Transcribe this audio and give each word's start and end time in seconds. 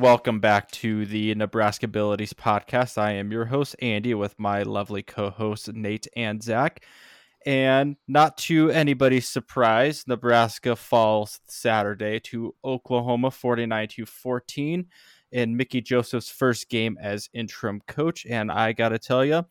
Welcome 0.00 0.40
back 0.40 0.70
to 0.70 1.04
the 1.04 1.34
Nebraska 1.34 1.84
Abilities 1.84 2.32
Podcast. 2.32 2.96
I 2.96 3.12
am 3.12 3.30
your 3.30 3.44
host, 3.44 3.76
Andy, 3.82 4.14
with 4.14 4.38
my 4.38 4.62
lovely 4.62 5.02
co 5.02 5.28
hosts, 5.28 5.68
Nate 5.74 6.06
and 6.16 6.42
Zach. 6.42 6.86
And 7.44 7.96
not 8.08 8.38
to 8.38 8.70
anybody's 8.70 9.28
surprise, 9.28 10.04
Nebraska 10.06 10.74
falls 10.74 11.40
Saturday 11.48 12.18
to 12.20 12.54
Oklahoma 12.64 13.30
49 13.30 13.88
to 13.88 14.06
14 14.06 14.86
in 15.32 15.56
Mickey 15.58 15.82
Joseph's 15.82 16.30
first 16.30 16.70
game 16.70 16.96
as 16.98 17.28
interim 17.34 17.82
coach. 17.86 18.24
And 18.24 18.50
I 18.50 18.72
got 18.72 18.88
to 18.90 18.98
tell 18.98 19.22
you, 19.22 19.44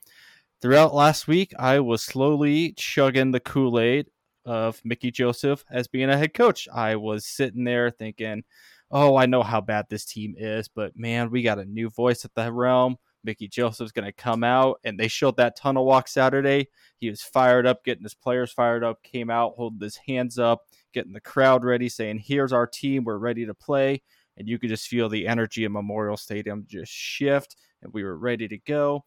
throughout 0.63 0.95
last 0.95 1.27
week, 1.27 1.54
I 1.59 1.79
was 1.79 2.02
slowly 2.02 2.73
chugging 2.73 3.29
the 3.29 3.40
Kool 3.40 3.79
Aid 3.79 4.07
of 4.45 4.81
Mickey 4.84 5.12
Joseph 5.12 5.63
as 5.70 5.88
being 5.88 6.09
a 6.09 6.18
head 6.18 6.34
coach. 6.34 6.68
I 6.73 6.95
was 6.95 7.27
sitting 7.27 7.66
there 7.66 7.91
thinking, 7.91 8.43
oh, 8.91 9.16
I 9.16 9.25
know 9.25 9.43
how 9.43 9.61
bad 9.61 9.85
this 9.89 10.05
team 10.05 10.35
is, 10.38 10.67
but 10.67 10.98
man, 10.98 11.29
we 11.29 11.41
got 11.41 11.59
a 11.59 11.66
new 11.66 11.89
voice 11.89 12.25
at 12.25 12.34
the 12.34 12.52
realm. 12.52 12.98
Mickey 13.23 13.48
Joseph's 13.48 13.91
going 13.91 14.05
to 14.05 14.13
come 14.13 14.43
out, 14.43 14.79
and 14.84 14.98
they 14.98 15.07
showed 15.07 15.37
that 15.37 15.57
tunnel 15.57 15.85
walk 15.85 16.07
Saturday. 16.07 16.70
He 16.99 17.09
was 17.09 17.21
fired 17.21 17.68
up, 17.68 17.84
getting 17.84 18.04
his 18.04 18.13
players 18.13 18.51
fired 18.51 18.84
up, 18.84 19.04
came 19.04 19.29
out, 19.29 19.54
holding 19.57 19.81
his 19.81 19.98
hands 19.98 20.40
up, 20.40 20.62
getting 20.93 21.13
the 21.13 21.20
crowd 21.20 21.63
ready, 21.63 21.90
saying, 21.90 22.20
Here's 22.20 22.54
our 22.54 22.65
team, 22.65 23.04
we're 23.04 23.18
ready 23.18 23.46
to 23.46 23.54
play. 23.54 24.01
And 24.37 24.48
you 24.48 24.57
could 24.57 24.70
just 24.70 24.87
feel 24.87 25.09
the 25.09 25.27
energy 25.27 25.65
in 25.65 25.74
Memorial 25.74 26.15
Stadium 26.15 26.65
just 26.68 26.91
shift, 26.91 27.57
and 27.81 27.93
we 27.93 28.03
were 28.03 28.18
ready 28.18 28.48
to 28.48 28.57
go. 28.57 29.03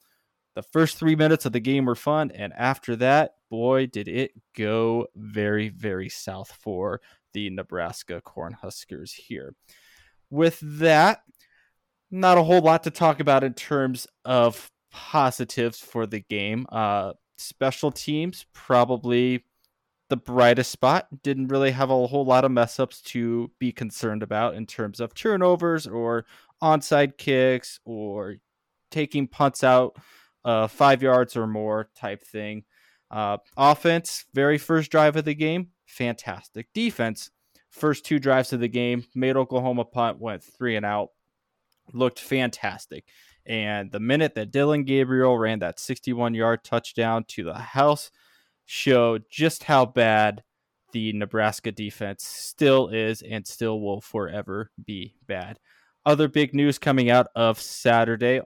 The 0.55 0.62
first 0.62 0.98
three 0.98 1.17
minutes 1.17 1.46
of 1.46 1.52
the 1.52 1.61
game 1.61 1.86
were 1.86 1.94
fun, 1.94 2.30
and 2.33 2.52
after 2.52 2.94
that, 2.96 3.36
boy, 3.50 3.86
did 3.86 4.08
it 4.08 4.33
go 4.55 5.06
very, 5.17 5.70
very 5.70 6.11
south 6.11 6.52
for 6.61 7.00
the 7.33 7.50
Nebraska 7.50 8.22
Cornhuskers 8.25 9.12
here. 9.12 9.55
With 10.30 10.58
that, 10.61 11.22
not 12.11 12.39
a 12.39 12.42
whole 12.42 12.61
lot 12.61 12.83
to 12.84 12.91
talk 12.91 13.20
about 13.20 13.44
in 13.44 13.55
terms 13.55 14.06
of 14.24 14.70
positives 14.91 15.78
for 15.78 16.06
the 16.06 16.20
game. 16.20 16.66
Uh, 16.70 17.12
special 17.39 17.91
teams, 17.91 18.47
probably 18.52 19.44
the 20.08 20.16
brightest 20.16 20.70
spot. 20.70 21.06
Didn't 21.22 21.48
really 21.48 21.70
have 21.70 21.91
a 21.91 22.06
whole 22.06 22.24
lot 22.24 22.44
of 22.44 22.50
mess 22.50 22.78
ups 22.78 23.00
to 23.02 23.50
be 23.58 23.72
concerned 23.72 24.22
about 24.22 24.55
in 24.55 24.67
terms 24.67 25.00
of 25.00 25.14
turnovers 25.14 25.86
or 25.86 26.27
onside 26.62 27.17
kicks 27.17 27.80
or 27.84 28.36
taking 28.91 29.27
punts 29.27 29.64
out 29.64 29.96
uh, 30.44 30.67
five 30.67 31.02
yards 31.02 31.36
or 31.36 31.46
more 31.46 31.89
type 31.96 32.22
thing. 32.24 32.64
Uh, 33.12 33.36
offense, 33.58 34.24
very 34.32 34.56
first 34.56 34.91
drive 34.91 35.16
of 35.16 35.27
the 35.27 35.34
game, 35.34 35.68
fantastic. 35.86 36.66
Defense, 36.72 37.30
first 37.70 38.06
two 38.06 38.18
drives 38.18 38.55
of 38.55 38.60
the 38.60 38.68
game, 38.68 39.05
made 39.14 39.36
Oklahoma 39.36 39.84
punt, 39.84 40.18
went 40.18 40.42
three 40.42 40.77
and 40.77 40.86
out, 40.86 41.10
looked 41.92 42.18
fantastic. 42.18 43.05
And 43.44 43.92
the 43.92 44.00
minute 44.00 44.34
that 44.36 44.50
Dillon 44.50 44.84
Gabriel 44.84 45.36
ran 45.36 45.58
that 45.58 45.78
61 45.78 46.33
yard 46.34 46.64
touchdown 46.64 47.24
to 47.28 47.44
the 47.44 47.55
house 47.55 48.10
showed 48.64 49.24
just 49.30 49.64
how 49.64 49.84
bad 49.84 50.42
the 50.92 51.12
Nebraska 51.12 51.72
defense 51.72 52.24
still 52.24 52.89
is 52.89 53.22
and 53.22 53.46
still 53.46 53.80
will 53.80 54.01
forever 54.01 54.70
be 54.83 55.14
bad. 55.27 55.58
Other 56.06 56.28
big 56.28 56.55
news 56.55 56.78
coming 56.78 57.11
out 57.11 57.28
of 57.34 57.61
Saturday 57.61 58.40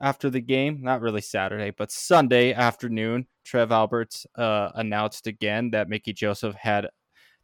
after 0.00 0.30
the 0.30 0.40
game, 0.40 0.80
not 0.80 1.00
really 1.00 1.20
Saturday, 1.20 1.72
but 1.76 1.90
Sunday 1.90 2.52
afternoon, 2.52 3.26
Trev 3.44 3.70
Alberts 3.70 4.26
uh, 4.36 4.70
announced 4.74 5.26
again 5.26 5.70
that 5.70 5.88
Mickey 5.88 6.12
Joseph 6.12 6.54
had 6.54 6.88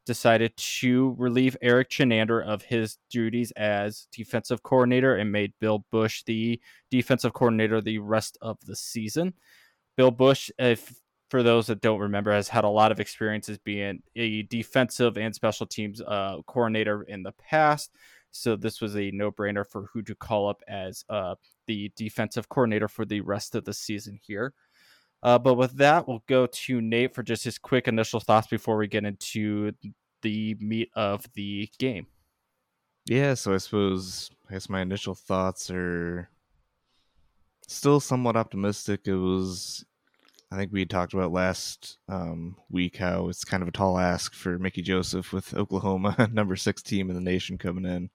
decided 0.06 0.56
to 0.56 1.15
relieve 1.19 1.56
Eric 1.61 1.91
Chinander 1.91 2.43
of 2.44 2.62
his 2.62 2.97
duties 3.11 3.50
as 3.53 4.06
defensive 4.12 4.62
coordinator 4.62 5.17
and 5.17 5.33
made 5.33 5.53
Bill 5.61 5.84
Busch 5.91 6.22
the 6.25 6.61
defensive 6.91 7.33
coordinator 7.33 7.81
the 7.81 7.99
rest 7.99 8.39
of 8.41 8.56
the 8.65 8.77
season. 8.77 9.34
Bill 9.97 10.12
Busch, 10.12 10.50
if 10.59 10.94
for 11.28 11.43
those 11.43 11.67
that 11.67 11.81
don't 11.81 11.99
remember, 11.99 12.33
has 12.33 12.49
had 12.49 12.65
a 12.65 12.69
lot 12.69 12.93
of 12.93 13.00
experiences 13.00 13.59
being 13.59 14.00
a 14.15 14.43
defensive 14.43 15.19
and 15.19 15.34
special 15.34 15.67
teams 15.67 16.00
uh, 16.00 16.37
coordinator 16.47 17.03
in 17.03 17.25
the 17.25 17.33
past. 17.33 17.91
So 18.37 18.57
this 18.57 18.81
was 18.81 18.97
a 18.97 19.11
no-brainer 19.11 19.67
for 19.67 19.89
who 19.93 20.03
to 20.03 20.15
call 20.15 20.49
up 20.49 20.63
as 20.69 21.05
uh, 21.09 21.35
the 21.67 21.91
defensive 21.97 22.49
coordinator 22.49 22.89
for 22.89 23.05
the 23.05 23.21
rest 23.21 23.55
of 23.55 23.65
the 23.65 23.73
season 23.73 24.19
here. 24.23 24.55
Uh, 25.23 25.39
but 25.39 25.55
with 25.55 25.77
that, 25.79 26.07
we'll 26.07 26.23
go 26.27 26.47
to 26.47 26.81
Nate 26.81 27.15
for 27.15 27.23
just 27.23 27.45
his 27.45 27.59
quick 27.59 27.89
initial 27.89 28.21
thoughts 28.21 28.47
before 28.47 28.77
we 28.77 28.87
get 28.87 29.05
into 29.05 29.73
the 30.23 30.57
meat 30.61 30.91
of 30.95 31.25
the 31.35 31.69
game. 31.79 32.07
Yeah, 33.07 33.35
so 33.35 33.55
I 33.55 33.59
suppose 33.59 34.31
I 34.49 34.53
guess 34.53 34.69
my 34.69 34.83
initial 34.83 35.15
thoughts 35.15 35.71
are 35.71 36.29
still 37.67 38.01
somewhat 38.01 38.37
optimistic. 38.37 39.09
It 39.09 39.15
was, 39.15 39.85
I 40.51 40.57
think 40.57 40.73
we 40.73 40.84
talked 40.84 41.12
about 41.12 41.33
last 41.33 41.99
um, 42.09 42.57
week 42.71 42.97
how 42.97 43.29
it's 43.29 43.45
kind 43.45 43.62
of 43.62 43.69
a 43.69 43.73
tall 43.73 43.99
ask 43.99 44.33
for 44.33 44.59
Mickey 44.59 44.81
Joseph 44.81 45.33
with 45.33 45.55
Oklahoma, 45.55 46.29
number 46.33 46.55
six 46.57 46.83
team 46.83 47.11
in 47.11 47.17
the 47.17 47.23
nation 47.23 47.59
coming 47.59 47.84
in. 47.84 48.11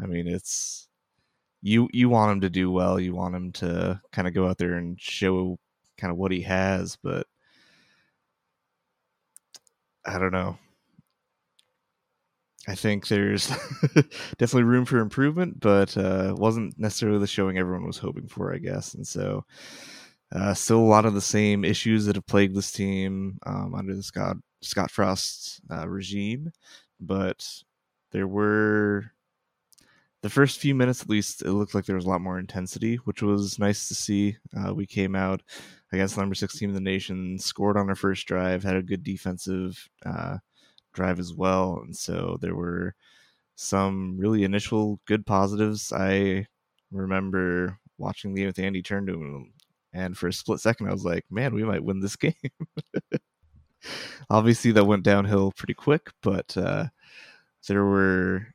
I 0.00 0.06
mean, 0.06 0.26
it's 0.26 0.88
you 1.62 1.88
you 1.92 2.08
want 2.08 2.32
him 2.32 2.40
to 2.42 2.50
do 2.50 2.70
well. 2.70 2.98
You 2.98 3.14
want 3.14 3.34
him 3.36 3.52
to 3.52 4.00
kind 4.12 4.26
of 4.26 4.34
go 4.34 4.48
out 4.48 4.58
there 4.58 4.74
and 4.74 5.00
show 5.00 5.58
kind 5.96 6.10
of 6.10 6.16
what 6.18 6.32
he 6.32 6.42
has, 6.42 6.96
but 7.02 7.26
I 10.04 10.18
don't 10.18 10.32
know. 10.32 10.58
I 12.68 12.74
think 12.74 13.08
there's 13.08 13.48
definitely 14.38 14.64
room 14.64 14.84
for 14.84 14.98
improvement, 14.98 15.60
but 15.60 15.96
uh, 15.96 16.34
wasn't 16.36 16.78
necessarily 16.78 17.18
the 17.18 17.26
showing 17.26 17.58
everyone 17.58 17.86
was 17.86 17.98
hoping 17.98 18.28
for, 18.28 18.54
I 18.54 18.58
guess. 18.58 18.94
And 18.94 19.06
so, 19.06 19.44
uh, 20.32 20.54
still 20.54 20.78
a 20.78 20.80
lot 20.80 21.04
of 21.04 21.14
the 21.14 21.20
same 21.20 21.64
issues 21.64 22.06
that 22.06 22.16
have 22.16 22.26
plagued 22.26 22.54
this 22.54 22.72
team 22.72 23.38
um, 23.46 23.74
under 23.74 23.94
the 23.94 24.02
Scott 24.02 24.36
Scott 24.62 24.90
Frost 24.90 25.60
uh, 25.70 25.88
regime, 25.88 26.52
but 27.00 27.62
there 28.12 28.28
were 28.28 29.12
the 30.22 30.30
first 30.30 30.58
few 30.58 30.74
minutes 30.74 31.00
at 31.02 31.08
least 31.08 31.42
it 31.42 31.52
looked 31.52 31.74
like 31.74 31.86
there 31.86 31.96
was 31.96 32.04
a 32.04 32.08
lot 32.08 32.20
more 32.20 32.38
intensity 32.38 32.96
which 32.96 33.22
was 33.22 33.58
nice 33.58 33.88
to 33.88 33.94
see. 33.94 34.36
Uh, 34.56 34.74
we 34.74 34.86
came 34.86 35.16
out 35.16 35.42
against 35.92 36.14
the 36.14 36.20
number 36.20 36.34
six 36.34 36.58
team 36.58 36.70
in 36.70 36.74
the 36.74 36.80
nation 36.80 37.38
scored 37.38 37.76
on 37.76 37.88
our 37.88 37.94
first 37.94 38.26
drive 38.26 38.62
had 38.62 38.76
a 38.76 38.82
good 38.82 39.02
defensive 39.02 39.88
uh, 40.04 40.36
drive 40.92 41.18
as 41.18 41.32
well 41.34 41.80
and 41.84 41.96
so 41.96 42.36
there 42.40 42.54
were 42.54 42.94
some 43.56 44.16
really 44.18 44.42
initial 44.42 45.00
good 45.06 45.26
positives. 45.26 45.92
I 45.92 46.46
remember 46.90 47.78
watching 47.98 48.32
the 48.32 48.40
game 48.40 48.46
with 48.46 48.58
andy 48.58 48.82
turn 48.82 49.06
to 49.06 49.12
him 49.12 49.52
and 49.92 50.16
for 50.16 50.28
a 50.28 50.32
split 50.32 50.60
second 50.60 50.88
i 50.88 50.92
was 50.92 51.04
like 51.04 51.24
man 51.30 51.54
we 51.54 51.64
might 51.64 51.84
win 51.84 52.00
this 52.00 52.16
game 52.16 52.32
obviously 54.28 54.72
that 54.72 54.84
went 54.84 55.02
downhill 55.02 55.52
pretty 55.56 55.74
quick 55.74 56.10
but 56.22 56.56
uh, 56.56 56.86
there 57.68 57.84
were 57.84 58.46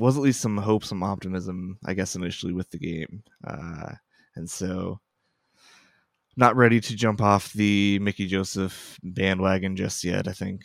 was 0.00 0.16
at 0.16 0.22
least 0.22 0.40
some 0.40 0.56
hope, 0.56 0.82
some 0.82 1.02
optimism, 1.02 1.78
I 1.84 1.92
guess, 1.92 2.16
initially 2.16 2.54
with 2.54 2.70
the 2.70 2.78
game. 2.78 3.22
Uh, 3.46 3.92
and 4.34 4.48
so, 4.48 4.98
not 6.36 6.56
ready 6.56 6.80
to 6.80 6.96
jump 6.96 7.20
off 7.20 7.52
the 7.52 7.98
Mickey 7.98 8.26
Joseph 8.26 8.98
bandwagon 9.02 9.76
just 9.76 10.02
yet. 10.02 10.26
I 10.26 10.32
think 10.32 10.62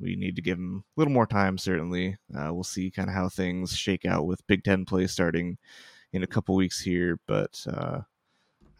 we 0.00 0.16
need 0.16 0.34
to 0.36 0.42
give 0.42 0.56
him 0.56 0.82
a 0.96 1.00
little 1.00 1.12
more 1.12 1.26
time, 1.26 1.58
certainly. 1.58 2.16
Uh, 2.34 2.54
we'll 2.54 2.64
see 2.64 2.90
kind 2.90 3.10
of 3.10 3.14
how 3.14 3.28
things 3.28 3.76
shake 3.76 4.06
out 4.06 4.24
with 4.24 4.46
Big 4.46 4.64
Ten 4.64 4.86
play 4.86 5.06
starting 5.06 5.58
in 6.14 6.22
a 6.22 6.28
couple 6.28 6.54
weeks 6.54 6.80
here. 6.80 7.20
But 7.28 7.62
uh, 7.70 8.00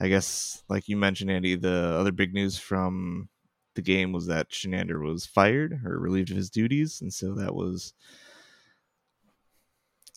I 0.00 0.08
guess, 0.08 0.62
like 0.68 0.88
you 0.88 0.96
mentioned, 0.96 1.30
Andy, 1.30 1.56
the 1.56 1.96
other 1.98 2.12
big 2.12 2.32
news 2.32 2.58
from 2.58 3.28
the 3.74 3.82
game 3.82 4.12
was 4.12 4.26
that 4.26 4.50
Chinander 4.50 5.02
was 5.04 5.26
fired 5.26 5.80
or 5.84 5.98
relieved 5.98 6.30
of 6.30 6.36
his 6.36 6.50
duties. 6.50 7.00
And 7.00 7.12
so 7.12 7.34
that 7.34 7.54
was 7.54 7.92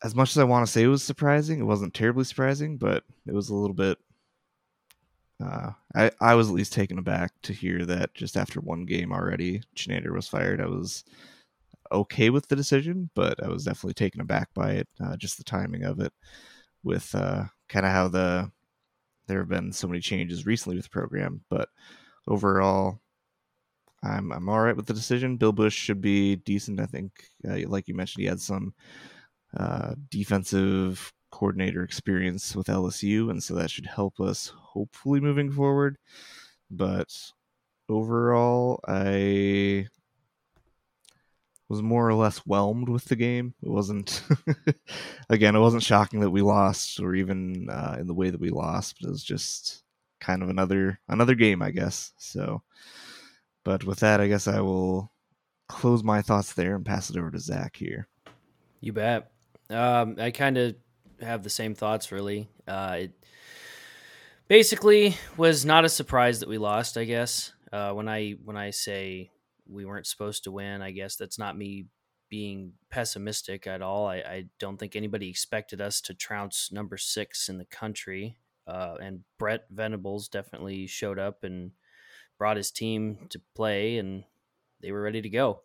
as 0.04 0.14
much 0.14 0.32
as 0.32 0.38
I 0.38 0.44
want 0.44 0.66
to 0.66 0.72
say 0.72 0.84
it 0.84 0.88
was 0.88 1.02
surprising, 1.02 1.60
it 1.60 1.66
wasn't 1.66 1.94
terribly 1.94 2.26
surprising, 2.26 2.78
but 2.78 3.04
it 3.26 3.34
was 3.34 3.50
a 3.50 3.56
little 3.56 3.76
bit. 3.76 3.98
Uh, 5.44 5.72
I 5.96 6.12
I 6.22 6.36
was 6.36 6.50
at 6.50 6.56
least 6.56 6.74
taken 6.74 6.98
aback 6.98 7.32
to 7.44 7.54
hear 7.54 7.86
that 7.86 8.14
just 8.14 8.38
after 8.38 8.60
one 8.60 8.86
game 8.86 9.12
already, 9.12 9.64
Chinander 9.76 10.14
was 10.14 10.28
fired. 10.28 10.62
I 10.62 10.68
was 10.68 11.04
okay 11.92 12.30
with 12.30 12.48
the 12.48 12.56
decision, 12.56 13.10
but 13.16 13.44
I 13.44 13.48
was 13.48 13.64
definitely 13.66 13.94
taken 13.94 14.22
aback 14.22 14.54
by 14.54 14.72
it. 14.72 14.88
Uh, 15.04 15.18
just 15.18 15.38
the 15.38 15.44
timing 15.44 15.84
of 15.84 16.00
it, 16.00 16.14
with 16.84 17.14
uh, 17.16 17.46
kind 17.70 17.86
of 17.86 17.92
how 17.92 18.08
the 18.10 18.52
there 19.28 19.40
have 19.40 19.50
been 19.50 19.72
so 19.72 19.88
many 19.88 20.00
changes 20.00 20.46
recently 20.46 20.76
with 20.76 20.86
the 20.86 20.90
program, 20.90 21.42
but 21.50 21.70
overall, 22.28 23.00
I'm 24.04 24.32
I'm 24.32 24.50
all 24.50 24.60
right 24.60 24.76
with 24.76 24.86
the 24.86 24.94
decision. 24.94 25.38
Bill 25.38 25.54
Busch 25.54 25.76
should 25.76 26.02
be 26.02 26.36
decent. 26.38 26.80
I 26.80 26.86
think, 26.86 27.12
uh, 27.48 27.68
like 27.68 27.88
you 27.88 27.96
mentioned, 27.96 28.22
he 28.22 28.28
had 28.28 28.42
some 28.42 28.74
uh, 29.58 29.96
defensive 30.10 31.14
coordinator 31.32 31.84
experience 31.84 32.56
with 32.56 32.68
LSU, 32.68 33.32
and 33.32 33.42
so 33.42 33.56
that 33.56 33.72
should 33.72 33.86
help 33.86 34.20
us 34.20 34.52
hopefully 34.56 35.20
moving 35.20 35.52
forward. 35.52 35.98
But 36.70 37.16
overall, 37.90 38.80
I 38.88 39.88
was 41.70 41.82
more 41.82 42.08
or 42.08 42.14
less 42.14 42.40
whelmed 42.40 42.90
with 42.90 43.06
the 43.06 43.16
game. 43.16 43.54
It 43.64 43.70
wasn't, 43.70 44.24
again, 45.30 45.56
it 45.56 45.60
wasn't 45.60 45.84
shocking 45.84 46.20
that 46.20 46.30
we 46.30 46.42
lost, 46.42 47.00
or 47.00 47.16
even 47.16 47.70
uh, 47.70 47.98
in 48.00 48.08
the 48.08 48.14
way 48.14 48.30
that 48.30 48.42
we 48.42 48.50
lost. 48.50 48.98
But 49.00 49.08
it 49.08 49.12
was 49.12 49.24
just 49.24 49.84
kind 50.20 50.42
of 50.44 50.50
another 50.50 51.00
another 51.08 51.36
game, 51.36 51.62
I 51.62 51.72
guess. 51.72 52.12
So, 52.18 52.62
but 53.64 53.84
with 53.84 54.00
that, 54.00 54.22
I 54.22 54.28
guess 54.28 54.48
I 54.48 54.62
will 54.62 55.12
close 55.68 56.04
my 56.04 56.22
thoughts 56.22 56.54
there 56.54 56.76
and 56.76 56.86
pass 56.86 57.10
it 57.10 57.18
over 57.18 57.32
to 57.32 57.40
Zach 57.40 57.76
here. 57.76 58.08
You 58.80 58.94
bet. 58.94 59.32
Um, 59.70 60.18
I 60.20 60.32
kind 60.32 60.58
of 60.58 60.76
have 61.22 61.44
the 61.44 61.50
same 61.50 61.74
thoughts, 61.74 62.12
really. 62.12 62.50
Uh, 62.68 62.98
it 63.00 63.26
basically 64.48 65.18
was 65.38 65.66
not 65.66 65.86
a 65.86 65.90
surprise 65.90 66.40
that 66.42 66.50
we 66.50 66.58
lost. 66.58 66.98
I 66.98 67.06
guess 67.06 67.54
uh, 67.72 67.92
when 67.92 68.08
I 68.08 68.32
when 68.44 68.58
I 68.58 68.72
say 68.72 69.32
we 69.68 69.86
weren't 69.86 70.08
supposed 70.08 70.44
to 70.44 70.52
win, 70.52 70.82
I 70.82 70.92
guess 70.92 71.16
that's 71.16 71.40
not 71.40 71.58
me 71.58 71.86
being 72.30 72.74
pessimistic 72.90 73.68
at 73.68 73.82
all. 73.82 74.08
I, 74.08 74.16
I 74.16 74.46
don't 74.60 74.78
think 74.78 74.96
anybody 74.96 75.30
expected 75.30 75.80
us 75.80 76.02
to 76.02 76.14
trounce 76.14 76.72
number 76.72 76.98
six 76.98 77.48
in 77.48 77.60
the 77.60 77.66
country. 77.66 78.38
Uh, 78.66 78.96
and 79.02 79.20
Brent 79.38 79.62
Venables 79.70 80.30
definitely 80.30 80.88
showed 80.88 81.20
up 81.20 81.44
and 81.44 81.72
brought 82.40 82.58
his 82.58 82.72
team 82.72 83.28
to 83.30 83.42
play, 83.56 83.98
and 83.98 84.24
they 84.82 84.92
were 84.92 85.02
ready 85.02 85.22
to 85.22 85.30
go. 85.30 85.62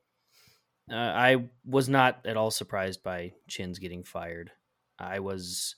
Uh, 0.91 0.97
I 0.97 1.49
was 1.65 1.89
not 1.89 2.21
at 2.27 2.37
all 2.37 2.51
surprised 2.51 3.03
by 3.03 3.33
Chins 3.47 3.79
getting 3.79 4.05
fired. 4.05 4.51
I 4.99 5.21
was, 5.21 5.77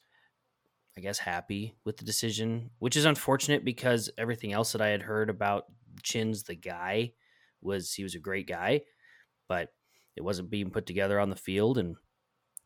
I 0.97 1.01
guess, 1.01 1.19
happy 1.19 1.77
with 1.85 1.99
the 1.99 2.05
decision, 2.05 2.71
which 2.79 2.97
is 2.97 3.05
unfortunate 3.05 3.65
because 3.65 4.11
everything 4.17 4.53
else 4.53 4.73
that 4.73 4.81
I 4.81 4.89
had 4.89 5.03
heard 5.03 5.31
about 5.31 5.67
Chins, 6.03 6.45
the 6.45 6.55
guy, 6.55 7.13
was 7.62 7.93
he 7.93 8.03
was 8.03 8.15
a 8.15 8.21
great 8.21 8.47
guy, 8.47 8.83
but 9.49 9.73
it 10.17 10.23
wasn't 10.23 10.51
being 10.51 10.71
put 10.71 10.87
together 10.87 11.19
on 11.19 11.31
the 11.31 11.37
field. 11.37 11.79
And 11.79 11.97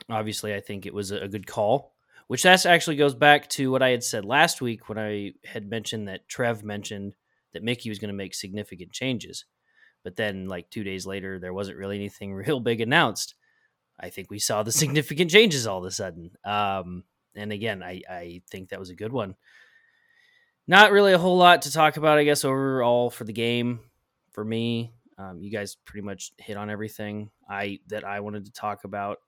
obviously, 0.09 0.55
I 0.55 0.61
think 0.61 0.87
it 0.87 0.95
was 0.95 1.11
a 1.11 1.29
good 1.29 1.47
call, 1.47 1.95
which 2.27 2.43
that 2.43 2.67
actually 2.67 2.97
goes 2.97 3.15
back 3.15 3.49
to 3.51 3.71
what 3.71 3.83
I 3.83 3.91
had 3.91 4.05
said 4.05 4.25
last 4.25 4.61
week 4.61 4.89
when 4.89 4.99
I 4.99 5.33
had 5.45 5.69
mentioned 5.69 6.09
that 6.09 6.29
Trev 6.29 6.65
mentioned 6.65 7.15
that 7.53 7.63
Mickey 7.63 7.89
was 7.89 7.99
going 7.99 8.09
to 8.09 8.15
make 8.15 8.35
significant 8.35 8.93
changes. 8.93 9.45
But 10.03 10.17
then, 10.17 10.49
like 10.49 10.69
two 10.69 10.85
days 10.85 11.07
later, 11.07 11.39
there 11.39 11.55
wasn't 11.55 11.79
really 11.79 11.97
anything 11.97 12.35
real 12.35 12.61
big 12.61 12.81
announced. 12.81 13.35
I 13.99 14.11
think 14.11 14.31
we 14.31 14.39
saw 14.39 14.63
the 14.63 14.73
significant 14.73 15.31
changes 15.31 15.67
all 15.67 15.79
of 15.79 15.85
a 15.85 15.91
sudden. 15.91 16.33
Um, 16.45 17.05
and 17.37 17.53
again, 17.53 17.83
I, 17.83 18.03
I 18.09 18.43
think 18.51 18.69
that 18.69 18.81
was 18.81 18.91
a 18.91 18.97
good 18.97 19.13
one. 19.13 19.35
Not 20.67 20.93
really 20.93 21.13
a 21.13 21.19
whole 21.19 21.37
lot 21.37 21.63
to 21.63 21.73
talk 21.73 21.97
about, 21.97 22.19
I 22.19 22.25
guess, 22.25 22.45
overall 22.45 23.11
for 23.11 23.25
the 23.25 23.33
game 23.33 23.81
for 24.35 24.45
me. 24.45 24.93
Um, 25.17 25.41
you 25.41 25.51
guys 25.51 25.77
pretty 25.77 26.05
much 26.05 26.33
hit 26.39 26.57
on 26.57 26.69
everything 26.69 27.31
I 27.49 27.79
that 27.87 28.05
I 28.05 28.21
wanted 28.21 28.45
to 28.47 28.53
talk 28.53 28.85
about. 28.85 29.19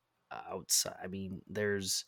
Outside, 0.50 0.96
I 1.02 1.06
mean, 1.06 1.40
there's 1.48 2.04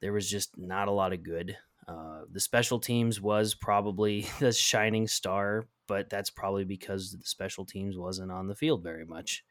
there 0.00 0.12
was 0.12 0.28
just 0.28 0.56
not 0.58 0.88
a 0.88 0.92
lot 0.92 1.12
of 1.12 1.22
good. 1.22 1.56
Uh, 1.86 2.22
the 2.30 2.40
special 2.40 2.80
teams 2.80 3.20
was 3.20 3.54
probably 3.54 4.26
the 4.40 4.52
shining 4.52 5.06
star, 5.06 5.66
but 5.86 6.08
that's 6.08 6.30
probably 6.30 6.64
because 6.64 7.12
the 7.12 7.24
special 7.24 7.66
teams 7.66 7.98
wasn't 7.98 8.32
on 8.32 8.48
the 8.48 8.54
field 8.54 8.82
very 8.82 9.04
much. 9.04 9.44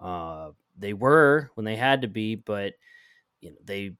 Uh, 0.00 0.50
they 0.76 0.92
were 0.92 1.50
when 1.54 1.64
they 1.64 1.76
had 1.76 2.02
to 2.02 2.08
be, 2.08 2.34
but 2.34 2.74
you 3.40 3.50
know 3.50 3.56
they 3.64 3.96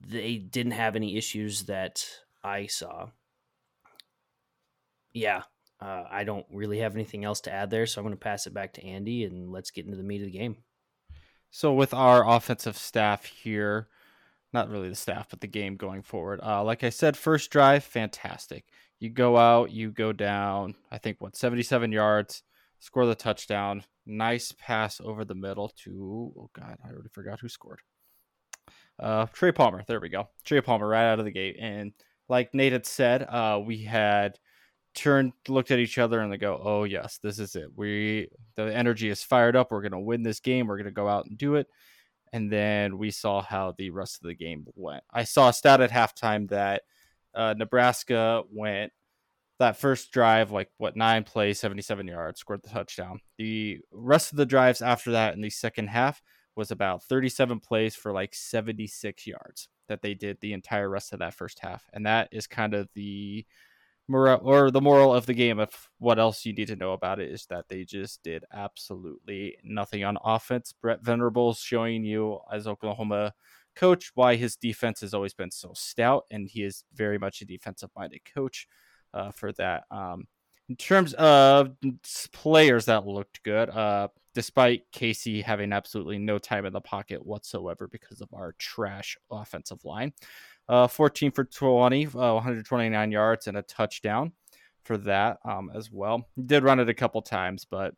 they 0.00 0.38
didn't 0.38 0.72
have 0.72 0.96
any 0.96 1.16
issues 1.16 1.64
that 1.66 2.06
I 2.42 2.66
saw. 2.66 3.10
Yeah, 5.12 5.42
uh, 5.80 6.04
I 6.10 6.24
don't 6.24 6.46
really 6.50 6.78
have 6.78 6.94
anything 6.94 7.24
else 7.24 7.40
to 7.42 7.52
add 7.52 7.70
there, 7.70 7.86
so 7.86 8.00
I'm 8.00 8.04
going 8.04 8.16
to 8.16 8.22
pass 8.22 8.46
it 8.46 8.54
back 8.54 8.74
to 8.74 8.84
Andy 8.84 9.24
and 9.24 9.50
let's 9.50 9.70
get 9.70 9.86
into 9.86 9.96
the 9.96 10.02
meat 10.02 10.20
of 10.20 10.26
the 10.26 10.38
game. 10.38 10.56
So 11.50 11.72
with 11.72 11.94
our 11.94 12.28
offensive 12.28 12.76
staff 12.76 13.24
here, 13.24 13.88
not 14.52 14.68
really 14.68 14.88
the 14.88 14.94
staff, 14.94 15.28
but 15.30 15.40
the 15.40 15.46
game 15.46 15.76
going 15.76 16.02
forward. 16.02 16.40
Uh, 16.42 16.62
like 16.62 16.84
I 16.84 16.90
said, 16.90 17.16
first 17.16 17.50
drive, 17.50 17.82
fantastic. 17.84 18.64
You 18.98 19.08
go 19.08 19.36
out, 19.36 19.70
you 19.70 19.90
go 19.90 20.12
down. 20.12 20.74
I 20.90 20.98
think 20.98 21.20
what 21.20 21.36
77 21.36 21.92
yards, 21.92 22.42
score 22.78 23.06
the 23.06 23.14
touchdown. 23.14 23.84
Nice 24.06 24.52
pass 24.52 25.00
over 25.00 25.24
the 25.24 25.34
middle 25.34 25.68
to 25.84 26.32
oh 26.36 26.50
god, 26.52 26.76
I 26.84 26.90
already 26.90 27.08
forgot 27.10 27.40
who 27.40 27.48
scored. 27.48 27.80
Uh, 28.98 29.26
Trey 29.32 29.52
Palmer. 29.52 29.82
There 29.86 30.00
we 30.00 30.10
go. 30.10 30.28
Trey 30.44 30.60
Palmer 30.60 30.86
right 30.86 31.12
out 31.12 31.18
of 31.18 31.24
the 31.24 31.30
gate, 31.30 31.56
and 31.58 31.92
like 32.28 32.54
Nate 32.54 32.72
had 32.72 32.86
said, 32.86 33.22
uh, 33.22 33.60
we 33.64 33.84
had 33.84 34.38
turned, 35.00 35.32
looked 35.48 35.70
at 35.70 35.78
each 35.78 35.98
other, 35.98 36.20
and 36.20 36.32
they 36.32 36.36
go, 36.36 36.60
"Oh 36.62 36.84
yes, 36.84 37.18
this 37.22 37.38
is 37.38 37.56
it. 37.56 37.70
We 37.76 38.28
the 38.56 38.74
energy 38.74 39.08
is 39.10 39.22
fired 39.22 39.56
up. 39.56 39.70
We're 39.70 39.82
gonna 39.82 40.00
win 40.00 40.22
this 40.22 40.40
game. 40.40 40.66
We're 40.66 40.78
gonna 40.78 40.90
go 40.90 41.08
out 41.08 41.26
and 41.26 41.38
do 41.38 41.56
it." 41.56 41.66
And 42.32 42.52
then 42.52 42.98
we 42.98 43.10
saw 43.10 43.42
how 43.42 43.74
the 43.76 43.90
rest 43.90 44.16
of 44.22 44.28
the 44.28 44.34
game 44.34 44.66
went. 44.76 45.02
I 45.12 45.24
saw 45.24 45.48
a 45.48 45.52
stat 45.52 45.80
at 45.80 45.90
halftime 45.90 46.48
that 46.50 46.82
uh, 47.34 47.54
Nebraska 47.56 48.44
went 48.52 48.92
that 49.58 49.76
first 49.76 50.10
drive, 50.12 50.50
like 50.50 50.70
what 50.78 50.96
nine 50.96 51.22
plays, 51.24 51.60
77 51.60 52.06
yards, 52.06 52.40
scored 52.40 52.62
the 52.62 52.70
touchdown. 52.70 53.20
The 53.38 53.80
rest 53.92 54.32
of 54.32 54.38
the 54.38 54.46
drives 54.46 54.80
after 54.82 55.12
that 55.12 55.34
in 55.34 55.40
the 55.42 55.50
second 55.50 55.88
half 55.88 56.22
was 56.56 56.70
about 56.70 57.04
37 57.04 57.60
plays 57.60 57.94
for 57.94 58.12
like 58.12 58.34
76 58.34 59.26
yards 59.26 59.68
that 59.88 60.02
they 60.02 60.14
did 60.14 60.38
the 60.40 60.54
entire 60.54 60.88
rest 60.88 61.12
of 61.12 61.18
that 61.18 61.34
first 61.34 61.58
half. 61.60 61.84
And 61.92 62.06
that 62.06 62.28
is 62.32 62.46
kind 62.46 62.74
of 62.74 62.88
the 62.94 63.44
moral 64.10 64.40
or 64.42 64.70
the 64.70 64.80
moral 64.80 65.14
of 65.14 65.26
the 65.26 65.34
game 65.34 65.58
of 65.58 65.70
what 65.98 66.18
else 66.18 66.44
you 66.44 66.52
need 66.52 66.66
to 66.66 66.76
know 66.76 66.92
about 66.92 67.20
it 67.20 67.30
is 67.30 67.46
that 67.46 67.68
they 67.68 67.84
just 67.84 68.22
did 68.22 68.44
absolutely 68.52 69.56
nothing 69.64 70.04
on 70.04 70.18
offense. 70.24 70.72
Brent 70.72 71.02
Venables 71.02 71.60
showing 71.60 72.04
you 72.04 72.40
as 72.52 72.66
Oklahoma 72.66 73.32
coach 73.76 74.10
why 74.14 74.36
his 74.36 74.56
defense 74.56 75.00
has 75.00 75.14
always 75.14 75.32
been 75.32 75.50
so 75.50 75.72
stout 75.74 76.24
and 76.30 76.48
he 76.48 76.64
is 76.64 76.84
very 76.92 77.18
much 77.18 77.40
a 77.40 77.46
defensive 77.46 77.90
minded 77.96 78.20
coach 78.34 78.66
uh, 79.14 79.30
for 79.30 79.52
that. 79.52 79.84
Um, 79.90 80.26
in 80.68 80.76
terms 80.76 81.14
of 81.14 81.70
players 82.32 82.84
that 82.86 83.06
looked 83.06 83.42
good, 83.42 83.70
uh, 83.70 84.08
despite 84.34 84.82
Casey 84.92 85.42
having 85.42 85.72
absolutely 85.72 86.18
no 86.18 86.38
time 86.38 86.64
in 86.64 86.72
the 86.72 86.80
pocket 86.80 87.24
whatsoever 87.26 87.88
because 87.88 88.20
of 88.20 88.28
our 88.32 88.54
trash 88.58 89.16
offensive 89.30 89.84
line, 89.84 90.12
uh, 90.70 90.86
14 90.86 91.32
for 91.32 91.44
20, 91.44 92.06
uh, 92.06 92.10
129 92.34 93.10
yards 93.10 93.48
and 93.48 93.56
a 93.56 93.62
touchdown 93.62 94.32
for 94.84 94.96
that 94.96 95.38
um, 95.44 95.68
as 95.74 95.90
well. 95.90 96.28
He 96.36 96.42
did 96.42 96.62
run 96.62 96.78
it 96.78 96.88
a 96.88 96.94
couple 96.94 97.20
times, 97.22 97.66
but 97.68 97.92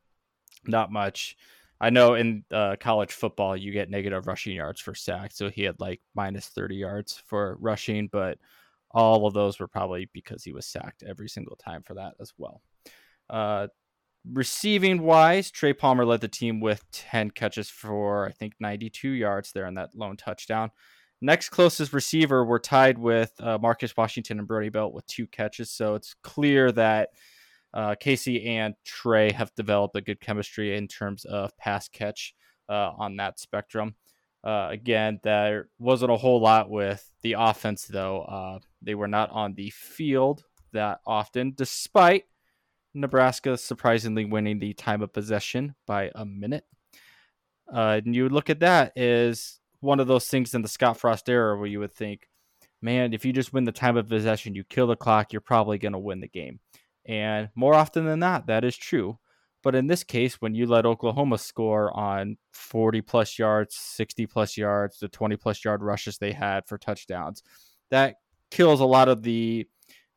not 0.67 0.91
much. 0.91 1.37
I 1.83 1.91
know 1.91 2.15
in 2.15 2.45
uh, 2.51 2.77
college 2.81 3.13
football 3.13 3.57
you 3.57 3.73
get 3.73 3.91
negative 3.91 4.27
rushing 4.27 4.57
yards 4.57 4.81
for 4.81 4.95
sacks, 4.95 5.37
so 5.37 5.51
he 5.51 5.65
had 5.65 5.81
like 5.81 6.01
minus 6.15 6.47
30 6.49 6.77
yards 6.77 7.23
for 7.27 7.59
rushing, 7.61 8.09
but 8.11 8.39
all 8.91 9.27
of 9.27 9.35
those 9.35 9.61
were 9.61 9.69
probably 9.69 10.09
because 10.15 10.43
he 10.43 10.53
was 10.53 10.65
sacked 10.67 11.03
every 11.07 11.29
single 11.29 11.57
time 11.57 11.83
for 11.83 11.93
that 11.95 12.15
as 12.21 12.33
well. 12.39 12.63
Uh, 13.29 13.67
receiving 14.33 15.03
wise, 15.03 15.51
Trey 15.51 15.75
Palmer 15.75 16.07
led 16.07 16.23
the 16.23 16.29
team 16.29 16.59
with 16.59 16.91
10 16.93 17.33
catches 17.33 17.69
for, 17.69 18.27
I 18.27 18.33
think, 18.33 18.55
92 18.61 19.11
yards 19.11 19.53
there 19.53 19.67
in 19.67 19.75
that 19.75 19.95
lone 19.95 20.17
touchdown. 20.17 20.71
Next 21.23 21.51
closest 21.51 21.93
receiver 21.93 22.45
were 22.45 22.59
tied 22.59 22.99
with 22.99 23.33
uh, 23.41 23.57
Marcus 23.57 23.97
Washington 23.97 24.41
and 24.41 24.49
Brody 24.49 24.71
Belt 24.71 24.93
with 24.93 25.07
two 25.07 25.29
catches. 25.29 25.71
So 25.71 25.95
it's 25.95 26.17
clear 26.23 26.73
that 26.73 27.11
uh, 27.73 27.95
Casey 27.95 28.45
and 28.45 28.75
Trey 28.85 29.31
have 29.31 29.55
developed 29.55 29.95
a 29.95 30.01
good 30.01 30.21
chemistry 30.21 30.77
in 30.77 30.89
terms 30.89 31.25
of 31.25 31.57
pass 31.57 31.87
catch 31.89 32.35
uh, 32.69 32.91
on 32.99 33.17
that 33.17 33.39
spectrum. 33.39 33.95
Uh, 34.43 34.67
again, 34.73 35.21
there 35.23 35.69
wasn't 35.79 36.11
a 36.11 36.17
whole 36.17 36.41
lot 36.41 36.69
with 36.69 37.09
the 37.23 37.37
offense, 37.39 37.85
though. 37.85 38.23
Uh, 38.23 38.59
they 38.83 38.97
were 38.97 39.07
not 39.07 39.31
on 39.31 39.55
the 39.55 39.71
field 39.71 40.43
that 40.73 40.99
often, 41.07 41.53
despite 41.57 42.25
Nebraska 42.95 43.57
surprisingly 43.57 44.25
winning 44.25 44.59
the 44.59 44.75
time 44.75 45.03
of 45.03 45.13
possession 45.13 45.77
by 45.87 46.11
a 46.17 46.25
minute. 46.25 46.65
Uh, 47.73 48.01
and 48.05 48.15
you 48.15 48.29
look 48.29 48.51
at 48.51 48.61
that 48.61 48.97
as 48.99 49.61
one 49.83 50.01
of 50.01 50.07
those 50.07 50.29
things 50.29 50.55
in 50.55 50.63
the 50.63 50.69
Scott 50.69 50.97
Frost 50.97 51.29
era 51.29 51.57
where 51.57 51.67
you 51.67 51.81
would 51.81 51.93
think, 51.93 52.29
man, 52.81 53.13
if 53.13 53.25
you 53.25 53.33
just 53.33 53.53
win 53.53 53.65
the 53.65 53.73
time 53.73 53.97
of 53.97 54.09
possession, 54.09 54.55
you 54.55 54.65
kill 54.65 54.87
the 54.87 54.97
clock, 54.97 55.33
you're 55.33 55.41
probably 55.41 55.79
going 55.79 55.93
to 55.93 55.99
win 55.99 56.21
the 56.21 56.29
game. 56.29 56.61
And 57.05 57.49
more 57.55 57.75
often 57.75 58.05
than 58.05 58.21
not, 58.21 58.47
that 58.47 58.65
is 58.65 58.77
true. 58.77 59.19
But 59.63 59.75
in 59.75 59.87
this 59.87 60.03
case, 60.03 60.41
when 60.41 60.55
you 60.55 60.67
let 60.67 60.87
Oklahoma 60.87 61.39
score 61.39 61.97
on 61.97 62.37
40 62.53 63.01
plus 63.03 63.39
yards, 63.39 63.77
60 63.77 64.27
plus 64.27 64.57
yards, 64.57 64.99
the 64.99 65.09
20 65.09 65.37
plus 65.37 65.65
yard 65.65 65.83
rushes 65.83 66.19
they 66.19 66.33
had 66.33 66.67
for 66.67 66.79
touchdowns, 66.79 67.43
that 67.91 68.17
kills 68.51 68.81
a 68.81 68.85
lot 68.85 69.09
of 69.09 69.23
the 69.23 69.67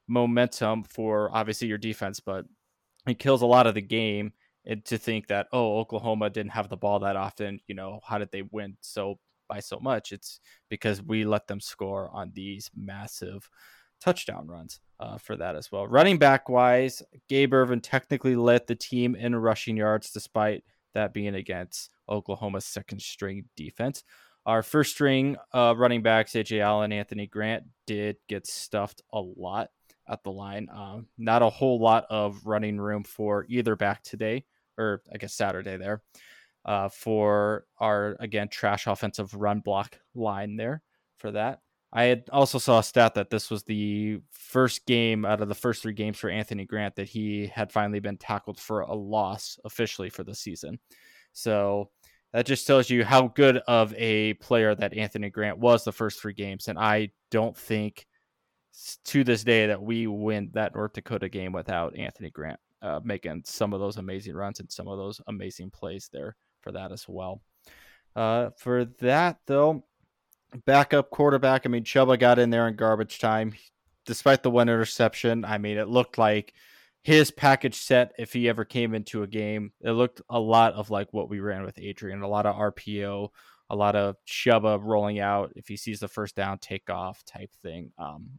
momentum 0.08 0.84
for 0.84 1.30
obviously 1.32 1.68
your 1.68 1.78
defense, 1.78 2.20
but 2.20 2.46
it 3.08 3.20
kills 3.20 3.44
a 3.44 3.48
lot 3.48 3.68
of 3.68 3.76
the 3.76 3.82
game. 3.82 4.34
And 4.68 4.84
to 4.86 4.98
think 4.98 5.28
that, 5.28 5.48
oh, 5.54 5.78
Oklahoma 5.78 6.32
didn't 6.32 6.54
have 6.54 6.70
the 6.70 6.78
ball 6.78 7.00
that 7.00 7.16
often, 7.16 7.60
you 7.68 7.76
know, 7.76 8.00
how 8.04 8.18
did 8.18 8.32
they 8.32 8.42
win 8.42 8.78
so 8.82 9.20
by 9.48 9.60
so 9.60 9.80
much? 9.80 10.12
It's 10.12 10.40
because 10.70 11.02
we 11.02 11.26
let 11.26 11.48
them 11.48 11.60
score 11.60 12.10
on 12.14 12.32
these 12.34 12.70
massive 12.76 13.50
touchdown 14.02 14.48
runs 14.48 14.80
uh, 15.00 15.18
for 15.18 15.36
that 15.38 15.56
as 15.56 15.72
well. 15.72 15.88
Running 15.88 16.18
back 16.18 16.50
wise, 16.50 17.02
Gabe 17.30 17.54
Ervin 17.54 17.82
technically 17.82 18.36
led 18.36 18.68
the 18.68 18.76
team 18.76 19.16
in 19.16 19.36
rushing 19.36 19.78
yards, 19.78 20.12
despite 20.12 20.64
that 20.94 21.14
being 21.14 21.36
against 21.36 21.90
Oklahoma's 22.10 22.66
second 22.66 23.02
string 23.02 23.46
defense. 23.56 24.04
Our 24.46 24.62
first 24.62 24.92
string 24.92 25.38
uh, 25.54 25.74
running 25.76 26.04
backs, 26.04 26.34
Ajay 26.34 26.62
Allen, 26.62 26.92
Anthony 26.92 27.26
Grant, 27.26 27.64
did 27.88 28.18
get 28.30 28.46
stuffed 28.46 29.02
a 29.12 29.20
lot 29.20 29.70
at 30.08 30.24
the 30.24 30.32
line. 30.32 30.68
Um, 30.72 31.08
not 31.18 31.42
a 31.42 31.50
whole 31.50 31.80
lot 31.80 32.06
of 32.10 32.46
running 32.46 32.78
room 32.78 33.04
for 33.04 33.46
either 33.50 33.76
back 33.76 34.04
today, 34.04 34.46
or 34.78 35.02
I 35.12 35.18
guess 35.18 35.34
Saturday 35.34 35.78
there, 35.78 36.04
uh, 36.66 36.90
for 36.90 37.66
our, 37.80 38.18
again, 38.20 38.50
trash 38.50 38.88
offensive 38.88 39.34
run 39.34 39.60
block 39.60 40.00
line 40.16 40.58
there 40.58 40.82
for 41.18 41.32
that. 41.32 41.60
I 41.94 42.24
also 42.32 42.58
saw 42.58 42.80
a 42.80 42.84
stat 42.84 43.14
that 43.14 43.30
this 43.30 43.50
was 43.50 43.64
the 43.64 44.20
first 44.32 44.86
game 44.86 45.24
out 45.24 45.42
of 45.42 45.48
the 45.48 45.56
first 45.56 45.82
three 45.82 45.94
games 45.94 46.18
for 46.18 46.30
Anthony 46.30 46.66
Grant 46.66 46.96
that 46.96 47.08
he 47.08 47.48
had 47.48 47.72
finally 47.72 48.00
been 48.02 48.18
tackled 48.18 48.60
for 48.60 48.82
a 48.82 48.94
loss 48.94 49.58
officially 49.64 50.10
for 50.10 50.24
the 50.24 50.36
season. 50.36 50.80
So 51.32 51.92
that 52.34 52.46
just 52.46 52.68
tells 52.68 52.90
you 52.90 53.06
how 53.06 53.30
good 53.30 53.58
of 53.68 53.94
a 53.96 54.34
player 54.34 54.76
that 54.76 54.98
Anthony 54.98 55.30
Grant 55.30 55.58
was 55.58 55.86
the 55.86 55.94
first 55.94 56.20
three 56.20 56.34
games. 56.34 56.68
And 56.68 56.78
I 56.78 57.12
don't 57.32 57.56
think 57.56 58.08
to 59.06 59.24
this 59.24 59.46
day 59.46 59.68
that 59.68 59.82
we 59.82 60.06
win 60.08 60.50
that 60.54 60.76
North 60.76 60.92
Dakota 60.94 61.30
game 61.30 61.54
without 61.54 61.96
Anthony 61.96 62.30
Grant 62.30 62.60
uh, 62.82 63.00
making 63.06 63.44
some 63.46 63.74
of 63.74 63.80
those 63.80 63.96
amazing 63.96 64.36
runs 64.36 64.60
and 64.60 64.70
some 64.70 64.90
of 64.90 64.98
those 64.98 65.22
amazing 65.28 65.72
plays 65.72 66.10
there 66.12 66.36
for 66.66 66.74
that 66.74 66.92
as 66.92 67.08
well. 67.08 67.42
Uh, 68.16 68.50
for 68.58 68.86
that, 69.00 69.38
though, 69.46 69.86
backup 70.66 71.12
quarterback. 71.12 71.66
I 71.66 71.70
mean, 71.70 71.84
Chubba 71.84 72.20
got 72.20 72.40
in 72.40 72.50
there 72.50 72.68
in 72.68 72.76
garbage 72.76 73.20
time. 73.20 73.54
Despite 74.06 74.44
the 74.44 74.52
one 74.52 74.68
interception, 74.68 75.46
I 75.46 75.58
mean, 75.58 75.78
it 75.78 75.88
looked 75.88 76.18
like 76.18 76.54
his 77.04 77.30
package 77.30 77.76
set, 77.76 78.14
if 78.18 78.34
he 78.34 78.50
ever 78.50 78.66
came 78.66 78.96
into 78.96 79.24
a 79.24 79.28
game, 79.28 79.72
it 79.82 79.92
looked 79.92 80.22
a 80.30 80.40
lot 80.40 80.74
of 80.74 80.90
like 80.90 81.08
what 81.12 81.30
we 81.30 81.40
ran 81.40 81.64
with 81.64 81.78
Adrian, 81.80 82.22
a 82.24 82.28
lot 82.28 82.48
of 82.48 82.56
RPO, 82.56 83.30
a 83.70 83.76
lot 83.76 83.96
of 83.96 84.16
Chubba 84.28 84.80
rolling 84.82 85.20
out. 85.20 85.54
If 85.56 85.68
he 85.68 85.78
sees 85.78 86.00
the 86.00 86.08
first 86.08 86.36
down, 86.36 86.58
take 86.58 86.90
off 86.90 87.24
type 87.26 87.52
thing. 87.62 87.92
Um, 88.00 88.30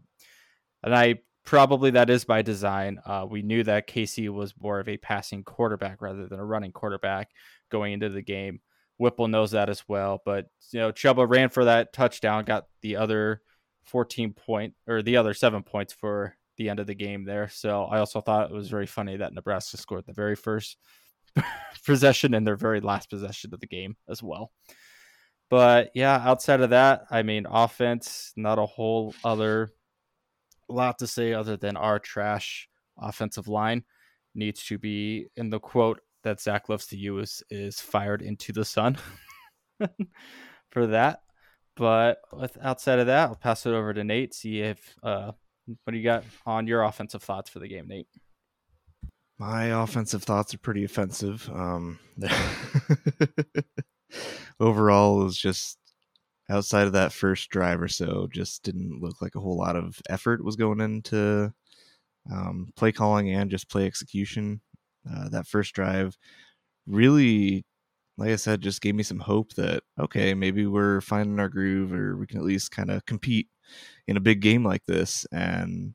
and 0.83 0.95
I 0.95 1.21
probably 1.45 1.93
that 1.93 2.11
is 2.11 2.25
by 2.25 2.43
design. 2.43 3.01
Uh, 3.07 3.27
we 3.29 3.43
knew 3.43 3.63
that 3.65 3.87
Casey 3.87 4.29
was 4.29 4.53
more 4.61 4.81
of 4.81 4.89
a 4.89 4.97
passing 4.97 5.45
quarterback 5.45 6.03
rather 6.03 6.27
than 6.27 6.41
a 6.41 6.45
running 6.45 6.73
quarterback 6.73 7.31
going 7.71 7.93
into 7.93 8.09
the 8.09 8.23
game. 8.23 8.61
Whipple 8.99 9.29
knows 9.29 9.51
that 9.51 9.69
as 9.69 9.85
well. 9.89 10.23
But 10.25 10.47
you 10.73 10.81
know, 10.81 10.93
Chubba 10.93 11.29
ran 11.29 11.51
for 11.51 11.67
that 11.67 11.93
touchdown, 11.93 12.45
got 12.45 12.67
the 12.83 12.97
other 12.97 13.43
14 13.85 14.33
point 14.33 14.75
or 14.87 15.03
the 15.03 15.17
other 15.17 15.35
seven 15.35 15.63
points 15.63 15.93
for 15.93 16.37
the 16.57 16.69
end 16.69 16.81
of 16.81 16.87
the 16.87 16.95
game 16.95 17.25
there. 17.25 17.49
So 17.49 17.85
I 17.85 17.99
also 17.99 18.21
thought 18.21 18.51
it 18.51 18.55
was 18.55 18.71
very 18.71 18.87
funny 18.87 19.19
that 19.19 19.35
Nebraska 19.35 19.77
scored 19.77 20.07
the 20.07 20.13
very 20.13 20.37
first 20.37 20.79
possession 21.85 22.35
and 22.35 22.47
their 22.47 22.57
very 22.57 22.81
last 22.81 23.11
possession 23.11 23.53
of 23.53 23.61
the 23.61 23.67
game 23.67 23.97
as 24.09 24.23
well. 24.23 24.53
But 25.49 25.91
yeah, 25.95 26.21
outside 26.25 26.61
of 26.61 26.71
that, 26.71 27.07
I 27.11 27.23
mean, 27.23 27.47
offense, 27.49 28.33
not 28.37 28.59
a 28.59 28.67
whole 28.67 29.15
other 29.23 29.71
lot 30.69 30.99
to 30.99 31.07
say 31.07 31.33
other 31.33 31.57
than 31.57 31.77
our 31.77 31.99
trash 31.99 32.69
offensive 32.99 33.47
line 33.47 33.85
needs 34.35 34.65
to 34.67 34.79
be 34.79 35.29
in 35.37 35.51
the 35.51 35.61
quote 35.61 36.01
that 36.27 36.41
Zach 36.41 36.69
loves 36.69 36.89
to 36.89 36.97
use 36.97 37.41
is 37.51 37.81
fired 37.81 38.21
into 38.21 38.53
the 38.53 38.65
sun 38.65 38.99
for 40.73 40.89
that. 40.89 41.21
But 41.77 42.19
with 42.33 42.59
outside 42.61 42.99
of 42.99 43.07
that, 43.07 43.29
I'll 43.29 43.37
pass 43.37 43.65
it 43.65 43.71
over 43.71 43.95
to 43.95 44.03
Nate. 44.03 44.35
See 44.35 44.61
if 44.61 44.97
uh, 45.05 45.33
what 45.85 45.93
do 45.93 45.97
you 45.97 46.03
got 46.03 46.25
on 46.45 46.67
your 46.67 46.83
offensive 46.83 47.23
thoughts 47.23 47.49
for 47.49 47.61
the 47.61 47.69
game, 47.69 47.87
Nate? 47.87 48.09
My 49.39 49.67
offensive 49.67 50.25
thoughts 50.25 50.53
are 50.53 50.59
pretty 50.59 50.83
offensive. 50.83 51.49
Um, 51.55 52.01
overall, 54.59 55.21
it 55.21 55.25
was 55.25 55.39
just 55.39 55.79
outside 56.51 56.89
of 56.89 56.95
that 56.95 57.13
first 57.13 57.51
drive 57.51 57.81
or 57.81 57.89
so, 57.89 58.27
just 58.33 58.65
didn't 58.65 59.01
look 59.01 59.23
like 59.23 59.37
a 59.37 59.41
whole 59.41 59.57
lot 59.57 59.77
of 59.77 60.01
effort 60.09 60.45
was 60.45 60.57
going 60.57 60.81
into 60.81 61.53
um, 62.33 62.73
play 62.75 62.91
calling 62.91 63.31
and 63.31 63.49
just 63.49 63.69
play 63.69 63.87
execution. 63.87 64.61
Uh, 65.11 65.29
that 65.31 65.47
first 65.47 65.75
drive 65.75 66.17
really, 66.87 67.65
like 68.19 68.31
I 68.31 68.37
said, 68.37 68.61
just 68.63 68.81
gave 68.83 68.95
me 68.95 69.03
some 69.03 69.21
hope 69.21 69.55
that 69.55 69.83
okay, 70.01 70.35
maybe 70.35 70.67
we're 70.67 71.01
finding 71.03 71.41
our 71.41 71.49
groove, 71.49 71.93
or 71.93 72.17
we 72.17 72.27
can 72.27 72.39
at 72.39 72.45
least 72.45 72.71
kind 72.73 72.91
of 72.91 73.07
compete 73.07 73.49
in 74.09 74.17
a 74.17 74.21
big 74.21 74.41
game 74.43 74.65
like 74.65 74.85
this. 74.87 75.27
And 75.33 75.95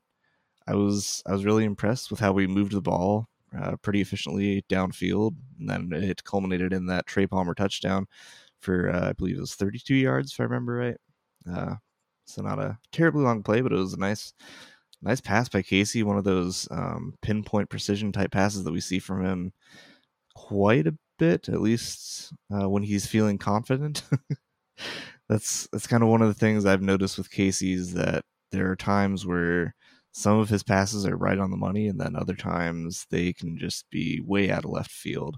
I 0.68 0.76
was 0.76 1.24
I 1.26 1.34
was 1.34 1.46
really 1.46 1.66
impressed 1.66 2.12
with 2.12 2.20
how 2.20 2.34
we 2.34 2.48
moved 2.48 2.74
the 2.74 2.82
ball 2.82 3.28
uh, 3.58 3.76
pretty 3.82 4.02
efficiently 4.02 4.64
downfield, 4.70 5.36
and 5.60 5.70
then 5.70 5.92
it 5.94 6.24
culminated 6.24 6.74
in 6.74 6.88
that 6.88 7.08
Trey 7.08 7.28
Palmer 7.28 7.54
touchdown 7.56 8.08
for 8.60 8.90
uh, 8.92 9.10
I 9.10 9.14
believe 9.14 9.38
it 9.38 9.42
was 9.42 9.56
32 9.56 9.96
yards 9.96 10.34
if 10.34 10.40
I 10.40 10.44
remember 10.44 10.74
right. 10.76 10.98
Uh, 11.52 11.76
so 12.26 12.42
not 12.42 12.60
a 12.60 12.78
terribly 12.92 13.24
long 13.24 13.44
play, 13.44 13.62
but 13.62 13.74
it 13.74 13.78
was 13.78 13.94
a 13.94 14.00
nice 14.00 14.34
nice 15.02 15.22
pass 15.22 15.50
by 15.50 15.62
Casey. 15.62 16.04
One 16.04 16.18
of 16.18 16.24
those 16.24 16.68
um, 16.72 17.16
pinpoint 17.22 17.70
precision 17.70 18.12
type 18.12 18.32
passes 18.32 18.64
that 18.64 18.74
we 18.74 18.82
see 18.82 19.00
from 19.00 19.26
him 19.26 19.54
quite 20.36 20.88
a 20.88 20.98
bit, 21.18 21.50
at 21.50 21.62
least 21.62 22.34
uh, 22.54 22.70
when 22.70 22.84
he's 22.84 23.06
feeling 23.06 23.38
confident. 23.38 24.04
that's 25.30 25.68
that's 25.72 25.88
kind 25.88 26.04
of 26.04 26.10
one 26.10 26.22
of 26.22 26.28
the 26.28 26.34
things 26.34 26.66
I've 26.66 26.82
noticed 26.82 27.18
with 27.18 27.32
Casey 27.32 27.74
is 27.74 27.94
that 27.94 28.24
there 28.52 28.70
are 28.70 28.76
times 28.76 29.26
where 29.26 29.76
some 30.12 30.40
of 30.40 30.50
his 30.50 30.64
passes 30.64 31.06
are 31.06 31.16
right 31.16 31.40
on 31.40 31.52
the 31.52 31.58
money, 31.58 31.88
and 31.88 32.00
then 32.00 32.16
other 32.16 32.36
times 32.36 33.08
they 33.10 33.34
can 33.34 33.58
just 33.58 33.90
be 33.90 34.22
way 34.26 34.52
out 34.52 34.66
of 34.66 34.72
left 34.72 34.92
field. 34.92 35.38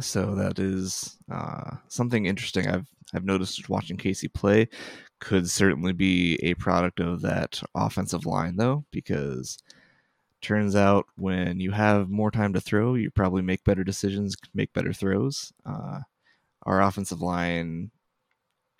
So 0.00 0.34
that 0.34 0.58
is 0.58 1.16
uh, 1.30 1.76
something 1.88 2.26
interesting 2.26 2.66
I've 2.68 2.86
I've 3.14 3.24
noticed 3.24 3.68
watching 3.68 3.96
Casey 3.96 4.28
play. 4.28 4.68
Could 5.18 5.48
certainly 5.50 5.92
be 5.92 6.36
a 6.42 6.54
product 6.54 7.00
of 7.00 7.22
that 7.22 7.62
offensive 7.74 8.26
line 8.26 8.56
though, 8.56 8.84
because 8.90 9.58
turns 10.42 10.76
out 10.76 11.06
when 11.16 11.60
you 11.60 11.72
have 11.72 12.10
more 12.10 12.30
time 12.30 12.52
to 12.52 12.60
throw, 12.60 12.94
you 12.94 13.10
probably 13.10 13.42
make 13.42 13.64
better 13.64 13.84
decisions, 13.84 14.36
make 14.54 14.72
better 14.72 14.92
throws. 14.92 15.52
Uh, 15.64 16.00
our 16.64 16.82
offensive 16.82 17.22
line 17.22 17.90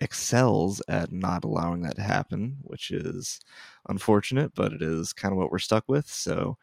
excels 0.00 0.82
at 0.88 1.12
not 1.12 1.44
allowing 1.44 1.82
that 1.82 1.96
to 1.96 2.02
happen, 2.02 2.58
which 2.62 2.90
is 2.90 3.40
unfortunate, 3.88 4.54
but 4.54 4.72
it 4.72 4.82
is 4.82 5.12
kind 5.12 5.32
of 5.32 5.38
what 5.38 5.50
we're 5.50 5.58
stuck 5.58 5.84
with. 5.88 6.06
So 6.08 6.58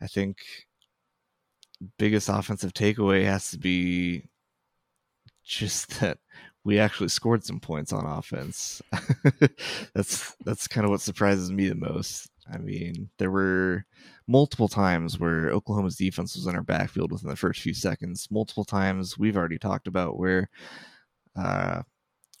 I 0.00 0.06
think 0.06 0.38
biggest 1.98 2.28
offensive 2.28 2.72
takeaway 2.72 3.24
has 3.24 3.50
to 3.50 3.58
be 3.58 4.24
just 5.44 6.00
that 6.00 6.18
we 6.64 6.78
actually 6.78 7.08
scored 7.08 7.44
some 7.44 7.60
points 7.60 7.92
on 7.92 8.04
offense. 8.04 8.82
that's 9.94 10.36
that's 10.44 10.68
kind 10.68 10.84
of 10.84 10.90
what 10.90 11.00
surprises 11.00 11.50
me 11.50 11.68
the 11.68 11.74
most. 11.74 12.28
I 12.52 12.58
mean, 12.58 13.10
there 13.18 13.30
were 13.30 13.84
multiple 14.26 14.68
times 14.68 15.18
where 15.18 15.50
Oklahoma's 15.50 15.96
defense 15.96 16.34
was 16.34 16.46
in 16.46 16.54
our 16.54 16.62
backfield 16.62 17.12
within 17.12 17.28
the 17.28 17.36
first 17.36 17.60
few 17.60 17.74
seconds. 17.74 18.28
Multiple 18.30 18.64
times 18.64 19.18
we've 19.18 19.36
already 19.36 19.58
talked 19.58 19.86
about 19.86 20.18
where 20.18 20.48
uh, 21.36 21.82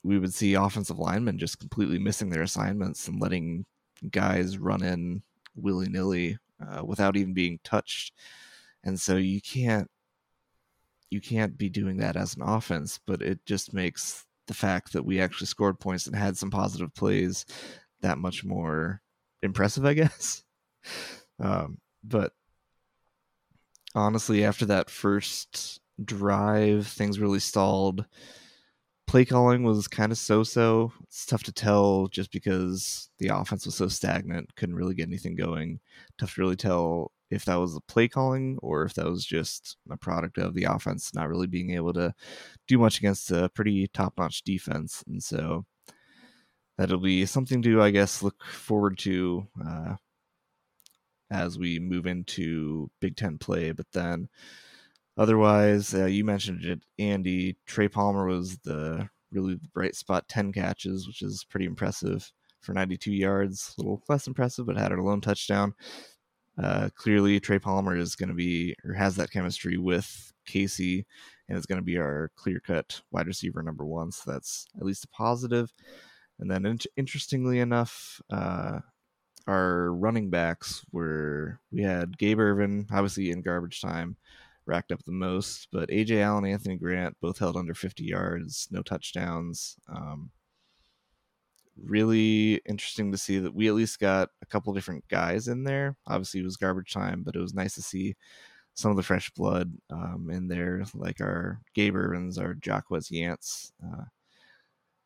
we 0.04 0.18
would 0.18 0.34
see 0.34 0.54
offensive 0.54 0.98
linemen 0.98 1.38
just 1.38 1.58
completely 1.58 1.98
missing 1.98 2.30
their 2.30 2.42
assignments 2.42 3.08
and 3.08 3.20
letting 3.20 3.66
guys 4.10 4.58
run 4.58 4.82
in 4.82 5.22
willy 5.56 5.88
nilly 5.88 6.38
uh, 6.60 6.84
without 6.84 7.16
even 7.16 7.34
being 7.34 7.58
touched 7.64 8.12
and 8.84 9.00
so 9.00 9.16
you 9.16 9.40
can't 9.40 9.90
you 11.10 11.20
can't 11.20 11.56
be 11.56 11.68
doing 11.68 11.98
that 11.98 12.16
as 12.16 12.34
an 12.36 12.42
offense 12.42 13.00
but 13.06 13.22
it 13.22 13.44
just 13.46 13.72
makes 13.72 14.24
the 14.46 14.54
fact 14.54 14.92
that 14.92 15.04
we 15.04 15.20
actually 15.20 15.46
scored 15.46 15.78
points 15.78 16.06
and 16.06 16.16
had 16.16 16.36
some 16.36 16.50
positive 16.50 16.94
plays 16.94 17.44
that 18.00 18.18
much 18.18 18.44
more 18.44 19.02
impressive 19.42 19.84
i 19.84 19.94
guess. 19.94 20.42
Um, 21.40 21.78
but 22.02 22.32
honestly 23.94 24.44
after 24.44 24.66
that 24.66 24.90
first 24.90 25.80
drive 26.04 26.86
things 26.86 27.18
really 27.18 27.40
stalled. 27.40 28.06
Play 29.06 29.24
calling 29.24 29.62
was 29.62 29.88
kind 29.88 30.12
of 30.12 30.18
so-so. 30.18 30.92
It's 31.04 31.24
tough 31.24 31.42
to 31.44 31.52
tell 31.52 32.08
just 32.08 32.30
because 32.30 33.08
the 33.18 33.28
offense 33.28 33.64
was 33.64 33.74
so 33.74 33.88
stagnant 33.88 34.54
couldn't 34.54 34.76
really 34.76 34.94
get 34.94 35.08
anything 35.08 35.34
going. 35.34 35.80
Tough 36.18 36.34
to 36.34 36.40
really 36.40 36.56
tell 36.56 37.12
if 37.30 37.44
that 37.44 37.56
was 37.56 37.74
the 37.74 37.80
play 37.82 38.08
calling 38.08 38.58
or 38.62 38.84
if 38.84 38.94
that 38.94 39.06
was 39.06 39.24
just 39.24 39.76
a 39.90 39.96
product 39.96 40.38
of 40.38 40.54
the 40.54 40.64
offense 40.64 41.14
not 41.14 41.28
really 41.28 41.46
being 41.46 41.70
able 41.70 41.92
to 41.92 42.14
do 42.66 42.78
much 42.78 42.98
against 42.98 43.30
a 43.30 43.50
pretty 43.50 43.86
top 43.88 44.14
notch 44.16 44.42
defense. 44.42 45.04
And 45.06 45.22
so 45.22 45.66
that'll 46.76 46.98
be 46.98 47.26
something 47.26 47.60
to, 47.62 47.82
I 47.82 47.90
guess, 47.90 48.22
look 48.22 48.42
forward 48.44 48.98
to 49.00 49.46
uh, 49.64 49.96
as 51.30 51.58
we 51.58 51.78
move 51.78 52.06
into 52.06 52.90
Big 53.00 53.16
Ten 53.16 53.38
play. 53.38 53.72
But 53.72 53.86
then 53.92 54.28
otherwise, 55.16 55.94
uh, 55.94 56.06
you 56.06 56.24
mentioned 56.24 56.64
it, 56.64 56.80
Andy. 56.98 57.56
Trey 57.66 57.88
Palmer 57.88 58.26
was 58.26 58.58
the 58.58 59.08
really 59.30 59.58
bright 59.74 59.94
spot 59.94 60.28
10 60.28 60.52
catches, 60.52 61.06
which 61.06 61.22
is 61.22 61.44
pretty 61.44 61.66
impressive 61.66 62.32
for 62.60 62.72
92 62.72 63.12
yards. 63.12 63.74
A 63.76 63.82
little 63.82 64.02
less 64.08 64.26
impressive, 64.26 64.66
but 64.66 64.76
had 64.76 64.92
a 64.92 65.02
lone 65.02 65.20
touchdown. 65.20 65.74
Uh, 66.62 66.88
clearly, 66.94 67.38
Trey 67.38 67.58
Palmer 67.58 67.96
is 67.96 68.16
going 68.16 68.28
to 68.28 68.34
be 68.34 68.74
or 68.84 68.92
has 68.94 69.16
that 69.16 69.30
chemistry 69.30 69.76
with 69.76 70.32
Casey, 70.46 71.06
and 71.48 71.56
is 71.56 71.66
going 71.66 71.80
to 71.80 71.84
be 71.84 71.98
our 71.98 72.30
clear 72.36 72.60
cut 72.60 73.00
wide 73.12 73.26
receiver 73.26 73.62
number 73.62 73.84
one. 73.84 74.10
So 74.10 74.32
that's 74.32 74.66
at 74.76 74.84
least 74.84 75.04
a 75.04 75.08
positive. 75.08 75.72
And 76.40 76.50
then, 76.50 76.66
in- 76.66 76.78
interestingly 76.96 77.60
enough, 77.60 78.20
uh, 78.30 78.80
our 79.46 79.92
running 79.92 80.30
backs 80.30 80.84
were 80.92 81.60
we 81.72 81.82
had 81.82 82.18
Gabe 82.18 82.38
Ervin, 82.38 82.86
obviously 82.92 83.30
in 83.30 83.40
garbage 83.42 83.80
time, 83.80 84.16
racked 84.66 84.92
up 84.92 85.02
the 85.04 85.12
most, 85.12 85.68
but 85.72 85.88
Ajay 85.88 86.22
Allen, 86.22 86.44
Anthony 86.44 86.76
Grant 86.76 87.16
both 87.20 87.38
held 87.38 87.56
under 87.56 87.74
50 87.74 88.04
yards, 88.04 88.68
no 88.70 88.82
touchdowns. 88.82 89.76
Um, 89.88 90.30
really 91.84 92.60
interesting 92.66 93.12
to 93.12 93.18
see 93.18 93.38
that 93.38 93.54
we 93.54 93.68
at 93.68 93.74
least 93.74 94.00
got 94.00 94.30
a 94.42 94.46
couple 94.46 94.72
different 94.72 95.06
guys 95.08 95.48
in 95.48 95.64
there. 95.64 95.96
Obviously, 96.06 96.40
it 96.40 96.44
was 96.44 96.56
garbage 96.56 96.92
time, 96.92 97.22
but 97.24 97.36
it 97.36 97.40
was 97.40 97.54
nice 97.54 97.74
to 97.74 97.82
see 97.82 98.16
some 98.74 98.90
of 98.90 98.96
the 98.96 99.02
fresh 99.02 99.30
blood 99.30 99.72
um, 99.90 100.28
in 100.30 100.46
there, 100.48 100.84
like 100.94 101.20
our 101.20 101.60
Gabe 101.74 101.94
Ervins, 101.94 102.40
our 102.40 102.56
Jaquez 102.64 103.08
Yants, 103.10 103.72
uh, 103.84 104.04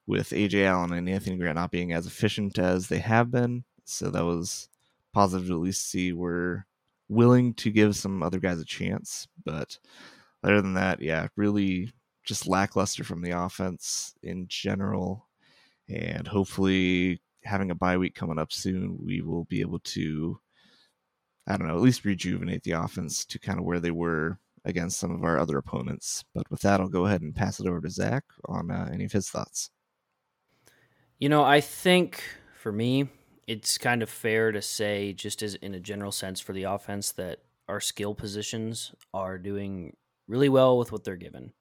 with 0.07 0.31
Ajay 0.31 0.67
Allen 0.67 0.93
and 0.93 1.09
Anthony 1.09 1.37
Grant 1.37 1.57
not 1.57 1.71
being 1.71 1.93
as 1.93 2.07
efficient 2.07 2.59
as 2.59 2.89
they 2.89 2.99
have 2.99 3.31
been. 3.31 3.65
So 3.85 4.11
that 4.11 4.25
was 4.25 4.69
positive 5.13 5.49
to 5.49 5.55
at 5.55 5.61
least 5.61 5.91
see 5.91 6.13
we're 6.13 6.67
willing 7.09 7.55
to 7.55 7.71
give 7.71 7.97
some 7.97 8.23
other 8.23 8.39
guys 8.39 8.61
a 8.61 8.65
chance. 8.65 9.29
But 9.45 9.79
other 10.45 10.61
than 10.61 10.75
that, 10.75 11.01
yeah, 11.01 11.29
really 11.37 11.93
just 12.25 12.47
lackluster 12.47 13.05
from 13.05 13.23
the 13.23 13.31
offense 13.31 14.15
in 14.23 14.47
general 14.49 15.29
and 15.89 16.27
hopefully 16.27 17.21
having 17.45 17.71
a 17.71 17.75
bye 17.75 17.99
week 17.99 18.15
coming 18.15 18.39
up 18.39 18.53
soon, 18.53 18.99
we 19.05 19.21
will 19.21 19.45
be 19.45 19.61
able 19.61 19.81
to, 19.81 20.39
I 21.47 21.57
don't 21.57 21.67
know, 21.67 21.77
at 21.77 21.83
least 21.83 22.05
rejuvenate 22.05 22.63
the 22.63 22.73
offense 22.73 23.25
to 23.27 23.39
kind 23.39 23.59
of 23.59 23.65
where 23.65 23.81
they 23.81 23.91
were 23.91 24.39
against 24.65 24.99
some 24.99 25.11
of 25.11 25.25
our 25.25 25.39
other 25.39 25.59
opponents. 25.59 26.25
But 26.35 26.51
with 26.51 26.61
that, 26.61 26.81
I'll 26.81 26.89
go 26.89 27.07
ahead 27.07 27.23
and 27.23 27.35
pass 27.35 27.59
it 27.59 27.67
over 27.67 27.81
to 27.81 27.91
Zach 27.91 28.25
on 28.47 28.71
uh, 28.71 28.89
any 28.93 29.05
of 29.05 29.13
his 29.13 29.29
thoughts. 29.29 29.71
You 31.19 31.29
know, 31.29 31.43
I 31.43 31.61
think 31.61 32.23
for 32.59 32.73
me, 32.73 33.09
it's 33.47 33.77
kind 33.79 34.03
of 34.03 34.11
fair 34.11 34.53
to 34.53 34.63
say, 34.63 35.13
just 35.13 35.43
as 35.43 35.57
in 35.57 35.75
a 35.75 35.81
general 35.81 36.13
sense 36.13 36.41
for 36.41 36.53
the 36.53 36.65
offense, 36.65 37.13
that 37.13 37.41
our 37.69 37.81
skill 37.81 38.15
positions 38.15 38.95
are 39.13 39.39
doing 39.39 39.97
really 40.29 40.49
well 40.49 40.79
with 40.79 40.93
what 40.93 41.05
they're 41.05 41.17
given. 41.17 41.53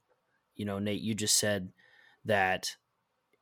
You 0.56 0.66
know, 0.66 0.80
Nate, 0.80 1.02
you 1.02 1.16
just 1.16 1.38
said 1.38 1.72
that 2.26 2.76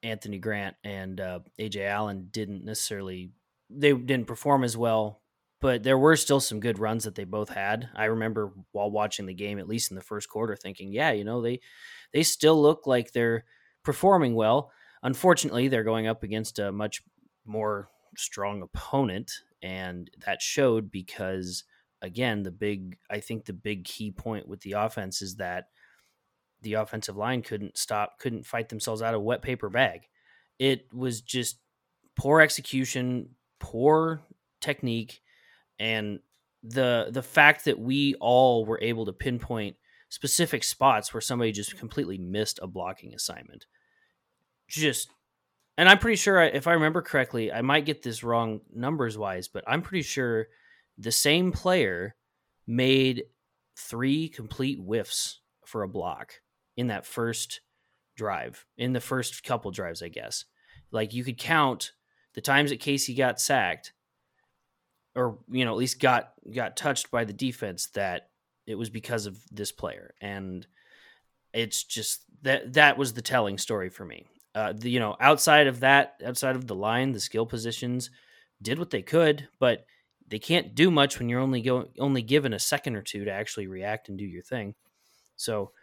Anthony 0.04 0.40
Grant 0.40 0.76
and 0.84 1.20
uh, 1.20 1.40
Ajay 1.60 1.88
Allen 1.88 2.28
didn't 2.32 2.64
necessarily 2.66 3.32
they 3.70 3.94
didn't 3.94 4.28
perform 4.28 4.64
as 4.64 4.76
well, 4.76 5.22
but 5.62 5.84
there 5.84 5.98
were 5.98 6.16
still 6.16 6.40
some 6.40 6.60
good 6.60 6.80
runs 6.80 7.04
that 7.04 7.16
they 7.16 7.24
both 7.24 7.50
had. 7.50 7.90
I 7.96 8.06
remember 8.06 8.54
while 8.72 8.90
watching 8.90 9.26
the 9.26 9.34
game, 9.34 9.60
at 9.60 9.68
least 9.68 9.92
in 9.92 9.96
the 9.96 10.04
first 10.04 10.30
quarter, 10.30 10.56
thinking, 10.56 10.92
yeah, 10.92 11.12
you 11.12 11.24
know, 11.24 11.42
they 11.42 11.60
they 12.14 12.24
still 12.24 12.60
look 12.62 12.88
like 12.88 13.12
they're 13.12 13.46
performing 13.84 14.36
well. 14.36 14.72
Unfortunately, 15.04 15.68
they're 15.68 15.84
going 15.84 16.08
up 16.08 16.24
against 16.24 16.60
a 16.60 16.72
much 16.72 17.02
more 17.46 17.90
strong 18.18 18.62
opponent, 18.62 19.32
and 19.62 20.10
that 20.26 20.42
showed 20.42 20.92
because 20.92 21.64
again, 22.02 22.44
the 22.44 22.52
big 22.52 22.98
I 23.10 23.20
think 23.20 23.46
the 23.46 23.54
big 23.54 23.84
key 23.84 24.12
point 24.12 24.48
with 24.48 24.62
the 24.62 24.74
offense 24.74 25.22
is 25.22 25.36
that 25.36 25.66
the 26.62 26.74
offensive 26.74 27.18
line 27.18 27.42
couldn't 27.42 27.78
stop, 27.78 28.20
couldn't 28.20 28.46
fight 28.46 28.70
themselves 28.70 29.02
out 29.02 29.14
of 29.14 29.22
wet 29.22 29.42
paper 29.42 29.70
bag. 29.70 30.02
It 30.58 30.94
was 30.94 31.22
just 31.22 31.60
poor 32.16 32.42
execution, 32.42 33.30
poor 33.60 34.22
technique, 34.62 35.22
and 35.80 36.20
the 36.64 37.08
the 37.12 37.24
fact 37.24 37.66
that 37.66 37.80
we 37.80 38.16
all 38.16 38.66
were 38.66 38.80
able 38.82 39.06
to 39.06 39.14
pinpoint 39.14 39.78
specific 40.10 40.64
spots 40.64 41.14
where 41.14 41.22
somebody 41.22 41.52
just 41.52 41.78
completely 41.78 42.18
missed 42.18 42.60
a 42.62 42.68
blocking 42.68 43.14
assignment. 43.14 43.66
Just 44.68 45.10
and 45.78 45.88
I'm 45.88 46.00
pretty 46.00 46.18
sure 46.18 46.42
if 46.42 46.68
I 46.68 46.74
remember 46.74 47.02
correctly, 47.02 47.54
I 47.54 47.62
might 47.62 47.86
get 47.86 48.04
this 48.04 48.24
wrong 48.24 48.60
numbers 48.76 49.18
wise, 49.18 49.48
but 49.48 49.64
I'm 49.66 49.82
pretty 49.82 50.04
sure 50.04 50.48
the 50.98 51.12
same 51.12 51.54
player 51.54 52.16
made 52.68 53.24
three 53.78 54.28
complete 54.28 54.80
whiffs 54.80 55.40
for 55.66 55.84
a 55.84 55.88
block 55.88 56.34
in 56.80 56.88
that 56.88 57.06
first 57.06 57.60
drive, 58.16 58.66
in 58.78 58.94
the 58.94 59.02
first 59.02 59.44
couple 59.44 59.70
drives, 59.70 60.02
I 60.02 60.08
guess. 60.08 60.46
Like 60.92 61.14
you 61.14 61.26
could 61.26 61.38
count 61.38 61.92
the 62.36 62.42
times 62.42 62.70
that 62.70 62.80
Casey 62.80 63.14
got 63.14 63.42
sacked, 63.42 63.92
or 65.14 65.40
you 65.50 65.66
know 65.66 65.72
at 65.72 65.78
least 65.78 66.00
got 66.00 66.32
got 66.56 66.78
touched 66.78 67.12
by 67.12 67.26
the 67.26 67.34
defense 67.34 67.88
that 67.96 68.30
it 68.66 68.76
was 68.76 68.90
because 68.90 69.26
of 69.26 69.38
this 69.52 69.74
player, 69.74 70.14
and 70.22 70.66
it's 71.54 71.84
just 71.84 72.24
that 72.44 72.74
that 72.74 72.98
was 72.98 73.12
the 73.12 73.22
telling 73.22 73.58
story 73.58 73.90
for 73.90 74.06
me. 74.06 74.26
Uh, 74.56 74.72
the, 74.74 74.90
you 74.90 75.02
know, 75.02 75.18
outside 75.20 75.68
of 75.68 75.82
that, 75.82 76.16
outside 76.26 76.56
of 76.56 76.66
the 76.66 76.76
line, 76.76 77.12
the 77.12 77.20
skill 77.20 77.46
positions 77.46 78.10
did 78.62 78.80
what 78.80 78.90
they 78.90 79.02
could, 79.02 79.50
but 79.60 79.86
they 80.30 80.40
can't 80.40 80.76
do 80.76 80.90
much 80.90 81.20
when 81.20 81.28
you're 81.28 81.42
only 81.42 81.62
going 81.62 81.90
only 82.00 82.22
given 82.22 82.54
a 82.54 82.60
second 82.60 82.96
or 82.96 83.02
two 83.02 83.26
to 83.26 83.32
actually 83.32 83.68
react 83.68 84.08
and 84.08 84.18
do 84.18 84.26
your 84.26 84.44
thing. 84.44 84.76
So 85.36 85.74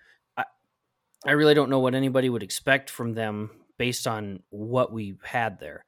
I 1.27 1.33
really 1.33 1.55
don't 1.55 1.71
know 1.71 1.81
what 1.81 1.95
anybody 1.95 2.29
would 2.29 2.43
expect 2.43 2.89
from 2.89 3.15
them 3.15 3.51
based 3.79 4.07
on 4.07 4.43
what 4.51 4.93
we 4.93 5.17
had 5.25 5.59
there. 5.59 5.85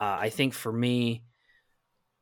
Uh, 0.00 0.18
I 0.20 0.28
think 0.30 0.54
for 0.54 0.72
me, 0.72 1.24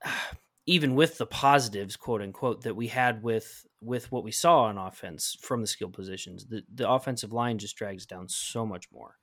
even 0.66 0.94
with 0.94 1.18
the 1.18 1.26
positives, 1.26 1.96
quote 1.96 2.22
unquote, 2.22 2.62
that 2.62 2.76
we 2.76 2.86
had 2.86 3.22
with 3.22 3.66
with 3.82 4.12
what 4.12 4.22
we 4.22 4.30
saw 4.30 4.64
on 4.64 4.76
offense 4.76 5.36
from 5.40 5.62
the 5.62 5.66
skill 5.66 5.88
positions, 5.88 6.46
the 6.46 6.62
the 6.72 6.88
offensive 6.88 7.32
line 7.32 7.58
just 7.58 7.76
drags 7.76 8.06
down 8.06 8.28
so 8.28 8.64
much 8.64 8.86
more, 8.92 9.16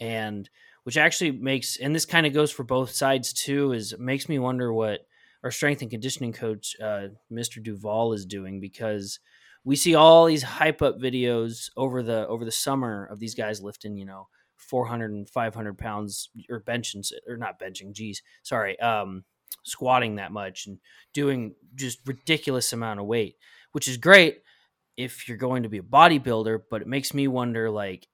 and 0.00 0.48
which 0.84 0.96
actually 0.96 1.32
makes 1.32 1.76
and 1.76 1.94
this 1.94 2.06
kind 2.06 2.26
of 2.26 2.32
goes 2.32 2.50
for 2.50 2.62
both 2.62 2.90
sides 2.90 3.32
too. 3.32 3.72
Is 3.72 3.94
makes 3.98 4.28
me 4.28 4.38
wonder 4.38 4.72
what 4.72 5.00
our 5.42 5.50
strength 5.50 5.82
and 5.82 5.90
conditioning 5.90 6.32
coach, 6.32 6.74
uh, 6.80 7.08
Mr. 7.30 7.62
Duval, 7.62 8.14
is 8.14 8.24
doing 8.24 8.58
because 8.58 9.18
we 9.66 9.74
see 9.74 9.96
all 9.96 10.26
these 10.26 10.44
hype 10.44 10.80
up 10.80 11.00
videos 11.00 11.70
over 11.76 12.00
the 12.00 12.26
over 12.28 12.44
the 12.44 12.52
summer 12.52 13.04
of 13.06 13.18
these 13.18 13.34
guys 13.34 13.60
lifting, 13.60 13.96
you 13.96 14.06
know, 14.06 14.28
400 14.56 15.10
and 15.10 15.28
500 15.28 15.76
pounds 15.76 16.30
or 16.48 16.62
benching 16.62 17.04
or 17.28 17.36
not 17.36 17.58
benching, 17.60 17.92
geez, 17.92 18.22
sorry, 18.44 18.78
um, 18.78 19.24
squatting 19.64 20.16
that 20.16 20.30
much 20.30 20.68
and 20.68 20.78
doing 21.12 21.56
just 21.74 21.98
ridiculous 22.06 22.72
amount 22.72 23.00
of 23.00 23.06
weight, 23.06 23.34
which 23.72 23.88
is 23.88 23.96
great 23.96 24.42
if 24.96 25.28
you're 25.28 25.36
going 25.36 25.64
to 25.64 25.68
be 25.68 25.78
a 25.78 25.82
bodybuilder, 25.82 26.60
but 26.70 26.80
it 26.80 26.86
makes 26.86 27.12
me 27.12 27.26
wonder 27.26 27.68
like 27.68 28.06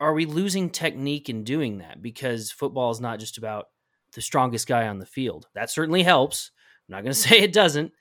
are 0.00 0.12
we 0.12 0.26
losing 0.26 0.70
technique 0.70 1.28
in 1.28 1.44
doing 1.44 1.78
that 1.78 2.02
because 2.02 2.50
football 2.50 2.90
is 2.90 3.00
not 3.00 3.20
just 3.20 3.38
about 3.38 3.66
the 4.14 4.20
strongest 4.20 4.66
guy 4.66 4.88
on 4.88 4.98
the 4.98 5.06
field. 5.06 5.46
That 5.54 5.70
certainly 5.70 6.02
helps. 6.02 6.50
I'm 6.88 6.96
not 6.96 7.02
going 7.04 7.12
to 7.14 7.18
say 7.18 7.38
it 7.38 7.52
doesn't, 7.52 7.92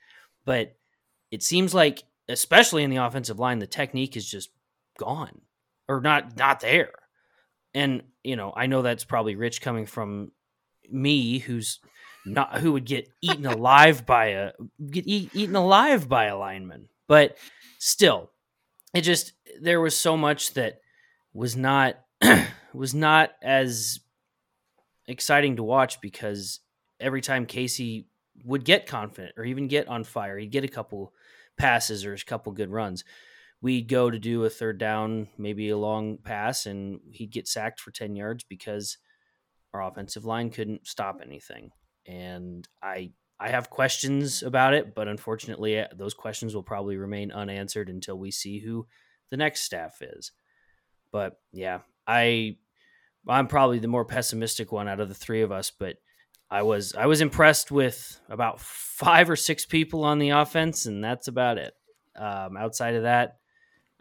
but 0.44 0.76
it 1.30 1.44
seems 1.44 1.76
like 1.76 2.04
especially 2.30 2.84
in 2.84 2.90
the 2.90 2.98
offensive 2.98 3.40
line, 3.40 3.60
the 3.60 3.68
technique 3.68 4.16
is 4.16 4.30
just 4.30 4.50
gone 4.98 5.42
or 5.88 6.02
not 6.02 6.38
not 6.38 6.60
there. 6.60 6.92
And 7.74 8.04
you 8.24 8.36
know, 8.36 8.54
I 8.56 8.68
know 8.68 8.82
that's 8.82 9.04
probably 9.04 9.36
rich 9.36 9.62
coming 9.62 9.86
from 9.86 10.32
me, 10.90 11.40
who's 11.40 11.80
not 12.26 12.60
who 12.60 12.74
would 12.74 12.86
get 12.86 13.10
eaten 13.22 13.46
alive 13.58 14.06
by 14.06 14.28
a 14.28 14.52
get 14.90 15.08
eat, 15.08 15.32
eaten 15.34 15.56
alive 15.56 16.08
by 16.08 16.26
a 16.26 16.38
lineman, 16.38 16.90
but 17.08 17.38
still, 17.80 18.32
it 18.94 19.02
just 19.02 19.34
there 19.60 19.82
was 19.82 19.96
so 19.96 20.16
much 20.16 20.54
that 20.54 20.82
was 21.34 21.56
not 21.56 21.96
was 22.74 22.94
not 22.94 23.32
as 23.42 24.00
exciting 25.08 25.58
to 25.58 25.64
watch 25.64 26.00
because 26.02 26.60
every 27.00 27.22
time 27.22 27.46
Casey 27.46 28.08
would 28.46 28.64
get 28.64 28.86
confident 28.86 29.34
or 29.38 29.44
even 29.44 29.68
get 29.68 29.88
on 29.88 30.04
fire, 30.04 30.38
he'd 30.38 30.52
get 30.52 30.64
a 30.64 30.70
couple 30.70 31.14
passes 31.62 32.06
or 32.06 32.14
a 32.14 32.18
couple 32.20 32.52
good 32.52 32.72
runs. 32.72 33.04
We'd 33.62 33.88
go 33.88 34.10
to 34.10 34.18
do 34.18 34.44
a 34.44 34.50
third 34.50 34.80
down, 34.80 35.28
maybe 35.38 35.70
a 35.70 35.78
long 35.78 36.18
pass, 36.18 36.66
and 36.66 37.00
he'd 37.12 37.32
get 37.32 37.48
sacked 37.48 37.80
for 37.80 37.92
10 37.92 38.16
yards 38.16 38.44
because 38.44 38.98
our 39.74 39.84
offensive 39.84 40.26
line 40.26 40.50
couldn't 40.50 40.88
stop 40.88 41.22
anything. 41.24 41.72
And 42.08 42.68
I 42.82 43.12
I 43.40 43.50
have 43.50 43.72
questions 43.72 44.44
about 44.44 44.76
it, 44.76 44.94
but 44.94 45.08
unfortunately, 45.08 45.80
uh, 45.80 45.88
those 45.96 46.14
questions 46.14 46.54
will 46.54 46.62
probably 46.62 46.98
remain 46.98 47.32
unanswered 47.32 47.90
until 47.90 48.16
we 48.16 48.30
see 48.30 48.60
who 48.60 48.86
the 49.32 49.38
next 49.38 49.62
staff 49.62 50.00
is. 50.02 50.32
But 51.12 51.40
yeah, 51.52 51.80
I 52.06 52.58
I'm 53.28 53.48
probably 53.48 53.80
the 53.80 53.88
more 53.88 54.06
pessimistic 54.06 54.72
one 54.72 54.88
out 54.88 55.00
of 55.00 55.10
the 55.10 55.16
three 55.16 55.42
of 55.42 55.52
us, 55.52 55.72
but 55.72 55.98
I 56.52 56.64
was 56.64 56.94
I 56.94 57.06
was 57.06 57.22
impressed 57.22 57.72
with 57.72 58.20
about 58.30 58.60
five 58.60 59.30
or 59.30 59.38
six 59.38 59.66
people 59.66 60.04
on 60.04 60.20
the 60.20 60.32
offense, 60.32 60.86
and 60.86 61.02
that's 61.02 61.30
about 61.30 61.58
it. 61.58 61.74
Um, 62.18 62.58
outside 62.58 62.96
of 62.96 63.04
that, 63.04 63.38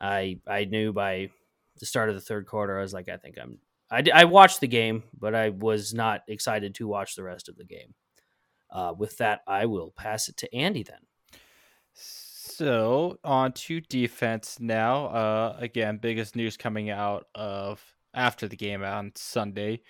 I 0.00 0.40
I 0.48 0.64
knew 0.64 0.92
by 0.92 1.30
the 1.78 1.86
start 1.86 2.08
of 2.08 2.16
the 2.16 2.20
third 2.20 2.46
quarter, 2.46 2.76
I 2.76 2.82
was 2.82 2.92
like, 2.92 3.08
I 3.08 3.16
think 3.16 3.36
I'm. 3.40 3.58
I, 3.92 4.04
I 4.12 4.24
watched 4.24 4.60
the 4.60 4.68
game, 4.68 5.04
but 5.18 5.34
I 5.34 5.50
was 5.50 5.94
not 5.94 6.22
excited 6.28 6.74
to 6.76 6.88
watch 6.88 7.14
the 7.14 7.22
rest 7.22 7.48
of 7.48 7.56
the 7.56 7.64
game. 7.64 7.94
Uh, 8.70 8.94
with 8.96 9.16
that, 9.18 9.40
I 9.48 9.66
will 9.66 9.92
pass 9.96 10.28
it 10.28 10.36
to 10.38 10.54
Andy 10.54 10.84
then. 10.84 11.00
So 11.94 13.18
on 13.24 13.52
to 13.52 13.80
defense 13.80 14.58
now. 14.60 15.06
Uh, 15.06 15.56
again, 15.58 15.98
biggest 15.98 16.36
news 16.36 16.56
coming 16.56 16.90
out 16.90 17.26
of 17.34 17.82
after 18.12 18.48
the 18.48 18.56
game 18.56 18.84
on 18.84 19.12
Sunday. 19.14 19.82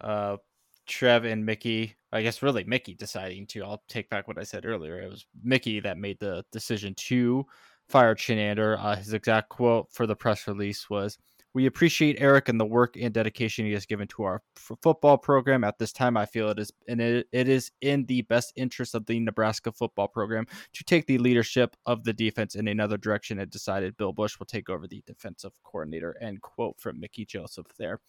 Uh, 0.00 0.38
Trev 0.86 1.24
and 1.24 1.46
Mickey, 1.46 1.94
I 2.14 2.22
guess 2.22 2.42
really 2.42 2.64
Mickey 2.64 2.94
deciding 2.94 3.46
to. 3.48 3.64
I'll 3.64 3.82
take 3.88 4.08
back 4.08 4.28
what 4.28 4.38
I 4.38 4.44
said 4.44 4.64
earlier. 4.64 5.00
It 5.00 5.10
was 5.10 5.26
Mickey 5.42 5.80
that 5.80 5.98
made 5.98 6.18
the 6.20 6.44
decision 6.52 6.94
to 6.94 7.44
fire 7.88 8.14
Chinander. 8.14 8.78
Uh, 8.78 8.96
his 8.96 9.12
exact 9.12 9.48
quote 9.48 9.88
for 9.90 10.06
the 10.06 10.14
press 10.14 10.46
release 10.46 10.88
was, 10.88 11.18
"We 11.54 11.66
appreciate 11.66 12.20
Eric 12.20 12.48
and 12.48 12.60
the 12.60 12.64
work 12.64 12.96
and 12.96 13.12
dedication 13.12 13.66
he 13.66 13.72
has 13.72 13.84
given 13.84 14.06
to 14.08 14.22
our 14.22 14.42
f- 14.56 14.78
football 14.80 15.18
program. 15.18 15.64
At 15.64 15.78
this 15.78 15.92
time, 15.92 16.16
I 16.16 16.24
feel 16.24 16.50
it 16.50 16.58
is 16.60 16.72
and 16.86 17.00
it, 17.00 17.26
it 17.32 17.48
is 17.48 17.72
in 17.80 18.06
the 18.06 18.22
best 18.22 18.52
interest 18.54 18.94
of 18.94 19.06
the 19.06 19.18
Nebraska 19.18 19.72
football 19.72 20.06
program 20.06 20.46
to 20.72 20.84
take 20.84 21.06
the 21.06 21.18
leadership 21.18 21.76
of 21.84 22.04
the 22.04 22.12
defense 22.12 22.54
in 22.54 22.68
another 22.68 22.96
direction. 22.96 23.40
And 23.40 23.50
decided 23.50 23.96
Bill 23.96 24.12
Busch 24.12 24.38
will 24.38 24.46
take 24.46 24.70
over 24.70 24.86
the 24.86 25.02
defensive 25.04 25.52
coordinator." 25.64 26.16
End 26.20 26.40
quote 26.42 26.78
from 26.78 27.00
Mickey 27.00 27.24
Joseph 27.24 27.66
there. 27.76 28.00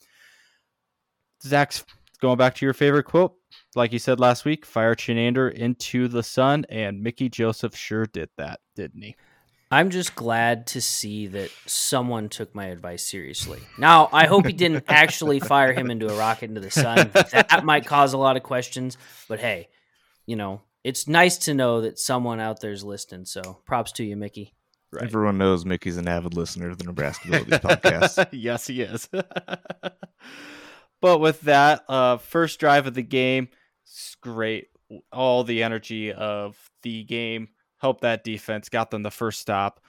Zach's 1.43 1.83
going 2.17 2.37
back 2.37 2.55
to 2.55 2.65
your 2.65 2.73
favorite 2.73 3.03
quote, 3.03 3.35
like 3.75 3.91
you 3.91 3.99
said 3.99 4.19
last 4.19 4.45
week, 4.45 4.65
fire 4.65 4.95
Chinander 4.95 5.51
into 5.51 6.07
the 6.07 6.23
sun, 6.23 6.65
and 6.69 7.01
Mickey 7.01 7.29
Joseph 7.29 7.75
sure 7.75 8.05
did 8.05 8.29
that, 8.37 8.59
didn't 8.75 9.01
he? 9.01 9.15
I'm 9.71 9.89
just 9.89 10.15
glad 10.15 10.67
to 10.67 10.81
see 10.81 11.27
that 11.27 11.49
someone 11.65 12.29
took 12.29 12.53
my 12.53 12.67
advice 12.67 13.03
seriously. 13.03 13.59
Now, 13.77 14.09
I 14.13 14.27
hope 14.27 14.45
he 14.45 14.53
didn't 14.53 14.85
actually 14.89 15.39
fire 15.39 15.73
him 15.73 15.89
into 15.89 16.07
a 16.07 16.17
rocket 16.17 16.49
into 16.49 16.61
the 16.61 16.71
sun. 16.71 17.09
That 17.13 17.65
might 17.65 17.85
cause 17.85 18.13
a 18.13 18.17
lot 18.17 18.37
of 18.37 18.43
questions, 18.43 18.97
but 19.27 19.39
hey, 19.39 19.69
you 20.25 20.35
know, 20.35 20.61
it's 20.83 21.07
nice 21.07 21.37
to 21.39 21.53
know 21.53 21.81
that 21.81 21.97
someone 21.97 22.39
out 22.39 22.61
there's 22.61 22.83
listening. 22.83 23.25
So, 23.25 23.59
props 23.65 23.91
to 23.93 24.03
you, 24.03 24.15
Mickey. 24.15 24.53
Right. 24.91 25.03
Everyone 25.03 25.37
knows 25.37 25.65
Mickey's 25.65 25.97
an 25.97 26.07
avid 26.07 26.35
listener 26.35 26.69
to 26.69 26.75
the 26.75 26.83
Nebraska 26.83 27.27
Abilities 27.27 27.59
podcast. 27.59 28.27
yes, 28.31 28.67
he 28.67 28.81
is. 28.81 29.09
but 31.05 31.19
with 31.19 31.41
that, 31.41 31.83
uh, 31.87 32.17
first 32.17 32.59
drive 32.59 32.87
of 32.87 32.95
the 32.95 33.03
game, 33.03 33.47
great. 34.21 34.69
All 35.11 35.43
the 35.43 35.61
energy 35.61 36.11
of 36.11 36.57
the 36.81 37.03
game 37.03 37.49
helped 37.77 38.01
that 38.01 38.23
defense, 38.23 38.69
got 38.69 38.89
them 38.89 39.03
the 39.03 39.11
first 39.11 39.39
stop. 39.39 39.81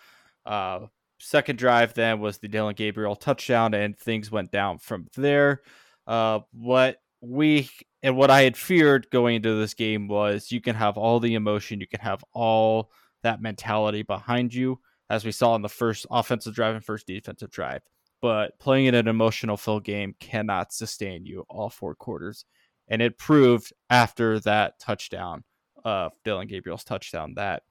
Uh, 0.44 0.80
second 1.18 1.58
drive 1.58 1.94
then 1.94 2.20
was 2.20 2.36
the 2.36 2.48
Dillon 2.48 2.74
Gabriel 2.74 3.16
touchdown, 3.16 3.72
and 3.72 3.98
things 3.98 4.30
went 4.30 4.50
down 4.50 4.76
from 4.76 5.06
there. 5.16 5.62
Uh, 6.06 6.40
what 6.52 6.98
we 7.22 7.70
and 8.02 8.14
what 8.14 8.30
I 8.30 8.42
had 8.42 8.54
feared 8.54 9.08
going 9.10 9.36
into 9.36 9.54
this 9.54 9.72
game 9.72 10.08
was 10.08 10.52
you 10.52 10.60
can 10.60 10.74
have 10.74 10.98
all 10.98 11.18
the 11.18 11.32
emotion, 11.32 11.80
you 11.80 11.88
can 11.88 12.00
have 12.00 12.22
all 12.34 12.90
that 13.22 13.40
mentality 13.40 14.02
behind 14.02 14.52
you, 14.52 14.80
as 15.08 15.24
we 15.24 15.32
saw 15.32 15.54
in 15.54 15.62
the 15.62 15.70
first 15.70 16.04
offensive 16.10 16.54
drive 16.54 16.74
and 16.74 16.84
first 16.84 17.06
defensive 17.06 17.50
drive. 17.50 17.80
But 18.22 18.58
playing 18.58 18.86
in 18.86 18.94
an 18.94 19.08
emotional 19.08 19.56
filled 19.56 19.84
game 19.84 20.14
cannot 20.18 20.72
sustain 20.72 21.26
you 21.26 21.44
all 21.48 21.70
four 21.70 21.94
quarters. 21.94 22.44
And 22.88 23.02
it 23.02 23.18
proved 23.18 23.72
after 23.90 24.40
that 24.40 24.78
touchdown, 24.80 25.44
uh, 25.84 26.10
Dillon 26.24 26.46
Gabriel's 26.46 26.84
touchdown, 26.84 27.34
that 27.34 27.62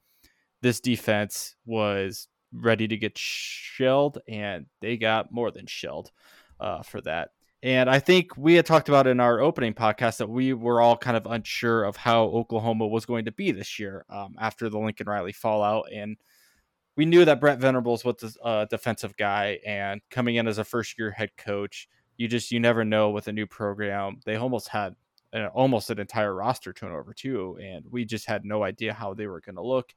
this 0.62 0.80
defense 0.80 1.56
was 1.64 2.28
ready 2.52 2.88
to 2.88 2.96
get 2.96 3.18
shelled, 3.18 4.18
and 4.28 4.66
they 4.80 4.96
got 4.96 5.32
more 5.32 5.50
than 5.50 5.66
shelled 5.66 6.10
uh, 6.60 6.82
for 6.82 7.00
that. 7.02 7.30
And 7.62 7.90
I 7.90 7.98
think 7.98 8.36
we 8.36 8.54
had 8.54 8.66
talked 8.66 8.88
about 8.88 9.06
in 9.06 9.18
our 9.18 9.40
opening 9.40 9.74
podcast 9.74 10.18
that 10.18 10.28
we 10.28 10.52
were 10.52 10.80
all 10.80 10.96
kind 10.96 11.16
of 11.16 11.26
unsure 11.26 11.84
of 11.84 11.96
how 11.96 12.24
Oklahoma 12.24 12.86
was 12.86 13.06
going 13.06 13.24
to 13.24 13.32
be 13.32 13.50
this 13.50 13.78
year 13.78 14.04
um, 14.08 14.36
after 14.38 14.68
the 14.68 14.78
Lincoln 14.78 15.08
Riley 15.08 15.32
fallout. 15.32 15.86
And 15.92 16.16
we 16.96 17.04
knew 17.04 17.24
that 17.24 17.40
Brent 17.40 17.60
Venables 17.60 18.04
was 18.04 18.38
a 18.42 18.44
uh, 18.44 18.64
defensive 18.64 19.16
guy, 19.16 19.58
and 19.66 20.00
coming 20.10 20.36
in 20.36 20.48
as 20.48 20.58
a 20.58 20.64
first 20.64 20.98
year 20.98 21.10
head 21.10 21.30
coach, 21.36 21.88
you 22.16 22.26
just 22.26 22.50
you 22.50 22.58
never 22.58 22.84
know 22.84 23.10
with 23.10 23.28
a 23.28 23.32
new 23.32 23.46
program. 23.46 24.20
They 24.24 24.36
almost 24.36 24.68
had 24.68 24.96
an, 25.32 25.46
almost 25.48 25.90
an 25.90 26.00
entire 26.00 26.34
roster 26.34 26.72
turnover 26.72 27.12
too, 27.12 27.58
and 27.62 27.84
we 27.90 28.04
just 28.04 28.26
had 28.26 28.44
no 28.44 28.62
idea 28.62 28.94
how 28.94 29.14
they 29.14 29.26
were 29.26 29.40
going 29.40 29.56
to 29.56 29.62
look. 29.62 29.94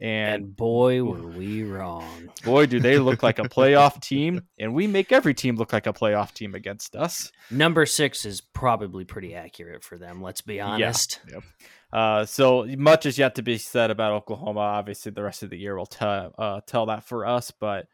And, 0.00 0.44
and, 0.44 0.56
boy, 0.56 1.02
were 1.02 1.26
we 1.26 1.64
wrong. 1.64 2.30
Boy, 2.44 2.66
do 2.66 2.78
they 2.78 2.98
look 2.98 3.22
like 3.22 3.38
a 3.38 3.42
playoff 3.48 4.00
team. 4.00 4.42
And 4.58 4.72
we 4.72 4.86
make 4.86 5.10
every 5.10 5.34
team 5.34 5.56
look 5.56 5.72
like 5.72 5.86
a 5.86 5.92
playoff 5.92 6.32
team 6.32 6.54
against 6.54 6.94
us. 6.94 7.32
Number 7.50 7.84
six 7.84 8.24
is 8.24 8.40
probably 8.40 9.04
pretty 9.04 9.34
accurate 9.34 9.82
for 9.82 9.98
them, 9.98 10.22
let's 10.22 10.40
be 10.40 10.60
honest. 10.60 11.20
Yeah. 11.26 11.34
Yep. 11.34 11.42
Uh, 11.92 12.24
so 12.26 12.64
much 12.76 13.06
is 13.06 13.18
yet 13.18 13.34
to 13.36 13.42
be 13.42 13.58
said 13.58 13.90
about 13.90 14.12
Oklahoma. 14.12 14.60
Obviously, 14.60 15.10
the 15.10 15.22
rest 15.22 15.42
of 15.42 15.50
the 15.50 15.58
year 15.58 15.76
will 15.76 15.86
tell 15.86 16.34
uh, 16.38 16.60
tell 16.66 16.86
that 16.86 17.04
for 17.04 17.26
us. 17.26 17.50
But 17.50 17.86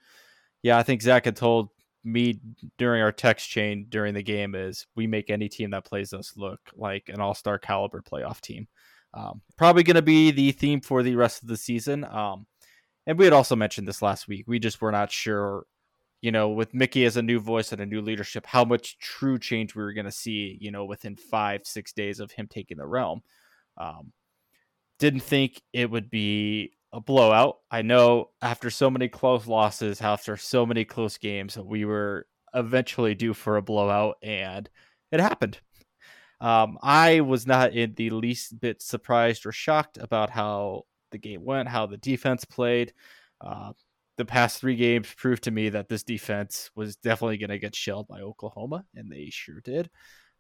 yeah, 0.63 0.77
I 0.77 0.83
think 0.83 1.01
Zach 1.01 1.25
had 1.25 1.37
told 1.37 1.69
me 2.03 2.41
during 2.77 3.03
our 3.03 3.13
text 3.13 3.49
chain 3.49 3.87
during 3.89 4.13
the 4.13 4.23
game 4.23 4.55
is 4.55 4.87
we 4.95 5.07
make 5.07 5.31
any 5.31 5.49
team 5.49 5.71
that 5.71 5.87
plays 5.87 6.13
us 6.13 6.37
look 6.37 6.61
like 6.77 7.09
an 7.09 7.21
all 7.21 7.35
star 7.35 7.59
caliber 7.59 8.03
playoff 8.03 8.41
team. 8.41 8.67
Um, 9.15 9.41
probably 9.57 9.85
going 9.85 9.95
to 9.95 10.03
be 10.03 10.33
the 10.33 10.53
theme 10.53 10.81
for 10.81 11.03
the 11.03 11.15
rest 11.15 11.43
of 11.43 11.49
the 11.49 11.57
season. 11.57 12.05
Um, 12.05 12.47
and 13.07 13.19
we 13.19 13.25
had 13.25 13.33
also 13.33 13.55
mentioned 13.55 13.87
this 13.87 14.03
last 14.03 14.27
week. 14.27 14.45
We 14.49 14.59
just 14.59 14.81
were 14.81 14.91
not 14.91 15.13
sure, 15.13 15.67
you 16.21 16.33
know, 16.33 16.49
with 16.49 16.75
Mickey 16.75 17.05
as 17.05 17.17
a 17.17 17.23
new 17.23 17.39
voice 17.39 17.71
and 17.71 17.81
a 17.81 17.87
new 17.87 18.01
leadership, 18.01 18.45
how 18.47 18.65
much 18.65 18.99
true 18.99 19.39
change 19.39 19.75
we 19.75 19.83
were 19.83 19.93
going 19.93 20.07
to 20.07 20.13
see, 20.13 20.59
you 20.61 20.71
know, 20.71 20.85
within 20.85 21.15
five, 21.17 21.61
six 21.65 21.93
days 21.93 22.19
of 22.19 22.33
him 22.33 22.49
taking 22.49 22.79
the 22.79 22.87
realm. 22.87 23.23
Um, 23.77 24.13
didn't 24.99 25.21
think 25.21 25.61
it 25.73 25.91
would 25.91 26.11
be 26.11 26.73
a 26.93 27.01
blowout. 27.01 27.59
I 27.71 27.83
know 27.83 28.31
after 28.41 28.71
so 28.71 28.89
many 28.91 29.09
close 29.09 29.47
losses, 29.47 30.01
after 30.01 30.37
so 30.37 30.65
many 30.65 30.85
close 30.85 31.19
games, 31.19 31.59
we 31.59 31.85
were 31.85 32.27
eventually 32.55 33.15
due 33.15 33.35
for 33.35 33.57
a 33.57 33.63
blowout, 33.63 34.17
and 34.23 34.69
it 35.11 35.21
happened. 35.21 35.61
Um, 36.45 36.77
I 36.83 37.23
was 37.23 37.47
not 37.47 37.73
in 37.73 37.95
the 37.95 38.11
least 38.11 38.61
bit 38.61 38.83
surprised 38.83 39.47
or 39.47 39.53
shocked 39.53 39.97
about 39.97 40.29
how 40.29 40.83
the 41.11 41.17
game 41.17 41.43
went, 41.43 41.71
how 41.71 41.87
the 41.87 41.97
defense 41.97 42.45
played. 42.45 42.93
Uh, 43.41 43.73
the 44.19 44.27
past 44.27 44.61
three 44.61 44.77
games 44.77 45.09
proved 45.17 45.45
to 45.45 45.51
me 45.51 45.71
that 45.71 45.89
this 45.89 46.03
defense 46.03 46.71
was 46.77 46.97
definitely 46.97 47.39
going 47.39 47.49
to 47.49 47.59
get 47.59 47.75
shelled 47.75 48.09
by 48.09 48.21
Oklahoma, 48.21 48.85
and 48.95 49.11
they 49.11 49.31
sure 49.31 49.63
did. 49.63 49.89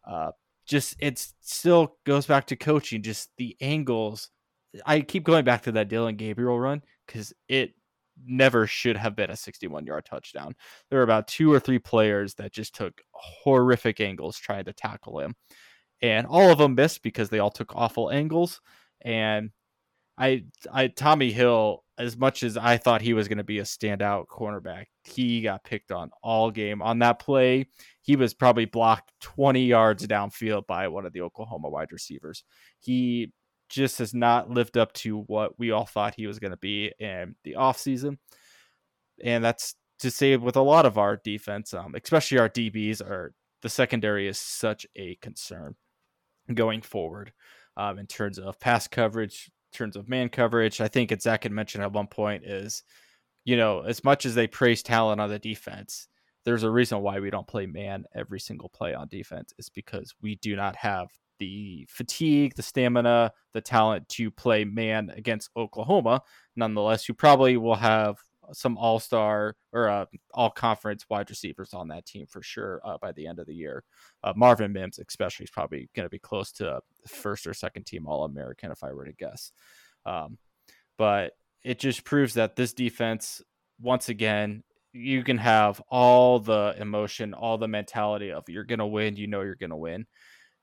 Uh, 0.06 0.32
just 0.66 0.94
it 0.98 1.26
still 1.40 1.96
goes 2.04 2.26
back 2.26 2.48
to 2.48 2.56
coaching, 2.56 3.02
just 3.02 3.30
the 3.38 3.56
angles. 3.62 4.28
I 4.84 5.00
keep 5.00 5.24
going 5.24 5.46
back 5.46 5.62
to 5.62 5.72
that 5.72 5.88
Dillon 5.88 6.16
Gabriel 6.16 6.60
run 6.60 6.82
because 7.06 7.32
it 7.48 7.72
never 8.26 8.66
should 8.66 8.98
have 8.98 9.16
been 9.16 9.30
a 9.30 9.36
61 9.36 9.86
yard 9.86 10.04
touchdown. 10.04 10.54
There 10.90 10.98
were 10.98 11.04
about 11.04 11.28
two 11.28 11.50
or 11.50 11.60
three 11.60 11.78
players 11.78 12.34
that 12.34 12.52
just 12.52 12.74
took 12.74 13.00
horrific 13.12 14.02
angles 14.02 14.36
trying 14.36 14.66
to 14.66 14.74
tackle 14.74 15.20
him 15.20 15.34
and 16.04 16.26
all 16.26 16.50
of 16.50 16.58
them 16.58 16.74
missed 16.74 17.02
because 17.02 17.30
they 17.30 17.38
all 17.38 17.50
took 17.50 17.74
awful 17.74 18.10
angles. 18.10 18.60
And 19.00 19.52
I, 20.18 20.44
I 20.70 20.88
Tommi 20.88 21.32
Hill, 21.32 21.82
as 21.96 22.18
much 22.18 22.42
as 22.42 22.58
I 22.58 22.76
thought 22.76 23.00
he 23.00 23.14
was 23.14 23.26
going 23.26 23.38
to 23.38 23.44
be 23.44 23.58
a 23.58 23.62
standout 23.62 24.26
cornerback, 24.26 24.84
he 25.04 25.40
got 25.40 25.64
picked 25.64 25.90
on 25.92 26.10
all 26.22 26.50
game. 26.50 26.82
On 26.82 26.98
that 26.98 27.20
play, 27.20 27.68
he 28.02 28.16
was 28.16 28.34
probably 28.34 28.66
blocked 28.66 29.12
20 29.22 29.64
yards 29.64 30.06
downfield 30.06 30.66
by 30.66 30.88
one 30.88 31.06
of 31.06 31.14
the 31.14 31.22
Oklahoma 31.22 31.70
wide 31.70 31.90
receivers. 31.90 32.44
He 32.80 33.32
just 33.70 33.96
has 33.98 34.12
not 34.12 34.50
lived 34.50 34.76
up 34.76 34.92
to 34.92 35.20
what 35.20 35.58
we 35.58 35.70
all 35.70 35.86
thought 35.86 36.16
he 36.18 36.26
was 36.26 36.38
going 36.38 36.50
to 36.50 36.58
be 36.58 36.92
in 36.98 37.34
the 37.44 37.54
offseason. 37.54 38.18
And 39.24 39.42
that's 39.42 39.74
to 40.00 40.10
say 40.10 40.36
with 40.36 40.56
a 40.56 40.60
lot 40.60 40.84
of 40.84 40.98
our 40.98 41.16
defense, 41.16 41.72
um, 41.72 41.94
especially 41.94 42.38
our 42.38 42.50
DBs, 42.50 43.00
are 43.00 43.32
the 43.62 43.70
secondary 43.70 44.28
is 44.28 44.38
such 44.38 44.86
a 44.96 45.14
concern 45.22 45.76
going 46.52 46.82
forward 46.82 47.32
um, 47.76 47.98
in 47.98 48.06
terms 48.06 48.38
of 48.38 48.58
pass 48.60 48.86
coverage, 48.88 49.50
in 49.72 49.76
terms 49.76 49.96
of 49.96 50.08
man 50.08 50.28
coverage. 50.28 50.80
I 50.80 50.88
think 50.88 51.12
it's 51.12 51.24
Zach 51.24 51.44
had 51.44 51.52
mentioned 51.52 51.84
at 51.84 51.92
one 51.92 52.06
point 52.06 52.44
is, 52.44 52.82
you 53.44 53.56
know, 53.56 53.80
as 53.80 54.04
much 54.04 54.26
as 54.26 54.34
they 54.34 54.46
praise 54.46 54.82
talent 54.82 55.20
on 55.20 55.30
the 55.30 55.38
defense, 55.38 56.08
there's 56.44 56.62
a 56.62 56.70
reason 56.70 57.00
why 57.00 57.20
we 57.20 57.30
don't 57.30 57.46
play 57.46 57.66
man 57.66 58.04
every 58.14 58.40
single 58.40 58.68
play 58.68 58.94
on 58.94 59.08
defense 59.08 59.52
is 59.58 59.70
because 59.70 60.14
we 60.20 60.36
do 60.36 60.56
not 60.56 60.76
have 60.76 61.08
the 61.38 61.86
fatigue, 61.90 62.54
the 62.54 62.62
stamina, 62.62 63.32
the 63.54 63.60
talent 63.60 64.08
to 64.08 64.30
play 64.30 64.64
man 64.64 65.10
against 65.16 65.50
Oklahoma. 65.56 66.22
Nonetheless, 66.54 67.08
you 67.08 67.14
probably 67.14 67.56
will 67.56 67.74
have 67.74 68.18
some 68.52 68.76
all 68.76 68.98
star 69.00 69.54
or 69.72 69.88
uh, 69.88 70.06
all 70.32 70.50
conference 70.50 71.04
wide 71.08 71.30
receivers 71.30 71.74
on 71.74 71.88
that 71.88 72.06
team 72.06 72.26
for 72.26 72.42
sure 72.42 72.80
uh, 72.84 72.98
by 73.00 73.12
the 73.12 73.26
end 73.26 73.38
of 73.38 73.46
the 73.46 73.54
year. 73.54 73.84
Uh, 74.22 74.32
Marvin 74.36 74.72
Mims, 74.72 74.98
especially, 74.98 75.44
is 75.44 75.50
probably 75.50 75.88
going 75.94 76.06
to 76.06 76.10
be 76.10 76.18
close 76.18 76.52
to 76.52 76.80
first 77.06 77.46
or 77.46 77.54
second 77.54 77.86
team 77.86 78.06
All 78.06 78.24
American, 78.24 78.70
if 78.70 78.82
I 78.82 78.92
were 78.92 79.04
to 79.04 79.12
guess. 79.12 79.52
Um, 80.06 80.38
but 80.98 81.32
it 81.62 81.78
just 81.78 82.04
proves 82.04 82.34
that 82.34 82.56
this 82.56 82.72
defense, 82.72 83.42
once 83.80 84.08
again, 84.08 84.62
you 84.92 85.24
can 85.24 85.38
have 85.38 85.80
all 85.88 86.38
the 86.38 86.74
emotion, 86.78 87.34
all 87.34 87.58
the 87.58 87.66
mentality 87.66 88.30
of 88.30 88.48
you're 88.48 88.64
going 88.64 88.78
to 88.78 88.86
win, 88.86 89.16
you 89.16 89.26
know 89.26 89.40
you're 89.40 89.56
going 89.56 89.70
to 89.70 89.76
win. 89.76 90.06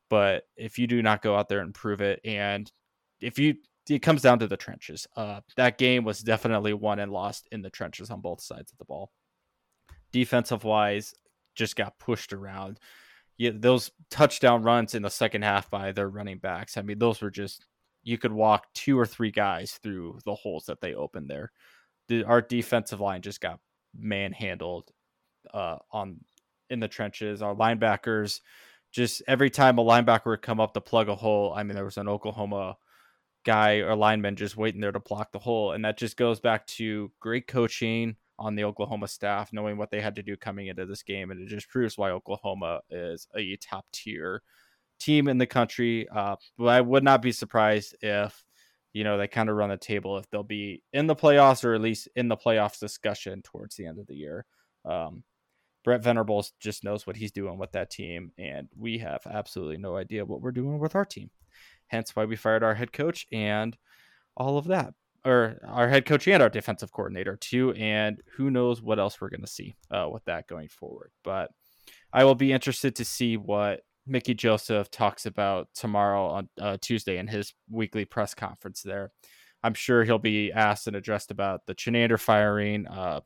But 0.10 0.44
if 0.56 0.78
you 0.78 0.88
do 0.88 1.02
not 1.02 1.22
go 1.22 1.36
out 1.36 1.50
there 1.50 1.60
and 1.60 1.74
prove 1.74 2.02
it, 2.02 2.22
and 2.24 2.72
if 3.20 3.40
you 3.40 3.56
it 3.90 4.02
comes 4.02 4.22
down 4.22 4.40
to 4.40 4.48
the 4.48 4.58
trenches. 4.58 5.08
Uh, 5.16 5.42
that 5.58 5.78
game 5.78 6.04
was 6.04 6.22
definitely 6.22 6.74
won 6.74 7.00
and 7.00 7.12
lost 7.12 7.48
in 7.52 7.62
the 7.62 7.70
trenches 7.70 8.10
on 8.10 8.22
both 8.22 8.42
sides 8.42 8.72
of 8.72 8.78
the 8.78 8.86
ball. 8.86 9.12
Defensive 10.12 10.64
wise, 10.64 11.14
just 11.56 11.76
got 11.76 12.00
pushed 12.00 12.34
around. 12.34 12.80
Yeah, 13.38 13.52
those 13.54 13.92
touchdown 14.10 14.62
runs 14.62 14.94
in 14.94 15.02
the 15.02 15.10
second 15.10 15.44
half 15.44 15.70
by 15.70 15.92
their 15.92 16.10
running 16.10 16.38
backs. 16.38 16.78
I 16.78 16.82
mean, 16.82 17.00
those 17.00 17.22
were 17.22 17.32
just 17.32 17.66
you 18.04 18.18
could 18.18 18.32
walk 18.32 18.68
two 18.74 18.98
or 18.98 19.06
three 19.06 19.32
guys 19.32 19.80
through 19.84 20.20
the 20.26 20.36
holes 20.36 20.66
that 20.66 20.82
they 20.82 20.94
opened 20.94 21.30
there. 21.30 21.52
The, 22.08 22.24
our 22.24 22.42
defensive 22.42 23.00
line 23.00 23.22
just 23.22 23.42
got 23.42 23.60
manhandled 23.98 24.92
uh, 25.54 25.78
on 25.92 26.20
in 26.70 26.80
the 26.80 26.88
trenches. 26.88 27.42
Our 27.42 27.56
linebackers, 27.56 28.42
just 28.92 29.22
every 29.28 29.50
time 29.50 29.78
a 29.78 29.84
linebacker 29.84 30.28
would 30.28 30.42
come 30.42 30.60
up 30.60 30.74
to 30.74 30.82
plug 30.82 31.10
a 31.10 31.16
hole, 31.16 31.54
I 31.56 31.64
mean, 31.64 31.76
there 31.76 31.86
was 31.86 31.98
an 31.98 32.10
Oklahoma 32.10 32.78
guy 33.44 33.78
or 33.78 33.96
lineman 33.96 34.36
just 34.36 34.58
waiting 34.58 34.82
there 34.82 34.92
to 34.92 35.00
block 35.00 35.32
the 35.32 35.40
hole. 35.40 35.72
And 35.72 35.84
that 35.86 35.98
just 35.98 36.18
goes 36.18 36.40
back 36.40 36.66
to 36.68 37.12
great 37.20 37.48
coaching 37.48 38.16
on 38.38 38.56
the 38.56 38.64
Oklahoma 38.64 39.08
staff, 39.08 39.54
knowing 39.54 39.78
what 39.78 39.92
they 39.92 40.02
had 40.02 40.16
to 40.16 40.24
do 40.24 40.36
coming 40.36 40.68
into 40.68 40.86
this 40.86 41.04
game. 41.04 41.32
And 41.32 41.42
it 41.42 41.48
just 41.48 41.70
proves 41.70 41.98
why 41.98 42.12
Oklahoma 42.12 42.82
is 42.90 43.28
a 43.36 43.56
top 43.58 43.86
tier 43.94 44.42
team 45.00 45.28
in 45.28 45.38
the 45.38 45.48
country. 45.48 46.08
Uh, 46.10 46.36
but 46.58 46.68
I 46.68 46.82
would 46.82 47.04
not 47.04 47.22
be 47.22 47.32
surprised 47.32 47.96
if, 48.02 48.44
you 48.94 49.04
know, 49.04 49.18
they 49.18 49.28
kind 49.28 49.50
of 49.50 49.56
run 49.56 49.70
the 49.70 49.78
table 49.78 50.18
if 50.18 50.30
they'll 50.30 50.44
be 50.44 50.84
in 50.94 51.08
the 51.08 51.16
playoffs 51.16 51.64
or 51.64 51.74
at 51.74 51.82
least 51.82 52.08
in 52.16 52.28
the 52.28 52.38
playoffs 52.38 52.80
discussion 52.80 53.42
towards 53.42 53.76
the 53.76 53.86
end 53.86 54.00
of 54.00 54.08
the 54.08 54.16
year. 54.16 54.46
Um, 54.86 55.24
Brent 55.84 56.04
Venables 56.04 56.54
just 56.60 56.84
knows 56.84 57.08
what 57.08 57.16
he's 57.16 57.32
doing 57.32 57.58
with 57.58 57.72
that 57.72 57.90
team, 57.90 58.32
and 58.38 58.68
we 58.78 59.00
have 59.00 59.22
absolutely 59.26 59.78
no 59.78 59.96
idea 59.96 60.26
what 60.26 60.42
we're 60.42 60.52
doing 60.52 60.78
with 60.78 60.96
our 60.96 61.06
team. 61.06 61.32
Hence 61.92 62.16
why 62.16 62.24
we 62.24 62.38
fired 62.38 62.64
our 62.64 62.74
head 62.74 62.94
coach 62.94 63.28
and 63.34 63.78
all 64.38 64.58
of 64.58 64.68
that, 64.68 64.94
or 65.26 65.60
our 65.68 65.90
head 65.90 66.06
coach 66.06 66.26
and 66.26 66.42
our 66.42 66.50
defensive 66.50 66.94
coordinator 66.94 67.36
too. 67.36 67.74
And 67.74 68.22
who 68.38 68.50
knows 68.50 68.82
what 68.82 68.98
else 68.98 69.20
we're 69.20 69.30
going 69.30 69.42
to 69.42 69.48
see 69.48 69.76
uh, 69.92 70.08
with 70.10 70.24
that 70.24 70.48
going 70.48 70.70
forward. 70.70 71.12
But 71.22 71.52
I 72.14 72.24
will 72.24 72.36
be 72.36 72.54
interested 72.54 72.96
to 72.96 73.06
see 73.06 73.36
what 73.36 73.82
Mickey 74.08 74.34
Joseph 74.34 74.90
talks 74.90 75.26
about 75.26 75.68
tomorrow 75.74 76.28
on 76.28 76.50
uh, 76.60 76.78
Tuesday 76.80 77.18
in 77.18 77.28
his 77.28 77.54
weekly 77.70 78.06
press 78.06 78.34
conference 78.34 78.82
there. 78.82 79.12
I'm 79.62 79.74
sure 79.74 80.06
he'll 80.06 80.18
be 80.18 80.54
asked 80.54 80.88
and 80.88 80.96
addressed 80.96 81.30
about 81.30 81.66
the 81.66 81.76
Chinander 81.76 82.20
firing, 82.20 82.88
uh, 82.88 83.20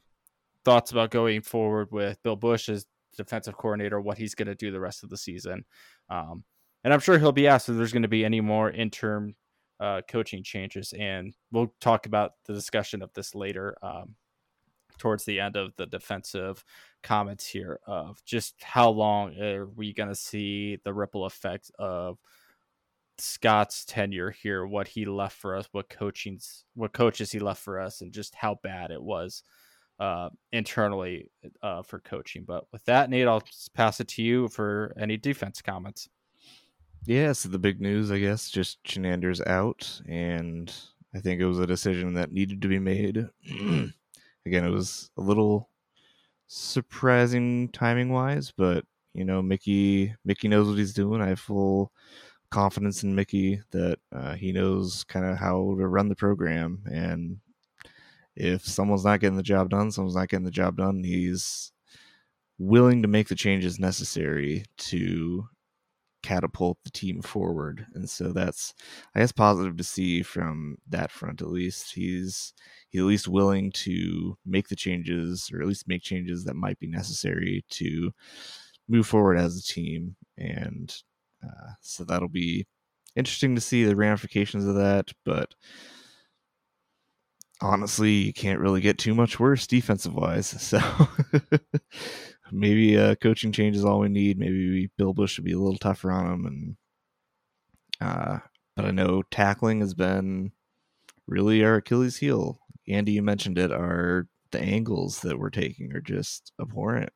thoughts 0.65 0.91
about 0.91 1.12
going 1.12 1.41
forward 1.41 1.89
with 1.91 2.21
Bill 2.23 2.36
Busch 2.36 2.67
as 2.67 2.88
defensive 3.15 3.56
coordinator, 3.56 4.01
what 4.01 4.17
he's 4.17 4.36
going 4.36 4.47
to 4.47 4.56
do 4.56 4.71
the 4.71 4.80
rest 4.80 5.04
of 5.04 5.12
the 5.12 5.17
season. 5.17 5.65
Um, 6.10 6.43
and 6.86 6.93
I'm 6.93 7.00
sure 7.00 7.17
he'll 7.17 7.32
be 7.32 7.48
asked 7.48 7.67
if 7.67 7.76
there's 7.76 7.91
going 7.91 8.04
to 8.04 8.08
be 8.08 8.24
any 8.24 8.41
more 8.41 8.69
interim 8.69 9.34
uh, 9.80 10.02
coaching 10.08 10.43
changes. 10.43 10.93
And 10.93 11.34
we'll 11.52 11.74
talk 11.82 12.06
about 12.06 12.34
the 12.45 12.54
discussion 12.54 13.02
of 13.02 13.12
this 13.15 13.34
later 13.34 13.76
um, 13.82 14.13
towards 15.00 15.26
the 15.26 15.39
end 15.39 15.56
of 15.56 15.76
the 15.78 15.88
defensive 15.88 16.63
comments 17.02 17.48
here 17.48 17.80
of 17.88 18.24
just 18.24 18.54
how 18.62 18.91
long 18.91 19.36
are 19.41 19.65
we 19.65 19.93
going 19.93 20.10
to 20.10 20.15
see 20.15 20.78
the 20.84 20.93
ripple 20.93 21.26
effect 21.26 21.71
of 21.80 22.19
Scott's 23.17 23.84
tenure 23.84 24.30
here, 24.30 24.67
what 24.67 24.88
he 24.88 25.06
left 25.06 25.38
for 25.38 25.56
us, 25.56 25.67
what 25.71 25.89
coachings, 25.89 26.65
what 26.76 26.93
coaches 26.93 27.32
he 27.32 27.39
left 27.39 27.63
for 27.63 27.80
us, 27.80 28.02
and 28.02 28.13
just 28.13 28.36
how 28.36 28.60
bad 28.62 28.91
it 28.91 29.02
was 29.02 29.41
uh, 30.00 30.30
internally 30.52 31.32
uh, 31.63 31.82
for 31.82 32.00
coaching. 32.00 32.43
But 32.45 32.65
with 32.71 32.86
that, 32.86 33.10
Nate, 33.10 33.28
I'll 33.28 33.43
pass 33.74 34.00
it 34.00 34.08
to 34.10 34.21
you 34.21 34.50
for 34.50 34.93
any 35.00 35.17
defense 35.17 35.63
comments. 35.63 36.10
Yeah, 37.08 37.34
so 37.34 37.50
the 37.50 37.60
big 37.60 37.82
news, 37.82 38.12
I 38.12 38.18
guess, 38.18 38.50
just 38.50 38.84
Chinander's 38.84 39.39
out, 39.41 40.02
and 40.08 40.74
I 41.13 41.20
think 41.20 41.39
it 41.39 41.46
was 41.46 41.60
a 41.60 41.68
decision 41.68 42.15
that 42.15 42.32
needed 42.32 42.63
to 42.63 42.68
be 42.68 42.80
made. 42.80 43.18
Again, 43.46 43.94
it 44.65 44.72
was 44.72 45.12
a 45.15 45.22
little 45.22 45.70
surprising 46.48 47.70
timing 47.70 48.10
wise, 48.10 48.52
but 48.58 48.86
you 49.13 49.24
know, 49.24 49.41
Mickey 49.44 50.15
Mickey 50.26 50.48
knows 50.48 50.68
what 50.68 50.80
he's 50.80 50.96
doing. 50.96 51.22
I 51.22 51.28
have 51.28 51.39
full 51.39 51.91
confidence 52.50 53.04
in 53.04 53.13
Mickey 53.13 53.62
that 53.72 54.00
uh, 54.12 54.34
he 54.34 54.52
knows 54.52 55.04
kind 55.04 55.28
of 55.28 55.38
how 55.38 55.76
to 55.78 55.88
run 55.88 56.10
the 56.10 56.15
program, 56.15 56.82
and 56.91 57.38
if 58.36 58.65
someone's 58.65 59.06
not 59.06 59.20
getting 59.20 59.38
the 59.38 59.44
job 59.44 59.70
done, 59.70 59.91
someone's 59.91 60.15
not 60.15 60.30
getting 60.30 60.46
the 60.46 60.52
job 60.52 60.78
done. 60.78 61.04
He's 61.04 61.72
willing 62.58 63.04
to 63.04 63.08
make 63.08 63.28
the 63.28 63.36
changes 63.36 63.80
necessary 63.80 64.65
to 64.78 65.48
catapult 66.26 66.80
the 66.84 66.90
team 66.90 67.22
forward. 67.22 67.86
And 67.94 68.10
so 68.10 68.34
that's, 68.34 68.74
I 69.14 69.20
guess, 69.20 69.32
positive 69.32 69.78
to 69.78 69.84
see 69.84 70.24
from 70.24 70.78
that 70.90 71.12
front 71.12 71.42
at 71.42 71.50
least. 71.50 71.94
He's 71.94 72.54
he's 72.90 73.02
at 73.02 73.08
least 73.08 73.28
willing 73.28 73.72
to 73.74 74.38
make 74.46 74.68
the 74.68 74.76
changes, 74.76 75.52
or 75.54 75.62
at 75.62 75.68
least 75.68 75.88
make 75.88 76.02
changes 76.02 76.44
that 76.44 76.56
might 76.56 76.80
be 76.80 76.88
necessary 76.88 77.64
to 77.72 78.12
move 78.88 79.06
forward 79.08 79.38
as 79.38 79.58
a 79.58 79.64
team. 79.64 80.16
And 80.38 80.94
uh, 81.44 81.74
so 81.82 82.04
that'll 82.04 82.28
be 82.28 82.66
interesting 83.16 83.54
to 83.56 83.62
see 83.62 83.84
the 83.84 83.96
ramifications 83.96 84.66
of 84.66 84.76
that. 84.76 85.12
But 85.26 85.54
honestly, 87.62 88.12
you 88.12 88.34
can't 88.34 88.60
really 88.60 88.82
get 88.82 88.98
too 88.98 89.14
much 89.14 89.40
worse 89.40 89.68
defensive 89.68 90.16
wise. 90.16 90.50
So 90.60 90.82
maybe 92.51 92.95
a 92.95 93.15
coaching 93.15 93.51
change 93.51 93.75
is 93.75 93.86
all 93.86 93.99
we 93.99 94.10
need. 94.10 94.38
Maybe 94.38 94.89
Bill 94.97 95.13
Busch 95.13 95.34
should 95.34 95.45
be 95.45 95.53
a 95.53 95.60
little 95.60 95.77
tougher 95.77 96.12
on 96.12 96.31
him. 96.31 96.45
And 96.45 96.77
uh, 98.01 98.39
but 98.75 98.86
I 98.86 98.91
know 98.91 99.23
tackling 99.31 99.79
has 99.81 99.93
been 99.93 100.51
really 101.27 101.63
our 101.63 101.75
Achilles 101.75 102.17
heel. 102.17 102.60
Andy, 102.88 103.13
you 103.13 103.21
mentioned 103.21 103.58
it. 103.58 103.71
Are 103.71 104.27
the 104.51 104.62
angles 104.62 105.19
that 105.21 105.38
we're 105.38 105.49
taking 105.49 105.93
are 105.93 106.01
just 106.01 106.53
abhorrent. 106.62 107.12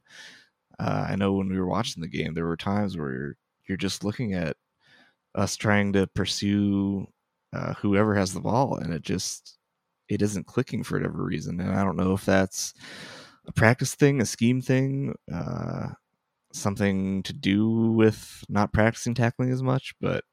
Uh, 0.80 1.08
I 1.10 1.16
know 1.16 1.34
when 1.34 1.50
we 1.50 1.60
were 1.60 1.68
watching 1.68 2.02
the 2.02 2.08
game, 2.08 2.34
there 2.34 2.46
were 2.46 2.58
times 2.58 2.98
where 2.98 3.12
you're, 3.12 3.38
you're 3.68 3.78
just 3.78 4.04
looking 4.04 4.34
at 4.34 4.56
us 5.36 5.56
trying 5.56 5.94
to 5.94 6.08
pursue 6.08 7.06
uh, 7.54 7.74
whoever 7.76 8.16
has 8.16 8.34
the 8.34 8.40
ball, 8.40 8.78
and 8.78 8.94
it 8.94 9.02
just 9.02 9.58
it 10.08 10.22
isn't 10.22 10.48
clicking 10.48 10.84
for 10.84 10.98
whatever 10.98 11.24
reason. 11.24 11.60
And 11.60 11.72
I 11.72 11.84
don't 11.84 11.98
know 11.98 12.14
if 12.14 12.26
that's 12.26 12.74
a 13.48 13.52
practice 13.52 13.96
thing, 13.96 14.22
a 14.22 14.26
scheme 14.26 14.62
thing, 14.62 15.16
uh, 15.34 15.90
something 16.54 17.24
to 17.24 17.34
do 17.34 17.92
with 17.92 18.44
not 18.50 18.74
practicing 18.74 19.14
tackling 19.14 19.52
as 19.52 19.62
much, 19.62 19.94
but 20.02 20.24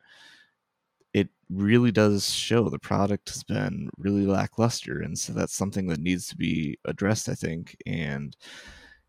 it 1.13 1.29
really 1.49 1.91
does 1.93 2.31
show 2.33 2.69
the 2.69 2.79
product 2.79 3.31
has 3.31 3.43
been 3.43 3.89
really 3.97 4.27
lackluster. 4.27 5.01
And 5.01 5.19
so 5.19 5.33
that's 5.33 5.55
something 5.55 5.87
that 5.89 6.01
needs 6.01 6.27
to 6.29 6.37
be 6.37 6.79
addressed, 6.85 7.29
I 7.29 7.35
think. 7.35 7.77
And 7.87 8.37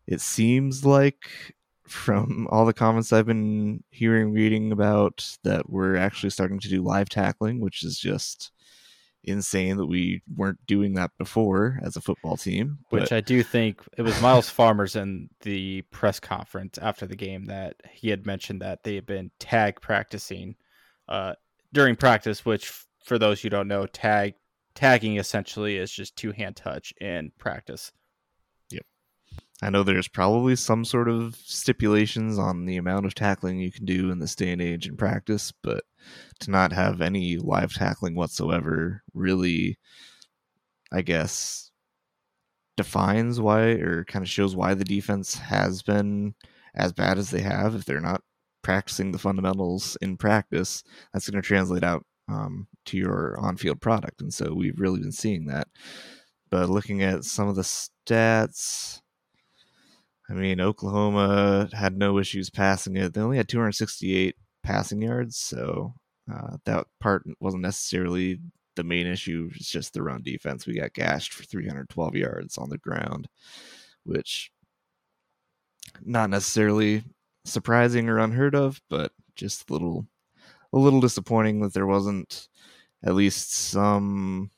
it 0.06 0.20
seems 0.20 0.84
like 0.84 1.54
from 1.88 2.46
all 2.50 2.66
the 2.66 2.74
comments 2.74 3.12
I've 3.12 3.26
been 3.26 3.82
hearing, 3.90 4.32
reading 4.32 4.72
about, 4.72 5.26
that 5.44 5.70
we're 5.70 5.96
actually 5.96 6.30
starting 6.30 6.58
to 6.60 6.68
do 6.68 6.82
live 6.82 7.08
tackling, 7.08 7.60
which 7.60 7.82
is 7.82 7.98
just 7.98 8.52
insane 9.28 9.76
that 9.76 9.86
we 9.86 10.22
weren't 10.34 10.64
doing 10.66 10.94
that 10.94 11.10
before 11.18 11.78
as 11.82 11.96
a 11.96 12.00
football 12.00 12.36
team. 12.36 12.78
But... 12.90 13.00
Which 13.02 13.12
I 13.12 13.20
do 13.20 13.42
think 13.42 13.82
it 13.96 14.02
was 14.02 14.20
Myles 14.22 14.50
Farmers 14.50 14.96
in 14.96 15.28
the 15.42 15.82
press 15.90 16.20
conference 16.20 16.78
after 16.78 17.06
the 17.06 17.16
game 17.16 17.46
that 17.46 17.76
he 17.90 18.10
had 18.10 18.26
mentioned 18.26 18.62
that 18.62 18.82
they 18.84 18.94
had 18.94 19.06
been 19.06 19.30
tag 19.38 19.80
practicing 19.80 20.56
uh, 21.08 21.34
during 21.72 21.96
practice, 21.96 22.44
which 22.44 22.72
for 23.04 23.18
those 23.18 23.40
who 23.40 23.48
don't 23.48 23.68
know, 23.68 23.86
tag 23.86 24.34
tagging 24.74 25.16
essentially 25.16 25.76
is 25.76 25.90
just 25.90 26.16
two 26.16 26.32
hand 26.32 26.54
touch 26.56 26.92
in 27.00 27.32
practice. 27.38 27.92
I 29.60 29.70
know 29.70 29.82
there's 29.82 30.08
probably 30.08 30.54
some 30.54 30.84
sort 30.84 31.08
of 31.08 31.34
stipulations 31.36 32.38
on 32.38 32.64
the 32.64 32.76
amount 32.76 33.06
of 33.06 33.14
tackling 33.14 33.58
you 33.58 33.72
can 33.72 33.84
do 33.84 34.10
in 34.10 34.20
this 34.20 34.36
day 34.36 34.52
and 34.52 34.62
age 34.62 34.86
in 34.86 34.96
practice, 34.96 35.52
but 35.62 35.82
to 36.40 36.50
not 36.50 36.72
have 36.72 37.00
any 37.00 37.38
live 37.38 37.72
tackling 37.74 38.14
whatsoever 38.14 39.02
really, 39.14 39.76
I 40.92 41.02
guess, 41.02 41.72
defines 42.76 43.40
why 43.40 43.70
or 43.70 44.04
kind 44.04 44.22
of 44.22 44.30
shows 44.30 44.54
why 44.54 44.74
the 44.74 44.84
defense 44.84 45.34
has 45.34 45.82
been 45.82 46.34
as 46.76 46.92
bad 46.92 47.18
as 47.18 47.30
they 47.30 47.42
have. 47.42 47.74
If 47.74 47.84
they're 47.84 48.00
not 48.00 48.22
practicing 48.62 49.10
the 49.10 49.18
fundamentals 49.18 49.96
in 50.00 50.16
practice, 50.16 50.84
that's 51.12 51.28
going 51.28 51.42
to 51.42 51.46
translate 51.46 51.82
out 51.82 52.04
um, 52.28 52.68
to 52.86 52.96
your 52.96 53.36
on 53.40 53.56
field 53.56 53.80
product. 53.80 54.20
And 54.20 54.32
so 54.32 54.54
we've 54.54 54.78
really 54.78 55.00
been 55.00 55.10
seeing 55.10 55.46
that. 55.46 55.66
But 56.50 56.70
looking 56.70 57.02
at 57.02 57.24
some 57.24 57.48
of 57.48 57.56
the 57.56 57.62
stats, 57.62 59.00
I 60.30 60.34
mean, 60.34 60.60
Oklahoma 60.60 61.68
had 61.72 61.96
no 61.96 62.18
issues 62.18 62.50
passing 62.50 62.96
it. 62.96 63.14
They 63.14 63.20
only 63.20 63.38
had 63.38 63.48
268 63.48 64.36
passing 64.62 65.00
yards, 65.00 65.36
so 65.36 65.94
uh, 66.32 66.58
that 66.66 66.86
part 67.00 67.24
wasn't 67.40 67.62
necessarily 67.62 68.38
the 68.76 68.84
main 68.84 69.06
issue. 69.06 69.50
It's 69.54 69.70
just 69.70 69.94
the 69.94 70.02
run 70.02 70.22
defense. 70.22 70.66
We 70.66 70.78
got 70.78 70.92
gashed 70.92 71.32
for 71.32 71.44
312 71.44 72.14
yards 72.14 72.58
on 72.58 72.68
the 72.68 72.78
ground, 72.78 73.28
which 74.04 74.52
not 76.04 76.30
necessarily 76.30 77.04
surprising 77.44 78.08
or 78.08 78.18
unheard 78.18 78.54
of, 78.54 78.80
but 78.90 79.12
just 79.34 79.70
a 79.70 79.72
little 79.72 80.06
a 80.72 80.78
little 80.78 81.00
disappointing 81.00 81.60
that 81.60 81.72
there 81.72 81.86
wasn't 81.86 82.48
at 83.02 83.14
least 83.14 83.54
some 83.54 84.50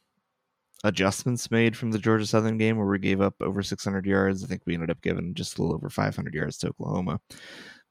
adjustments 0.84 1.50
made 1.50 1.76
from 1.76 1.90
the 1.90 1.98
Georgia 1.98 2.26
Southern 2.26 2.58
game 2.58 2.76
where 2.76 2.86
we 2.86 2.98
gave 2.98 3.20
up 3.20 3.34
over 3.40 3.62
600 3.62 4.06
yards. 4.06 4.42
I 4.42 4.46
think 4.46 4.62
we 4.64 4.74
ended 4.74 4.90
up 4.90 5.02
giving 5.02 5.34
just 5.34 5.58
a 5.58 5.62
little 5.62 5.74
over 5.74 5.90
500 5.90 6.34
yards 6.34 6.58
to 6.58 6.68
Oklahoma. 6.68 7.20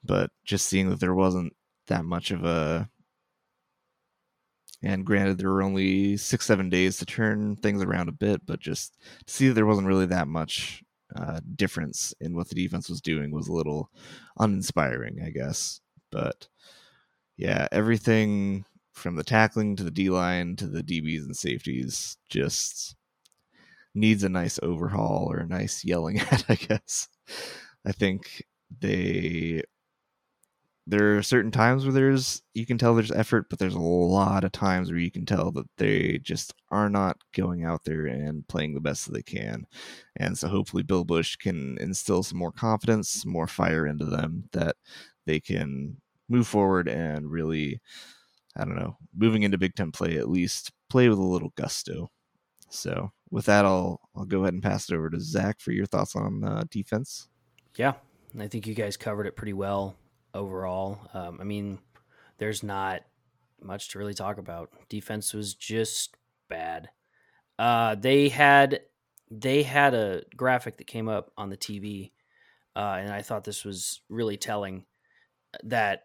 But 0.03 0.31
just 0.45 0.67
seeing 0.67 0.89
that 0.89 0.99
there 0.99 1.13
wasn't 1.13 1.53
that 1.87 2.05
much 2.05 2.31
of 2.31 2.43
a 2.43 2.89
and 4.81 5.05
granted, 5.05 5.37
there 5.37 5.49
were 5.49 5.61
only 5.61 6.15
six, 6.15 6.45
seven 6.45 6.69
days 6.69 6.97
to 6.97 7.05
turn 7.05 7.57
things 7.57 7.83
around 7.83 8.07
a 8.07 8.13
bit, 8.13 8.45
but 8.45 8.61
just 8.61 8.97
to 9.25 9.33
see 9.33 9.47
that 9.49 9.53
there 9.53 9.65
wasn't 9.65 9.87
really 9.87 10.05
that 10.05 10.27
much 10.27 10.83
uh, 11.15 11.41
difference 11.55 12.13
in 12.21 12.35
what 12.35 12.47
the 12.47 12.55
defense 12.55 12.89
was 12.89 13.01
doing 13.01 13.31
was 13.31 13.47
a 13.47 13.53
little 13.53 13.89
uninspiring, 14.39 15.21
I 15.25 15.31
guess. 15.31 15.81
But 16.11 16.47
yeah, 17.35 17.67
everything 17.71 18.65
from 18.99 19.15
the 19.15 19.23
tackling 19.23 19.75
to 19.75 19.83
the 19.83 19.91
D 19.91 20.09
line 20.09 20.55
to 20.57 20.67
the 20.67 20.83
DBs 20.83 21.23
and 21.23 21.35
safeties 21.35 22.17
just 22.29 22.95
needs 23.95 24.23
a 24.23 24.29
nice 24.29 24.59
overhaul 24.61 25.27
or 25.31 25.37
a 25.37 25.47
nice 25.47 25.83
yelling 25.83 26.19
at, 26.31 26.45
I 26.49 26.55
guess. 26.55 27.07
I 27.85 27.91
think 27.91 28.45
they 28.79 29.63
there 30.89 31.17
are 31.17 31.23
certain 31.23 31.51
times 31.51 31.85
where 31.85 31.93
there's 31.93 32.41
you 32.55 32.65
can 32.65 32.79
tell 32.79 32.95
there's 32.95 33.11
effort, 33.11 33.45
but 33.49 33.59
there's 33.59 33.75
a 33.75 33.79
lot 33.79 34.43
of 34.43 34.51
times 34.51 34.89
where 34.89 34.99
you 34.99 35.11
can 35.11 35.25
tell 35.25 35.51
that 35.51 35.67
they 35.77 36.19
just 36.23 36.53
are 36.71 36.89
not 36.89 37.17
going 37.35 37.63
out 37.63 37.83
there 37.85 38.07
and 38.07 38.47
playing 38.47 38.73
the 38.73 38.81
best 38.81 39.05
that 39.05 39.13
they 39.13 39.21
can. 39.21 39.65
And 40.15 40.35
so 40.37 40.47
hopefully 40.47 40.81
Bill 40.81 41.05
Busch 41.05 41.35
can 41.35 41.77
instill 41.79 42.23
some 42.23 42.39
more 42.39 42.51
confidence, 42.51 43.23
more 43.25 43.45
fire 43.45 43.85
into 43.85 44.05
them 44.05 44.45
that 44.53 44.77
they 45.27 45.39
can 45.39 45.97
move 46.27 46.47
forward 46.47 46.87
and 46.87 47.29
really 47.29 47.79
I 48.55 48.65
don't 48.65 48.75
know, 48.75 48.97
moving 49.15 49.43
into 49.43 49.57
Big 49.57 49.75
Ten 49.75 49.91
play 49.91 50.17
at 50.17 50.29
least 50.29 50.71
play 50.89 51.09
with 51.09 51.19
a 51.19 51.23
little 51.23 51.53
gusto. 51.55 52.09
So 52.69 53.11
with 53.31 53.45
that, 53.45 53.65
I'll 53.65 53.99
I'll 54.15 54.25
go 54.25 54.41
ahead 54.41 54.53
and 54.53 54.63
pass 54.63 54.89
it 54.89 54.95
over 54.95 55.09
to 55.09 55.19
Zach 55.19 55.59
for 55.59 55.71
your 55.71 55.85
thoughts 55.85 56.15
on 56.15 56.43
uh, 56.43 56.63
defense. 56.69 57.27
Yeah, 57.75 57.93
I 58.39 58.47
think 58.47 58.67
you 58.67 58.75
guys 58.75 58.97
covered 58.97 59.27
it 59.27 59.35
pretty 59.35 59.53
well 59.53 59.95
overall. 60.33 60.99
Um, 61.13 61.39
I 61.41 61.43
mean, 61.43 61.79
there's 62.37 62.63
not 62.63 63.01
much 63.61 63.89
to 63.89 63.99
really 63.99 64.13
talk 64.13 64.37
about. 64.37 64.71
Defense 64.89 65.33
was 65.33 65.53
just 65.53 66.15
bad. 66.47 66.89
Uh, 67.57 67.95
they 67.95 68.29
had 68.29 68.81
they 69.31 69.63
had 69.63 69.93
a 69.93 70.23
graphic 70.35 70.77
that 70.77 70.87
came 70.87 71.07
up 71.07 71.31
on 71.37 71.49
the 71.49 71.57
TV, 71.57 72.11
uh, 72.75 72.97
and 72.99 73.11
I 73.11 73.21
thought 73.21 73.43
this 73.43 73.63
was 73.63 74.01
really 74.09 74.37
telling. 74.37 74.85
That 75.63 76.03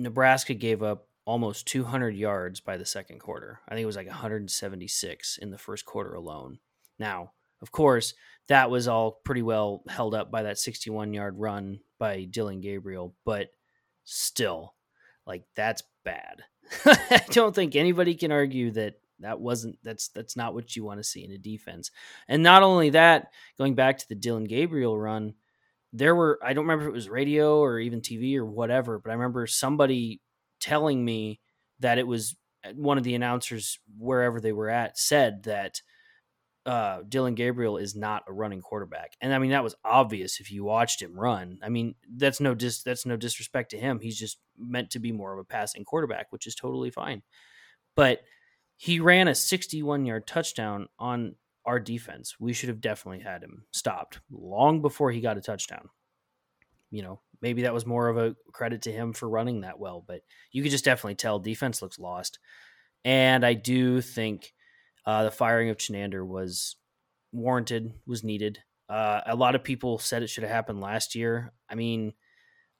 Nebraska 0.00 0.54
gave 0.54 0.82
up 0.82 1.06
almost 1.26 1.66
200 1.68 2.16
yards 2.16 2.60
by 2.60 2.76
the 2.76 2.86
second 2.86 3.20
quarter. 3.20 3.60
I 3.68 3.74
think 3.74 3.82
it 3.82 3.86
was 3.86 3.96
like 3.96 4.06
176 4.08 5.38
in 5.38 5.50
the 5.50 5.58
first 5.58 5.84
quarter 5.84 6.14
alone. 6.14 6.58
Now, 6.98 7.32
of 7.62 7.70
course, 7.70 8.14
that 8.48 8.70
was 8.70 8.88
all 8.88 9.20
pretty 9.24 9.42
well 9.42 9.82
held 9.88 10.14
up 10.14 10.30
by 10.30 10.44
that 10.44 10.58
61 10.58 11.12
yard 11.12 11.38
run 11.38 11.80
by 11.98 12.24
Dillon 12.24 12.60
Gabriel, 12.60 13.14
but 13.24 13.48
still, 14.04 14.74
like 15.26 15.44
that's 15.54 15.82
bad. 16.04 16.42
I 16.84 17.22
don't 17.30 17.54
think 17.54 17.76
anybody 17.76 18.14
can 18.14 18.32
argue 18.32 18.70
that 18.72 18.94
that 19.20 19.38
wasn't 19.38 19.78
that's 19.82 20.08
that's 20.08 20.36
not 20.36 20.54
what 20.54 20.74
you 20.74 20.84
want 20.84 20.98
to 20.98 21.04
see 21.04 21.24
in 21.24 21.30
a 21.32 21.38
defense. 21.38 21.90
And 22.26 22.42
not 22.42 22.62
only 22.62 22.90
that, 22.90 23.30
going 23.58 23.74
back 23.74 23.98
to 23.98 24.08
the 24.08 24.14
Dillon 24.14 24.44
Gabriel 24.44 24.98
run, 24.98 25.34
there 25.92 26.14
were 26.14 26.38
I 26.42 26.52
don't 26.52 26.64
remember 26.64 26.84
if 26.84 26.88
it 26.88 26.94
was 26.94 27.08
radio 27.08 27.58
or 27.58 27.78
even 27.78 28.00
TV 28.00 28.36
or 28.36 28.46
whatever, 28.46 28.98
but 28.98 29.10
I 29.10 29.14
remember 29.14 29.46
somebody 29.46 30.20
telling 30.60 31.04
me 31.04 31.40
that 31.80 31.98
it 31.98 32.06
was 32.06 32.36
uh, 32.64 32.70
one 32.74 32.98
of 32.98 33.04
the 33.04 33.14
announcers 33.14 33.78
wherever 33.98 34.40
they 34.40 34.52
were 34.52 34.68
at 34.68 34.98
said 34.98 35.44
that 35.44 35.80
uh, 36.66 37.00
Dillon 37.08 37.34
Gabriel 37.34 37.78
is 37.78 37.96
not 37.96 38.24
a 38.28 38.32
running 38.32 38.60
quarterback, 38.60 39.14
and 39.20 39.34
I 39.34 39.38
mean 39.38 39.50
that 39.50 39.64
was 39.64 39.74
obvious 39.84 40.40
if 40.40 40.52
you 40.52 40.62
watched 40.62 41.02
him 41.02 41.18
run. 41.18 41.58
I 41.62 41.68
mean 41.68 41.94
that's 42.16 42.40
no 42.40 42.54
dis 42.54 42.82
that's 42.82 43.06
no 43.06 43.16
disrespect 43.16 43.70
to 43.70 43.78
him. 43.78 43.98
He's 44.00 44.18
just 44.18 44.38
meant 44.58 44.90
to 44.90 44.98
be 44.98 45.12
more 45.12 45.32
of 45.32 45.38
a 45.38 45.44
passing 45.44 45.84
quarterback, 45.84 46.26
which 46.30 46.46
is 46.46 46.54
totally 46.54 46.90
fine. 46.90 47.22
But 47.96 48.20
he 48.76 49.00
ran 49.00 49.28
a 49.28 49.34
61 49.34 50.06
yard 50.06 50.26
touchdown 50.26 50.88
on 50.98 51.34
our 51.70 51.78
defense. 51.78 52.34
We 52.40 52.52
should 52.52 52.68
have 52.68 52.80
definitely 52.80 53.22
had 53.22 53.44
him 53.44 53.64
stopped 53.70 54.18
long 54.28 54.82
before 54.82 55.12
he 55.12 55.20
got 55.20 55.38
a 55.38 55.40
touchdown. 55.40 55.88
You 56.90 57.02
know, 57.02 57.20
maybe 57.40 57.62
that 57.62 57.72
was 57.72 57.86
more 57.86 58.08
of 58.08 58.18
a 58.18 58.34
credit 58.52 58.82
to 58.82 58.92
him 58.92 59.12
for 59.12 59.28
running 59.28 59.60
that 59.60 59.78
well, 59.78 60.04
but 60.04 60.22
you 60.50 60.62
could 60.62 60.72
just 60.72 60.84
definitely 60.84 61.14
tell 61.14 61.38
defense 61.38 61.80
looks 61.80 62.00
lost. 62.00 62.40
And 63.04 63.46
I 63.46 63.54
do 63.54 64.00
think 64.00 64.52
uh, 65.06 65.22
the 65.22 65.30
firing 65.30 65.70
of 65.70 65.76
Chinander 65.76 66.26
was 66.26 66.74
warranted, 67.30 67.92
was 68.04 68.24
needed. 68.24 68.58
Uh, 68.88 69.20
a 69.26 69.36
lot 69.36 69.54
of 69.54 69.62
people 69.62 69.98
said 69.98 70.24
it 70.24 70.30
should 70.30 70.42
have 70.42 70.52
happened 70.52 70.80
last 70.80 71.14
year. 71.14 71.52
I 71.68 71.76
mean, 71.76 72.12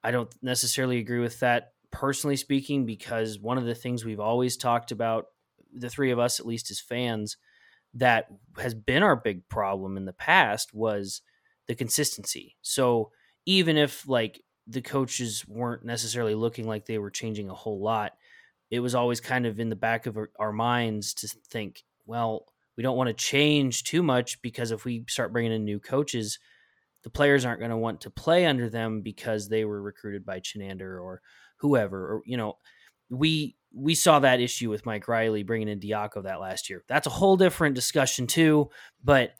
I 0.02 0.10
don't 0.10 0.34
necessarily 0.42 0.98
agree 0.98 1.20
with 1.20 1.38
that 1.40 1.68
personally 1.92 2.36
speaking, 2.36 2.86
because 2.86 3.38
one 3.38 3.58
of 3.58 3.64
the 3.64 3.74
things 3.76 4.04
we've 4.04 4.20
always 4.20 4.56
talked 4.56 4.90
about, 4.90 5.26
the 5.72 5.90
three 5.90 6.10
of 6.10 6.18
us 6.18 6.40
at 6.40 6.46
least 6.46 6.70
as 6.72 6.80
fans, 6.80 7.36
that 7.94 8.26
has 8.58 8.74
been 8.74 9.02
our 9.02 9.16
big 9.16 9.48
problem 9.48 9.96
in 9.96 10.04
the 10.04 10.12
past 10.12 10.72
was 10.74 11.22
the 11.66 11.74
consistency. 11.74 12.56
So 12.62 13.10
even 13.46 13.76
if 13.76 14.08
like 14.08 14.42
the 14.66 14.82
coaches 14.82 15.44
weren't 15.48 15.84
necessarily 15.84 16.34
looking 16.34 16.66
like 16.66 16.86
they 16.86 16.98
were 16.98 17.10
changing 17.10 17.50
a 17.50 17.54
whole 17.54 17.80
lot, 17.80 18.12
it 18.70 18.80
was 18.80 18.94
always 18.94 19.20
kind 19.20 19.46
of 19.46 19.58
in 19.58 19.68
the 19.68 19.76
back 19.76 20.06
of 20.06 20.18
our 20.38 20.52
minds 20.52 21.14
to 21.14 21.28
think 21.48 21.82
well, 22.06 22.46
we 22.76 22.82
don't 22.82 22.96
want 22.96 23.08
to 23.08 23.14
change 23.14 23.84
too 23.84 24.02
much 24.02 24.42
because 24.42 24.72
if 24.72 24.84
we 24.84 25.04
start 25.08 25.32
bringing 25.32 25.52
in 25.52 25.64
new 25.64 25.78
coaches, 25.78 26.38
the 27.04 27.10
players 27.10 27.44
aren't 27.44 27.60
going 27.60 27.70
to 27.70 27.76
want 27.76 28.00
to 28.00 28.10
play 28.10 28.46
under 28.46 28.68
them 28.68 29.00
because 29.00 29.48
they 29.48 29.64
were 29.64 29.80
recruited 29.80 30.24
by 30.24 30.40
Chinander 30.40 31.00
or 31.00 31.22
whoever. 31.58 32.14
Or 32.14 32.22
you 32.26 32.36
know, 32.36 32.56
we 33.08 33.56
we 33.72 33.94
saw 33.94 34.18
that 34.18 34.40
issue 34.40 34.70
with 34.70 34.86
Mike 34.86 35.08
Riley 35.08 35.42
bringing 35.42 35.68
in 35.68 35.80
Diaco 35.80 36.22
that 36.24 36.40
last 36.40 36.68
year. 36.68 36.84
That's 36.88 37.06
a 37.06 37.10
whole 37.10 37.36
different 37.36 37.74
discussion 37.74 38.26
too. 38.26 38.70
But 39.02 39.32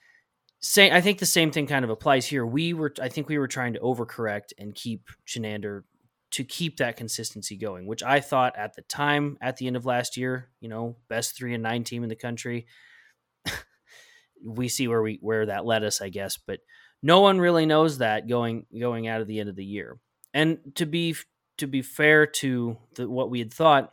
say 0.60 0.90
I 0.90 1.00
think 1.00 1.18
the 1.18 1.26
same 1.26 1.50
thing 1.50 1.66
kind 1.66 1.84
of 1.84 1.90
applies 1.90 2.26
here. 2.26 2.46
We 2.46 2.72
were 2.72 2.92
I 3.02 3.08
think 3.08 3.28
we 3.28 3.38
were 3.38 3.48
trying 3.48 3.74
to 3.74 3.80
overcorrect 3.80 4.52
and 4.58 4.74
keep 4.74 5.08
Chinander 5.26 5.82
to 6.32 6.44
keep 6.44 6.76
that 6.76 6.96
consistency 6.96 7.56
going, 7.56 7.86
which 7.86 8.02
I 8.02 8.20
thought 8.20 8.56
at 8.56 8.74
the 8.74 8.82
time, 8.82 9.36
at 9.40 9.56
the 9.56 9.66
end 9.66 9.76
of 9.76 9.84
last 9.84 10.16
year, 10.16 10.48
you 10.60 10.68
know, 10.68 10.96
best 11.08 11.36
three 11.36 11.54
and 11.54 11.62
nine 11.62 11.82
team 11.82 12.04
in 12.04 12.08
the 12.08 12.14
country. 12.14 12.66
we 14.46 14.68
see 14.68 14.86
where 14.86 15.02
we 15.02 15.18
where 15.20 15.46
that 15.46 15.66
led 15.66 15.82
us, 15.82 16.00
I 16.00 16.08
guess, 16.08 16.36
but 16.36 16.60
no 17.02 17.20
one 17.20 17.40
really 17.40 17.66
knows 17.66 17.98
that 17.98 18.28
going 18.28 18.66
going 18.78 19.08
out 19.08 19.20
of 19.20 19.26
the 19.26 19.40
end 19.40 19.48
of 19.48 19.56
the 19.56 19.64
year. 19.64 19.98
And 20.32 20.58
to 20.76 20.86
be 20.86 21.16
to 21.58 21.66
be 21.66 21.82
fair 21.82 22.26
to 22.26 22.76
the, 22.94 23.08
what 23.08 23.30
we 23.30 23.38
had 23.38 23.52
thought, 23.52 23.92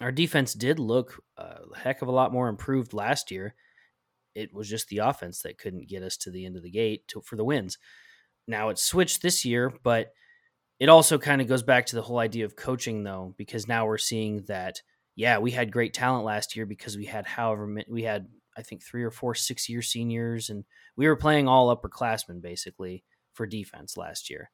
our 0.00 0.12
defense 0.12 0.52
did 0.54 0.78
look 0.78 1.22
a 1.36 1.58
heck 1.76 2.02
of 2.02 2.08
a 2.08 2.12
lot 2.12 2.32
more 2.32 2.48
improved 2.48 2.92
last 2.92 3.30
year. 3.30 3.54
It 4.34 4.52
was 4.52 4.68
just 4.68 4.88
the 4.88 4.98
offense 4.98 5.40
that 5.42 5.58
couldn't 5.58 5.88
get 5.88 6.02
us 6.02 6.16
to 6.18 6.30
the 6.30 6.44
end 6.44 6.56
of 6.56 6.62
the 6.62 6.70
gate 6.70 7.08
to, 7.08 7.22
for 7.22 7.36
the 7.36 7.44
wins. 7.44 7.78
Now 8.46 8.68
it's 8.68 8.82
switched 8.82 9.22
this 9.22 9.44
year, 9.44 9.72
but 9.82 10.12
it 10.78 10.88
also 10.88 11.18
kind 11.18 11.40
of 11.40 11.48
goes 11.48 11.62
back 11.62 11.86
to 11.86 11.96
the 11.96 12.02
whole 12.02 12.18
idea 12.18 12.44
of 12.44 12.56
coaching 12.56 13.02
though 13.02 13.34
because 13.36 13.68
now 13.68 13.86
we're 13.86 13.98
seeing 13.98 14.42
that 14.42 14.82
yeah 15.14 15.38
we 15.38 15.50
had 15.50 15.72
great 15.72 15.94
talent 15.94 16.24
last 16.24 16.56
year 16.56 16.66
because 16.66 16.96
we 16.96 17.06
had 17.06 17.26
however 17.26 17.66
many, 17.66 17.86
we 17.88 18.02
had 18.02 18.28
i 18.56 18.62
think 18.62 18.82
three 18.82 19.02
or 19.02 19.10
four 19.10 19.34
six 19.34 19.68
year 19.68 19.82
seniors 19.82 20.50
and 20.50 20.64
we 20.96 21.06
were 21.06 21.16
playing 21.16 21.48
all 21.48 21.74
upperclassmen 21.74 22.40
basically 22.40 23.02
for 23.32 23.46
defense 23.46 23.96
last 23.96 24.30
year 24.30 24.50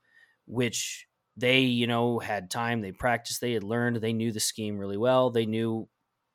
which 0.47 1.07
they 1.37 1.61
you 1.61 1.87
know 1.87 2.19
had 2.19 2.51
time 2.51 2.81
they 2.81 2.93
practiced 2.93 3.41
they 3.41 3.53
had 3.53 3.63
learned 3.63 3.97
they 3.97 4.13
knew 4.13 4.33
the 4.33 4.41
scheme 4.41 4.79
really 4.79 4.97
well 4.97 5.31
they 5.31 5.47
knew 5.47 5.89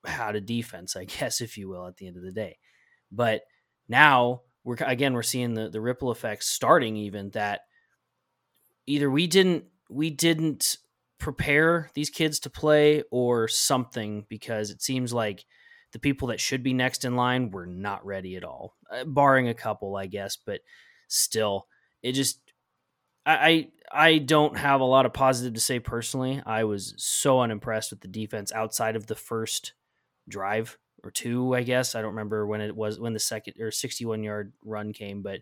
how 0.06 0.32
to 0.32 0.42
defense 0.42 0.96
i 0.96 1.04
guess 1.20 1.42
if 1.42 1.58
you 1.58 1.68
will 1.68 1.86
at 1.88 1.98
the 1.98 2.08
end 2.08 2.18
of 2.18 2.24
the 2.24 2.32
day 2.32 2.58
but 3.12 3.42
now 3.88 4.42
we're 4.64 4.78
again 4.82 5.14
we're 5.14 5.24
seeing 5.24 5.54
the 5.54 5.70
the 5.70 5.82
ripple 5.82 6.12
effects 6.12 6.48
starting 6.48 6.96
even 6.96 7.30
that 7.32 7.62
either 8.86 9.10
we 9.10 9.28
didn't 9.28 9.66
we 9.90 10.10
didn't 10.10 10.78
prepare 11.20 11.90
these 11.94 12.10
kids 12.10 12.40
to 12.40 12.50
play 12.50 13.04
or 13.12 13.48
something 13.48 14.26
because 14.30 14.70
it 14.70 14.82
seems 14.82 15.14
like 15.14 15.46
the 15.94 16.00
people 16.00 16.28
that 16.28 16.40
should 16.40 16.64
be 16.64 16.74
next 16.74 17.06
in 17.06 17.16
line 17.16 17.50
were 17.50 17.66
not 17.66 18.06
ready 18.06 18.36
at 18.36 18.44
all, 18.44 18.76
uh, 18.92 19.04
barring 19.06 19.48
a 19.48 19.54
couple, 19.54 19.96
I 19.96 20.06
guess. 20.08 20.38
But 20.38 20.62
still, 21.08 21.68
it 22.04 22.12
just 22.12 22.40
I, 23.28 23.68
I 23.92 24.18
don't 24.20 24.58
have 24.58 24.82
a 24.82 24.86
lot 24.86 25.06
of 25.06 25.14
positive 25.14 25.54
to 25.54 25.60
say 25.60 25.80
personally. 25.80 26.42
I 26.46 26.64
was 26.64 26.94
so 26.98 27.42
unimpressed 27.42 27.92
with 27.92 28.02
the 28.02 28.08
defense 28.08 28.52
outside 28.52 28.96
of 28.96 29.08
the 29.08 29.16
first 29.16 29.74
drive 30.30 30.78
or 31.04 31.12
two, 31.12 31.54
I 31.54 31.64
guess. 31.64 31.96
I 31.96 32.02
don't 32.02 32.12
remember 32.12 32.46
when 32.48 32.62
it 32.62 32.76
was 32.76 33.00
when 33.00 33.14
the 33.14 33.20
second 33.20 33.56
or 33.60 33.72
61 33.72 34.24
yard 34.24 34.54
run 34.64 34.94
came, 34.94 35.22
but 35.22 35.42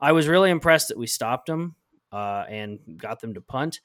I 0.00 0.12
was 0.12 0.28
really 0.28 0.50
impressed 0.50 0.88
that 0.88 0.98
we 0.98 1.06
stopped 1.06 1.46
them 1.46 1.76
uh, 2.12 2.44
and 2.48 2.78
got 2.96 3.20
them 3.20 3.34
to 3.34 3.40
punt. 3.40 3.80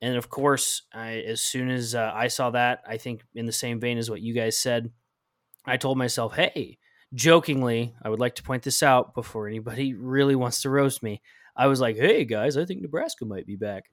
and 0.00 0.16
of 0.16 0.30
course, 0.30 0.82
I, 0.92 1.18
as 1.26 1.40
soon 1.40 1.70
as 1.70 1.94
uh, 1.94 2.12
I 2.14 2.28
saw 2.28 2.50
that, 2.50 2.82
I 2.86 2.96
think 2.98 3.24
in 3.34 3.46
the 3.46 3.52
same 3.52 3.80
vein 3.80 3.98
as 3.98 4.10
what 4.10 4.20
you 4.20 4.34
guys 4.34 4.56
said, 4.56 4.90
I 5.64 5.76
told 5.76 5.98
myself, 5.98 6.34
"Hey." 6.34 6.78
Jokingly, 7.14 7.94
I 8.02 8.10
would 8.10 8.20
like 8.20 8.34
to 8.34 8.42
point 8.42 8.64
this 8.64 8.82
out 8.82 9.14
before 9.14 9.48
anybody 9.48 9.94
really 9.98 10.36
wants 10.36 10.60
to 10.60 10.68
roast 10.68 11.02
me. 11.02 11.22
I 11.58 11.66
was 11.66 11.80
like, 11.80 11.96
"Hey 11.96 12.24
guys, 12.24 12.56
I 12.56 12.64
think 12.64 12.80
Nebraska 12.80 13.24
might 13.26 13.46
be 13.46 13.56
back." 13.56 13.84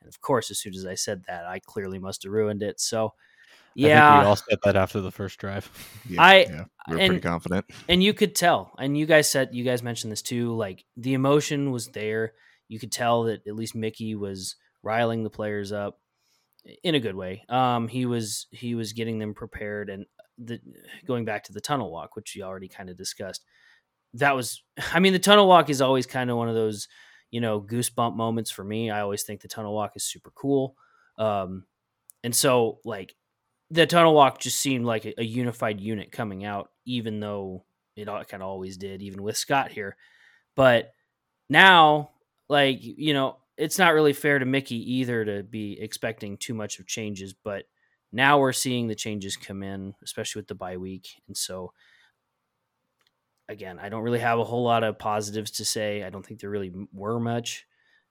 And 0.00 0.08
of 0.08 0.20
course, 0.22 0.50
as 0.50 0.58
soon 0.60 0.74
as 0.74 0.86
I 0.86 0.94
said 0.94 1.24
that, 1.26 1.44
I 1.44 1.58
clearly 1.58 1.98
must 1.98 2.22
have 2.22 2.32
ruined 2.32 2.62
it. 2.62 2.80
So, 2.80 3.12
yeah, 3.74 4.08
I 4.08 4.12
think 4.12 4.22
we 4.22 4.28
all 4.28 4.36
said 4.36 4.58
that 4.64 4.76
after 4.76 5.00
the 5.00 5.10
first 5.10 5.38
drive. 5.40 5.68
Yeah, 6.08 6.22
I- 6.22 6.36
yeah, 6.48 6.64
we 6.88 6.94
we're 6.94 7.00
and- 7.00 7.08
pretty 7.10 7.20
confident. 7.22 7.66
and 7.88 8.02
you 8.02 8.14
could 8.14 8.34
tell 8.34 8.72
and 8.78 8.96
you 8.96 9.04
guys 9.06 9.28
said 9.28 9.50
you 9.52 9.64
guys 9.64 9.82
mentioned 9.82 10.10
this 10.12 10.22
too 10.22 10.54
like 10.56 10.84
the 10.96 11.12
emotion 11.14 11.70
was 11.72 11.88
there 11.88 12.32
you 12.68 12.78
could 12.78 12.92
tell 12.92 13.24
that 13.24 13.46
at 13.46 13.54
least 13.54 13.74
mickey 13.74 14.14
was 14.14 14.56
riling 14.82 15.22
the 15.22 15.28
players 15.30 15.70
up 15.72 16.00
in 16.82 16.94
a 16.94 17.00
good 17.00 17.14
way 17.14 17.44
um 17.50 17.88
he 17.88 18.06
was 18.06 18.46
he 18.52 18.74
was 18.74 18.92
getting 18.94 19.18
them 19.18 19.34
prepared 19.34 19.90
and 19.90 20.06
the 20.38 20.60
going 21.06 21.24
back 21.26 21.44
to 21.44 21.52
the 21.52 21.60
tunnel 21.60 21.90
walk 21.90 22.16
which 22.16 22.34
you 22.36 22.42
already 22.42 22.68
kind 22.68 22.88
of 22.88 22.96
discussed 22.96 23.44
that 24.14 24.34
was 24.34 24.62
i 24.94 24.98
mean 24.98 25.12
the 25.12 25.18
tunnel 25.18 25.46
walk 25.48 25.68
is 25.68 25.82
always 25.82 26.06
kind 26.06 26.30
of 26.30 26.36
one 26.38 26.48
of 26.48 26.54
those 26.54 26.88
you 27.30 27.40
know 27.40 27.60
goosebump 27.60 28.16
moments 28.16 28.50
for 28.50 28.64
me. 28.64 28.90
I 28.90 29.00
always 29.00 29.22
think 29.22 29.40
the 29.40 29.48
tunnel 29.48 29.74
walk 29.74 29.92
is 29.96 30.04
super 30.04 30.30
cool. 30.34 30.76
Um 31.18 31.64
and 32.24 32.34
so 32.34 32.80
like 32.84 33.14
the 33.70 33.86
tunnel 33.86 34.14
walk 34.14 34.40
just 34.40 34.58
seemed 34.58 34.84
like 34.86 35.04
a, 35.04 35.20
a 35.20 35.24
unified 35.24 35.80
unit 35.80 36.12
coming 36.12 36.44
out 36.44 36.70
even 36.86 37.20
though 37.20 37.64
it 37.96 38.06
kind 38.06 38.42
of 38.42 38.48
always 38.48 38.76
did 38.76 39.02
even 39.02 39.22
with 39.22 39.36
scott 39.36 39.70
here. 39.72 39.96
But 40.56 40.92
now 41.48 42.10
like 42.48 42.78
you 42.82 43.14
know 43.14 43.38
it's 43.56 43.78
not 43.78 43.94
really 43.94 44.12
fair 44.12 44.38
to 44.38 44.46
mickey 44.46 44.94
either 44.94 45.24
to 45.24 45.42
be 45.42 45.78
expecting 45.80 46.36
too 46.36 46.54
much 46.54 46.78
of 46.78 46.86
changes 46.86 47.34
but 47.34 47.64
now 48.12 48.38
we're 48.38 48.52
seeing 48.52 48.86
the 48.88 48.94
changes 48.94 49.36
come 49.36 49.62
in 49.62 49.94
especially 50.02 50.40
with 50.40 50.48
the 50.48 50.54
bye 50.54 50.76
week. 50.76 51.08
And 51.26 51.36
so 51.36 51.72
again 53.48 53.78
i 53.78 53.88
don't 53.88 54.02
really 54.02 54.18
have 54.18 54.38
a 54.38 54.44
whole 54.44 54.64
lot 54.64 54.84
of 54.84 54.98
positives 54.98 55.50
to 55.50 55.64
say 55.64 56.02
i 56.02 56.10
don't 56.10 56.24
think 56.24 56.40
there 56.40 56.50
really 56.50 56.72
were 56.92 57.20
much 57.20 57.66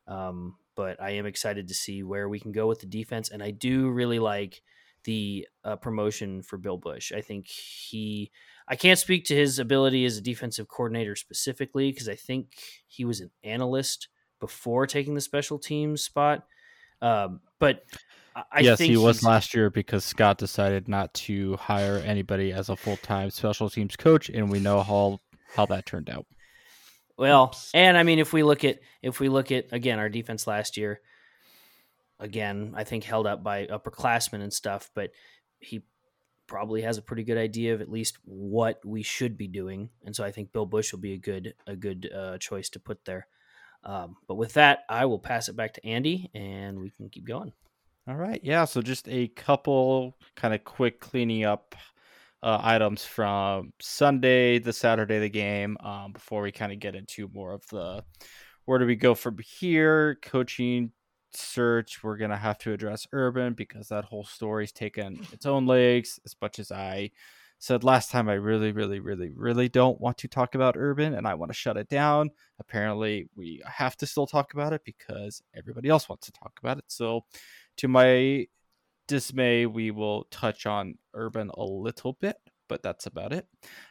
um, 0.08 0.56
but 0.76 1.02
i 1.02 1.12
am 1.12 1.26
excited 1.26 1.68
to 1.68 1.74
see 1.74 2.04
where 2.04 2.30
we 2.30 2.40
can 2.40 2.52
go 2.52 2.68
with 2.68 2.80
the 2.80 2.86
defense 2.86 3.30
and 3.30 3.44
i 3.44 3.52
do 3.52 3.90
really 3.90 4.20
like 4.20 4.62
the 5.04 5.48
uh, 5.64 5.76
promotion 5.76 6.42
for 6.42 6.58
bill 6.58 6.78
busch 6.78 7.12
i 7.12 7.22
think 7.22 7.48
he 7.48 8.32
I 8.68 8.76
can't 8.76 9.00
speak 9.00 9.26
to 9.26 9.36
his 9.36 9.60
ability 9.60 10.06
as 10.06 10.18
a 10.18 10.22
defensive 10.22 10.68
coordinator 10.68 11.16
specifically 11.16 11.92
because 11.92 12.10
I 12.10 12.16
think 12.16 12.58
he 12.88 13.06
was 13.06 13.22
an 13.22 13.32
analyst 13.44 14.10
before 14.40 14.86
taking 14.86 15.16
the 15.16 15.22
special 15.22 15.58
teams 15.58 16.04
spot. 16.04 16.46
Um, 17.02 17.40
but 17.60 17.84
I, 18.36 18.60
yes, 18.60 18.78
think 18.78 18.92
he 18.92 18.98
was 18.98 19.24
last 19.24 19.54
year 19.54 19.70
because 19.70 20.04
Scott 20.04 20.38
decided 20.38 20.88
not 20.88 21.14
to 21.14 21.56
hire 21.56 21.98
anybody 21.98 22.52
as 22.52 22.70
a 22.70 22.76
full 22.76 22.98
time 22.98 23.30
special 23.30 23.70
teams 23.70 23.96
coach, 23.96 24.30
and 24.30 24.52
we 24.52 24.60
know 24.60 24.84
how 24.84 25.20
how 25.56 25.66
that 25.68 25.86
turned 25.86 26.10
out. 26.10 26.26
Well, 27.18 27.58
and 27.74 27.98
I 27.98 28.04
mean, 28.04 28.20
if 28.20 28.32
we 28.32 28.44
look 28.44 28.64
at 28.64 28.80
if 29.02 29.20
we 29.20 29.30
look 29.30 29.52
at 29.52 29.66
again 29.72 30.00
our 30.00 30.10
defense 30.10 30.46
last 30.46 30.78
year, 30.78 31.02
again 32.20 32.74
I 32.76 32.84
think 32.84 33.04
held 33.04 33.26
up 33.26 33.44
by 33.44 33.66
upperclassmen 33.66 34.42
and 34.42 34.54
stuff, 34.54 34.92
but 34.94 35.12
he 35.60 35.84
probably 36.46 36.84
has 36.84 36.98
a 36.98 37.02
pretty 37.02 37.24
good 37.24 37.38
idea 37.38 37.74
of 37.74 37.82
at 37.82 37.90
least 37.90 38.18
what 38.24 38.80
we 38.86 39.02
should 39.02 39.38
be 39.38 39.48
doing, 39.48 39.90
and 40.06 40.16
so 40.16 40.24
I 40.24 40.32
think 40.32 40.54
Bill 40.54 40.66
Busch 40.66 40.92
will 40.92 41.00
be 41.00 41.14
a 41.14 41.18
good 41.18 41.56
a 41.66 41.76
good 41.76 42.10
uh, 42.16 42.38
choice 42.38 42.70
to 42.70 42.80
put 42.80 43.04
there. 43.06 43.28
Um, 43.84 44.18
but 44.28 44.36
with 44.36 44.54
that, 44.54 44.80
I 44.90 45.06
will 45.06 45.20
pass 45.20 45.50
it 45.50 45.56
back 45.56 45.74
to 45.76 45.86
Andy, 45.86 46.30
and 46.34 46.80
we 46.80 46.90
can 46.90 47.10
keep 47.10 47.26
going. 47.26 47.54
All 48.08 48.16
right, 48.16 48.40
yeah. 48.44 48.66
So 48.66 48.82
just 48.82 49.08
a 49.10 49.28
couple 49.30 50.16
kind 50.36 50.54
of 50.54 50.64
quick 50.64 51.00
cleaning 51.00 51.44
up 51.44 51.76
uh, 52.44 52.60
items 52.62 53.04
from 53.04 53.74
Sunday, 53.82 54.60
the 54.60 54.74
Saturday, 54.74 55.20
the 55.20 55.30
game, 55.30 55.78
um, 55.82 56.12
before 56.12 56.42
we 56.42 56.52
kind 56.52 56.72
of 56.72 56.80
get 56.80 56.96
into 56.96 57.30
more 57.34 57.54
of 57.54 57.66
the 57.68 58.04
where 58.66 58.80
do 58.80 58.86
we 58.86 58.96
go 58.96 59.16
from 59.16 59.38
here, 59.40 60.18
coaching 60.22 60.92
search. 61.34 62.04
We're 62.04 62.18
gonna 62.18 62.38
have 62.38 62.58
to 62.60 62.74
address 62.74 63.08
Urban 63.12 63.54
because 63.54 63.88
that 63.88 64.06
whole 64.06 64.26
story's 64.26 64.72
taken 64.72 65.26
its 65.32 65.46
own 65.46 65.66
legs. 65.66 66.20
As 66.26 66.36
much 66.42 66.60
as 66.60 66.72
I 66.72 67.12
said 67.60 67.84
last 67.84 68.12
time, 68.12 68.30
I 68.30 68.34
really, 68.34 68.72
really, 68.72 69.00
really, 69.00 69.32
really 69.36 69.70
don't 69.70 70.00
want 70.00 70.18
to 70.20 70.28
talk 70.28 70.56
about 70.56 70.78
Urban, 70.78 71.16
and 71.16 71.28
I 71.28 71.34
want 71.34 71.50
to 71.52 71.58
shut 71.58 71.78
it 71.78 71.90
down. 71.90 72.30
Apparently, 72.60 73.30
we 73.36 73.62
have 73.66 73.98
to 73.98 74.06
still 74.06 74.28
talk 74.28 74.54
about 74.54 74.74
it 74.74 74.82
because 74.86 75.42
everybody 75.56 75.90
else 75.90 76.08
wants 76.08 76.28
to 76.28 76.32
talk 76.34 76.60
about 76.62 76.78
it. 76.78 76.86
So 76.88 77.26
to 77.78 77.88
my 77.88 78.48
dismay, 79.08 79.66
we 79.66 79.92
will 79.92 80.26
touch 80.32 80.66
on 80.66 80.96
Urban 81.14 81.50
a 81.58 81.64
little 81.64 82.14
bit, 82.14 82.38
but 82.68 82.84
that's 82.84 83.06
about 83.06 83.34
it. 83.34 83.48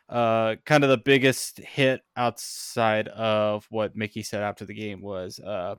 Uh, 0.09 0.57
kind 0.65 0.85
of 0.85 0.91
the 0.91 0.99
biggest 0.99 1.59
hit 1.59 2.03
outside 2.17 3.09
of 3.09 3.67
what 3.71 3.97
Mickey 3.97 4.23
said 4.23 4.43
after 4.43 4.65
the 4.65 4.75
game 4.75 5.01
was 5.01 5.39
uh, 5.41 5.77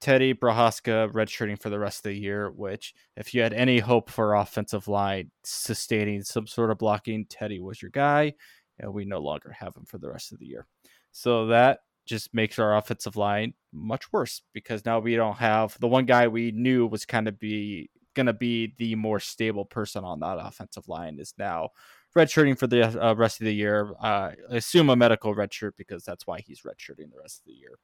Teddy 0.00 0.34
Prochazka 0.34 1.12
redshirting 1.12 1.60
for 1.60 1.70
the 1.70 1.78
rest 1.78 1.98
of 1.98 2.10
the 2.10 2.18
year. 2.18 2.50
Which, 2.50 2.94
if 3.16 3.34
you 3.34 3.42
had 3.42 3.52
any 3.52 3.78
hope 3.78 4.10
for 4.10 4.34
offensive 4.34 4.88
line 4.88 5.30
sustaining 5.44 6.22
some 6.22 6.46
sort 6.46 6.70
of 6.70 6.78
blocking, 6.78 7.26
Teddy 7.26 7.60
was 7.60 7.82
your 7.82 7.90
guy, 7.90 8.34
and 8.78 8.92
we 8.94 9.04
no 9.04 9.18
longer 9.18 9.52
have 9.58 9.76
him 9.76 9.84
for 9.84 9.98
the 9.98 10.10
rest 10.10 10.32
of 10.32 10.38
the 10.38 10.46
year. 10.46 10.66
So 11.12 11.46
that 11.48 11.80
just 12.06 12.34
makes 12.34 12.58
our 12.58 12.76
offensive 12.76 13.16
line 13.16 13.54
much 13.72 14.12
worse 14.12 14.42
because 14.52 14.84
now 14.84 14.98
we 14.98 15.14
don't 15.14 15.36
have 15.36 15.78
the 15.80 15.86
one 15.88 16.06
guy 16.06 16.26
we 16.28 16.50
knew 16.50 16.86
was 16.86 17.04
kind 17.04 17.28
of 17.28 17.38
be 17.38 17.90
going 18.14 18.26
to 18.26 18.32
be 18.32 18.74
the 18.78 18.94
more 18.94 19.20
stable 19.20 19.64
person 19.64 20.04
on 20.04 20.20
that 20.20 20.38
offensive 20.40 20.88
line 20.88 21.18
is 21.18 21.34
now 21.38 21.70
redshirting 22.16 22.58
for 22.58 22.66
the 22.66 22.82
uh, 22.82 23.14
rest 23.14 23.40
of 23.40 23.44
the 23.44 23.54
year. 23.54 23.92
Uh, 24.00 24.30
assume 24.48 24.90
a 24.90 24.96
medical 24.96 25.34
redshirt 25.34 25.72
because 25.76 26.04
that's 26.04 26.26
why 26.26 26.40
he's 26.40 26.62
redshirting 26.62 27.10
the 27.10 27.20
rest 27.20 27.40
of 27.40 27.46
the 27.46 27.52
year 27.52 27.78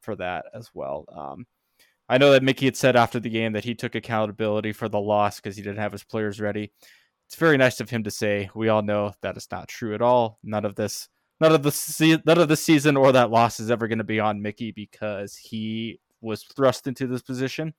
for 0.00 0.16
that 0.16 0.44
as 0.54 0.70
well. 0.74 1.04
Um, 1.12 1.46
I 2.08 2.18
know 2.18 2.32
that 2.32 2.42
Mickey 2.42 2.64
had 2.64 2.76
said 2.76 2.96
after 2.96 3.20
the 3.20 3.28
game 3.28 3.52
that 3.52 3.64
he 3.64 3.74
took 3.74 3.94
accountability 3.94 4.72
for 4.72 4.88
the 4.88 5.00
loss 5.00 5.36
because 5.40 5.56
he 5.56 5.62
didn't 5.62 5.78
have 5.78 5.92
his 5.92 6.04
players 6.04 6.40
ready. 6.40 6.72
It's 7.26 7.36
very 7.36 7.58
nice 7.58 7.80
of 7.80 7.90
him 7.90 8.04
to 8.04 8.10
say. 8.10 8.48
We 8.54 8.70
all 8.70 8.82
know 8.82 9.12
that 9.20 9.36
is 9.36 9.48
not 9.50 9.68
true 9.68 9.94
at 9.94 10.00
all. 10.00 10.38
None 10.42 10.64
of 10.64 10.74
this 10.74 11.08
none 11.40 11.52
of 11.52 11.62
the 11.62 12.22
none 12.24 12.38
of 12.38 12.48
the 12.48 12.56
season 12.56 12.96
or 12.96 13.12
that 13.12 13.30
loss 13.30 13.60
is 13.60 13.70
ever 13.70 13.86
going 13.86 13.98
to 13.98 14.04
be 14.04 14.20
on 14.20 14.40
Mickey 14.40 14.72
because 14.72 15.36
he 15.36 16.00
was 16.22 16.42
thrust 16.42 16.86
into 16.86 17.06
this 17.06 17.22
position. 17.22 17.74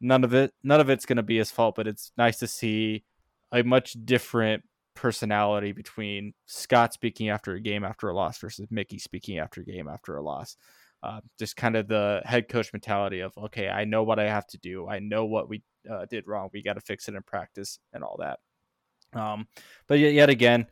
None 0.00 0.24
of 0.24 0.34
it 0.34 0.52
none 0.62 0.80
of 0.80 0.90
it's 0.90 1.06
going 1.06 1.18
to 1.18 1.22
be 1.22 1.38
his 1.38 1.50
fault, 1.50 1.74
but 1.76 1.86
it's 1.86 2.12
nice 2.16 2.38
to 2.38 2.46
see 2.46 3.04
a 3.52 3.62
much 3.62 3.96
different 4.04 4.62
personality 4.94 5.72
between 5.72 6.34
Scott 6.46 6.92
speaking 6.92 7.28
after 7.28 7.54
a 7.54 7.60
game 7.60 7.84
after 7.84 8.08
a 8.08 8.14
loss 8.14 8.38
versus 8.38 8.66
Mickey 8.70 8.98
speaking 8.98 9.38
after 9.38 9.60
a 9.60 9.64
game 9.64 9.88
after 9.88 10.16
a 10.16 10.22
loss. 10.22 10.56
Uh, 11.02 11.20
just 11.38 11.56
kind 11.56 11.76
of 11.76 11.88
the 11.88 12.20
head 12.24 12.48
coach 12.48 12.72
mentality 12.72 13.20
of 13.20 13.32
okay, 13.36 13.68
I 13.68 13.84
know 13.84 14.02
what 14.02 14.18
I 14.18 14.28
have 14.28 14.46
to 14.48 14.58
do. 14.58 14.88
I 14.88 14.98
know 14.98 15.24
what 15.24 15.48
we 15.48 15.62
uh, 15.90 16.06
did 16.10 16.26
wrong. 16.26 16.50
We 16.52 16.62
got 16.62 16.74
to 16.74 16.80
fix 16.80 17.08
it 17.08 17.14
in 17.14 17.22
practice 17.22 17.78
and 17.92 18.04
all 18.04 18.18
that. 18.20 18.38
Um, 19.18 19.48
but 19.86 19.98
yet, 19.98 20.12
yet 20.12 20.30
again, 20.30 20.66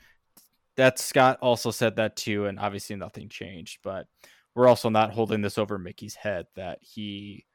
that 0.77 0.99
Scott 0.99 1.39
also 1.41 1.71
said 1.71 1.97
that 1.97 2.17
too, 2.17 2.47
and 2.47 2.59
obviously 2.59 2.97
nothing 2.97 3.29
changed. 3.29 3.79
But 3.83 4.07
we're 4.55 4.69
also 4.69 4.91
not 4.91 5.13
holding 5.13 5.41
this 5.41 5.59
over 5.59 5.79
Mickey's 5.79 6.15
head 6.15 6.47
that 6.57 6.79
he 6.83 7.47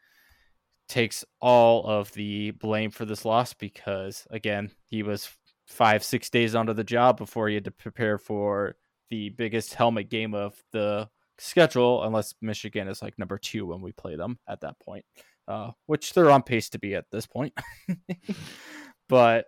takes 0.94 1.26
all 1.42 1.84
of 1.88 2.12
the 2.14 2.52
blame 2.52 2.92
for 2.92 3.04
this 3.04 3.26
loss 3.26 3.52
because 3.54 4.28
again, 4.30 4.70
he 4.86 5.02
was 5.02 5.28
five, 5.68 6.04
six 6.04 6.30
days 6.30 6.54
onto 6.54 6.72
the 6.72 6.84
job 6.84 7.18
before 7.18 7.48
he 7.48 7.56
had 7.56 7.66
to 7.66 7.72
prepare 7.72 8.20
for 8.20 8.76
the 9.10 9.30
biggest 9.30 9.74
helmet 9.74 10.08
game 10.12 10.36
of 10.36 10.56
the 10.72 11.10
schedule, 11.40 12.04
unless 12.04 12.36
Michigan 12.42 12.88
is 12.88 13.02
like 13.02 13.18
number 13.18 13.40
two 13.40 13.66
when 13.66 13.82
we 13.82 13.92
play 13.92 14.16
them 14.16 14.38
at 14.48 14.62
that 14.62 14.80
point, 14.80 15.04
uh, 15.48 15.72
which 15.88 16.14
they're 16.14 16.30
on 16.30 16.44
pace 16.44 16.70
to 16.70 16.78
be 16.78 16.94
at 16.94 17.10
this 17.12 17.26
point. 17.26 17.58
but 19.10 19.48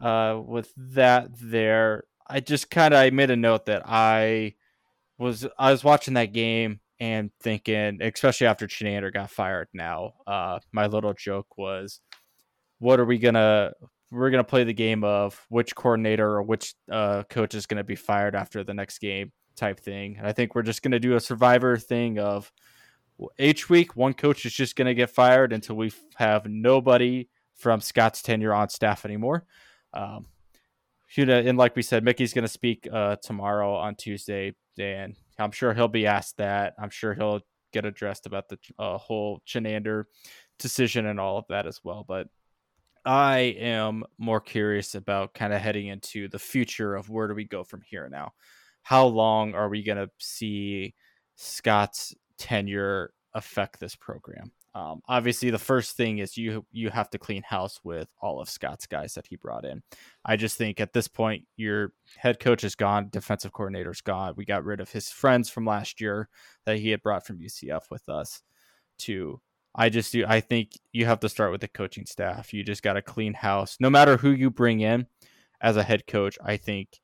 uh, 0.00 0.40
with 0.46 0.72
that, 0.76 1.28
there, 1.40 2.04
I 2.24 2.38
just 2.38 2.70
kind 2.70 2.94
of 2.94 3.00
I 3.00 3.10
made 3.10 3.32
a 3.32 3.36
note 3.36 3.66
that 3.66 3.82
I 3.84 4.54
was 5.18 5.44
I 5.58 5.72
was 5.72 5.82
watching 5.82 6.14
that 6.14 6.32
game 6.32 6.78
and 7.00 7.30
thinking, 7.40 7.98
especially 8.00 8.46
after 8.46 8.66
Chinander 8.66 9.12
got 9.12 9.30
fired. 9.30 9.68
Now, 9.72 10.14
uh, 10.26 10.60
my 10.72 10.86
little 10.86 11.12
joke 11.14 11.58
was, 11.58 12.00
what 12.78 13.00
are 13.00 13.04
we 13.04 13.18
gonna? 13.18 13.72
We're 14.10 14.30
gonna 14.30 14.44
play 14.44 14.64
the 14.64 14.72
game 14.72 15.02
of 15.04 15.44
which 15.48 15.74
coordinator 15.74 16.36
or 16.36 16.42
which 16.42 16.74
uh, 16.90 17.24
coach 17.24 17.54
is 17.54 17.66
gonna 17.66 17.84
be 17.84 17.96
fired 17.96 18.34
after 18.34 18.62
the 18.62 18.74
next 18.74 18.98
game 18.98 19.32
type 19.56 19.80
thing. 19.80 20.16
And 20.18 20.26
I 20.26 20.32
think 20.32 20.54
we're 20.54 20.62
just 20.62 20.82
gonna 20.82 21.00
do 21.00 21.16
a 21.16 21.20
survivor 21.20 21.76
thing 21.76 22.18
of 22.18 22.52
each 23.38 23.68
week 23.70 23.96
one 23.96 24.14
coach 24.14 24.44
is 24.44 24.52
just 24.52 24.76
gonna 24.76 24.94
get 24.94 25.10
fired 25.10 25.52
until 25.52 25.76
we 25.76 25.92
have 26.16 26.46
nobody 26.46 27.28
from 27.54 27.80
Scott's 27.80 28.22
tenure 28.22 28.52
on 28.54 28.68
staff 28.68 29.04
anymore. 29.04 29.44
Um, 29.92 30.26
and 31.16 31.56
like 31.56 31.76
we 31.76 31.82
said, 31.82 32.04
Mickey's 32.04 32.32
to 32.32 32.48
speak 32.48 32.88
uh, 32.92 33.16
tomorrow 33.22 33.74
on 33.76 33.94
Tuesday, 33.94 34.54
and 34.78 35.16
I'm 35.38 35.52
sure 35.52 35.74
he'll 35.74 35.88
be 35.88 36.06
asked 36.06 36.36
that. 36.38 36.74
I'm 36.78 36.90
sure 36.90 37.14
he'll 37.14 37.40
get 37.72 37.84
addressed 37.84 38.26
about 38.26 38.48
the 38.48 38.58
uh, 38.78 38.98
whole 38.98 39.42
Chinander 39.46 40.04
decision 40.58 41.06
and 41.06 41.18
all 41.18 41.38
of 41.38 41.46
that 41.48 41.66
as 41.66 41.80
well. 41.82 42.04
But 42.06 42.28
I 43.04 43.38
am 43.58 44.04
more 44.16 44.40
curious 44.40 44.94
about 44.94 45.34
kind 45.34 45.52
of 45.52 45.60
heading 45.60 45.88
into 45.88 46.28
the 46.28 46.38
future 46.38 46.94
of 46.94 47.10
where 47.10 47.28
do 47.28 47.34
we 47.34 47.44
go 47.44 47.64
from 47.64 47.82
here 47.82 48.08
now? 48.08 48.32
How 48.82 49.06
long 49.06 49.54
are 49.54 49.68
we 49.68 49.82
going 49.82 49.98
to 49.98 50.10
see 50.18 50.94
Scott's 51.36 52.14
tenure 52.38 53.12
affect 53.34 53.80
this 53.80 53.96
program? 53.96 54.52
Um, 54.74 55.02
obviously, 55.06 55.50
the 55.50 55.58
first 55.58 55.96
thing 55.96 56.18
is 56.18 56.36
you 56.36 56.66
you 56.72 56.90
have 56.90 57.08
to 57.10 57.18
clean 57.18 57.42
house 57.44 57.78
with 57.84 58.08
all 58.20 58.40
of 58.40 58.48
Scott's 58.48 58.86
guys 58.86 59.14
that 59.14 59.26
he 59.26 59.36
brought 59.36 59.64
in. 59.64 59.82
I 60.24 60.36
just 60.36 60.58
think 60.58 60.80
at 60.80 60.92
this 60.92 61.06
point, 61.06 61.44
your 61.56 61.92
head 62.16 62.40
coach 62.40 62.64
is 62.64 62.74
gone, 62.74 63.08
defensive 63.10 63.52
coordinator's 63.52 64.00
gone. 64.00 64.34
We 64.36 64.44
got 64.44 64.64
rid 64.64 64.80
of 64.80 64.90
his 64.90 65.10
friends 65.10 65.48
from 65.48 65.64
last 65.64 66.00
year 66.00 66.28
that 66.66 66.78
he 66.78 66.90
had 66.90 67.02
brought 67.02 67.24
from 67.24 67.38
UCF 67.38 67.82
with 67.90 68.08
us. 68.08 68.42
To 69.00 69.40
I 69.74 69.88
just 69.88 70.12
do. 70.12 70.24
I 70.26 70.40
think 70.40 70.72
you 70.92 71.06
have 71.06 71.20
to 71.20 71.28
start 71.28 71.52
with 71.52 71.60
the 71.60 71.68
coaching 71.68 72.06
staff. 72.06 72.52
You 72.52 72.62
just 72.62 72.82
got 72.82 72.92
to 72.94 73.02
clean 73.02 73.34
house, 73.34 73.76
no 73.80 73.90
matter 73.90 74.16
who 74.16 74.30
you 74.30 74.50
bring 74.50 74.80
in 74.80 75.06
as 75.60 75.76
a 75.76 75.82
head 75.82 76.06
coach. 76.06 76.38
I 76.44 76.56
think 76.56 77.00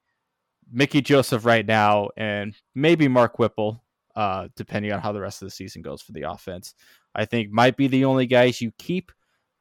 Mickey 0.72 1.00
Joseph 1.00 1.44
right 1.44 1.66
now, 1.66 2.10
and 2.16 2.54
maybe 2.74 3.08
Mark 3.08 3.38
Whipple, 3.38 3.82
uh, 4.16 4.48
depending 4.56 4.92
on 4.92 5.00
how 5.00 5.12
the 5.12 5.20
rest 5.20 5.42
of 5.42 5.46
the 5.46 5.54
season 5.54 5.82
goes 5.82 6.02
for 6.02 6.12
the 6.12 6.22
offense 6.22 6.74
I 7.14 7.24
think 7.24 7.50
might 7.50 7.76
be 7.76 7.88
the 7.88 8.04
only 8.04 8.26
guys 8.26 8.60
you 8.60 8.72
keep. 8.78 9.12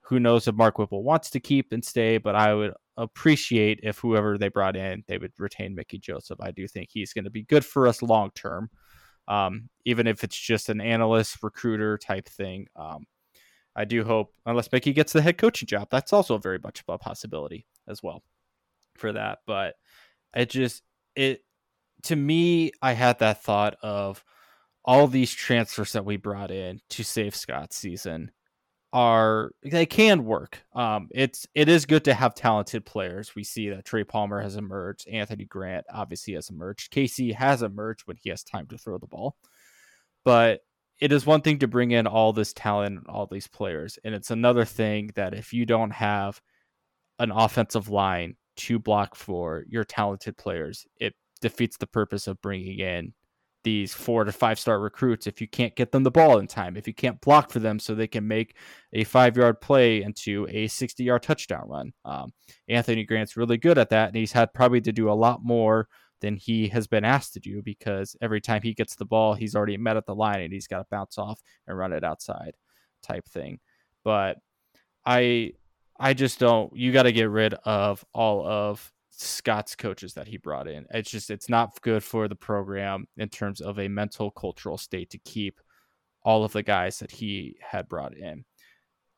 Who 0.02 0.20
knows 0.20 0.48
if 0.48 0.56
Mark 0.56 0.78
Whipple 0.78 1.04
wants 1.04 1.30
to 1.32 1.40
keep 1.40 1.72
and 1.72 1.84
stay, 1.84 2.18
but 2.18 2.36
I 2.36 2.54
would 2.54 2.74
appreciate 2.98 3.80
if 3.84 4.00
whoever 4.00 4.38
they 4.38 4.50
brought 4.50 4.76
in, 4.76 5.04
they 5.08 5.18
would 5.18 5.34
retain 5.38 5.76
Mickey 5.76 6.00
Joseph. 6.00 6.42
I 6.42 6.52
do 6.52 6.68
think 6.68 6.90
he's 6.92 7.14
going 7.14 7.26
to 7.26 7.30
be 7.30 7.44
good 7.44 7.64
for 7.64 7.88
us 7.88 8.02
long 8.02 8.32
term, 8.34 8.70
um, 9.28 9.70
even 9.86 10.08
if 10.08 10.24
it's 10.24 10.38
just 10.38 10.70
an 10.70 10.82
analyst 10.82 11.38
recruiter 11.44 11.98
type 11.98 12.28
thing. 12.28 12.68
Um, 12.76 13.06
I 13.76 13.86
do 13.86 14.04
hope, 14.04 14.34
unless 14.46 14.72
Mickey 14.72 14.94
gets 14.94 15.14
the 15.14 15.22
head 15.22 15.38
coaching 15.38 15.68
job, 15.68 15.90
that's 15.92 16.12
also 16.12 16.38
very 16.40 16.60
much 16.60 16.84
a 16.88 16.98
possibility 16.98 17.68
as 17.88 18.02
well 18.02 18.24
for 18.98 19.14
that. 19.14 19.40
But 19.46 19.76
it 20.36 20.50
just 20.50 20.82
it 21.16 21.44
to 22.04 22.16
me, 22.16 22.72
I 22.82 22.94
had 22.94 23.20
that 23.20 23.44
thought 23.44 23.78
of 23.84 24.24
all 24.86 25.08
these 25.08 25.34
transfers 25.34 25.94
that 25.94 26.06
we 26.06 26.18
brought 26.18 26.52
in 26.52 26.82
to 26.90 27.04
save 27.04 27.36
Scott's 27.36 27.78
season 27.78 28.32
are 28.92 29.52
they 29.64 29.86
can 29.86 30.26
work. 30.26 30.64
Um, 30.74 31.10
it's 31.12 31.46
it 31.54 31.70
is 31.70 31.86
good 31.86 32.06
to 32.06 32.14
have 32.14 32.34
talented 32.34 32.86
players. 32.86 33.36
We 33.36 33.44
see 33.44 33.70
that 33.70 33.86
Trey 33.86 34.04
Palmer 34.04 34.42
has 34.42 34.56
emerged, 34.56 35.08
Anthony 35.08 35.46
Grant 35.46 35.86
obviously 35.94 36.34
has 36.34 36.50
emerged, 36.50 36.92
Casey 36.92 37.32
has 37.34 37.62
emerged 37.62 38.08
when 38.08 38.18
he 38.18 38.30
has 38.30 38.44
time 38.44 38.68
to 38.68 38.78
throw 38.78 38.98
the 38.98 39.08
ball. 39.08 39.36
But 40.26 40.62
it 41.00 41.12
is 41.12 41.26
one 41.26 41.42
thing 41.42 41.60
to 41.60 41.68
bring 41.68 41.92
in 41.92 42.08
all 42.08 42.34
this 42.34 42.52
talent 42.52 42.98
and 42.98 43.08
all 43.08 43.28
these 43.28 43.48
players, 43.48 44.00
and 44.04 44.16
it's 44.16 44.32
another 44.32 44.66
thing 44.66 45.12
that 45.16 45.34
if 45.34 45.54
you 45.54 45.66
don't 45.66 45.92
have 45.92 46.42
an 47.20 47.32
offensive 47.32 47.90
line 47.90 48.36
to 48.58 48.80
block 48.80 49.16
for 49.16 49.64
your 49.70 49.84
talented 49.84 50.36
players, 50.36 50.86
it 50.98 51.14
defeats 51.42 51.78
the 51.78 51.88
purpose 51.88 52.28
of 52.28 52.42
bringing 52.42 52.80
in 52.80 53.14
these 53.64 53.94
four 53.94 54.24
to 54.24 54.32
five 54.32 54.58
star 54.60 54.80
recruits 54.80 55.28
if 55.28 55.42
you 55.42 55.48
can't 55.48 55.76
get 55.76 55.92
them 55.92 56.04
the 56.04 56.12
ball 56.12 56.40
in 56.40 56.48
time, 56.48 56.78
if 56.78 56.88
you 56.88 56.94
can't 56.94 57.20
block 57.22 57.52
for 57.52 57.60
them 57.60 57.80
so 57.80 57.94
they 57.94 58.08
can 58.08 58.28
make 58.28 58.56
a 58.94 59.04
five 59.04 59.36
yard 59.36 59.60
play 59.62 60.02
into 60.02 60.48
a 60.50 60.68
60 60.68 61.04
yard 61.04 61.24
touchdown 61.24 61.68
run. 61.68 61.94
Um, 62.06 62.32
Anthony 62.68 63.04
Grant's 63.04 63.38
really 63.38 63.58
good 63.58 63.78
at 63.78 63.90
that, 63.90 64.08
and 64.08 64.18
he's 64.18 64.32
had 64.32 64.54
probably 64.54 64.82
to 64.82 64.92
do 64.92 65.10
a 65.10 65.14
lot 65.14 65.44
more 65.44 65.88
than 66.22 66.36
he 66.36 66.68
has 66.68 66.88
been 66.88 67.06
asked 67.06 67.34
to 67.34 67.40
do 67.40 67.62
because 67.62 68.16
every 68.22 68.42
time 68.42 68.62
he 68.62 68.74
gets 68.74 68.96
the 68.96 69.06
ball, 69.06 69.34
he's 69.34 69.56
already 69.56 69.78
met 69.78 69.98
at 69.98 70.06
the 70.06 70.16
line 70.16 70.42
and 70.42 70.54
he's 70.54 70.68
got 70.68 70.80
to 70.80 70.86
bounce 70.92 71.18
off 71.18 71.42
and 71.68 71.78
run 71.78 71.94
it 71.94 72.04
outside 72.04 72.56
type 73.02 73.26
thing. 73.26 73.60
But 74.04 74.38
I 75.06 75.54
I 76.00 76.14
just 76.14 76.40
don't 76.40 76.76
you 76.76 76.92
got 76.92 77.04
to 77.04 77.12
get 77.12 77.30
rid 77.30 77.54
of 77.54 78.04
all 78.14 78.46
of 78.48 78.92
Scott's 79.22 79.76
coaches 79.76 80.14
that 80.14 80.28
he 80.28 80.38
brought 80.38 80.68
in. 80.68 80.86
It's 80.92 81.12
just 81.12 81.30
it's 81.30 81.50
not 81.50 81.82
good 81.82 82.04
for 82.04 82.28
the 82.28 82.36
program 82.36 83.08
in 83.18 83.30
terms 83.30 83.60
of 83.60 83.78
a 83.78 83.88
mental 83.88 84.32
cultural 84.32 84.78
state 84.78 85.10
to 85.12 85.18
keep 85.20 85.60
all 86.24 86.44
of 86.44 86.54
the 86.54 86.64
guys 86.64 87.00
that 87.00 87.12
he 87.12 87.58
had 87.60 87.90
brought 87.90 88.16
in. 88.16 88.46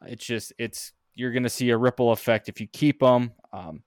It's 0.06 0.26
just 0.26 0.54
it's 0.58 0.94
you're 1.14 1.32
going 1.32 1.44
to 1.44 1.50
see 1.50 1.70
a 1.70 1.78
ripple 1.78 2.12
effect 2.12 2.50
if 2.50 2.60
you 2.60 2.68
keep 2.68 3.00
them. 3.00 3.32
Um, 3.54 3.84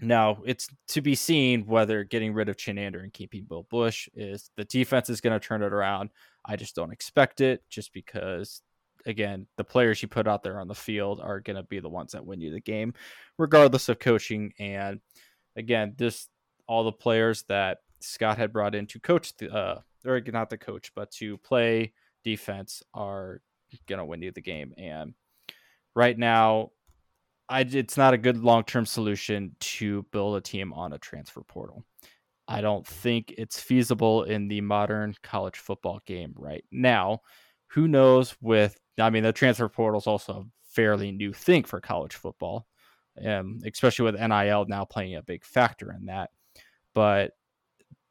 now 0.00 0.38
it's 0.46 0.68
to 0.88 1.00
be 1.00 1.16
seen 1.16 1.66
whether 1.66 2.04
getting 2.04 2.32
rid 2.32 2.48
of 2.48 2.56
Chinander 2.56 3.02
and 3.02 3.12
keeping 3.12 3.44
Bill 3.48 3.66
Busch 3.68 4.08
is 4.14 4.50
the 4.56 4.64
defense 4.64 5.10
is 5.10 5.20
going 5.20 5.38
to 5.38 5.44
turn 5.44 5.62
it 5.62 5.72
around. 5.72 6.10
I 6.44 6.54
just 6.54 6.76
don't 6.76 6.92
expect 6.92 7.40
it, 7.40 7.62
just 7.68 7.92
because 7.92 8.62
again 9.06 9.46
the 9.56 9.64
players 9.64 10.02
you 10.02 10.08
put 10.08 10.28
out 10.28 10.42
there 10.42 10.60
on 10.60 10.68
the 10.68 10.74
field 10.74 11.20
are 11.20 11.40
going 11.40 11.56
to 11.56 11.62
be 11.62 11.80
the 11.80 11.88
ones 11.88 12.12
that 12.12 12.24
win 12.24 12.40
you 12.40 12.52
the 12.52 12.60
game, 12.60 12.94
regardless 13.38 13.88
of 13.88 13.98
coaching 13.98 14.52
and 14.60 15.00
again, 15.58 15.94
this 15.96 16.28
all 16.66 16.84
the 16.84 16.92
players 16.92 17.44
that 17.48 17.78
Scott 18.00 18.38
had 18.38 18.52
brought 18.52 18.74
in 18.74 18.86
to 18.88 19.00
coach 19.00 19.36
the 19.36 19.52
uh 19.52 19.80
or 20.06 20.20
not 20.28 20.48
the 20.48 20.58
coach, 20.58 20.92
but 20.94 21.10
to 21.12 21.36
play 21.38 21.92
defense 22.24 22.82
are 22.94 23.40
gonna 23.86 24.04
win 24.06 24.22
you 24.22 24.30
the 24.30 24.40
game. 24.40 24.72
And 24.78 25.14
right 25.94 26.16
now, 26.16 26.70
I 27.48 27.60
it's 27.62 27.96
not 27.96 28.14
a 28.14 28.18
good 28.18 28.38
long 28.38 28.64
term 28.64 28.86
solution 28.86 29.56
to 29.60 30.04
build 30.12 30.36
a 30.36 30.40
team 30.40 30.72
on 30.72 30.92
a 30.92 30.98
transfer 30.98 31.42
portal. 31.42 31.84
I 32.46 32.62
don't 32.62 32.86
think 32.86 33.34
it's 33.36 33.60
feasible 33.60 34.22
in 34.22 34.48
the 34.48 34.62
modern 34.62 35.14
college 35.22 35.58
football 35.58 36.00
game 36.06 36.32
right 36.36 36.64
now. 36.72 37.20
Who 37.72 37.88
knows 37.88 38.36
with 38.40 38.78
I 38.98 39.10
mean 39.10 39.24
the 39.24 39.32
transfer 39.32 39.68
portal 39.68 39.98
is 40.00 40.06
also 40.06 40.32
a 40.32 40.44
fairly 40.70 41.12
new 41.12 41.32
thing 41.32 41.64
for 41.64 41.80
college 41.80 42.14
football 42.14 42.66
um, 43.26 43.60
especially 43.64 44.04
with 44.04 44.20
NIL 44.20 44.66
now 44.68 44.84
playing 44.84 45.16
a 45.16 45.22
big 45.22 45.44
factor 45.44 45.92
in 45.92 46.06
that. 46.06 46.30
But 46.94 47.32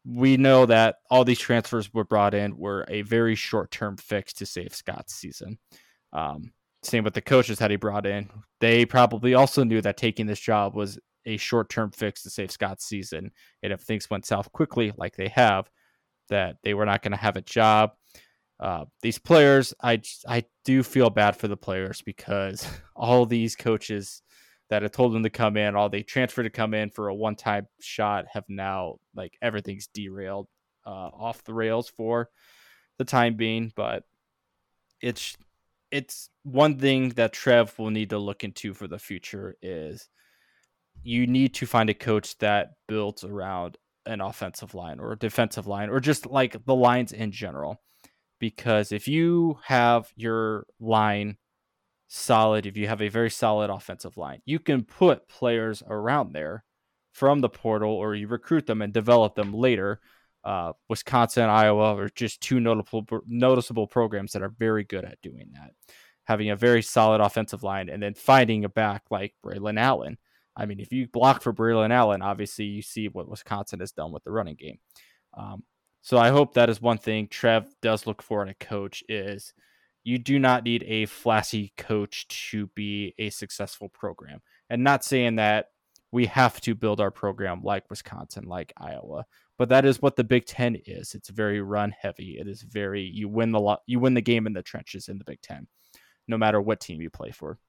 we 0.05 0.37
know 0.37 0.65
that 0.65 0.97
all 1.09 1.25
these 1.25 1.39
transfers 1.39 1.93
were 1.93 2.05
brought 2.05 2.33
in 2.33 2.57
were 2.57 2.85
a 2.87 3.01
very 3.01 3.35
short 3.35 3.71
term 3.71 3.97
fix 3.97 4.33
to 4.33 4.45
save 4.45 4.73
Scott's 4.73 5.13
season. 5.13 5.57
Um, 6.13 6.53
same 6.83 7.03
with 7.03 7.13
the 7.13 7.21
coaches 7.21 7.59
that 7.59 7.71
he 7.71 7.77
brought 7.77 8.05
in. 8.05 8.29
They 8.59 8.85
probably 8.85 9.33
also 9.33 9.63
knew 9.63 9.81
that 9.81 9.97
taking 9.97 10.25
this 10.25 10.39
job 10.39 10.75
was 10.75 10.97
a 11.25 11.37
short 11.37 11.69
term 11.69 11.91
fix 11.91 12.23
to 12.23 12.29
save 12.29 12.51
Scott's 12.51 12.85
season. 12.85 13.31
And 13.61 13.73
if 13.73 13.81
things 13.81 14.09
went 14.09 14.25
south 14.25 14.51
quickly, 14.53 14.93
like 14.95 15.15
they 15.15 15.27
have, 15.29 15.69
that 16.29 16.57
they 16.63 16.73
were 16.73 16.85
not 16.85 17.01
going 17.01 17.11
to 17.11 17.17
have 17.17 17.35
a 17.35 17.41
job. 17.41 17.91
Uh, 18.59 18.85
these 19.01 19.19
players, 19.19 19.73
I 19.83 20.01
I 20.27 20.45
do 20.65 20.81
feel 20.81 21.09
bad 21.09 21.35
for 21.35 21.47
the 21.47 21.57
players 21.57 22.01
because 22.01 22.65
all 22.95 23.25
these 23.25 23.55
coaches 23.55 24.21
that 24.69 24.81
had 24.81 24.93
told 24.93 25.13
them 25.13 25.23
to 25.23 25.29
come 25.29 25.57
in, 25.57 25.75
all 25.75 25.89
they 25.89 26.03
transferred 26.03 26.43
to 26.43 26.49
come 26.49 26.73
in 26.73 26.89
for 26.89 27.07
a 27.07 27.15
one 27.15 27.35
time 27.35 27.67
shot 27.79 28.25
have 28.31 28.45
now 28.47 28.95
like 29.15 29.37
everything's 29.41 29.87
derailed 29.87 30.47
uh, 30.85 30.89
off 30.89 31.43
the 31.43 31.53
rails 31.53 31.89
for 31.89 32.29
the 32.97 33.05
time 33.05 33.35
being. 33.35 33.71
But 33.75 34.03
it's 35.01 35.37
it's 35.91 36.29
one 36.43 36.77
thing 36.77 37.09
that 37.09 37.33
Trev 37.33 37.77
will 37.79 37.91
need 37.91 38.09
to 38.09 38.17
look 38.17 38.43
into 38.43 38.73
for 38.73 38.87
the 38.87 38.99
future 38.99 39.55
is 39.61 40.09
you 41.03 41.27
need 41.27 41.53
to 41.55 41.65
find 41.65 41.89
a 41.89 41.93
coach 41.93 42.37
that 42.39 42.71
builds 42.87 43.23
around 43.23 43.77
an 44.05 44.21
offensive 44.21 44.73
line 44.73 44.99
or 44.99 45.15
defensive 45.15 45.67
line 45.67 45.89
or 45.89 45.99
just 45.99 46.25
like 46.25 46.65
the 46.65 46.75
lines 46.75 47.13
in 47.13 47.31
general. 47.31 47.81
Because 48.39 48.91
if 48.91 49.07
you 49.07 49.59
have 49.63 50.11
your 50.15 50.65
line 50.79 51.37
solid, 52.07 52.65
if 52.65 52.77
you 52.77 52.87
have 52.87 53.01
a 53.01 53.09
very 53.09 53.29
solid 53.29 53.69
offensive 53.69 54.17
line, 54.17 54.41
you 54.45 54.59
can 54.59 54.83
put 54.83 55.27
players 55.27 55.83
around 55.87 56.33
there 56.33 56.63
from 57.11 57.41
the 57.41 57.49
portal 57.49 57.91
or 57.91 58.15
you 58.15 58.27
recruit 58.27 58.65
them 58.65 58.81
and 58.81 58.93
develop 58.93 59.35
them 59.35 59.53
later. 59.53 59.99
Uh, 60.43 60.73
Wisconsin, 60.89 61.49
Iowa 61.49 61.95
are 61.95 62.09
just 62.09 62.41
two 62.41 62.59
notable 62.59 63.05
noticeable 63.25 63.87
programs 63.87 64.31
that 64.31 64.41
are 64.41 64.53
very 64.57 64.83
good 64.83 65.03
at 65.03 65.21
doing 65.21 65.49
that. 65.53 65.71
Having 66.25 66.51
a 66.51 66.55
very 66.55 66.81
solid 66.81 67.21
offensive 67.21 67.63
line 67.63 67.89
and 67.89 68.01
then 68.01 68.13
finding 68.13 68.63
a 68.63 68.69
back 68.69 69.03
like 69.09 69.33
Braylon 69.45 69.79
Allen. 69.79 70.17
I 70.55 70.65
mean, 70.65 70.79
if 70.79 70.91
you 70.91 71.07
block 71.07 71.41
for 71.41 71.53
Braylon 71.53 71.91
Allen, 71.91 72.21
obviously 72.21 72.65
you 72.65 72.81
see 72.81 73.07
what 73.07 73.29
Wisconsin 73.29 73.79
has 73.79 73.91
done 73.91 74.11
with 74.11 74.23
the 74.23 74.31
running 74.31 74.55
game. 74.55 74.79
Um, 75.33 75.63
so 76.01 76.17
I 76.17 76.29
hope 76.29 76.53
that 76.53 76.69
is 76.69 76.81
one 76.81 76.97
thing 76.97 77.27
Trev 77.27 77.67
does 77.81 78.07
look 78.07 78.21
for 78.21 78.41
in 78.41 78.49
a 78.49 78.53
coach 78.53 79.03
is– 79.09 79.53
you 80.07 80.17
do 80.17 80.39
not 80.39 80.63
need 80.63 80.85
a 80.87 81.05
flashy 81.05 81.73
coach 81.75 82.25
to 82.29 82.67
be 82.67 83.13
a 83.17 83.29
successful 83.29 83.89
program. 83.89 84.39
And 84.69 84.81
not 84.81 85.03
saying 85.03 85.35
that 85.35 85.65
we 86.13 86.27
have 86.27 86.61
to 86.61 86.75
build 86.75 87.01
our 87.01 87.11
program 87.11 87.59
like 87.61 87.89
Wisconsin, 87.89 88.45
like 88.45 88.71
Iowa, 88.77 89.25
but 89.57 89.67
that 89.67 89.83
is 89.83 90.01
what 90.01 90.15
the 90.15 90.23
Big 90.23 90.45
Ten 90.45 90.77
is. 90.85 91.13
It's 91.13 91.27
very 91.27 91.59
run 91.59 91.91
heavy. 91.91 92.37
It 92.39 92.47
is 92.47 92.61
very 92.61 93.01
you 93.01 93.27
win 93.27 93.51
the 93.51 93.59
lot, 93.59 93.81
you 93.85 93.99
win 93.99 94.13
the 94.13 94.21
game 94.21 94.47
in 94.47 94.53
the 94.53 94.61
trenches 94.61 95.09
in 95.09 95.17
the 95.17 95.25
Big 95.25 95.41
Ten, 95.41 95.67
no 96.25 96.37
matter 96.37 96.61
what 96.61 96.79
team 96.79 97.01
you 97.01 97.09
play 97.09 97.31
for. 97.31 97.59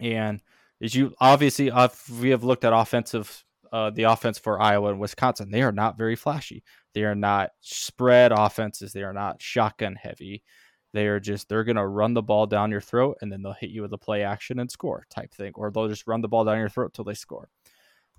And 0.00 0.42
as 0.82 0.96
you 0.96 1.14
obviously, 1.20 1.70
uh, 1.70 1.90
we 2.20 2.30
have 2.30 2.42
looked 2.42 2.64
at 2.64 2.72
offensive, 2.72 3.44
uh, 3.72 3.90
the 3.90 4.02
offense 4.02 4.36
for 4.36 4.60
Iowa 4.60 4.90
and 4.90 4.98
Wisconsin. 4.98 5.52
They 5.52 5.62
are 5.62 5.70
not 5.70 5.96
very 5.96 6.16
flashy. 6.16 6.64
They 6.92 7.04
are 7.04 7.14
not 7.14 7.50
spread 7.60 8.32
offenses. 8.32 8.92
They 8.92 9.04
are 9.04 9.12
not 9.12 9.40
shotgun 9.40 9.94
heavy 9.94 10.42
They 10.92 11.06
are 11.06 11.20
just 11.20 11.48
they're 11.48 11.64
gonna 11.64 11.86
run 11.86 12.14
the 12.14 12.22
ball 12.22 12.46
down 12.46 12.70
your 12.70 12.80
throat 12.80 13.18
and 13.20 13.30
then 13.30 13.42
they'll 13.42 13.52
hit 13.52 13.70
you 13.70 13.82
with 13.82 13.92
a 13.92 13.98
play 13.98 14.22
action 14.22 14.58
and 14.58 14.70
score 14.70 15.06
type 15.10 15.32
thing, 15.34 15.52
or 15.54 15.70
they'll 15.70 15.88
just 15.88 16.06
run 16.06 16.20
the 16.20 16.28
ball 16.28 16.44
down 16.44 16.58
your 16.58 16.68
throat 16.68 16.94
till 16.94 17.04
they 17.04 17.14
score. 17.14 17.48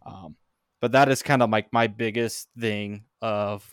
Um, 0.05 0.35
but 0.81 0.91
that 0.93 1.09
is 1.09 1.23
kind 1.23 1.43
of 1.43 1.49
like 1.49 1.73
my 1.73 1.87
biggest 1.87 2.47
thing 2.57 3.03
of 3.21 3.67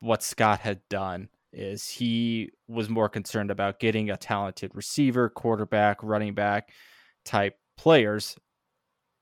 what 0.00 0.22
Scott 0.22 0.60
had 0.60 0.80
done 0.88 1.28
is 1.52 1.88
he 1.88 2.50
was 2.68 2.88
more 2.88 3.08
concerned 3.08 3.50
about 3.50 3.80
getting 3.80 4.10
a 4.10 4.16
talented 4.16 4.70
receiver, 4.74 5.28
quarterback, 5.28 6.02
running 6.02 6.34
back 6.34 6.70
type 7.24 7.56
players, 7.76 8.36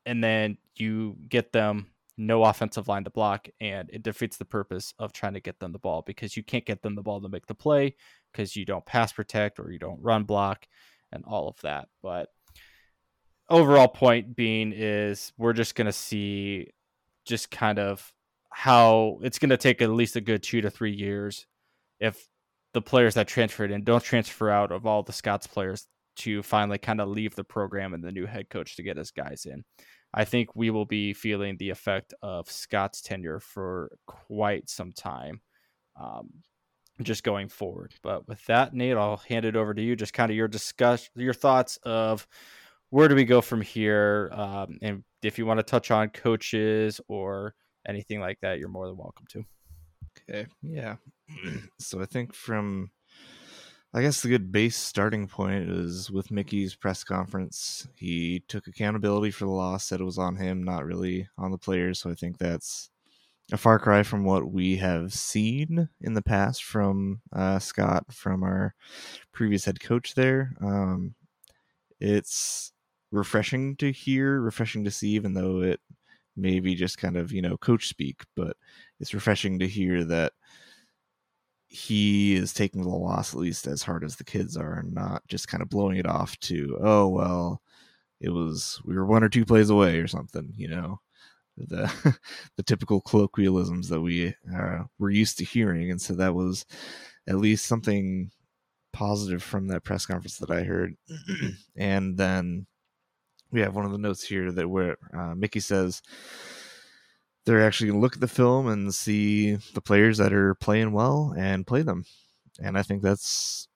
and 0.07 0.23
then 0.23 0.59
you 0.77 1.17
get 1.29 1.53
them 1.53 1.89
no 2.17 2.45
offensive 2.45 2.89
line 2.89 3.05
to 3.05 3.11
block, 3.11 3.49
and 3.61 3.89
it 3.93 4.03
defeats 4.03 4.37
the 4.37 4.45
purpose 4.45 4.93
of 4.99 5.13
trying 5.13 5.35
to 5.35 5.41
get 5.41 5.59
them 5.59 5.73
the 5.73 5.79
ball 5.79 6.03
because 6.07 6.37
you 6.37 6.43
can't 6.43 6.67
get 6.67 6.83
them 6.83 6.95
the 6.95 7.03
ball 7.03 7.21
to 7.21 7.29
make 7.29 7.47
the 7.47 7.55
play 7.55 7.95
because 8.33 8.57
you 8.57 8.65
don't 8.65 8.87
pass 8.87 9.13
protect 9.13 9.59
or 9.59 9.71
you 9.71 9.79
don't 9.79 10.03
run 10.03 10.25
block 10.25 10.67
and 11.13 11.25
all 11.27 11.49
of 11.49 11.61
that. 11.63 11.89
But 12.03 12.29
overall 13.49 13.89
point 13.89 14.37
being 14.37 14.73
is 14.75 15.33
we're 15.39 15.53
just 15.53 15.75
going 15.75 15.87
to 15.87 15.93
see 15.93 16.69
just 17.25 17.51
kind 17.51 17.79
of 17.79 18.13
how 18.51 19.19
it's 19.23 19.39
going 19.39 19.51
to 19.51 19.57
take 19.57 19.83
at 19.83 19.91
least 19.91 20.17
a 20.17 20.21
good 20.21 20.43
two 20.43 20.61
to 20.61 20.71
three 20.71 20.93
years 20.93 21.47
if 22.01 22.27
the 22.75 22.83
players 22.83 23.15
that 23.15 23.29
transferred 23.29 23.71
in 23.71 23.85
don't 23.85 24.03
transfer 24.03 24.51
out 24.51 24.73
of 24.73 24.87
all 24.87 25.03
the 25.03 25.13
Scots 25.13 25.47
players 25.47 25.87
to 26.17 26.43
finally 26.43 26.79
kind 26.79 27.01
of 27.01 27.09
leave 27.09 27.35
the 27.35 27.45
program 27.45 27.95
and 27.95 28.03
the 28.03 28.13
new 28.13 28.27
head 28.27 28.49
coach 28.51 28.77
to 28.77 28.83
get 28.83 28.97
his 28.97 29.11
guys 29.11 29.47
in. 29.47 29.65
I 30.13 30.25
think 30.25 30.55
we 30.55 30.71
will 30.71 30.87
be 30.87 31.13
feeling 31.13 31.57
the 31.57 31.71
effect 31.71 32.15
of 32.23 32.51
Scott's 32.51 33.03
tenure 33.03 33.41
for 33.41 33.93
quite 34.07 34.69
some 34.69 34.93
time, 34.93 35.41
um, 36.01 36.31
just 37.03 37.23
going 37.23 37.49
forward. 37.49 37.95
But 38.03 38.27
with 38.29 38.45
that, 38.47 38.75
Nate, 38.75 38.97
I'll 38.97 39.19
hand 39.19 39.45
it 39.45 39.57
over 39.57 39.75
to 39.75 39.83
you. 39.83 39.97
Just 39.97 40.13
kind 40.13 40.31
of 40.31 40.37
your 40.37 40.49
discuss 40.49 41.09
your 41.15 41.35
thoughts 41.35 41.79
of 41.85 42.27
where 42.91 43.09
do 43.09 43.15
we 43.15 43.25
go 43.25 43.41
from 43.41 43.61
here, 43.61 44.31
um, 44.33 44.79
and 44.81 45.05
if 45.23 45.39
you 45.39 45.47
want 45.47 45.59
to 45.59 45.65
touch 45.65 45.91
on 45.91 46.09
coaches 46.09 47.01
or 47.09 47.55
anything 47.87 48.21
like 48.21 48.39
that, 48.41 48.59
you're 48.59 48.69
more 48.69 48.87
than 48.87 48.97
welcome 48.97 49.27
to. 49.31 49.45
Okay, 50.29 50.47
yeah. 50.63 50.97
so 51.79 52.01
I 52.01 52.07
think 52.07 52.35
from 52.35 52.91
I 53.95 54.03
guess 54.03 54.21
the 54.21 54.29
good 54.29 54.53
base 54.53 54.77
starting 54.77 55.27
point 55.27 55.71
is 55.71 56.11
with 56.11 56.31
Mickey's 56.31 56.75
press 56.75 57.05
conference. 57.05 57.89
He 57.97 58.45
took 58.47 58.67
accountability 58.67 59.31
for 59.31 59.47
the 59.47 59.51
loss, 59.51 59.87
said 59.87 60.01
it 60.01 60.05
was 60.05 60.19
on 60.19 60.37
him, 60.37 60.63
not 60.63 60.85
really 60.85 61.27
on 61.39 61.51
the 61.51 61.59
players. 61.59 62.01
So 62.01 62.11
I 62.11 62.15
think 62.15 62.37
that's 62.37 62.91
a 63.53 63.57
far 63.57 63.79
cry 63.79 64.03
from 64.03 64.25
what 64.25 64.53
we 64.53 64.77
have 64.77 65.13
seen 65.13 65.89
in 66.03 66.15
the 66.15 66.23
past 66.23 66.65
from 66.65 67.21
uh, 67.33 67.59
Scott, 67.59 68.05
from 68.13 68.43
our 68.43 68.75
previous 69.33 69.65
head 69.65 69.81
coach 69.81 70.15
there. 70.15 70.53
Um, 70.61 71.15
it's 72.01 72.73
refreshing 73.11 73.77
to 73.77 73.91
hear, 73.91 74.41
refreshing 74.41 74.85
to 74.85 74.91
see, 74.91 75.11
even 75.11 75.33
though 75.33 75.63
it 75.63 75.81
may 76.37 76.61
be 76.61 76.75
just 76.75 76.99
kind 76.99 77.17
of, 77.17 77.33
you 77.33 77.43
know, 77.43 77.57
coach 77.57 77.89
speak, 77.89 78.23
but 78.37 78.57
it's 79.01 79.15
refreshing 79.15 79.59
to 79.61 79.67
hear 79.67 80.05
that 80.05 80.33
he 81.69 82.35
is 82.35 82.53
taking 82.53 82.83
the 82.83 82.89
loss 82.89 83.35
at 83.35 83.41
least 83.41 83.67
as 83.67 83.83
hard 83.83 84.03
as 84.03 84.17
the 84.17 84.25
kids 84.25 84.57
are 84.57 84.79
and 84.79 84.93
not 84.95 85.23
just 85.29 85.49
kind 85.49 85.63
of 85.63 85.69
blowing 85.69 85.99
it 85.99 86.07
off 86.07 86.39
to 86.41 86.79
oh 86.83 87.07
well 87.09 87.61
it 88.21 88.31
was 88.31 88.81
we 88.85 88.95
were 88.97 89.05
one 89.05 89.23
or 89.23 89.29
two 89.29 89.45
plays 89.45 89.69
away 89.69 89.99
or 89.99 90.07
something 90.07 90.51
you 90.57 90.67
know 90.67 90.99
the 91.67 92.19
the 92.57 92.63
typical 92.63 93.01
colloquialisms 93.01 93.89
that 93.89 94.01
we 94.01 94.35
uh, 94.55 94.85
were 94.99 95.11
used 95.11 95.39
to 95.39 95.45
hearing 95.45 95.91
and 95.91 96.01
so 96.01 96.15
that 96.15 96.35
was 96.35 96.65
at 97.27 97.37
least 97.37 97.67
something 97.67 98.31
positive 98.93 99.43
from 99.43 99.69
that 99.69 99.85
press 99.85 100.07
conference 100.07 100.39
that 100.39 100.51
i 100.51 100.63
heard 100.63 100.95
and 101.77 102.17
then 102.17 102.67
we 103.51 103.61
have 103.61 103.75
one 103.75 103.85
of 103.85 103.93
the 103.93 103.99
notes 103.99 104.23
here 104.23 104.51
that 104.53 104.69
where 104.69 104.97
uh, 105.15 105.35
mickey 105.35 105.61
says 105.61 106.03
they're 107.49 107.65
actually 107.65 107.89
going 107.89 107.99
to 107.99 108.03
look 108.03 108.13
at 108.13 108.21
the 108.21 108.29
film 108.29 108.69
and 108.69 108.95
see 108.95 109.57
the 109.73 109.81
players 109.81 110.19
that 110.19 110.35
are 110.35 110.55
playing 110.57 110.93
well 110.93 111.35
and 111.35 111.67
play 111.67 111.81
them. 111.81 112.05
And 112.61 112.77
I 112.77 112.83
think 112.83 113.03
that's 113.03 113.69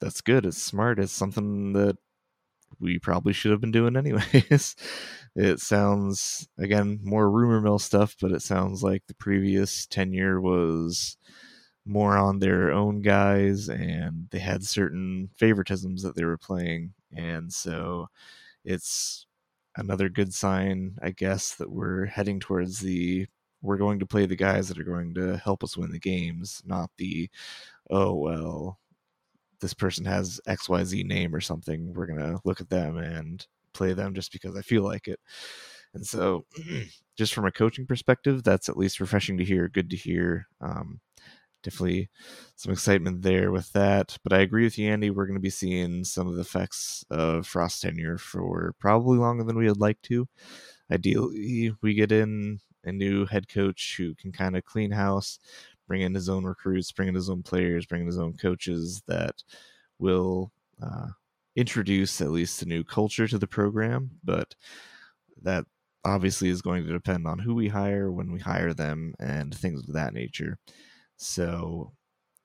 that's 0.00 0.22
good. 0.22 0.46
It's 0.46 0.62
smart. 0.62 0.98
It's 0.98 1.12
something 1.12 1.74
that 1.74 1.98
we 2.80 2.98
probably 2.98 3.32
should 3.32 3.50
have 3.50 3.60
been 3.60 3.72
doing 3.72 3.96
anyways. 3.96 4.76
it 5.36 5.60
sounds 5.60 6.48
again 6.58 7.00
more 7.02 7.30
rumor 7.30 7.60
mill 7.60 7.78
stuff, 7.78 8.16
but 8.20 8.32
it 8.32 8.42
sounds 8.42 8.82
like 8.82 9.06
the 9.06 9.14
previous 9.14 9.86
tenure 9.86 10.40
was 10.40 11.16
more 11.84 12.16
on 12.18 12.38
their 12.38 12.70
own 12.70 13.00
guys 13.00 13.68
and 13.68 14.28
they 14.30 14.38
had 14.38 14.62
certain 14.64 15.30
favoritisms 15.40 16.02
that 16.02 16.14
they 16.16 16.24
were 16.24 16.38
playing. 16.38 16.92
And 17.16 17.52
so 17.52 18.08
it's 18.64 19.26
another 19.76 20.08
good 20.08 20.34
sign, 20.34 20.96
I 21.02 21.10
guess, 21.10 21.54
that 21.54 21.70
we're 21.70 22.06
heading 22.06 22.40
towards 22.40 22.80
the 22.80 23.26
we're 23.62 23.76
going 23.76 23.98
to 23.98 24.06
play 24.06 24.26
the 24.26 24.36
guys 24.36 24.68
that 24.68 24.78
are 24.78 24.84
going 24.84 25.14
to 25.14 25.36
help 25.38 25.64
us 25.64 25.76
win 25.76 25.90
the 25.90 25.98
games, 25.98 26.62
not 26.64 26.90
the 26.96 27.28
oh 27.90 28.14
well, 28.14 28.78
this 29.60 29.74
person 29.74 30.04
has 30.04 30.40
XYZ 30.46 31.04
name 31.04 31.34
or 31.34 31.40
something. 31.40 31.92
We're 31.94 32.06
gonna 32.06 32.38
look 32.44 32.60
at 32.60 32.70
them 32.70 32.98
and 32.98 33.46
play 33.72 33.92
them 33.92 34.14
just 34.14 34.32
because 34.32 34.56
I 34.56 34.62
feel 34.62 34.82
like 34.82 35.08
it. 35.08 35.20
And 35.94 36.06
so 36.06 36.44
just 37.16 37.34
from 37.34 37.46
a 37.46 37.52
coaching 37.52 37.86
perspective, 37.86 38.42
that's 38.42 38.68
at 38.68 38.76
least 38.76 39.00
refreshing 39.00 39.38
to 39.38 39.44
hear, 39.44 39.68
good 39.68 39.90
to 39.90 39.96
hear. 39.96 40.46
Um, 40.60 41.00
definitely 41.62 42.08
some 42.56 42.72
excitement 42.72 43.22
there 43.22 43.50
with 43.50 43.72
that. 43.72 44.16
But 44.22 44.32
I 44.32 44.40
agree 44.40 44.64
with 44.64 44.78
you, 44.78 44.90
Andy. 44.90 45.10
We're 45.10 45.26
going 45.26 45.36
to 45.36 45.40
be 45.40 45.50
seeing 45.50 46.04
some 46.04 46.26
of 46.26 46.34
the 46.34 46.42
effects 46.42 47.04
of 47.10 47.46
Frost 47.46 47.82
tenure 47.82 48.18
for 48.18 48.74
probably 48.78 49.18
longer 49.18 49.44
than 49.44 49.56
we 49.56 49.68
would 49.68 49.80
like 49.80 50.00
to. 50.02 50.28
Ideally, 50.90 51.74
we 51.82 51.94
get 51.94 52.12
in 52.12 52.60
a 52.84 52.92
new 52.92 53.26
head 53.26 53.48
coach 53.48 53.96
who 53.98 54.14
can 54.14 54.32
kind 54.32 54.56
of 54.56 54.64
clean 54.64 54.90
house, 54.90 55.38
bring 55.88 56.02
in 56.02 56.14
his 56.14 56.28
own 56.28 56.44
recruits, 56.44 56.92
bring 56.92 57.08
in 57.08 57.14
his 57.14 57.28
own 57.30 57.42
players, 57.42 57.86
bring 57.86 58.02
in 58.02 58.06
his 58.06 58.18
own 58.18 58.34
coaches 58.34 59.02
that 59.08 59.42
will 59.98 60.52
uh, 60.80 61.08
introduce 61.56 62.20
at 62.20 62.30
least 62.30 62.62
a 62.62 62.66
new 62.66 62.84
culture 62.84 63.26
to 63.26 63.38
the 63.38 63.46
program. 63.48 64.10
But 64.22 64.54
that 65.42 65.64
obviously 66.04 66.48
is 66.48 66.62
going 66.62 66.84
to 66.84 66.92
depend 66.92 67.26
on 67.26 67.38
who 67.40 67.54
we 67.54 67.68
hire, 67.68 68.12
when 68.12 68.30
we 68.30 68.38
hire 68.38 68.72
them, 68.74 69.14
and 69.18 69.52
things 69.54 69.80
of 69.80 69.94
that 69.94 70.14
nature. 70.14 70.58
So 71.16 71.92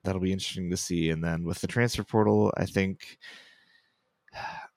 that'll 0.04 0.22
be 0.22 0.34
interesting 0.34 0.72
to 0.72 0.78
see. 0.78 1.12
And 1.12 1.24
then 1.24 1.44
with 1.44 1.62
the 1.62 1.68
transfer 1.68 2.04
portal, 2.04 2.52
I 2.58 2.66
think 2.66 3.18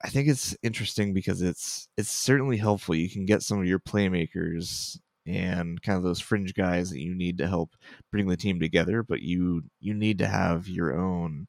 I 0.03 0.09
think 0.09 0.27
it's 0.27 0.55
interesting 0.61 1.13
because 1.13 1.41
it's 1.41 1.87
it's 1.97 2.11
certainly 2.11 2.57
helpful. 2.57 2.93
You 2.95 3.09
can 3.09 3.25
get 3.25 3.41
some 3.41 3.59
of 3.59 3.65
your 3.65 3.79
playmakers 3.79 4.99
and 5.27 5.81
kind 5.81 5.97
of 5.97 6.03
those 6.03 6.19
fringe 6.19 6.53
guys 6.53 6.89
that 6.89 7.01
you 7.01 7.13
need 7.13 7.37
to 7.37 7.47
help 7.47 7.75
bring 8.11 8.27
the 8.27 8.37
team 8.37 8.59
together, 8.59 9.03
but 9.03 9.21
you 9.21 9.63
you 9.79 9.93
need 9.93 10.17
to 10.19 10.27
have 10.27 10.67
your 10.67 10.97
own 10.97 11.47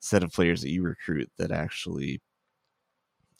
set 0.00 0.24
of 0.24 0.32
players 0.32 0.62
that 0.62 0.70
you 0.70 0.82
recruit 0.82 1.30
that 1.38 1.52
actually 1.52 2.20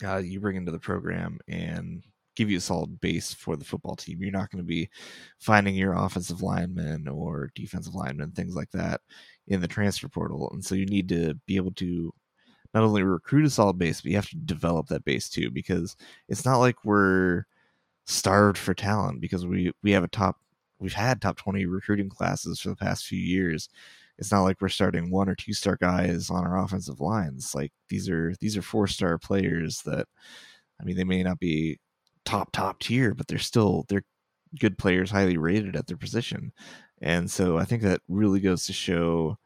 uh, 0.04 0.18
you 0.18 0.40
bring 0.40 0.56
into 0.56 0.72
the 0.72 0.78
program 0.78 1.38
and 1.48 2.04
give 2.34 2.50
you 2.50 2.58
a 2.58 2.60
solid 2.60 3.00
base 3.00 3.34
for 3.34 3.56
the 3.56 3.64
football 3.64 3.96
team. 3.96 4.18
You're 4.20 4.32
not 4.32 4.50
going 4.50 4.62
to 4.62 4.66
be 4.66 4.88
finding 5.38 5.74
your 5.74 5.92
offensive 5.94 6.42
linemen 6.42 7.08
or 7.08 7.50
defensive 7.54 7.94
linemen, 7.94 8.32
things 8.32 8.54
like 8.54 8.70
that, 8.70 9.00
in 9.48 9.60
the 9.60 9.68
transfer 9.68 10.08
portal. 10.08 10.50
And 10.52 10.64
so 10.64 10.74
you 10.74 10.86
need 10.86 11.08
to 11.10 11.34
be 11.46 11.56
able 11.56 11.72
to 11.72 12.12
not 12.74 12.84
only 12.84 13.02
recruit 13.02 13.44
a 13.44 13.50
solid 13.50 13.76
base, 13.78 14.00
but 14.00 14.10
you 14.10 14.16
have 14.16 14.30
to 14.30 14.36
develop 14.36 14.88
that 14.88 15.04
base 15.04 15.28
too, 15.28 15.50
because 15.50 15.94
it's 16.28 16.44
not 16.44 16.56
like 16.56 16.84
we're 16.84 17.44
starved 18.06 18.58
for 18.58 18.74
talent 18.74 19.20
because 19.20 19.46
we 19.46 19.72
we 19.82 19.92
have 19.92 20.04
a 20.04 20.08
top 20.08 20.36
we've 20.78 20.92
had 20.92 21.20
top 21.20 21.36
20 21.36 21.66
recruiting 21.66 22.08
classes 22.08 22.60
for 22.60 22.70
the 22.70 22.76
past 22.76 23.06
few 23.06 23.20
years 23.20 23.68
it's 24.18 24.30
not 24.32 24.42
like 24.42 24.60
we're 24.60 24.68
starting 24.68 25.10
one 25.10 25.28
or 25.28 25.34
two 25.34 25.52
star 25.52 25.76
guys 25.80 26.28
on 26.28 26.44
our 26.44 26.58
offensive 26.62 27.00
lines 27.00 27.54
like 27.54 27.72
these 27.88 28.08
are 28.08 28.34
these 28.40 28.56
are 28.56 28.62
four 28.62 28.86
star 28.86 29.18
players 29.18 29.82
that 29.82 30.06
i 30.80 30.84
mean 30.84 30.96
they 30.96 31.04
may 31.04 31.22
not 31.22 31.38
be 31.38 31.78
top 32.24 32.52
top 32.52 32.80
tier, 32.80 33.14
but 33.14 33.26
they're 33.28 33.38
still 33.38 33.84
they're 33.88 34.04
good 34.60 34.78
players, 34.78 35.10
highly 35.10 35.36
rated 35.36 35.76
at 35.76 35.86
their 35.86 35.96
position. 35.96 36.52
And 37.00 37.30
so 37.30 37.58
I 37.58 37.64
think 37.64 37.82
that 37.82 38.00
really 38.08 38.40
goes 38.40 38.66
to 38.66 38.72
show 38.72 39.38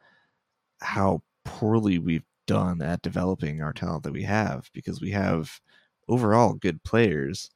how 0.81 1.23
poorly 1.45 1.99
we've 1.99 2.25
done 2.47 2.83
at 2.83 3.03
developing 3.03 3.63
our 3.63 3.73
talent 3.73 4.05
that 4.05 4.13
we 4.13 4.23
have 4.25 4.71
because 4.73 5.01
we 5.01 5.11
have 5.13 5.61
overall 6.09 6.55
good 6.55 6.83
players. 6.85 7.51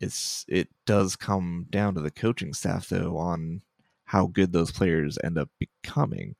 It's 0.00 0.44
it 0.48 0.68
does 0.86 1.16
come 1.16 1.66
down 1.70 1.94
to 1.94 2.00
the 2.00 2.10
coaching 2.10 2.54
staff 2.54 2.88
though 2.88 3.16
on 3.16 3.62
how 4.04 4.26
good 4.26 4.52
those 4.52 4.70
players 4.70 5.18
end 5.24 5.38
up 5.38 5.50
becoming. 5.58 6.34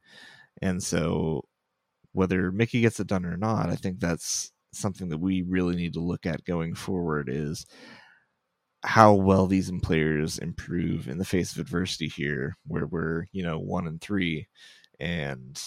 And 0.63 0.83
so 0.83 1.45
whether 2.13 2.51
Mickey 2.53 2.81
gets 2.81 3.01
it 3.01 3.07
done 3.07 3.25
or 3.27 3.37
not, 3.37 3.71
I 3.71 3.77
think 3.77 4.01
that's 4.01 4.53
something 4.73 5.09
that 5.09 5.19
we 5.19 5.43
really 5.43 5.77
need 5.77 5.95
to 5.95 6.01
look 6.01 6.27
at 6.27 6.45
going 6.45 6.75
forward 6.75 7.29
is 7.31 7.67
how 8.85 9.13
well 9.15 9.47
these 9.47 9.71
players 9.83 10.39
improve 10.39 11.09
in 11.09 11.19
the 11.19 11.25
face 11.25 11.53
of 11.53 11.59
adversity 11.59 12.09
here, 12.09 12.57
where 12.67 12.87
we're 12.87 13.27
you 13.33 13.43
know 13.43 13.59
one 13.59 13.87
and 13.87 14.01
three, 14.01 14.47
and 15.01 15.61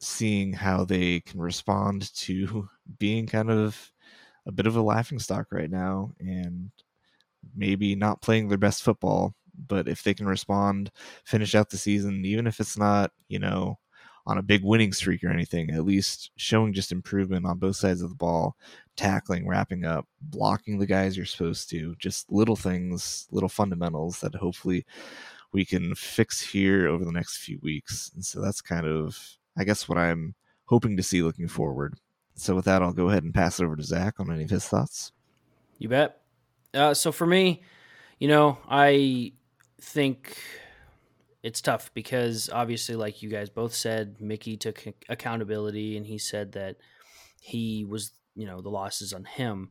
seeing 0.00 0.52
how 0.52 0.84
they 0.84 1.20
can 1.20 1.40
respond 1.40 2.14
to 2.14 2.68
being 2.98 3.26
kind 3.26 3.50
of 3.50 3.92
a 4.46 4.52
bit 4.52 4.66
of 4.66 4.76
a 4.76 4.82
laughing 4.82 5.18
stock 5.18 5.46
right 5.50 5.70
now 5.70 6.12
and 6.20 6.70
maybe 7.54 7.94
not 7.94 8.22
playing 8.22 8.48
their 8.48 8.58
best 8.58 8.82
football 8.82 9.34
but 9.68 9.88
if 9.88 10.02
they 10.02 10.14
can 10.14 10.26
respond 10.26 10.90
finish 11.24 11.54
out 11.54 11.70
the 11.70 11.78
season 11.78 12.24
even 12.24 12.46
if 12.46 12.60
it's 12.60 12.78
not 12.78 13.10
you 13.28 13.38
know 13.38 13.78
on 14.26 14.38
a 14.38 14.42
big 14.42 14.64
winning 14.64 14.92
streak 14.92 15.22
or 15.22 15.30
anything 15.30 15.70
at 15.70 15.84
least 15.84 16.32
showing 16.36 16.72
just 16.72 16.90
improvement 16.90 17.46
on 17.46 17.58
both 17.58 17.76
sides 17.76 18.02
of 18.02 18.08
the 18.08 18.16
ball 18.16 18.56
tackling 18.96 19.46
wrapping 19.46 19.84
up 19.84 20.06
blocking 20.20 20.78
the 20.78 20.86
guys 20.86 21.16
you're 21.16 21.24
supposed 21.24 21.70
to 21.70 21.94
just 21.98 22.30
little 22.30 22.56
things 22.56 23.28
little 23.30 23.48
fundamentals 23.48 24.20
that 24.20 24.34
hopefully 24.34 24.84
we 25.52 25.64
can 25.64 25.94
fix 25.94 26.40
here 26.40 26.88
over 26.88 27.04
the 27.04 27.12
next 27.12 27.38
few 27.38 27.58
weeks 27.62 28.10
and 28.14 28.24
so 28.24 28.40
that's 28.40 28.60
kind 28.60 28.86
of 28.86 29.38
I 29.56 29.64
guess 29.64 29.88
what 29.88 29.98
I'm 29.98 30.34
hoping 30.66 30.96
to 30.96 31.02
see 31.02 31.22
looking 31.22 31.48
forward. 31.48 31.94
So 32.36 32.54
with 32.54 32.66
that, 32.66 32.82
I'll 32.82 32.92
go 32.92 33.08
ahead 33.08 33.24
and 33.24 33.34
pass 33.34 33.58
it 33.58 33.64
over 33.64 33.76
to 33.76 33.82
Zach 33.82 34.20
on 34.20 34.30
any 34.30 34.44
of 34.44 34.50
his 34.50 34.68
thoughts. 34.68 35.12
You 35.78 35.88
bet. 35.88 36.20
Uh, 36.74 36.92
so 36.92 37.10
for 37.10 37.26
me, 37.26 37.62
you 38.18 38.28
know, 38.28 38.58
I 38.68 39.32
think 39.80 40.36
it's 41.42 41.62
tough 41.62 41.92
because 41.94 42.50
obviously, 42.52 42.94
like 42.94 43.22
you 43.22 43.30
guys 43.30 43.48
both 43.48 43.74
said, 43.74 44.20
Mickey 44.20 44.56
took 44.56 44.84
accountability 45.08 45.96
and 45.96 46.06
he 46.06 46.18
said 46.18 46.52
that 46.52 46.76
he 47.40 47.84
was, 47.84 48.12
you 48.34 48.46
know, 48.46 48.60
the 48.60 48.68
losses 48.68 49.14
on 49.14 49.24
him, 49.24 49.70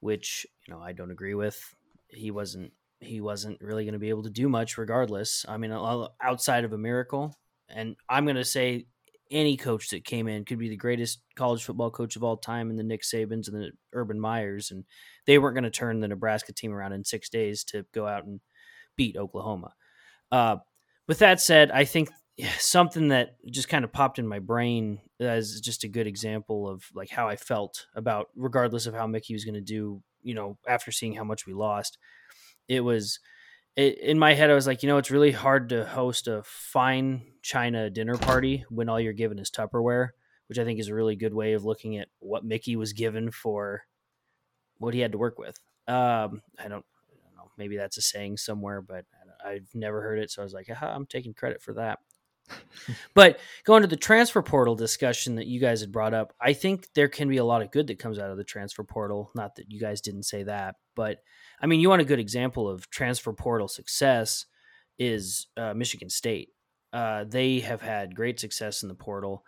which 0.00 0.46
you 0.66 0.72
know 0.72 0.80
I 0.80 0.92
don't 0.92 1.10
agree 1.10 1.34
with. 1.34 1.74
He 2.08 2.30
wasn't. 2.30 2.72
He 3.00 3.20
wasn't 3.20 3.60
really 3.60 3.84
going 3.84 3.92
to 3.92 3.98
be 3.98 4.08
able 4.08 4.24
to 4.24 4.30
do 4.30 4.48
much, 4.48 4.76
regardless. 4.76 5.46
I 5.48 5.56
mean, 5.56 5.72
outside 6.20 6.64
of 6.64 6.72
a 6.72 6.78
miracle, 6.78 7.36
and 7.68 7.94
I'm 8.08 8.24
going 8.24 8.36
to 8.36 8.44
say 8.44 8.86
any 9.30 9.56
coach 9.56 9.90
that 9.90 10.04
came 10.04 10.28
in 10.28 10.44
could 10.44 10.58
be 10.58 10.68
the 10.68 10.76
greatest 10.76 11.20
college 11.36 11.64
football 11.64 11.90
coach 11.90 12.16
of 12.16 12.24
all 12.24 12.36
time, 12.36 12.70
and 12.70 12.78
the 12.78 12.84
Nick 12.84 13.02
Sabans 13.02 13.48
and 13.48 13.56
the 13.62 13.70
Urban 13.92 14.18
Meyers, 14.18 14.70
and 14.70 14.84
they 15.26 15.38
weren't 15.38 15.54
going 15.54 15.64
to 15.64 15.70
turn 15.70 16.00
the 16.00 16.08
Nebraska 16.08 16.52
team 16.52 16.72
around 16.72 16.92
in 16.92 17.04
six 17.04 17.28
days 17.28 17.64
to 17.64 17.84
go 17.92 18.06
out 18.06 18.24
and 18.24 18.40
beat 18.96 19.16
Oklahoma. 19.16 19.74
Uh, 20.30 20.56
with 21.06 21.18
that 21.20 21.40
said, 21.40 21.70
I 21.70 21.84
think 21.84 22.10
something 22.58 23.08
that 23.08 23.36
just 23.50 23.68
kind 23.68 23.84
of 23.84 23.92
popped 23.92 24.18
in 24.18 24.26
my 24.26 24.38
brain 24.38 25.00
as 25.18 25.60
just 25.60 25.84
a 25.84 25.88
good 25.88 26.06
example 26.06 26.68
of 26.68 26.84
like 26.94 27.10
how 27.10 27.28
I 27.28 27.36
felt 27.36 27.86
about, 27.94 28.28
regardless 28.36 28.86
of 28.86 28.94
how 28.94 29.06
Mickey 29.06 29.32
was 29.32 29.44
going 29.44 29.54
to 29.54 29.60
do, 29.60 30.02
you 30.22 30.34
know, 30.34 30.58
after 30.66 30.92
seeing 30.92 31.14
how 31.14 31.24
much 31.24 31.46
we 31.46 31.52
lost, 31.52 31.98
it 32.68 32.80
was 32.80 33.18
it, 33.78 34.00
in 34.00 34.18
my 34.18 34.34
head, 34.34 34.50
I 34.50 34.54
was 34.54 34.66
like, 34.66 34.82
you 34.82 34.88
know, 34.88 34.98
it's 34.98 35.12
really 35.12 35.30
hard 35.30 35.68
to 35.68 35.84
host 35.84 36.26
a 36.26 36.42
fine 36.44 37.22
China 37.42 37.88
dinner 37.88 38.16
party 38.18 38.64
when 38.70 38.88
all 38.88 38.98
you're 38.98 39.12
given 39.12 39.38
is 39.38 39.52
Tupperware, 39.52 40.08
which 40.48 40.58
I 40.58 40.64
think 40.64 40.80
is 40.80 40.88
a 40.88 40.94
really 40.94 41.14
good 41.14 41.32
way 41.32 41.52
of 41.52 41.64
looking 41.64 41.96
at 41.96 42.08
what 42.18 42.44
Mickey 42.44 42.74
was 42.74 42.92
given 42.92 43.30
for 43.30 43.84
what 44.78 44.94
he 44.94 45.00
had 45.00 45.12
to 45.12 45.18
work 45.18 45.38
with. 45.38 45.56
Um, 45.86 46.42
I 46.58 46.66
don't, 46.66 46.84
I 46.84 47.22
don't 47.22 47.36
know, 47.36 47.52
maybe 47.56 47.76
that's 47.76 47.96
a 47.98 48.02
saying 48.02 48.38
somewhere, 48.38 48.82
but 48.82 49.04
I've 49.44 49.68
never 49.74 50.02
heard 50.02 50.18
it, 50.18 50.32
so 50.32 50.42
I 50.42 50.44
was 50.44 50.52
like, 50.52 50.68
I'm 50.82 51.06
taking 51.06 51.32
credit 51.32 51.62
for 51.62 51.74
that. 51.74 52.00
but 53.14 53.38
going 53.64 53.82
to 53.82 53.88
the 53.88 53.96
transfer 53.96 54.42
portal 54.42 54.74
discussion 54.74 55.36
that 55.36 55.46
you 55.46 55.60
guys 55.60 55.80
had 55.80 55.92
brought 55.92 56.14
up, 56.14 56.34
I 56.40 56.52
think 56.52 56.88
there 56.94 57.08
can 57.08 57.28
be 57.28 57.38
a 57.38 57.44
lot 57.44 57.62
of 57.62 57.70
good 57.70 57.86
that 57.88 57.98
comes 57.98 58.18
out 58.18 58.30
of 58.30 58.36
the 58.36 58.44
transfer 58.44 58.84
portal. 58.84 59.30
Not 59.34 59.56
that 59.56 59.70
you 59.70 59.80
guys 59.80 60.00
didn't 60.00 60.24
say 60.24 60.42
that, 60.44 60.76
but 60.94 61.18
I 61.60 61.66
mean, 61.66 61.80
you 61.80 61.88
want 61.88 62.02
a 62.02 62.06
good 62.06 62.20
example 62.20 62.68
of 62.68 62.88
transfer 62.90 63.32
portal 63.32 63.68
success 63.68 64.46
is 64.98 65.46
uh, 65.56 65.74
Michigan 65.74 66.10
State. 66.10 66.50
Uh, 66.92 67.24
they 67.24 67.60
have 67.60 67.82
had 67.82 68.14
great 68.14 68.40
success 68.40 68.82
in 68.82 68.88
the 68.88 68.94
portal. 68.94 69.44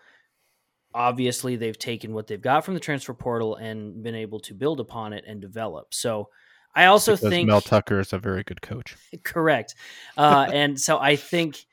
Obviously, 0.92 1.56
they've 1.56 1.78
taken 1.78 2.12
what 2.12 2.26
they've 2.26 2.40
got 2.40 2.64
from 2.64 2.74
the 2.74 2.80
transfer 2.80 3.14
portal 3.14 3.56
and 3.56 4.02
been 4.02 4.14
able 4.14 4.40
to 4.40 4.54
build 4.54 4.80
upon 4.80 5.12
it 5.12 5.24
and 5.26 5.40
develop. 5.40 5.94
So, 5.94 6.28
I 6.74 6.86
also 6.86 7.16
think 7.16 7.48
Mel 7.48 7.60
Tucker 7.60 7.98
is 7.98 8.12
a 8.12 8.18
very 8.18 8.44
good 8.44 8.62
coach. 8.62 8.96
Correct, 9.24 9.74
uh, 10.16 10.48
and 10.52 10.80
so 10.80 10.98
I 10.98 11.16
think, 11.16 11.64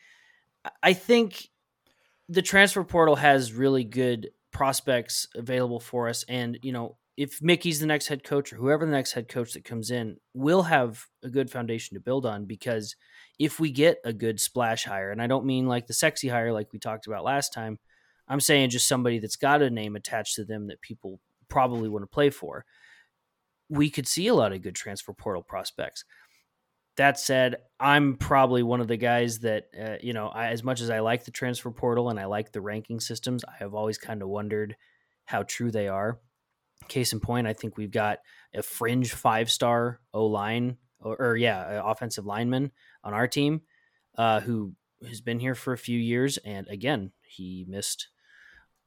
I 0.81 0.93
think 0.93 1.49
the 2.29 2.41
transfer 2.41 2.83
portal 2.83 3.15
has 3.15 3.53
really 3.53 3.83
good 3.83 4.29
prospects 4.51 5.27
available 5.35 5.79
for 5.79 6.09
us, 6.09 6.23
and 6.27 6.57
you 6.61 6.71
know 6.71 6.97
if 7.17 7.41
Mickey's 7.41 7.79
the 7.79 7.87
next 7.87 8.07
head 8.07 8.23
coach 8.23 8.53
or 8.53 8.57
whoever 8.57 8.85
the 8.85 8.91
next 8.91 9.13
head 9.13 9.27
coach 9.27 9.53
that 9.53 9.65
comes 9.65 9.89
in, 9.89 10.17
we'll 10.35 10.63
have 10.63 11.03
a 11.23 11.29
good 11.29 11.49
foundation 11.49 11.95
to 11.95 11.99
build 11.99 12.27
on 12.27 12.45
because 12.45 12.95
if 13.39 13.59
we 13.59 13.71
get 13.71 13.97
a 14.05 14.13
good 14.13 14.39
splash 14.39 14.85
hire, 14.85 15.11
and 15.11 15.21
I 15.21 15.25
don't 15.25 15.45
mean 15.45 15.67
like 15.67 15.87
the 15.87 15.93
sexy 15.93 16.27
hire 16.27 16.53
like 16.53 16.71
we 16.71 16.77
talked 16.77 17.07
about 17.07 17.23
last 17.23 17.53
time, 17.53 17.79
I'm 18.27 18.39
saying 18.39 18.69
just 18.69 18.87
somebody 18.87 19.17
that's 19.17 19.35
got 19.35 19.63
a 19.63 19.69
name 19.71 19.95
attached 19.95 20.35
to 20.35 20.45
them 20.45 20.67
that 20.67 20.81
people 20.81 21.19
probably 21.49 21.89
want 21.89 22.03
to 22.03 22.07
play 22.07 22.29
for. 22.29 22.65
We 23.67 23.89
could 23.89 24.07
see 24.07 24.27
a 24.27 24.35
lot 24.35 24.53
of 24.53 24.61
good 24.61 24.75
transfer 24.75 25.13
portal 25.13 25.41
prospects. 25.41 26.05
That 26.97 27.19
said, 27.19 27.57
I'm 27.79 28.15
probably 28.17 28.63
one 28.63 28.81
of 28.81 28.87
the 28.87 28.97
guys 28.97 29.39
that, 29.39 29.67
uh, 29.79 29.97
you 30.01 30.13
know, 30.13 30.27
I, 30.27 30.47
as 30.47 30.63
much 30.63 30.81
as 30.81 30.89
I 30.89 30.99
like 30.99 31.25
the 31.25 31.31
transfer 31.31 31.71
portal 31.71 32.09
and 32.09 32.19
I 32.19 32.25
like 32.25 32.51
the 32.51 32.61
ranking 32.61 32.99
systems, 32.99 33.43
I 33.45 33.53
have 33.59 33.73
always 33.75 33.97
kind 33.97 34.21
of 34.21 34.29
wondered 34.29 34.75
how 35.25 35.43
true 35.43 35.71
they 35.71 35.87
are 35.87 36.19
Case 36.87 37.11
in 37.11 37.19
point, 37.19 37.47
I 37.47 37.53
think 37.53 37.75
we've 37.75 37.91
got 37.91 38.19
a 38.53 38.61
fringe 38.61 39.11
five 39.11 39.51
star 39.51 39.99
O 40.13 40.27
line 40.27 40.77
or, 41.01 41.15
or, 41.19 41.35
yeah, 41.35 41.81
offensive 41.83 42.25
lineman 42.25 42.71
on 43.03 43.13
our 43.13 43.27
team 43.27 43.61
uh, 44.17 44.39
who 44.39 44.73
has 45.07 45.19
been 45.19 45.39
here 45.39 45.55
for 45.55 45.73
a 45.73 45.77
few 45.77 45.99
years. 45.99 46.37
And 46.37 46.67
again, 46.69 47.11
he 47.27 47.65
missed 47.67 48.07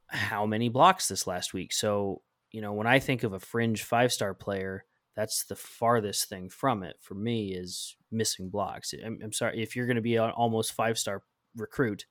how 0.06 0.46
many 0.46 0.68
blocks 0.68 1.08
this 1.08 1.26
last 1.26 1.52
week. 1.52 1.72
So, 1.72 2.22
you 2.52 2.62
know, 2.62 2.72
when 2.72 2.86
I 2.86 3.00
think 3.00 3.22
of 3.22 3.32
a 3.32 3.40
fringe 3.40 3.82
five 3.82 4.12
star 4.12 4.34
player, 4.34 4.84
that's 5.16 5.44
the 5.44 5.56
farthest 5.56 6.28
thing 6.28 6.48
from 6.48 6.82
it 6.82 6.96
for 7.00 7.14
me 7.14 7.52
is 7.52 7.96
missing 8.10 8.48
blocks. 8.48 8.94
I'm, 9.04 9.18
I'm 9.22 9.32
sorry 9.32 9.62
if 9.62 9.76
you're 9.76 9.86
going 9.86 9.96
to 9.96 10.02
be 10.02 10.16
an 10.16 10.30
almost 10.30 10.72
five 10.72 10.98
star 10.98 11.22
recruit, 11.56 12.06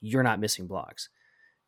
you're 0.00 0.22
not 0.22 0.40
missing 0.40 0.66
blocks 0.66 1.08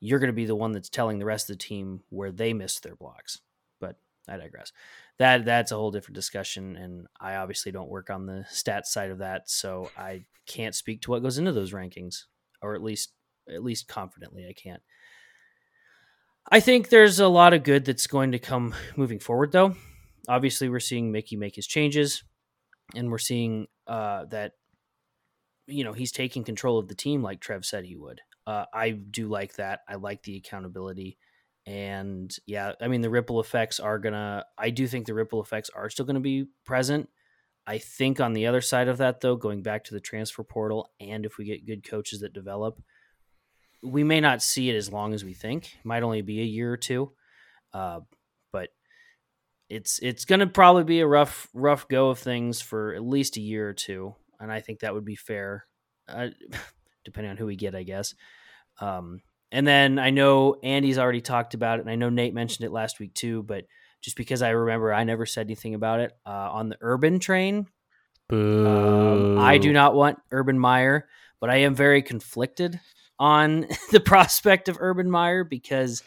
you're 0.01 0.19
going 0.19 0.29
to 0.29 0.35
be 0.35 0.47
the 0.47 0.57
one 0.57 0.73
that's 0.73 0.89
telling 0.89 1.19
the 1.19 1.27
rest 1.27 1.49
of 1.51 1.59
the 1.59 1.65
team 1.65 2.01
where 2.09 2.33
they 2.33 2.53
missed 2.53 2.83
their 2.83 2.97
blocks. 2.97 3.41
But 3.81 3.97
I 4.29 4.39
digress. 4.39 4.73
That 5.19 5.45
that's 5.45 5.73
a 5.73 5.77
whole 5.77 5.91
different 5.91 6.15
discussion, 6.15 6.77
and 6.77 7.07
I 7.21 7.37
obviously 7.37 7.71
don't 7.71 7.91
work 7.91 8.09
on 8.09 8.27
the 8.27 8.47
stats 8.51 8.87
side 8.87 9.11
of 9.11 9.19
that, 9.19 9.51
so 9.51 9.91
I 9.97 10.25
can't 10.47 10.75
speak 10.75 11.03
to 11.03 11.11
what 11.11 11.23
goes 11.23 11.39
into 11.39 11.53
those 11.53 11.73
rankings, 11.73 12.25
or 12.63 12.75
at 12.75 12.83
least 12.83 13.13
at 13.49 13.63
least 13.63 13.89
confidently 13.89 14.47
I 14.49 14.55
can't. 14.55 14.83
I 16.51 16.61
think 16.61 16.89
there's 16.89 17.21
a 17.21 17.29
lot 17.29 17.53
of 17.53 17.63
good 17.63 17.85
that's 17.85 18.07
going 18.07 18.33
to 18.33 18.39
come 18.39 18.75
moving 18.97 19.19
forward, 19.19 19.53
though. 19.53 19.77
Obviously, 20.29 20.69
we're 20.69 20.81
seeing 20.81 21.13
Mickey 21.13 21.37
make 21.37 21.57
his 21.57 21.67
changes, 21.67 22.23
and 22.95 23.11
we're 23.11 23.19
seeing 23.19 23.67
uh, 23.87 24.27
that 24.27 24.53
you 25.67 25.85
know 25.85 25.93
he's 25.93 26.13
taking 26.13 26.45
control 26.45 26.79
of 26.79 26.89
the 26.89 26.95
team 26.95 27.23
like 27.23 27.41
Trev 27.41 27.65
said 27.65 27.85
he 27.85 27.97
would. 27.97 28.21
Uh, 28.47 28.65
I 28.73 28.91
do 28.91 29.29
like 29.29 29.55
that. 29.55 29.81
I 29.89 29.97
like 29.97 30.23
the 30.23 30.37
accountability. 30.37 31.19
And 31.67 32.35
yeah, 32.47 32.73
I 32.81 32.89
mean, 32.89 33.01
the 33.01 33.11
ripple 33.11 33.41
effects 33.41 33.79
are 33.79 33.99
to, 33.99 34.45
I 34.59 34.71
do 34.71 34.87
think 34.87 35.07
the 35.07 35.15
ripple 35.15 35.43
effects 35.43 35.71
are 35.75 35.91
still 35.91 36.07
to 36.07 36.19
be 36.19 36.47
present. 36.65 37.09
I 37.67 37.79
think 37.79 38.19
on 38.19 38.33
the 38.33 38.47
other 38.47 38.61
side 38.61 38.89
of 38.89 38.99
that, 38.99 39.21
though, 39.21 39.37
going 39.37 39.63
back 39.63 39.85
to 39.85 39.95
the 39.95 40.01
transfer 40.01 40.43
portal, 40.43 40.89
and 40.99 41.25
if 41.25 41.39
we 41.39 41.45
get 41.45 41.67
good 41.67 41.89
coaches 41.89 42.21
that 42.21 42.33
develop, 42.33 42.83
we 43.83 44.03
may 44.03 44.21
not 44.21 44.43
see 44.43 44.71
it 44.71 44.75
as 44.75 44.91
long 44.91 45.15
as 45.15 45.25
we 45.25 45.35
think. 45.35 45.67
It 45.67 45.85
might 45.85 46.03
only 46.03 46.23
be 46.23 46.41
a 46.41 46.45
year 46.45 46.73
or 46.73 46.77
two, 46.77 47.13
uh, 47.73 48.01
it's 49.71 50.01
it's 50.01 50.25
going 50.25 50.41
to 50.41 50.49
probably 50.49 50.85
be 50.85 51.01
a 51.01 51.07
rough 51.07 51.49
rough 51.55 51.89
go 51.89 52.11
of 52.11 52.19
things 52.19 52.61
for 52.61 52.93
at 52.95 53.05
least 53.05 53.37
a 53.37 53.41
year 53.41 53.69
or 53.69 53.73
two, 53.73 54.15
and 54.41 54.53
I 54.53 54.61
think 54.61 54.81
that 54.81 54.93
would 54.93 55.05
be 55.05 55.15
fair, 55.15 55.65
uh, 56.09 56.29
depending 57.05 57.31
on 57.31 57.37
who 57.37 57.47
we 57.47 57.57
get, 57.57 57.77
I 57.77 57.85
guess. 57.85 58.15
Um, 58.81 59.23
and 59.53 59.67
then 59.67 59.99
I 59.99 60.11
know 60.11 60.57
Andy's 60.63 60.99
already 60.99 61.21
talked 61.21 61.55
about 61.55 61.79
it, 61.79 61.83
and 61.83 61.91
I 61.91 61.95
know 61.95 62.11
Nate 62.11 62.35
mentioned 62.35 62.67
it 62.67 62.73
last 62.73 62.99
week 62.99 63.15
too. 63.15 63.45
But 63.45 63.65
just 64.03 64.17
because 64.17 64.43
I 64.43 64.51
remember, 64.51 64.93
I 64.93 65.05
never 65.05 65.25
said 65.25 65.47
anything 65.47 65.75
about 65.75 66.01
it 66.01 66.13
uh, 66.27 66.51
on 66.53 66.69
the 66.69 66.79
Urban 66.81 67.21
train. 67.21 67.69
Um, 68.31 69.39
I 69.39 69.59
do 69.59 69.73
not 69.73 69.95
want 69.95 70.19
Urban 70.33 70.59
Meyer, 70.59 71.09
but 71.41 71.49
I 71.49 71.59
am 71.59 71.75
very 71.77 72.03
conflicted 72.03 72.81
on 73.21 73.67
the 73.93 74.01
prospect 74.01 74.69
of 74.69 74.79
Urban 74.81 75.09
Meyer 75.11 75.45
because 75.45 76.03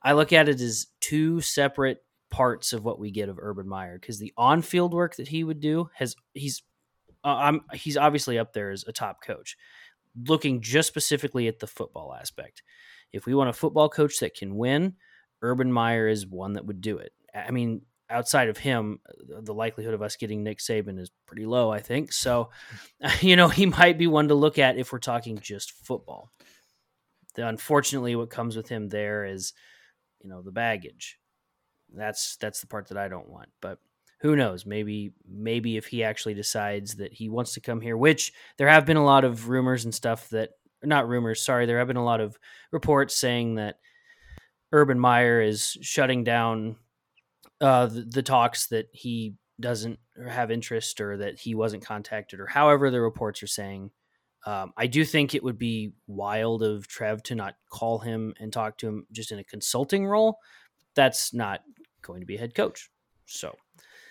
I 0.00 0.12
look 0.12 0.32
at 0.32 0.48
it 0.48 0.60
as 0.60 0.86
two 1.00 1.40
separate 1.40 1.98
parts 2.34 2.72
of 2.72 2.84
what 2.84 2.98
we 2.98 3.12
get 3.12 3.28
of 3.28 3.38
Urban 3.38 3.68
Meyer. 3.68 3.98
Because 3.98 4.18
the 4.18 4.32
on-field 4.36 4.92
work 4.92 5.16
that 5.16 5.28
he 5.28 5.44
would 5.44 5.60
do 5.60 5.88
has 5.94 6.16
he's 6.32 6.62
uh, 7.22 7.36
I'm 7.36 7.60
he's 7.72 7.96
obviously 7.96 8.38
up 8.38 8.52
there 8.52 8.70
as 8.70 8.84
a 8.86 8.92
top 8.92 9.22
coach 9.22 9.56
looking 10.28 10.60
just 10.60 10.88
specifically 10.88 11.48
at 11.48 11.60
the 11.60 11.66
football 11.66 12.14
aspect. 12.14 12.62
If 13.12 13.26
we 13.26 13.34
want 13.34 13.50
a 13.50 13.54
football 13.54 13.88
coach 13.88 14.18
that 14.18 14.34
can 14.34 14.56
win, 14.56 14.94
Urban 15.42 15.72
Meyer 15.72 16.08
is 16.08 16.26
one 16.26 16.54
that 16.54 16.66
would 16.66 16.80
do 16.80 16.98
it. 16.98 17.12
I 17.34 17.50
mean, 17.50 17.82
outside 18.10 18.48
of 18.48 18.58
him, 18.58 19.00
the 19.28 19.54
likelihood 19.54 19.94
of 19.94 20.02
us 20.02 20.16
getting 20.16 20.42
Nick 20.42 20.58
Saban 20.58 20.98
is 20.98 21.10
pretty 21.26 21.46
low, 21.46 21.70
I 21.70 21.80
think. 21.80 22.12
So, 22.12 22.50
you 23.20 23.36
know, 23.36 23.48
he 23.48 23.66
might 23.66 23.98
be 23.98 24.06
one 24.06 24.28
to 24.28 24.34
look 24.34 24.58
at 24.58 24.78
if 24.78 24.92
we're 24.92 24.98
talking 24.98 25.38
just 25.38 25.72
football. 25.84 26.30
the, 27.34 27.46
unfortunately, 27.46 28.16
what 28.16 28.30
comes 28.30 28.56
with 28.56 28.68
him 28.68 28.88
there 28.88 29.24
is, 29.24 29.52
you 30.20 30.28
know, 30.28 30.42
the 30.42 30.52
baggage. 30.52 31.18
That's 31.92 32.36
that's 32.36 32.60
the 32.60 32.66
part 32.66 32.88
that 32.88 32.98
I 32.98 33.08
don't 33.08 33.28
want. 33.28 33.48
But 33.60 33.78
who 34.20 34.36
knows? 34.36 34.64
Maybe 34.64 35.12
maybe 35.28 35.76
if 35.76 35.86
he 35.86 36.02
actually 36.02 36.34
decides 36.34 36.96
that 36.96 37.12
he 37.12 37.28
wants 37.28 37.54
to 37.54 37.60
come 37.60 37.80
here, 37.80 37.96
which 37.96 38.32
there 38.56 38.68
have 38.68 38.86
been 38.86 38.96
a 38.96 39.04
lot 39.04 39.24
of 39.24 39.48
rumors 39.48 39.84
and 39.84 39.94
stuff 39.94 40.28
that 40.30 40.50
not 40.82 41.08
rumors, 41.08 41.42
sorry, 41.42 41.66
there 41.66 41.78
have 41.78 41.88
been 41.88 41.96
a 41.96 42.04
lot 42.04 42.20
of 42.20 42.38
reports 42.72 43.16
saying 43.16 43.56
that 43.56 43.78
Urban 44.72 44.98
Meyer 44.98 45.40
is 45.40 45.76
shutting 45.80 46.24
down 46.24 46.76
uh, 47.60 47.86
the, 47.86 48.02
the 48.02 48.22
talks 48.22 48.66
that 48.68 48.88
he 48.92 49.34
doesn't 49.60 49.98
have 50.28 50.50
interest 50.50 51.00
or 51.00 51.18
that 51.18 51.38
he 51.38 51.54
wasn't 51.54 51.84
contacted 51.84 52.40
or 52.40 52.46
however 52.46 52.90
the 52.90 53.00
reports 53.00 53.42
are 53.42 53.48
saying. 53.48 53.90
Um, 54.46 54.72
I 54.76 54.88
do 54.88 55.06
think 55.06 55.34
it 55.34 55.42
would 55.42 55.58
be 55.58 55.92
wild 56.06 56.62
of 56.62 56.86
Trev 56.86 57.22
to 57.24 57.34
not 57.34 57.54
call 57.70 58.00
him 58.00 58.34
and 58.38 58.52
talk 58.52 58.76
to 58.78 58.88
him 58.88 59.06
just 59.10 59.32
in 59.32 59.38
a 59.38 59.44
consulting 59.44 60.06
role. 60.06 60.38
That's 60.94 61.34
not 61.34 61.60
going 62.02 62.20
to 62.20 62.26
be 62.26 62.36
a 62.36 62.38
head 62.38 62.54
coach. 62.54 62.90
So, 63.26 63.56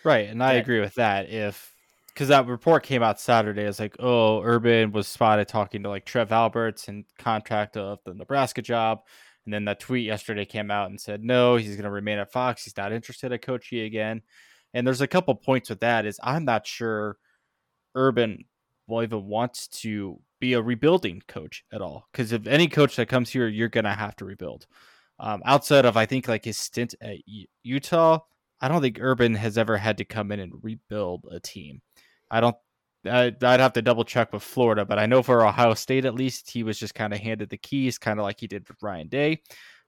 right, 0.03 0.29
and 0.29 0.43
I 0.43 0.53
that, 0.53 0.59
agree 0.59 0.79
with 0.79 0.95
that. 0.95 1.29
If 1.29 1.73
because 2.07 2.27
that 2.27 2.47
report 2.47 2.83
came 2.83 3.01
out 3.01 3.19
Saturday, 3.19 3.63
it's 3.63 3.79
like, 3.79 3.95
oh, 3.99 4.41
Urban 4.43 4.91
was 4.91 5.07
spotted 5.07 5.47
talking 5.47 5.83
to 5.83 5.89
like 5.89 6.05
Trev 6.05 6.31
Alberts 6.31 6.87
and 6.87 7.05
contract 7.17 7.77
of 7.77 7.99
the 8.05 8.13
Nebraska 8.13 8.61
job, 8.61 8.99
and 9.45 9.53
then 9.53 9.65
that 9.65 9.79
tweet 9.79 10.05
yesterday 10.05 10.45
came 10.45 10.71
out 10.71 10.89
and 10.89 10.99
said 10.99 11.23
no, 11.23 11.55
he's 11.55 11.75
going 11.75 11.83
to 11.83 11.89
remain 11.89 12.19
at 12.19 12.31
Fox. 12.31 12.63
He's 12.63 12.77
not 12.77 12.93
interested 12.93 13.31
at 13.31 13.41
coaching 13.41 13.81
again. 13.81 14.21
And 14.73 14.87
there's 14.87 15.01
a 15.01 15.07
couple 15.07 15.35
points 15.35 15.69
with 15.69 15.81
that. 15.81 16.05
Is 16.05 16.19
I'm 16.23 16.45
not 16.45 16.65
sure 16.65 17.17
Urban 17.95 18.45
will 18.87 19.03
even 19.03 19.25
wants 19.27 19.67
to 19.67 20.19
be 20.39 20.53
a 20.53 20.61
rebuilding 20.61 21.21
coach 21.27 21.63
at 21.71 21.81
all. 21.81 22.07
Because 22.11 22.31
if 22.31 22.47
any 22.47 22.67
coach 22.67 22.95
that 22.95 23.07
comes 23.07 23.29
here, 23.29 23.47
you're 23.47 23.69
gonna 23.69 23.93
have 23.93 24.15
to 24.17 24.25
rebuild. 24.25 24.65
Um, 25.23 25.41
outside 25.45 25.85
of 25.85 25.95
I 25.95 26.05
think 26.05 26.27
like 26.27 26.43
his 26.43 26.57
stint 26.57 26.95
at 26.99 27.25
U- 27.25 27.47
Utah, 27.63 28.19
I 28.59 28.67
don't 28.67 28.81
think 28.81 28.97
Urban 28.99 29.33
has 29.35 29.57
ever 29.57 29.77
had 29.77 29.97
to 29.99 30.05
come 30.05 30.33
in 30.33 30.41
and 30.41 30.51
rebuild 30.61 31.25
a 31.31 31.39
team. 31.39 31.81
I 32.29 32.41
don't. 32.41 32.57
I'd, 33.09 33.41
I'd 33.41 33.59
have 33.61 33.73
to 33.73 33.81
double 33.81 34.03
check 34.03 34.33
with 34.33 34.43
Florida, 34.43 34.85
but 34.85 34.99
I 34.99 35.05
know 35.05 35.23
for 35.23 35.45
Ohio 35.45 35.75
State 35.75 36.05
at 36.05 36.13
least 36.15 36.49
he 36.49 36.63
was 36.63 36.77
just 36.77 36.93
kind 36.93 37.13
of 37.13 37.19
handed 37.19 37.49
the 37.49 37.57
keys, 37.57 37.97
kind 37.97 38.19
of 38.19 38.23
like 38.23 38.39
he 38.39 38.47
did 38.47 38.67
with 38.67 38.81
Ryan 38.81 39.07
Day. 39.07 39.41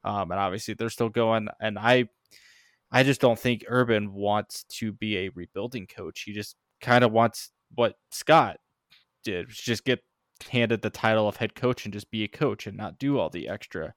Um, 0.03 0.31
and 0.31 0.39
obviously 0.39 0.73
they're 0.73 0.89
still 0.89 1.09
going. 1.09 1.47
And 1.61 1.79
I, 1.79 2.09
I 2.91 3.03
just 3.03 3.21
don't 3.21 3.39
think 3.39 3.65
Urban 3.67 4.13
wants 4.13 4.65
to 4.79 4.91
be 4.91 5.17
a 5.17 5.29
rebuilding 5.29 5.87
coach. 5.87 6.21
He 6.21 6.33
just 6.33 6.55
kind 6.81 7.03
of 7.03 7.11
wants 7.11 7.51
what 7.73 7.95
Scott 8.11 8.57
did 9.23 9.47
just 9.49 9.85
get 9.85 9.99
handed 10.49 10.81
the 10.81 10.89
title 10.89 11.27
of 11.27 11.37
head 11.37 11.55
coach 11.55 11.85
and 11.85 11.93
just 11.93 12.11
be 12.11 12.23
a 12.23 12.27
coach 12.27 12.67
and 12.67 12.77
not 12.77 12.99
do 12.99 13.17
all 13.17 13.29
the 13.29 13.47
extra 13.47 13.93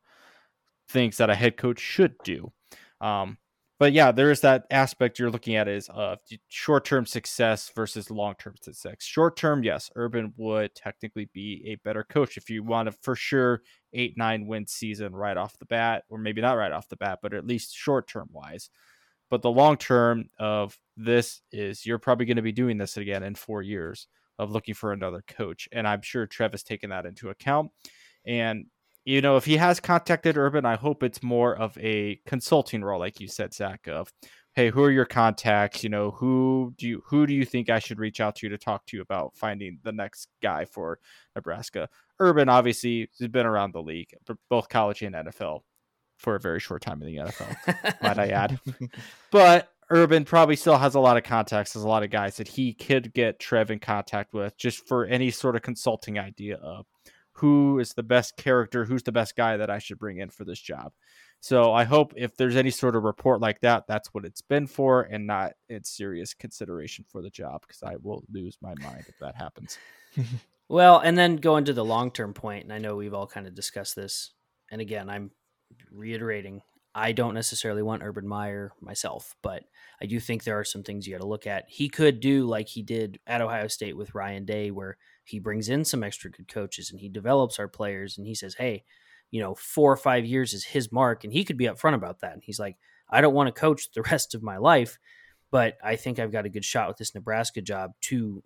things 0.89 1.17
that 1.19 1.31
a 1.31 1.35
head 1.35 1.57
coach 1.57 1.81
should 1.81 2.15
do. 2.25 2.53
Um, 3.01 3.39
but 3.79 3.93
yeah, 3.93 4.11
there 4.11 4.33
is 4.33 4.41
that 4.41 4.65
aspect 4.73 5.19
you're 5.19 5.31
looking 5.31 5.55
at 5.55 5.69
is 5.69 5.89
uh, 5.89 6.17
short 6.49 6.85
term 6.85 7.07
success 7.07 7.71
versus 7.75 8.11
long 8.11 8.35
term 8.37 8.55
success. 8.61 8.97
Short 8.99 9.37
term, 9.37 9.63
yes, 9.63 9.89
Urban 9.95 10.35
would 10.37 10.75
technically 10.75 11.31
be 11.33 11.63
a 11.67 11.77
better 11.85 12.03
coach 12.03 12.37
if 12.37 12.51
you 12.51 12.65
want 12.65 12.89
a 12.89 12.93
for 12.93 13.15
sure 13.15 13.63
eight 13.93 14.15
nine 14.17 14.49
win 14.49 14.67
season 14.67 15.15
right 15.15 15.37
off 15.37 15.59
the 15.59 15.65
bat, 15.67 16.05
or 16.09 16.19
maybe 16.19 16.41
not 16.41 16.57
right 16.57 16.73
off 16.73 16.89
the 16.89 16.97
bat, 16.97 17.21
but 17.23 17.35
at 17.35 17.47
least 17.47 17.77
short 17.77 18.09
term 18.09 18.29
wise. 18.33 18.69
But 19.31 19.43
the 19.43 19.51
long 19.51 19.77
term 19.77 20.29
of 20.41 20.77
this 20.97 21.43
is 21.53 21.87
you're 21.87 21.99
probably 21.99 22.27
going 22.27 22.37
to 22.37 22.43
be 22.43 22.53
doing 22.53 22.79
this 22.79 22.97
again 22.97 23.23
in 23.23 23.37
four 23.37 23.63
years 23.63 24.09
of 24.39 24.51
looking 24.51 24.75
for 24.75 24.93
another 24.93 25.23
coach. 25.27 25.69
And 25.71 25.87
I'm 25.87 26.03
sure 26.03 26.27
Trev 26.27 26.53
has 26.53 26.63
taken 26.63 26.91
that 26.91 27.07
into 27.07 27.29
account. 27.29 27.71
And, 28.27 28.67
you 29.09 29.23
know, 29.23 29.39
if 29.39 29.47
he 29.47 29.57
has 29.57 29.81
contacted 29.81 30.37
Urban, 30.37 30.67
I 30.67 30.77
hope 30.77 31.03
it's 31.03 31.23
more 31.23 31.57
of 31.57 31.79
a 31.79 32.21
consulting 32.27 32.85
role, 32.85 33.01
like 33.01 33.21
you 33.21 33.27
said, 33.27 33.55
Zach, 33.55 33.89
of 33.89 34.13
hey, 34.55 34.69
who 34.69 34.83
are 34.83 34.91
your 34.91 35.07
contacts? 35.07 35.83
You 35.83 35.89
know, 35.89 36.11
who 36.11 36.75
do 36.77 36.87
you 36.87 37.03
who 37.07 37.27
do 37.27 37.33
you 37.33 37.47
think 37.47 37.71
I 37.71 37.79
should 37.79 38.01
reach 38.01 38.21
out 38.21 38.37
to 38.37 38.51
to 38.51 38.59
talk 38.59 38.85
to 38.87 38.99
you 38.99 39.03
about 39.03 39.35
finding 39.35 39.79
the 39.83 39.93
next 39.93 40.29
guy 40.43 40.67
for 40.67 40.99
Nebraska? 41.35 41.89
Urban 42.21 42.51
obviously 42.51 43.09
has 43.19 43.29
been 43.29 43.47
around 43.47 43.73
the 43.73 43.81
league, 43.81 44.11
both 44.51 44.69
college 44.69 45.01
and 45.01 45.15
NFL, 45.15 45.61
for 46.19 46.35
a 46.35 46.41
very 46.41 46.61
short 46.61 46.83
time 46.83 47.01
in 47.01 47.09
the 47.09 47.17
NFL, 47.17 48.03
might 48.03 48.19
I 48.19 48.29
add. 48.29 48.61
But 49.31 49.71
Urban 49.89 50.27
probably 50.27 50.57
still 50.57 50.77
has 50.77 50.97
a 50.97 51.01
lot 51.01 51.17
of 51.17 51.23
contacts, 51.23 51.73
has 51.73 51.83
a 51.83 51.89
lot 51.89 52.03
of 52.03 52.11
guys 52.11 52.37
that 52.37 52.49
he 52.49 52.75
could 52.75 53.15
get 53.15 53.41
Trev 53.41 53.71
in 53.71 53.79
contact 53.79 54.35
with 54.35 54.59
just 54.59 54.87
for 54.87 55.07
any 55.07 55.31
sort 55.31 55.57
of 55.57 55.63
consulting 55.63 56.19
idea 56.19 56.57
of 56.57 56.85
who 57.39 57.79
is 57.79 57.95
the 57.95 58.03
best 58.03 58.37
character, 58.37 58.85
who's 58.85 59.03
the 59.03 59.13
best 59.13 59.37
guy 59.37 59.57
that 59.57 59.71
I 59.71 59.79
should 59.79 59.99
bring 59.99 60.19
in 60.19 60.31
for 60.31 60.45
this 60.45 60.61
job. 60.61 60.93
So 61.41 61.73
I 61.73 61.85
hope 61.85 62.13
if 62.17 62.37
there's 62.37 62.57
any 62.57 62.71
sort 62.71 62.97
of 62.97 63.05
report 63.05 63.41
like 63.41 63.61
that, 63.61 63.87
that's 63.87 64.09
what 64.13 64.25
it's 64.25 64.43
been 64.43 64.67
for 64.67 65.03
and 65.03 65.27
not 65.27 65.53
its 65.69 65.97
serious 65.97 66.35
consideration 66.35 67.05
for 67.09 67.23
the 67.23 67.31
job 67.31 67.63
because 67.63 67.83
I 67.83 67.97
will 68.03 68.25
lose 68.33 68.59
my 68.61 68.75
mind 68.83 69.05
if 69.09 69.19
that 69.21 69.37
happens. 69.37 69.79
well, 70.69 70.99
and 70.99 71.17
then 71.17 71.37
going 71.37 71.65
to 71.67 71.73
the 71.73 71.85
long 71.85 72.11
term 72.11 72.35
point, 72.35 72.65
and 72.65 72.73
I 72.73 72.79
know 72.79 72.97
we've 72.97 73.15
all 73.15 73.27
kind 73.27 73.47
of 73.47 73.55
discussed 73.55 73.95
this. 73.95 74.33
And 74.71 74.81
again, 74.81 75.09
I'm 75.09 75.31
reiterating 75.93 76.63
I 76.95 77.13
don't 77.13 77.35
necessarily 77.35 77.83
want 77.83 78.03
Urban 78.03 78.27
Meyer 78.27 78.73
myself, 78.81 79.37
but 79.41 79.63
I 80.03 80.07
do 80.07 80.19
think 80.19 80.43
there 80.43 80.59
are 80.59 80.65
some 80.65 80.83
things 80.83 81.07
you 81.07 81.15
got 81.15 81.21
to 81.21 81.29
look 81.29 81.47
at. 81.47 81.67
He 81.69 81.89
could 81.89 82.19
do 82.19 82.45
like 82.45 82.67
he 82.67 82.83
did 82.83 83.21
at 83.27 83.41
Ohio 83.41 83.69
State 83.69 83.97
with 83.97 84.17
Ryan 84.17 84.45
Day, 84.45 84.73
where 84.73 84.97
he 85.29 85.39
brings 85.39 85.69
in 85.69 85.85
some 85.85 86.03
extra 86.03 86.31
good 86.31 86.49
coaches 86.49 86.91
and 86.91 87.01
he 87.01 87.09
develops 87.09 87.59
our 87.59 87.69
players 87.69 88.19
and 88.19 88.27
he 88.27 88.35
says, 88.35 88.55
hey, 88.55 88.85
you 89.31 89.41
know, 89.41 89.55
four 89.55 89.93
or 89.93 89.97
five 89.97 90.25
years 90.25 90.55
is 90.55 90.65
his 90.65 90.91
mark. 90.91 91.25
And 91.25 91.33
he 91.33 91.45
could 91.45 91.57
be 91.57 91.67
upfront 91.67 91.95
about 91.95 92.21
that. 92.21 92.33
And 92.33 92.43
he's 92.43 92.59
like, 92.59 92.77
I 93.11 93.21
don't 93.21 93.35
want 93.35 93.55
to 93.55 93.61
coach 93.61 93.91
the 93.93 94.03
rest 94.11 94.35
of 94.35 94.43
my 94.43 94.57
life, 94.57 94.99
but 95.51 95.77
I 95.83 95.97
think 95.97 96.19
I've 96.19 96.33
got 96.33 96.47
a 96.47 96.51
good 96.51 96.65
shot 96.65 96.89
with 96.89 96.97
this 96.97 97.15
Nebraska 97.15 97.61
job 97.61 97.93
to 98.03 98.43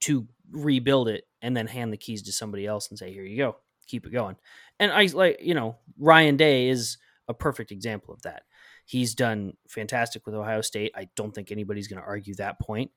to 0.00 0.26
rebuild 0.50 1.08
it 1.08 1.24
and 1.40 1.56
then 1.56 1.66
hand 1.66 1.90
the 1.92 1.96
keys 1.96 2.22
to 2.22 2.32
somebody 2.32 2.66
else 2.66 2.90
and 2.90 2.98
say, 2.98 3.10
here 3.10 3.22
you 3.22 3.38
go, 3.38 3.56
keep 3.86 4.06
it 4.06 4.12
going. 4.12 4.36
And 4.78 4.92
I 4.92 5.06
like, 5.06 5.38
you 5.40 5.54
know, 5.54 5.76
Ryan 5.98 6.36
Day 6.36 6.68
is 6.68 6.98
a 7.26 7.32
perfect 7.32 7.70
example 7.70 8.12
of 8.12 8.20
that. 8.22 8.42
He's 8.84 9.14
done 9.14 9.54
fantastic 9.68 10.26
with 10.26 10.34
Ohio 10.34 10.60
State. 10.60 10.92
I 10.94 11.08
don't 11.16 11.34
think 11.34 11.50
anybody's 11.50 11.88
going 11.88 12.02
to 12.02 12.06
argue 12.06 12.34
that 12.34 12.60
point. 12.60 12.90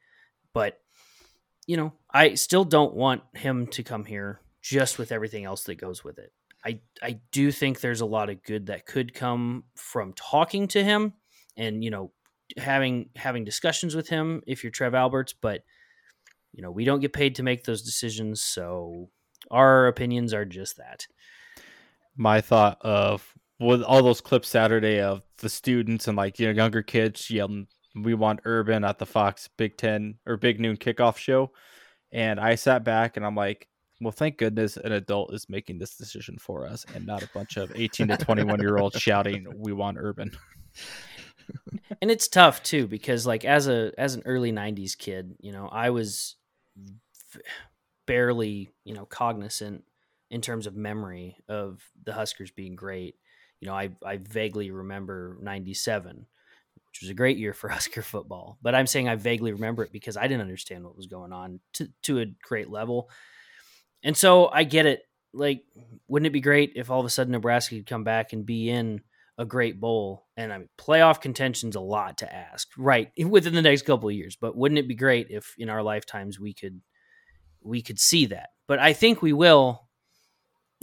But, 0.53 0.79
you 1.67 1.77
know, 1.77 1.93
I 2.11 2.33
still 2.33 2.65
don't 2.65 2.95
want 2.95 3.21
him 3.33 3.67
to 3.67 3.83
come 3.83 4.05
here 4.05 4.39
just 4.61 4.97
with 4.97 5.11
everything 5.11 5.45
else 5.45 5.63
that 5.65 5.75
goes 5.75 6.03
with 6.03 6.17
it. 6.17 6.31
I, 6.65 6.79
I 7.01 7.19
do 7.31 7.51
think 7.51 7.79
there's 7.79 8.01
a 8.01 8.05
lot 8.05 8.29
of 8.29 8.43
good 8.43 8.65
that 8.65 8.85
could 8.85 9.13
come 9.13 9.65
from 9.75 10.13
talking 10.13 10.67
to 10.69 10.83
him 10.83 11.13
and, 11.55 11.83
you 11.83 11.91
know, 11.91 12.11
having 12.55 13.09
having 13.15 13.43
discussions 13.43 13.95
with 13.95 14.07
him 14.07 14.41
if 14.47 14.63
you're 14.63 14.71
Trev 14.71 14.95
Alberts, 14.95 15.33
but 15.33 15.63
you 16.53 16.63
know, 16.63 16.71
we 16.71 16.85
don't 16.85 17.01
get 17.01 17.13
paid 17.13 17.35
to 17.35 17.43
make 17.43 17.63
those 17.65 17.83
decisions, 17.83 18.41
so 18.41 19.09
our 19.51 19.87
opinions 19.87 20.33
are 20.33 20.45
just 20.45 20.77
that. 20.77 21.05
My 22.15 22.41
thought 22.41 22.79
of 22.81 23.35
with 23.59 23.83
all 23.83 24.01
those 24.01 24.21
clips 24.21 24.49
Saturday 24.49 24.99
of 24.99 25.21
the 25.37 25.49
students 25.49 26.07
and 26.07 26.17
like 26.17 26.39
you 26.39 26.47
know 26.47 26.53
younger 26.53 26.81
kids 26.81 27.29
yelling, 27.29 27.67
"We 28.03 28.13
want 28.13 28.41
Urban" 28.45 28.83
at 28.83 28.99
the 28.99 29.05
Fox 29.05 29.49
Big 29.57 29.77
Ten 29.77 30.15
or 30.25 30.37
Big 30.37 30.59
Noon 30.59 30.77
kickoff 30.77 31.17
show, 31.17 31.51
and 32.11 32.39
I 32.39 32.55
sat 32.55 32.83
back 32.83 33.17
and 33.17 33.25
I'm 33.25 33.35
like, 33.35 33.67
well, 33.99 34.11
thank 34.11 34.37
goodness 34.37 34.77
an 34.77 34.91
adult 34.91 35.33
is 35.33 35.49
making 35.49 35.79
this 35.79 35.95
decision 35.95 36.37
for 36.37 36.67
us 36.67 36.85
and 36.93 37.05
not 37.05 37.23
a 37.23 37.29
bunch 37.33 37.57
of 37.57 37.71
18 37.75 38.09
to 38.09 38.17
21 38.17 38.59
year 38.59 38.77
olds 38.77 38.99
shouting, 38.99 39.47
"We 39.55 39.73
want 39.73 39.97
Urban." 39.99 40.31
and 42.01 42.11
it's 42.11 42.27
tough 42.27 42.61
too 42.63 42.87
because 42.87 43.25
like 43.25 43.45
as 43.45 43.67
a 43.67 43.91
as 43.97 44.15
an 44.15 44.23
early 44.25 44.51
90s 44.51 44.97
kid, 44.97 45.35
you 45.39 45.51
know, 45.51 45.67
I 45.67 45.89
was 45.89 46.35
barely, 48.05 48.69
you 48.83 48.93
know, 48.93 49.05
cognizant 49.05 49.83
in 50.29 50.41
terms 50.41 50.67
of 50.67 50.75
memory 50.75 51.37
of 51.47 51.81
the 52.03 52.13
Huskers 52.13 52.51
being 52.51 52.75
great. 52.75 53.15
You 53.59 53.67
know, 53.67 53.73
I, 53.73 53.89
I 54.05 54.17
vaguely 54.17 54.71
remember 54.71 55.37
97, 55.41 56.27
which 56.97 57.03
was 57.03 57.11
a 57.11 57.15
great 57.15 57.37
year 57.37 57.53
for 57.53 57.69
Husker 57.69 58.01
football. 58.01 58.57
But 58.61 58.75
I'm 58.75 58.87
saying 58.87 59.07
I 59.07 59.15
vaguely 59.15 59.53
remember 59.53 59.83
it 59.83 59.91
because 59.91 60.17
I 60.17 60.23
didn't 60.23 60.41
understand 60.41 60.83
what 60.83 60.97
was 60.97 61.07
going 61.07 61.31
on 61.31 61.59
to, 61.73 61.87
to 62.03 62.19
a 62.19 62.25
great 62.41 62.69
level. 62.69 63.09
And 64.03 64.17
so 64.17 64.47
I 64.47 64.63
get 64.63 64.85
it. 64.85 65.01
Like, 65.33 65.63
wouldn't 66.07 66.27
it 66.27 66.33
be 66.33 66.41
great 66.41 66.73
if 66.75 66.89
all 66.89 66.99
of 66.99 67.05
a 67.05 67.09
sudden 67.09 67.33
Nebraska 67.33 67.75
could 67.75 67.85
come 67.85 68.03
back 68.03 68.33
and 68.33 68.45
be 68.45 68.69
in 68.69 69.01
a 69.37 69.45
great 69.45 69.79
bowl? 69.79 70.25
And 70.35 70.51
I 70.51 70.57
mean, 70.57 70.69
playoff 70.79 71.21
contention's 71.21 71.75
a 71.75 71.81
lot 71.81 72.19
to 72.19 72.33
ask, 72.33 72.67
right? 72.77 73.11
Within 73.17 73.53
the 73.53 73.61
next 73.61 73.83
couple 73.83 74.09
of 74.09 74.15
years. 74.15 74.35
But 74.35 74.55
wouldn't 74.55 74.79
it 74.79 74.87
be 74.87 74.95
great 74.95 75.27
if 75.29 75.53
in 75.57 75.69
our 75.69 75.83
lifetimes 75.83 76.39
we 76.39 76.53
could 76.53 76.81
we 77.61 77.81
could 77.81 77.99
see 77.99 78.27
that? 78.27 78.49
But 78.67 78.79
I 78.79 78.93
think 78.93 79.21
we 79.21 79.33
will 79.33 79.87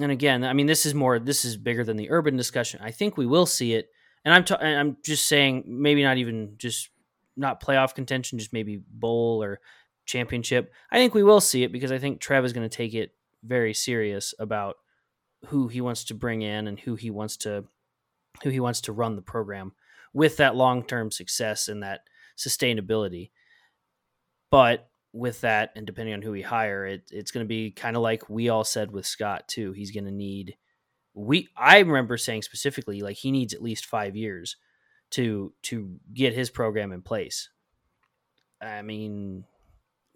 and 0.01 0.11
again, 0.11 0.45
I 0.45 0.53
mean, 0.53 0.67
this 0.67 0.87
is 0.87 0.95
more, 0.95 1.19
this 1.19 1.45
is 1.45 1.57
bigger 1.57 1.85
than 1.85 1.97
the 1.97 2.11
urban 2.11 2.37
discussion. 2.37 2.81
I 2.83 2.91
think 2.91 3.17
we 3.17 3.27
will 3.27 3.47
see 3.47 3.75
it, 3.75 3.89
and 4.25 4.35
I'm, 4.35 4.45
I'm 4.61 4.97
just 5.05 5.27
saying, 5.27 5.65
maybe 5.67 6.03
not 6.03 6.17
even 6.17 6.55
just 6.57 6.91
not 7.37 7.63
playoff 7.63 7.95
contention, 7.95 8.39
just 8.39 8.53
maybe 8.53 8.83
bowl 8.91 9.43
or 9.43 9.61
championship. 10.07 10.73
I 10.91 10.97
think 10.97 11.15
we 11.15 11.23
will 11.23 11.41
see 11.41 11.63
it 11.63 11.73
because 11.73 11.93
I 11.93 11.99
think 11.99 12.21
Trev 12.21 12.45
is 12.45 12.53
going 12.53 12.69
to 12.69 12.75
take 12.75 12.95
it 12.95 13.13
very 13.43 13.75
serious 13.75 14.35
about 14.39 14.77
who 15.47 15.69
he 15.69 15.81
wants 15.81 16.05
to 16.05 16.15
bring 16.15 16.43
in 16.43 16.67
and 16.69 16.79
who 16.79 16.95
he 16.95 17.11
wants 17.11 17.37
to 17.39 17.65
who 18.43 18.51
he 18.51 18.61
wants 18.61 18.81
to 18.83 18.93
run 18.93 19.15
the 19.15 19.23
program 19.23 19.73
with 20.13 20.39
that 20.39 20.57
long-term 20.57 21.11
success 21.11 21.69
and 21.69 21.83
that 21.83 22.01
sustainability. 22.37 23.31
But 24.51 24.89
with 25.13 25.41
that, 25.43 25.71
and 25.77 25.87
depending 25.87 26.15
on 26.15 26.23
who 26.23 26.33
we 26.33 26.43
hire, 26.43 26.85
it, 26.87 27.03
it's 27.13 27.31
going 27.31 27.45
to 27.45 27.49
be 27.49 27.71
kind 27.71 27.95
of 27.97 28.03
like 28.03 28.29
we 28.29 28.49
all 28.49 28.65
said 28.65 28.91
with 28.91 29.07
Scott 29.07 29.47
too. 29.47 29.73
He's 29.73 29.93
going 29.93 30.07
to 30.07 30.11
need 30.11 30.57
we. 31.15 31.49
I 31.57 31.79
remember 31.79 32.17
saying 32.17 32.43
specifically 32.43 33.01
like 33.01 33.17
he 33.17 33.31
needs 33.31 33.55
at 33.55 33.63
least 33.63 33.87
five 33.87 34.17
years 34.17 34.57
to 35.11 35.53
to 35.63 35.97
get 36.13 36.35
his 36.35 36.51
program 36.51 36.93
in 36.93 37.03
place. 37.03 37.49
I 38.61 38.83
mean, 38.83 39.45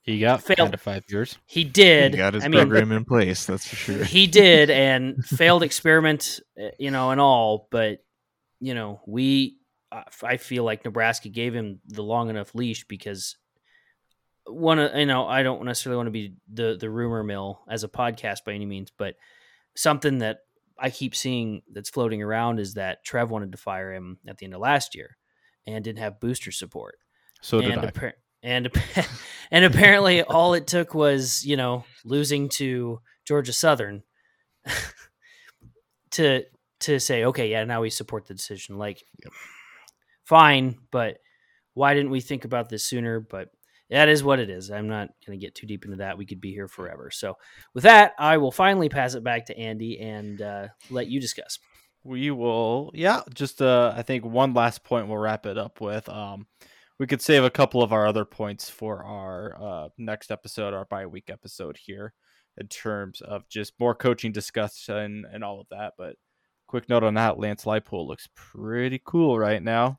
he 0.03 0.21
got 0.21 0.43
failed 0.43 0.59
kind 0.59 0.75
of 0.75 0.81
five 0.81 1.05
years. 1.09 1.37
He 1.47 1.65
did. 1.65 2.15
He 2.15 2.19
got 2.19 2.35
his 2.35 2.45
I 2.45 2.49
program 2.49 2.89
mean, 2.89 2.99
in 2.99 3.05
place. 3.05 3.47
That's 3.47 3.67
for 3.67 3.77
sure. 3.77 4.05
He 4.05 4.27
did, 4.27 4.71
and 4.71 5.25
failed 5.25 5.63
experiment, 5.63 6.41
eh, 6.57 6.71
you 6.79 6.91
know, 6.91 7.11
and 7.11 7.21
all. 7.21 7.69
But 7.71 7.99
you 8.61 8.75
know, 8.75 9.01
we 9.07 9.59
I 9.93 10.37
feel 10.37 10.65
like 10.65 10.85
Nebraska 10.85 11.29
gave 11.29 11.55
him 11.55 11.81
the 11.87 12.03
long 12.03 12.31
enough 12.31 12.55
leash 12.55 12.87
because 12.89 13.37
one 14.47 14.79
you 14.97 15.07
know 15.07 15.27
I 15.27 15.43
don't 15.43 15.65
necessarily 15.65 15.97
want 15.97 16.07
to 16.09 16.13
be 16.13 16.35
the 16.53 16.77
the 16.79 16.91
rumor 16.91 17.23
mill 17.23 17.61
as 17.69 17.85
a 17.85 17.89
podcast 17.89 18.45
by 18.45 18.53
any 18.53 18.67
means, 18.67 18.91
but 18.97 19.15
something 19.77 20.19
that 20.19 20.41
I 20.79 20.91
keep 20.91 21.15
seeing 21.15 21.63
that's 21.73 21.91
floating 21.91 22.23
around 22.23 22.61
is 22.61 22.75
that 22.75 23.05
Trev 23.05 23.31
wanted 23.31 23.53
to 23.53 23.59
fire 23.59 23.93
him 23.93 24.19
at 24.27 24.39
the 24.39 24.45
end 24.45 24.55
of 24.55 24.61
last 24.61 24.95
year 24.95 25.17
and 25.67 25.85
didn't 25.85 25.99
have 25.99 26.21
booster 26.21 26.53
support. 26.53 26.97
So 27.43 27.61
did 27.61 27.73
and 27.73 27.81
I. 27.81 27.85
Appa- 27.89 28.13
and 28.43 28.71
and 29.51 29.65
apparently 29.65 30.23
all 30.23 30.55
it 30.55 30.67
took 30.67 30.95
was 30.95 31.45
you 31.45 31.57
know 31.57 31.85
losing 32.05 32.49
to 32.49 33.01
Georgia 33.27 33.53
Southern 33.53 34.03
to 36.13 36.45
to 36.81 37.01
say 37.01 37.25
okay 37.25 37.51
yeah 37.51 37.65
now 37.65 37.81
we 37.81 37.91
support 37.91 38.27
the 38.27 38.35
decision 38.35 38.79
like 38.79 39.03
yep. 39.23 39.33
fine 40.25 40.79
but 40.93 41.19
why 41.75 41.95
didn't 41.95 42.11
we 42.11 42.21
think 42.21 42.45
about 42.45 42.69
this 42.69 42.85
sooner 42.85 43.21
but 43.21 43.49
that 43.91 44.09
is 44.09 44.23
what 44.23 44.39
it 44.39 44.51
is. 44.51 44.71
I'm 44.71 44.89
not 44.89 45.09
going 45.27 45.39
to 45.39 45.45
get 45.45 45.55
too 45.55 45.67
deep 45.67 45.85
into 45.85 45.99
that. 45.99 46.19
We 46.19 46.27
could 46.27 46.41
be 46.41 46.53
here 46.53 46.69
forever. 46.69 47.11
So, 47.11 47.37
with 47.75 47.85
that, 47.85 48.13
I 48.19 48.37
will 48.37 48.53
finally 48.53 48.89
pass 48.89 49.15
it 49.15 49.25
back 49.25 49.47
to 49.47 49.59
Andy 49.59 49.99
and 50.01 50.43
uh, 50.43 50.69
let 50.91 51.09
you 51.09 51.21
discuss. 51.21 51.59
We 52.05 52.31
will, 52.31 52.91
yeah. 52.95 53.23
Just 53.35 53.63
uh, 53.63 53.93
I 53.97 54.03
think 54.03 54.25
one 54.25 54.55
last 54.55 54.85
point 54.85 55.09
we'll 55.09 55.19
wrap 55.19 55.47
it 55.47 55.59
up 55.59 55.81
with. 55.81 56.09
Um, 56.09 56.47
we 56.99 57.07
could 57.07 57.23
save 57.23 57.45
a 57.45 57.51
couple 57.51 57.83
of 57.83 57.93
our 57.93 58.07
other 58.07 58.25
points 58.25 58.69
for 58.69 59.05
our 59.05 59.57
uh, 59.61 59.89
next 59.99 60.31
episode, 60.31 60.75
our 60.75 60.85
bye 60.85 61.07
week 61.07 61.31
episode 61.31 61.77
here, 61.77 62.13
in 62.57 62.69
terms 62.69 63.21
of 63.21 63.49
just 63.49 63.73
more 63.79 63.95
coaching 63.95 64.33
discussion 64.33 65.25
and 65.33 65.43
all 65.43 65.61
of 65.61 65.67
that. 65.71 65.95
But 65.97 66.17
quick 66.67 66.89
note 66.89 67.05
on 67.05 67.15
that: 67.15 67.39
Lance 67.39 67.65
Leipold 67.65 68.07
looks 68.07 68.29
pretty 68.35 69.01
cool 69.05 69.39
right 69.39 69.63
now 69.63 69.99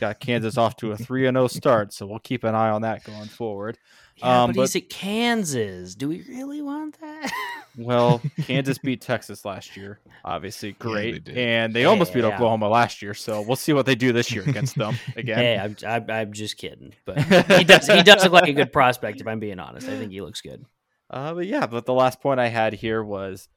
got 0.00 0.20
Kansas 0.20 0.56
off 0.56 0.76
to 0.76 0.92
a 0.92 0.96
3 0.96 1.22
0 1.22 1.48
start, 1.48 1.92
so 1.92 2.06
we'll 2.06 2.18
keep 2.18 2.44
an 2.44 2.54
eye 2.54 2.70
on 2.70 2.82
that 2.82 3.04
going 3.04 3.28
forward. 3.28 3.78
Yeah, 4.16 4.42
um, 4.42 4.50
but, 4.50 4.56
but 4.56 4.62
he's 4.62 4.76
at 4.76 4.88
Kansas. 4.88 5.94
Do 5.94 6.08
we 6.08 6.22
really 6.28 6.60
want 6.60 7.00
that? 7.00 7.32
well, 7.78 8.20
Kansas 8.42 8.78
beat 8.78 9.00
Texas 9.00 9.44
last 9.44 9.76
year, 9.76 10.00
obviously 10.24 10.72
great, 10.72 11.28
yeah, 11.28 11.34
they 11.34 11.44
and 11.44 11.74
they 11.74 11.84
almost 11.84 12.12
beat 12.12 12.24
Oklahoma 12.24 12.68
last 12.68 13.02
year. 13.02 13.14
So 13.14 13.42
we'll 13.42 13.56
see 13.56 13.72
what 13.72 13.86
they 13.86 13.94
do 13.94 14.12
this 14.12 14.32
year 14.32 14.42
against 14.46 14.76
them 14.76 14.96
again. 15.16 15.38
Hey, 15.38 15.58
I'm, 15.58 15.76
I'm, 15.86 16.10
I'm 16.10 16.32
just 16.32 16.56
kidding, 16.56 16.94
but 17.04 17.18
he 17.20 17.64
does 17.64 17.86
he 17.86 18.02
does 18.02 18.22
look 18.24 18.32
like 18.32 18.48
a 18.48 18.52
good 18.52 18.72
prospect. 18.72 19.20
If 19.20 19.26
I'm 19.26 19.40
being 19.40 19.60
honest, 19.60 19.88
I 19.88 19.96
think 19.96 20.12
he 20.12 20.20
looks 20.20 20.40
good. 20.40 20.64
Uh, 21.10 21.34
but 21.34 21.46
yeah, 21.46 21.66
but 21.66 21.86
the 21.86 21.94
last 21.94 22.20
point 22.20 22.40
I 22.40 22.48
had 22.48 22.74
here 22.74 23.02
was 23.02 23.48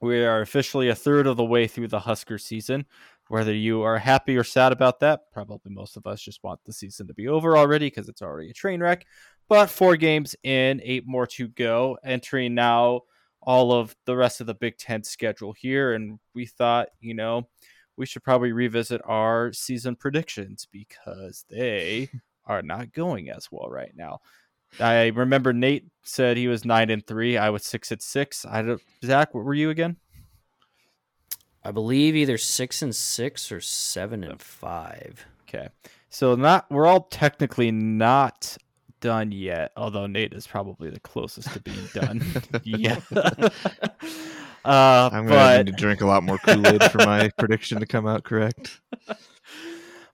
we 0.00 0.24
are 0.24 0.40
officially 0.40 0.88
a 0.88 0.94
third 0.94 1.26
of 1.26 1.36
the 1.36 1.44
way 1.44 1.66
through 1.66 1.88
the 1.88 2.00
Husker 2.00 2.38
season. 2.38 2.86
Whether 3.28 3.54
you 3.54 3.82
are 3.82 3.98
happy 3.98 4.36
or 4.36 4.44
sad 4.44 4.72
about 4.72 5.00
that, 5.00 5.32
probably 5.32 5.72
most 5.72 5.96
of 5.96 6.06
us 6.06 6.20
just 6.20 6.44
want 6.44 6.60
the 6.64 6.72
season 6.72 7.06
to 7.06 7.14
be 7.14 7.26
over 7.28 7.56
already 7.56 7.86
because 7.86 8.08
it's 8.08 8.22
already 8.22 8.50
a 8.50 8.54
train 8.54 8.82
wreck. 8.82 9.06
But 9.48 9.70
four 9.70 9.96
games 9.96 10.34
in, 10.42 10.80
eight 10.84 11.06
more 11.06 11.26
to 11.28 11.48
go, 11.48 11.98
entering 12.04 12.54
now 12.54 13.02
all 13.40 13.72
of 13.72 13.94
the 14.06 14.16
rest 14.16 14.40
of 14.40 14.46
the 14.46 14.54
Big 14.54 14.78
Ten 14.78 15.02
schedule 15.02 15.52
here. 15.52 15.94
And 15.94 16.18
we 16.34 16.46
thought, 16.46 16.88
you 17.00 17.14
know, 17.14 17.48
we 17.96 18.06
should 18.06 18.24
probably 18.24 18.52
revisit 18.52 19.00
our 19.04 19.52
season 19.52 19.96
predictions 19.96 20.66
because 20.70 21.44
they 21.48 22.10
are 22.46 22.62
not 22.62 22.92
going 22.92 23.30
as 23.30 23.48
well 23.50 23.68
right 23.68 23.92
now. 23.94 24.20
I 24.80 25.08
remember 25.08 25.52
Nate 25.52 25.86
said 26.02 26.36
he 26.36 26.48
was 26.48 26.64
nine 26.64 26.90
and 26.90 27.06
three. 27.06 27.36
I 27.36 27.50
was 27.50 27.64
six 27.64 27.92
at 27.92 28.02
six. 28.02 28.44
I 28.44 28.62
don't, 28.62 28.82
Zach, 29.04 29.32
what 29.32 29.44
were 29.44 29.54
you 29.54 29.70
again? 29.70 29.96
I 31.64 31.70
believe 31.70 32.14
either 32.14 32.36
six 32.36 32.82
and 32.82 32.94
six 32.94 33.50
or 33.50 33.60
seven 33.60 34.22
and 34.22 34.40
five. 34.40 35.24
Okay, 35.48 35.68
so 36.10 36.34
not 36.34 36.70
we're 36.70 36.86
all 36.86 37.02
technically 37.02 37.70
not 37.70 38.56
done 39.00 39.32
yet. 39.32 39.72
Although 39.76 40.06
Nate 40.06 40.34
is 40.34 40.46
probably 40.46 40.90
the 40.90 41.00
closest 41.00 41.52
to 41.52 41.60
being 41.60 41.88
done. 41.94 42.22
yeah. 42.64 43.00
uh, 44.64 45.10
I'm 45.12 45.26
gonna 45.26 45.58
need 45.64 45.66
to 45.68 45.72
drink 45.72 46.02
a 46.02 46.06
lot 46.06 46.22
more 46.22 46.38
Kool 46.38 46.66
Aid 46.66 46.84
for 46.90 46.98
my 46.98 47.30
prediction 47.38 47.80
to 47.80 47.86
come 47.86 48.06
out 48.06 48.24
correct. 48.24 48.80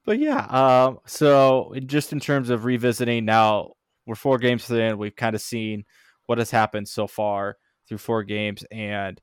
But 0.04 0.18
yeah, 0.18 0.44
um, 0.46 0.98
so 1.06 1.74
just 1.86 2.12
in 2.12 2.20
terms 2.20 2.50
of 2.50 2.64
revisiting, 2.64 3.24
now 3.24 3.72
we're 4.06 4.14
four 4.14 4.38
games 4.38 4.70
in. 4.70 4.98
We've 4.98 5.14
kind 5.14 5.34
of 5.34 5.42
seen 5.42 5.84
what 6.26 6.38
has 6.38 6.50
happened 6.50 6.88
so 6.88 7.06
far 7.06 7.56
through 7.88 7.98
four 7.98 8.22
games, 8.22 8.64
and 8.70 9.20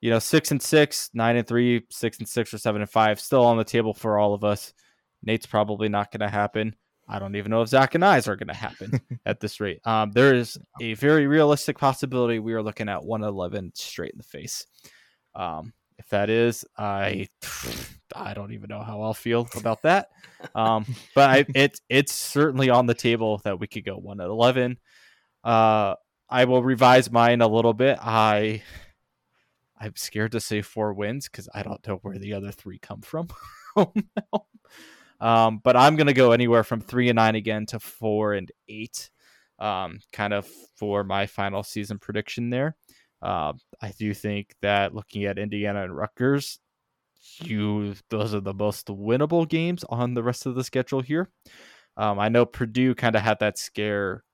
you 0.00 0.10
know, 0.10 0.18
six 0.18 0.50
and 0.50 0.62
six, 0.62 1.10
nine 1.14 1.36
and 1.36 1.46
three, 1.46 1.82
six 1.90 2.18
and 2.18 2.28
six, 2.28 2.52
or 2.54 2.58
seven 2.58 2.80
and 2.80 2.90
five, 2.90 3.20
still 3.20 3.44
on 3.44 3.58
the 3.58 3.64
table 3.64 3.94
for 3.94 4.18
all 4.18 4.34
of 4.34 4.44
us. 4.44 4.72
Nate's 5.22 5.46
probably 5.46 5.88
not 5.88 6.10
going 6.10 6.20
to 6.20 6.28
happen. 6.28 6.74
I 7.06 7.18
don't 7.18 7.34
even 7.34 7.50
know 7.50 7.62
if 7.62 7.68
Zach 7.68 7.94
and 7.96 8.04
I's 8.04 8.28
are 8.28 8.36
going 8.36 8.48
to 8.48 8.54
happen 8.54 9.00
at 9.26 9.40
this 9.40 9.60
rate. 9.60 9.80
Um, 9.84 10.12
there 10.12 10.34
is 10.34 10.56
a 10.80 10.94
very 10.94 11.26
realistic 11.26 11.76
possibility 11.76 12.38
we 12.38 12.54
are 12.54 12.62
looking 12.62 12.88
at 12.88 13.04
111 13.04 13.72
straight 13.74 14.12
in 14.12 14.18
the 14.18 14.24
face. 14.24 14.66
Um, 15.34 15.72
if 15.98 16.08
that 16.08 16.30
is, 16.30 16.64
I 16.78 17.28
I 18.14 18.32
don't 18.34 18.52
even 18.52 18.68
know 18.68 18.82
how 18.82 19.02
I'll 19.02 19.14
feel 19.14 19.48
about 19.56 19.82
that. 19.82 20.08
Um, 20.54 20.86
but 21.14 21.30
I, 21.30 21.46
it 21.54 21.80
it's 21.88 22.14
certainly 22.14 22.70
on 22.70 22.86
the 22.86 22.94
table 22.94 23.40
that 23.44 23.60
we 23.60 23.66
could 23.66 23.84
go 23.84 23.96
one 23.96 24.20
at 24.20 24.28
11. 24.28 24.78
Uh, 25.44 25.94
I 26.28 26.44
will 26.44 26.62
revise 26.62 27.10
mine 27.10 27.40
a 27.40 27.48
little 27.48 27.74
bit. 27.74 27.98
I 28.00 28.62
I'm 29.80 29.96
scared 29.96 30.32
to 30.32 30.40
say 30.40 30.62
four 30.62 30.92
wins 30.92 31.28
because 31.28 31.48
I 31.54 31.62
don't 31.62 31.84
know 31.86 31.96
where 32.02 32.18
the 32.18 32.34
other 32.34 32.52
three 32.52 32.78
come 32.78 33.00
from. 33.00 33.28
um, 35.20 35.60
but 35.62 35.76
I'm 35.76 35.96
gonna 35.96 36.12
go 36.12 36.32
anywhere 36.32 36.64
from 36.64 36.80
three 36.80 37.08
and 37.08 37.16
nine 37.16 37.34
again 37.34 37.66
to 37.66 37.80
four 37.80 38.34
and 38.34 38.50
eight, 38.68 39.10
um, 39.58 40.00
kind 40.12 40.34
of 40.34 40.46
for 40.76 41.02
my 41.02 41.26
final 41.26 41.62
season 41.62 41.98
prediction 41.98 42.50
there. 42.50 42.76
Uh, 43.22 43.54
I 43.80 43.92
do 43.98 44.12
think 44.14 44.54
that 44.62 44.94
looking 44.94 45.24
at 45.24 45.38
Indiana 45.38 45.84
and 45.84 45.96
Rutgers, 45.96 46.58
you 47.42 47.94
those 48.10 48.34
are 48.34 48.40
the 48.40 48.54
most 48.54 48.86
winnable 48.88 49.48
games 49.48 49.84
on 49.88 50.14
the 50.14 50.22
rest 50.22 50.46
of 50.46 50.54
the 50.54 50.64
schedule 50.64 51.00
here. 51.00 51.30
Um, 51.96 52.18
I 52.18 52.28
know 52.28 52.46
Purdue 52.46 52.94
kind 52.94 53.16
of 53.16 53.22
had 53.22 53.40
that 53.40 53.58
scare. 53.58 54.24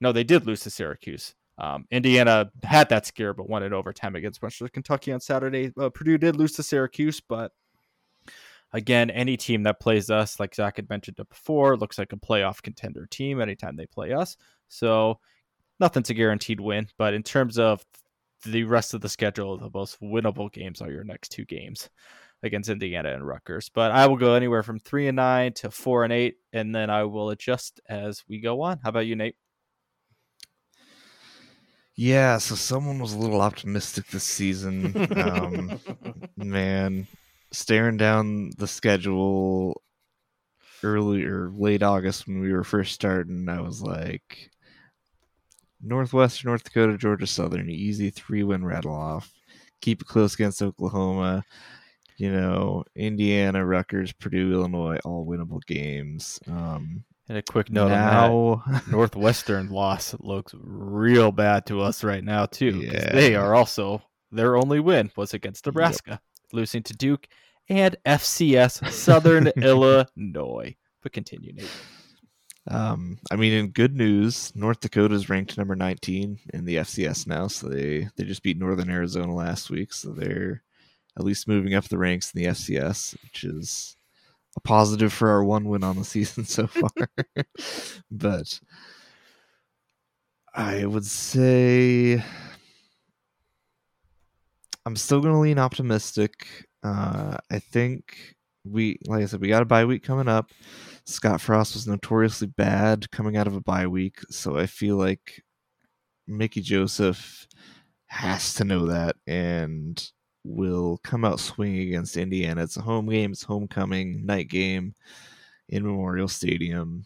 No, 0.00 0.12
they 0.12 0.24
did 0.24 0.46
lose 0.46 0.60
to 0.62 0.70
Syracuse. 0.70 1.34
Um, 1.58 1.86
Indiana 1.90 2.50
had 2.62 2.88
that 2.88 3.06
scare, 3.06 3.34
but 3.34 3.48
won 3.48 3.62
in 3.62 3.72
overtime 3.72 4.16
against 4.16 4.42
Western 4.42 4.68
Kentucky 4.68 5.12
on 5.12 5.20
Saturday. 5.20 5.72
Uh, 5.78 5.90
Purdue 5.90 6.18
did 6.18 6.36
lose 6.36 6.52
to 6.52 6.62
Syracuse, 6.62 7.20
but 7.20 7.52
again, 8.72 9.10
any 9.10 9.36
team 9.36 9.62
that 9.64 9.80
plays 9.80 10.10
us, 10.10 10.40
like 10.40 10.54
Zach 10.54 10.76
had 10.76 10.88
mentioned 10.88 11.18
it 11.18 11.28
before, 11.28 11.76
looks 11.76 11.98
like 11.98 12.12
a 12.12 12.16
playoff 12.16 12.62
contender 12.62 13.06
team 13.06 13.40
anytime 13.40 13.76
they 13.76 13.86
play 13.86 14.12
us. 14.12 14.36
So 14.68 15.20
nothing's 15.78 16.10
a 16.10 16.14
guaranteed 16.14 16.60
win. 16.60 16.88
But 16.96 17.14
in 17.14 17.22
terms 17.22 17.58
of 17.58 17.84
the 18.44 18.64
rest 18.64 18.94
of 18.94 19.00
the 19.00 19.08
schedule, 19.08 19.58
the 19.58 19.70
most 19.72 20.00
winnable 20.00 20.50
games 20.50 20.80
are 20.80 20.90
your 20.90 21.04
next 21.04 21.30
two 21.30 21.44
games 21.44 21.90
against 22.42 22.70
Indiana 22.70 23.12
and 23.12 23.26
Rutgers. 23.26 23.68
But 23.68 23.92
I 23.92 24.06
will 24.06 24.16
go 24.16 24.34
anywhere 24.34 24.62
from 24.62 24.80
three 24.80 25.06
and 25.06 25.16
nine 25.16 25.52
to 25.54 25.70
four 25.70 26.04
and 26.04 26.12
eight, 26.12 26.36
and 26.52 26.74
then 26.74 26.90
I 26.90 27.04
will 27.04 27.30
adjust 27.30 27.80
as 27.88 28.24
we 28.28 28.40
go 28.40 28.62
on. 28.62 28.80
How 28.82 28.88
about 28.88 29.06
you, 29.06 29.16
Nate? 29.16 29.36
Yeah, 31.94 32.38
so 32.38 32.54
someone 32.54 32.98
was 32.98 33.12
a 33.12 33.18
little 33.18 33.40
optimistic 33.40 34.06
this 34.08 34.24
season. 34.24 34.94
Um, 35.16 35.78
man, 36.36 37.06
staring 37.52 37.96
down 37.98 38.50
the 38.58 38.66
schedule 38.66 39.82
early 40.82 41.24
or 41.24 41.50
late 41.50 41.82
August 41.82 42.26
when 42.26 42.40
we 42.40 42.52
were 42.52 42.64
first 42.64 42.92
starting, 42.92 43.48
I 43.48 43.60
was 43.60 43.82
like, 43.82 44.50
Northwestern, 45.80 46.48
North 46.48 46.64
Dakota, 46.64 46.96
Georgia 46.96 47.26
Southern, 47.26 47.68
easy 47.68 48.10
three 48.10 48.42
win 48.42 48.64
rattle 48.64 48.94
off. 48.94 49.32
Keep 49.80 50.02
it 50.02 50.06
close 50.08 50.34
against 50.34 50.62
Oklahoma. 50.62 51.42
You 52.16 52.32
know, 52.32 52.84
Indiana, 52.94 53.64
Rutgers, 53.66 54.12
Purdue, 54.12 54.52
Illinois, 54.52 54.98
all 55.04 55.26
winnable 55.26 55.60
games. 55.66 56.38
Um, 56.46 57.04
and 57.28 57.38
a 57.38 57.42
quick 57.42 57.70
note 57.70 57.88
now, 57.88 58.34
on 58.34 58.72
that: 58.72 58.88
Northwestern 58.90 59.70
loss 59.70 60.14
looks 60.20 60.54
real 60.58 61.32
bad 61.32 61.66
to 61.66 61.80
us 61.80 62.02
right 62.04 62.24
now 62.24 62.46
too. 62.46 62.82
Yeah. 62.84 63.12
They 63.12 63.34
are 63.34 63.54
also 63.54 64.02
their 64.30 64.56
only 64.56 64.80
win 64.80 65.10
was 65.16 65.34
against 65.34 65.66
Nebraska, 65.66 66.12
yep. 66.12 66.22
losing 66.52 66.82
to 66.84 66.94
Duke 66.94 67.28
and 67.68 67.96
FCS 68.04 68.90
Southern 68.90 69.46
Illinois. 69.56 70.76
But 71.02 71.12
continue, 71.12 71.52
Nate. 71.52 71.70
Um, 72.70 73.18
I 73.30 73.36
mean, 73.36 73.52
in 73.52 73.68
good 73.70 73.96
news, 73.96 74.52
North 74.54 74.80
Dakota 74.80 75.14
is 75.14 75.28
ranked 75.28 75.58
number 75.58 75.74
19 75.74 76.38
in 76.54 76.64
the 76.64 76.76
FCS 76.76 77.26
now. 77.26 77.48
So 77.48 77.68
they 77.68 78.08
they 78.16 78.24
just 78.24 78.42
beat 78.42 78.58
Northern 78.58 78.90
Arizona 78.90 79.34
last 79.34 79.70
week, 79.70 79.92
so 79.92 80.10
they're 80.10 80.62
at 81.16 81.24
least 81.24 81.48
moving 81.48 81.74
up 81.74 81.84
the 81.84 81.98
ranks 81.98 82.32
in 82.32 82.42
the 82.42 82.48
FCS, 82.48 83.16
which 83.22 83.44
is 83.44 83.96
a 84.56 84.60
positive 84.60 85.12
for 85.12 85.28
our 85.30 85.44
one 85.44 85.64
win 85.64 85.84
on 85.84 85.96
the 85.96 86.04
season 86.04 86.44
so 86.46 86.66
far. 86.68 86.90
but 88.10 88.60
I 90.54 90.84
would 90.84 91.06
say 91.06 92.22
I'm 94.84 94.96
still 94.96 95.20
going 95.20 95.34
to 95.34 95.40
lean 95.40 95.58
optimistic. 95.58 96.66
Uh, 96.82 97.36
I 97.50 97.58
think 97.58 98.34
we, 98.64 98.98
like 99.06 99.22
I 99.22 99.26
said, 99.26 99.40
we 99.40 99.48
got 99.48 99.62
a 99.62 99.66
bye 99.66 99.84
week 99.84 100.02
coming 100.02 100.28
up. 100.28 100.50
Scott 101.04 101.40
Frost 101.40 101.74
was 101.74 101.86
notoriously 101.86 102.48
bad 102.48 103.10
coming 103.10 103.36
out 103.36 103.46
of 103.46 103.56
a 103.56 103.60
bye 103.60 103.86
week, 103.86 104.20
so 104.30 104.56
I 104.56 104.66
feel 104.66 104.96
like 104.96 105.42
Mickey 106.26 106.60
Joseph 106.60 107.46
has 108.06 108.54
to 108.54 108.64
know 108.64 108.86
that 108.86 109.16
and 109.26 110.10
will 110.44 110.98
come 111.04 111.24
out 111.24 111.40
swinging 111.40 111.88
against 111.88 112.16
Indiana. 112.16 112.62
It's 112.62 112.76
a 112.76 112.82
home 112.82 113.08
game, 113.08 113.32
it's 113.32 113.42
homecoming, 113.42 114.24
night 114.26 114.48
game 114.48 114.94
in 115.68 115.84
Memorial 115.84 116.28
Stadium. 116.28 117.04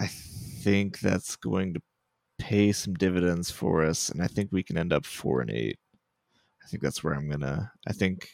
I 0.00 0.06
think 0.06 1.00
that's 1.00 1.36
going 1.36 1.74
to 1.74 1.82
pay 2.38 2.72
some 2.72 2.94
dividends 2.94 3.50
for 3.50 3.84
us, 3.84 4.08
and 4.08 4.22
I 4.22 4.26
think 4.26 4.50
we 4.50 4.62
can 4.62 4.76
end 4.76 4.92
up 4.92 5.06
four 5.06 5.40
and 5.40 5.50
eight. 5.50 5.78
I 6.64 6.68
think 6.68 6.82
that's 6.82 7.02
where 7.02 7.14
I'm 7.14 7.28
gonna. 7.28 7.70
I 7.86 7.92
think 7.92 8.28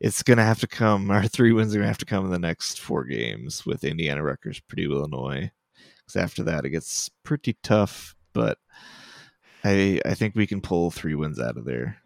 it's 0.00 0.22
to 0.22 0.36
have 0.36 0.60
to 0.60 0.66
come. 0.66 1.10
Our 1.12 1.26
three 1.26 1.52
wins 1.52 1.74
are 1.74 1.80
to 1.80 1.86
have 1.86 1.98
to 1.98 2.04
come 2.04 2.24
in 2.24 2.30
the 2.30 2.38
next 2.38 2.80
four 2.80 3.04
games 3.04 3.64
with 3.66 3.84
Indiana, 3.84 4.22
Rutgers, 4.22 4.60
Purdue, 4.68 4.92
Illinois. 4.92 5.50
Because 5.98 6.16
after 6.16 6.42
that, 6.44 6.64
it 6.64 6.70
gets 6.70 7.10
pretty 7.24 7.56
tough. 7.62 8.14
But 8.32 8.58
I 9.64 10.00
I 10.04 10.14
think 10.14 10.34
we 10.34 10.46
can 10.46 10.60
pull 10.60 10.90
three 10.90 11.14
wins 11.14 11.40
out 11.40 11.56
of 11.56 11.64
there. 11.64 11.98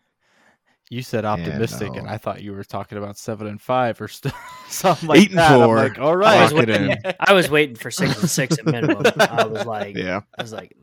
You 0.90 1.02
said 1.02 1.24
optimistic, 1.24 1.88
and, 1.88 1.98
and 1.98 2.08
I 2.08 2.18
thought 2.18 2.42
you 2.42 2.52
were 2.52 2.64
talking 2.64 2.98
about 2.98 3.16
seven 3.16 3.46
and 3.46 3.60
five 3.60 4.00
or 4.00 4.08
st- 4.08 4.34
something 4.68 5.08
like 5.08 5.20
Eight 5.20 5.32
that. 5.32 5.52
And 5.52 5.64
four. 5.64 5.76
Like, 5.76 5.98
all 6.00 6.16
right, 6.16 6.38
I 6.38 6.42
was, 6.42 6.52
waiting, 6.52 6.96
I 7.20 7.32
was 7.32 7.48
waiting 7.48 7.76
for 7.76 7.92
six 7.92 8.20
and 8.20 8.28
six 8.28 8.58
at 8.58 8.66
minimum. 8.66 9.04
I 9.20 9.46
was 9.46 9.64
like, 9.64 9.96
yeah, 9.96 10.22
I 10.36 10.42
was 10.42 10.52
like, 10.52 10.76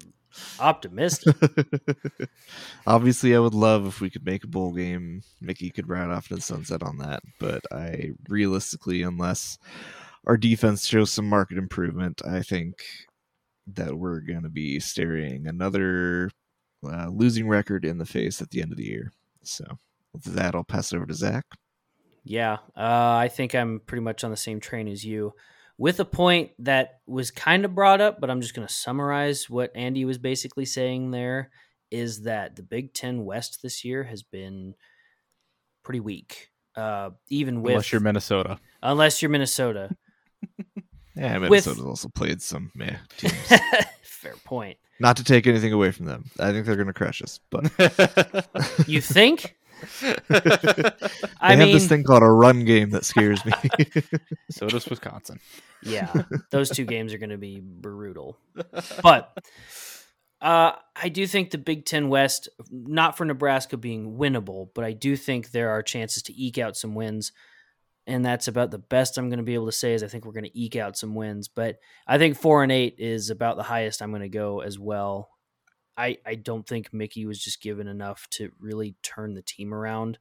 optimistic. 0.60 1.36
Obviously, 2.88 3.36
I 3.36 3.40
would 3.40 3.54
love 3.54 3.86
if 3.86 4.00
we 4.00 4.10
could 4.10 4.26
make 4.26 4.46
a 4.46 4.48
bowl 4.48 4.72
game. 4.72 5.24
Mickey 5.42 5.70
could 5.70 5.90
ride 5.90 6.10
off 6.10 6.30
to 6.30 6.36
the 6.36 6.42
sunset 6.42 6.84
on 6.84 7.00
that, 7.00 7.22
but 7.38 7.62
I 7.72 8.12
realistically, 8.30 9.02
unless 9.02 9.58
our 10.26 10.38
defense 10.38 10.88
shows 10.88 11.12
some 11.12 11.28
market 11.28 11.58
improvement, 11.58 12.22
I 12.26 12.44
think 12.44 12.76
that 13.68 13.98
we're 13.98 14.22
going 14.22 14.44
to 14.44 14.50
be 14.50 14.80
staring 14.80 15.48
another 15.48 16.32
uh, 16.86 17.10
losing 17.10 17.48
record 17.48 17.84
in 17.84 17.98
the 17.98 18.06
face 18.06 18.42
at 18.42 18.52
the 18.52 18.62
end 18.62 18.72
of 18.72 18.78
the 18.78 18.86
year. 18.86 19.12
So, 19.44 19.66
with 20.26 20.36
that, 20.36 20.56
I'll 20.56 20.64
pass 20.64 20.92
it 20.92 20.96
over 20.96 21.06
to 21.06 21.14
Zach. 21.14 21.46
Yeah, 22.24 22.58
uh, 22.76 23.16
I 23.16 23.30
think 23.30 23.56
I'm 23.56 23.80
pretty 23.86 24.02
much 24.02 24.24
on 24.24 24.32
the 24.32 24.38
same 24.38 24.60
train 24.60 24.88
as 24.88 25.04
you 25.06 25.34
with 25.78 26.00
a 26.00 26.06
point 26.06 26.52
that 26.60 27.00
was 27.06 27.32
kind 27.32 27.64
of 27.64 27.76
brought 27.76 28.02
up, 28.02 28.20
but 28.20 28.30
I'm 28.30 28.42
just 28.42 28.54
going 28.54 28.68
to 28.68 28.74
summarize 28.74 29.50
what 29.50 29.72
Andy 29.76 30.06
was 30.06 30.18
basically 30.18 30.66
saying 30.66 31.12
there 31.12 31.52
is 31.92 32.24
that 32.24 32.56
the 32.56 32.64
Big 32.64 32.94
Ten 32.94 33.24
West 33.26 33.62
this 33.62 33.86
year 33.86 34.04
has 34.04 34.24
been 34.24 34.76
pretty 35.84 36.00
weak. 36.00 36.50
Uh, 36.76 37.12
even 37.30 37.62
with 37.64 37.72
unless 37.72 37.92
you're 37.92 38.02
Minnesota, 38.02 38.60
unless 38.84 39.22
you're 39.22 39.30
Minnesota. 39.30 39.90
yeah, 41.16 41.40
Minnesota's 41.40 41.80
with... 41.80 41.88
also 41.88 42.10
played 42.10 42.42
some 42.42 42.72
meh 42.76 42.98
teams. 43.18 43.34
Fair 44.02 44.36
point. 44.44 44.78
Not 45.00 45.18
to 45.18 45.24
take 45.24 45.48
anything 45.48 45.74
away 45.74 45.92
from 45.92 46.06
them, 46.06 46.30
I 46.40 46.52
think 46.52 46.66
they're 46.66 46.76
going 46.76 46.88
to 46.88 46.94
crush 46.94 47.22
us. 47.22 47.40
But 47.50 47.72
you 48.88 49.02
think? 49.02 49.56
they 50.02 50.92
I 51.40 51.56
have 51.56 51.60
mean, 51.60 51.74
this 51.74 51.88
thing 51.88 52.04
called 52.04 52.24
a 52.24 52.30
run 52.30 52.66
game 52.66 52.92
that 52.92 53.06
scares 53.06 53.44
me. 53.46 53.54
so 54.52 54.68
does 54.68 54.88
Wisconsin. 54.88 55.40
Yeah, 55.84 56.12
those 56.52 56.70
two 56.70 56.86
games 56.94 57.14
are 57.14 57.18
going 57.18 57.30
to 57.30 57.38
be 57.38 57.60
brutal. 57.62 58.38
But 59.04 59.38
uh, 60.42 60.74
I 60.96 61.10
do 61.10 61.26
think 61.28 61.52
the 61.52 61.58
Big 61.58 61.86
Ten 61.86 62.10
West, 62.10 62.50
not 62.70 63.18
for 63.18 63.26
Nebraska 63.26 63.78
being 63.78 64.18
winnable, 64.18 64.70
but 64.74 64.84
I 64.84 64.94
do 64.94 65.16
think 65.16 65.52
there 65.52 65.70
are 65.70 65.82
chances 65.82 66.24
to 66.24 66.42
eke 66.42 66.58
out 66.58 66.78
some 66.78 66.96
wins. 66.96 67.32
And 68.06 68.26
that's 68.26 68.48
about 68.48 68.72
the 68.72 68.78
best 68.78 69.18
I'm 69.18 69.30
going 69.30 69.40
to 69.40 69.44
be 69.44 69.56
able 69.56 69.66
to 69.66 69.72
say 69.74 69.94
is 69.94 70.02
I 70.02 70.08
think 70.08 70.26
we're 70.26 70.32
going 70.32 70.46
to 70.46 70.60
eke 70.60 70.78
out 70.78 70.98
some 70.98 71.14
wins. 71.14 71.50
But 71.50 71.78
I 72.08 72.18
think 72.18 72.38
four 72.38 72.64
and 72.64 72.72
eight 72.72 72.96
is 73.00 73.30
about 73.30 73.58
the 73.58 73.64
highest 73.64 74.02
I'm 74.02 74.12
going 74.12 74.22
to 74.22 74.30
go 74.30 74.62
as 74.62 74.80
well. 74.80 75.30
I, 75.98 76.20
I 76.26 76.36
don't 76.36 76.68
think 76.68 76.94
Mickey 76.94 77.26
was 77.26 77.44
just 77.44 77.62
given 77.62 77.88
enough 77.88 78.28
to 78.32 78.52
really 78.60 78.96
turn 79.02 79.34
the 79.34 79.42
team 79.42 79.74
around. 79.74 80.20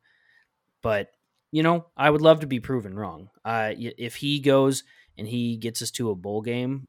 But, 0.83 1.11
you 1.53 1.63
know, 1.63 1.87
I 1.97 2.09
would 2.09 2.23
love 2.23 2.41
to 2.41 2.47
be 2.47 2.61
proven 2.61 2.95
wrong. 2.95 3.29
Uh, 3.45 3.73
if 3.77 4.17
he 4.17 4.41
goes 4.41 4.85
and 5.19 5.29
he 5.29 5.57
gets 5.57 5.83
us 5.83 5.91
to 5.93 6.11
a 6.11 6.15
bowl 6.15 6.41
game, 6.41 6.89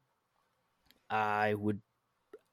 I 1.10 1.54
would 1.54 1.82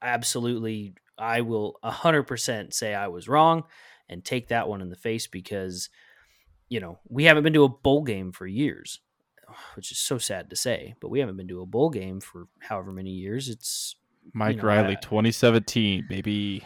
absolutely, 0.02 0.94
I 1.16 1.42
will 1.42 1.78
100% 1.84 2.74
say 2.74 2.94
I 2.94 3.08
was 3.08 3.28
wrong 3.28 3.64
and 4.08 4.24
take 4.24 4.48
that 4.48 4.68
one 4.68 4.80
in 4.80 4.90
the 4.90 4.96
face 4.96 5.28
because, 5.28 5.88
you 6.68 6.80
know, 6.80 6.98
we 7.08 7.24
haven't 7.24 7.44
been 7.44 7.52
to 7.52 7.64
a 7.64 7.68
bowl 7.68 8.02
game 8.02 8.32
for 8.32 8.46
years, 8.46 9.00
which 9.76 9.92
is 9.92 9.98
so 9.98 10.18
sad 10.18 10.50
to 10.50 10.56
say, 10.56 10.94
but 11.00 11.10
we 11.10 11.20
haven't 11.20 11.36
been 11.36 11.48
to 11.48 11.60
a 11.60 11.66
bowl 11.66 11.90
game 11.90 12.20
for 12.20 12.48
however 12.58 12.90
many 12.90 13.10
years. 13.10 13.48
It's 13.48 13.96
Mike 14.32 14.56
you 14.56 14.62
know, 14.62 14.68
Riley, 14.68 14.96
2017, 15.00 16.06
baby. 16.08 16.64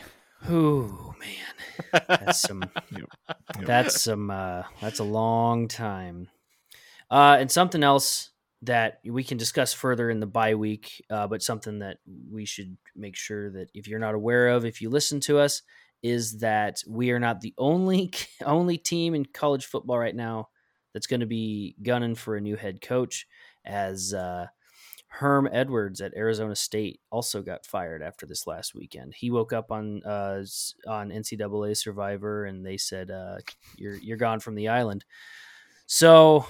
Oh 0.49 1.15
man, 1.19 2.03
that's 2.09 2.41
some. 2.41 2.65
That's 3.65 4.03
some. 4.03 4.31
Uh, 4.31 4.63
that's 4.81 5.01
a 5.01 5.05
long 5.05 5.69
time. 5.69 6.29
Uh, 7.11 7.39
and 7.41 7.51
something 7.51 7.83
else 7.83 8.31
that 8.63 9.01
we 9.05 9.25
can 9.25 9.39
discuss 9.39 9.73
further 9.73 10.11
in 10.11 10.21
the 10.21 10.27
bye 10.27 10.55
week, 10.55 11.05
uh, 11.11 11.27
but 11.27 11.43
something 11.43 11.79
that 11.81 11.99
we 12.31 12.45
should 12.45 12.77
make 12.95 13.17
sure 13.17 13.51
that 13.51 13.69
if 13.75 13.89
you're 13.89 13.99
not 13.99 14.15
aware 14.15 14.49
of, 14.49 14.65
if 14.65 14.81
you 14.81 14.91
listen 14.91 15.21
to 15.21 15.39
us, 15.39 15.63
is 16.03 16.39
that 16.39 16.83
we 16.87 17.11
are 17.11 17.19
not 17.19 17.41
the 17.41 17.55
only 17.59 18.13
only 18.45 18.79
team 18.79 19.15
in 19.15 19.25
college 19.25 19.67
football 19.67 19.99
right 19.99 20.15
now 20.17 20.49
that's 20.93 21.07
going 21.07 21.21
to 21.21 21.27
be 21.27 21.77
gunning 21.83 22.15
for 22.15 22.37
a 22.37 22.41
new 22.41 22.57
head 22.57 22.81
coach. 22.81 23.27
As 23.65 24.15
uh, 24.15 24.47
Herm 25.09 25.49
Edwards 25.51 26.01
at 26.01 26.15
Arizona 26.15 26.55
State 26.55 27.01
also 27.11 27.43
got 27.43 27.67
fired 27.67 28.03
after 28.03 28.27
this 28.27 28.47
last 28.47 28.75
weekend. 28.75 29.15
He 29.15 29.31
woke 29.31 29.53
up 29.53 29.73
on 29.73 30.03
uh, 30.05 30.45
on 30.87 31.11
NCAA 31.11 31.77
Survivor, 31.77 32.45
and 32.45 32.65
they 32.65 32.77
said, 32.77 33.11
uh, 33.11 33.39
"You're 33.77 33.97
you're 33.97 34.19
gone 34.19 34.39
from 34.39 34.55
the 34.55 34.69
island." 34.69 35.05
So, 35.87 36.47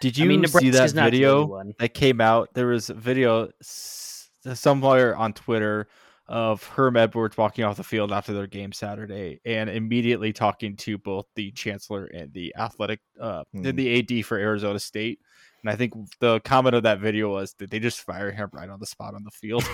did 0.00 0.18
you 0.18 0.26
I 0.26 0.28
mean, 0.28 0.46
see 0.46 0.70
that 0.70 0.92
video 0.92 1.62
that 1.78 1.94
came 1.94 2.20
out? 2.20 2.52
There 2.54 2.68
was 2.68 2.90
a 2.90 2.94
video 2.94 3.48
somewhere 3.62 5.16
on 5.16 5.32
Twitter 5.32 5.88
of 6.28 6.62
Herm 6.64 6.96
Edwards 6.96 7.36
walking 7.36 7.64
off 7.64 7.76
the 7.76 7.84
field 7.84 8.12
after 8.12 8.32
their 8.32 8.46
game 8.46 8.72
Saturday 8.72 9.40
and 9.44 9.70
immediately 9.70 10.32
talking 10.32 10.76
to 10.76 10.98
both 10.98 11.26
the 11.36 11.52
chancellor 11.52 12.06
and 12.06 12.32
the 12.32 12.54
athletic 12.56 13.00
uh, 13.20 13.44
mm. 13.54 13.66
and 13.66 13.78
the 13.78 14.20
AD 14.20 14.26
for 14.26 14.36
Arizona 14.36 14.78
State 14.78 15.20
and 15.66 15.72
I 15.72 15.76
think 15.76 15.94
the 16.20 16.38
comment 16.40 16.76
of 16.76 16.84
that 16.84 17.00
video 17.00 17.28
was 17.28 17.54
that 17.54 17.72
they 17.72 17.80
just 17.80 18.00
fire 18.02 18.30
him 18.30 18.48
right 18.52 18.70
on 18.70 18.78
the 18.78 18.86
spot 18.86 19.14
on 19.14 19.24
the 19.24 19.32
field. 19.32 19.64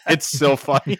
it's 0.08 0.28
so 0.28 0.56
funny. 0.56 0.98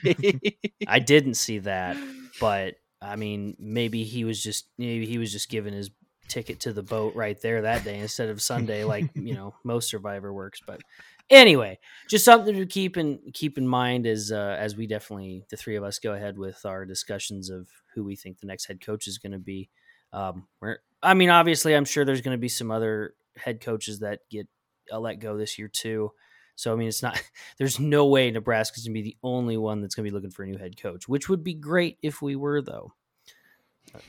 I 0.87 1.01
didn't 1.01 1.35
see 1.35 1.59
that, 1.59 1.97
but 2.39 2.75
I 3.01 3.17
mean, 3.17 3.57
maybe 3.59 4.05
he 4.05 4.23
was 4.23 4.41
just 4.41 4.69
maybe 4.79 5.07
he 5.07 5.19
was 5.19 5.33
just 5.33 5.49
given 5.49 5.75
his 5.75 5.91
ticket 6.29 6.61
to 6.61 6.73
the 6.73 6.85
boat 6.85 7.17
right 7.17 7.41
there 7.43 7.63
that 7.63 7.83
day 7.83 7.99
instead 7.99 8.29
of 8.29 8.41
Sunday, 8.41 8.85
like 8.85 9.11
you 9.17 9.35
know 9.35 9.55
most 9.65 9.89
Survivor 9.89 10.33
works. 10.33 10.61
But 10.65 10.81
anyway, 11.29 11.81
just 12.09 12.25
something 12.25 12.55
to 12.55 12.65
keep 12.65 12.97
in 12.97 13.19
keep 13.35 13.59
in 13.59 13.67
mind 13.67 14.07
as 14.07 14.31
uh, 14.31 14.57
as 14.57 14.77
we 14.77 14.87
definitely 14.87 15.43
the 15.51 15.57
three 15.57 15.75
of 15.75 15.83
us 15.83 15.99
go 15.99 16.13
ahead 16.13 16.39
with 16.39 16.65
our 16.65 16.85
discussions 16.85 17.51
of 17.51 17.67
who 17.97 18.05
we 18.05 18.15
think 18.15 18.39
the 18.39 18.47
next 18.47 18.67
head 18.67 18.81
coach 18.81 19.09
is 19.09 19.19
going 19.19 19.33
to 19.33 19.41
be. 19.41 19.69
Um, 20.13 20.47
we're, 20.61 20.79
I 21.03 21.15
mean, 21.15 21.31
obviously, 21.31 21.75
I'm 21.75 21.87
sure 21.87 22.05
there's 22.05 22.21
going 22.21 22.37
to 22.37 22.41
be 22.41 22.49
some 22.49 22.71
other 22.71 23.15
head 23.37 23.61
coaches 23.61 24.01
that 24.01 24.21
get 24.31 24.49
uh, 24.93 24.99
let 24.99 25.21
go 25.21 25.37
this 25.37 25.59
year 25.59 25.69
too. 25.69 26.13
So 26.55 26.73
I 26.73 26.77
mean, 26.77 26.89
it's 26.89 27.03
not. 27.03 27.23
There's 27.59 27.81
no 27.81 28.07
way 28.07 28.31
Nebraska's 28.31 28.85
gonna 28.85 28.95
be 28.95 29.03
the 29.03 29.17
only 29.23 29.57
one 29.57 29.81
that's 29.81 29.95
gonna 29.95 30.05
be 30.09 30.15
looking 30.15 30.31
for 30.31 30.43
a 30.43 30.47
new 30.47 30.59
head 30.59 30.81
coach, 30.81 31.09
which 31.09 31.29
would 31.29 31.45
be 31.45 31.55
great 31.55 31.99
if 32.03 32.23
we 32.23 32.37
were 32.37 32.63
though. 32.63 32.93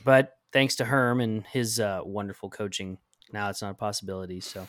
But 0.03 0.37
thanks 0.51 0.75
to 0.77 0.85
Herm 0.85 1.19
and 1.19 1.45
his 1.47 1.79
uh, 1.79 2.01
wonderful 2.03 2.49
coaching, 2.49 2.97
now 3.31 3.49
it's 3.49 3.61
not 3.61 3.71
a 3.71 3.75
possibility. 3.75 4.39
So 4.39 4.67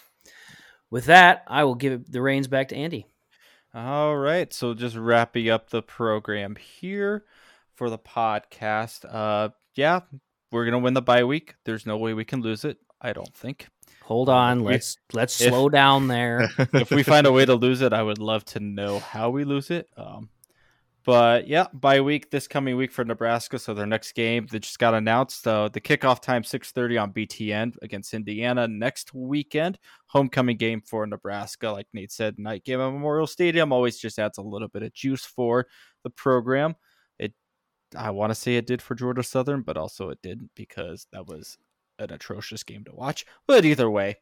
with 0.90 1.06
that, 1.06 1.44
I 1.46 1.64
will 1.64 1.74
give 1.74 2.10
the 2.10 2.22
reins 2.22 2.48
back 2.48 2.68
to 2.68 2.76
Andy. 2.76 3.06
All 3.74 4.16
right. 4.16 4.52
So 4.52 4.72
just 4.74 4.96
wrapping 4.96 5.50
up 5.50 5.70
the 5.70 5.82
program 5.82 6.56
here 6.56 7.24
for 7.74 7.90
the 7.90 7.98
podcast. 7.98 9.04
Uh, 9.08 9.50
yeah, 9.74 10.00
we're 10.52 10.64
gonna 10.64 10.78
win 10.78 10.94
the 10.94 11.02
bye 11.02 11.24
week. 11.24 11.56
There's 11.64 11.86
no 11.86 11.96
way 11.96 12.14
we 12.14 12.24
can 12.24 12.40
lose 12.40 12.64
it. 12.64 12.78
I 13.00 13.12
don't 13.12 13.34
think. 13.34 13.68
Hold 14.04 14.28
on, 14.28 14.60
let's 14.60 14.98
let's 15.14 15.40
if- 15.40 15.48
slow 15.48 15.70
down 15.70 16.08
there. 16.08 16.50
if 16.74 16.90
we 16.90 17.02
find 17.02 17.26
a 17.26 17.32
way 17.32 17.46
to 17.46 17.54
lose 17.54 17.80
it, 17.80 17.94
I 17.94 18.02
would 18.02 18.18
love 18.18 18.44
to 18.46 18.60
know 18.60 18.98
how 18.98 19.30
we 19.30 19.44
lose 19.44 19.70
it. 19.70 19.88
Um, 19.96 20.28
but 21.06 21.48
yeah, 21.48 21.66
bye 21.72 22.02
week 22.02 22.30
this 22.30 22.46
coming 22.46 22.76
week 22.76 22.92
for 22.92 23.02
Nebraska. 23.04 23.58
So 23.58 23.72
their 23.72 23.86
next 23.86 24.12
game 24.12 24.46
that 24.50 24.60
just 24.60 24.78
got 24.78 24.92
announced. 24.92 25.46
Uh, 25.46 25.70
the 25.72 25.80
kickoff 25.80 26.20
time 26.20 26.44
six 26.44 26.70
thirty 26.70 26.98
on 26.98 27.14
BTN 27.14 27.76
against 27.80 28.12
Indiana 28.12 28.68
next 28.68 29.14
weekend. 29.14 29.78
Homecoming 30.06 30.58
game 30.58 30.82
for 30.82 31.06
Nebraska, 31.06 31.70
like 31.70 31.86
Nate 31.94 32.12
said, 32.12 32.38
night 32.38 32.64
game 32.64 32.80
at 32.80 32.90
Memorial 32.90 33.26
Stadium 33.26 33.72
always 33.72 33.98
just 33.98 34.18
adds 34.18 34.36
a 34.36 34.42
little 34.42 34.68
bit 34.68 34.82
of 34.82 34.92
juice 34.92 35.24
for 35.24 35.66
the 36.02 36.10
program. 36.10 36.74
It, 37.18 37.32
I 37.96 38.10
want 38.10 38.32
to 38.32 38.34
say 38.34 38.56
it 38.56 38.66
did 38.66 38.82
for 38.82 38.94
Georgia 38.94 39.22
Southern, 39.22 39.62
but 39.62 39.78
also 39.78 40.10
it 40.10 40.18
didn't 40.22 40.50
because 40.54 41.06
that 41.12 41.26
was 41.26 41.56
an 41.98 42.12
atrocious 42.12 42.62
game 42.62 42.84
to 42.84 42.94
watch. 42.94 43.24
But 43.46 43.64
either 43.64 43.90
way, 43.90 44.16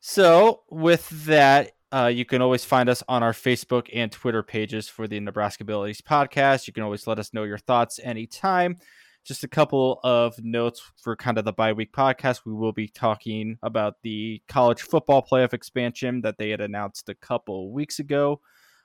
so 0.00 0.62
with 0.70 1.08
that, 1.26 1.72
uh, 1.92 2.06
you 2.12 2.24
can 2.24 2.42
always 2.42 2.64
find 2.64 2.88
us 2.88 3.02
on 3.08 3.22
our 3.22 3.32
Facebook 3.32 3.88
and 3.94 4.10
Twitter 4.10 4.42
pages 4.42 4.88
for 4.88 5.06
the 5.06 5.20
Nebraska 5.20 5.64
Abilities 5.64 6.00
podcast. 6.00 6.66
You 6.66 6.72
can 6.72 6.82
always 6.82 7.06
let 7.06 7.18
us 7.18 7.32
know 7.32 7.44
your 7.44 7.58
thoughts 7.58 8.00
anytime. 8.02 8.76
Just 9.24 9.44
a 9.44 9.48
couple 9.48 9.98
of 10.04 10.38
notes 10.42 10.82
for 11.02 11.16
kind 11.16 11.38
of 11.38 11.44
the 11.44 11.52
bye 11.52 11.72
week 11.72 11.92
podcast. 11.92 12.42
We 12.44 12.52
will 12.52 12.72
be 12.72 12.88
talking 12.88 13.58
about 13.62 13.94
the 14.02 14.42
college 14.48 14.82
football 14.82 15.26
playoff 15.28 15.52
expansion 15.52 16.20
that 16.22 16.38
they 16.38 16.50
had 16.50 16.60
announced 16.60 17.08
a 17.08 17.14
couple 17.14 17.72
weeks 17.72 17.98
ago, 17.98 18.40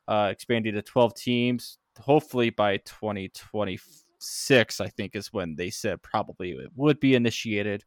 uh, 0.08 0.30
expanding 0.32 0.74
to 0.74 0.82
12 0.82 1.14
teams. 1.16 1.78
Hopefully 2.00 2.50
by 2.50 2.78
2026, 4.22 4.82
I 4.82 4.88
think 4.90 5.16
is 5.16 5.34
when 5.34 5.56
they 5.56 5.70
said 5.70 6.02
probably 6.02 6.52
it 6.52 6.72
would 6.76 7.00
be 7.00 7.16
initiated. 7.16 7.84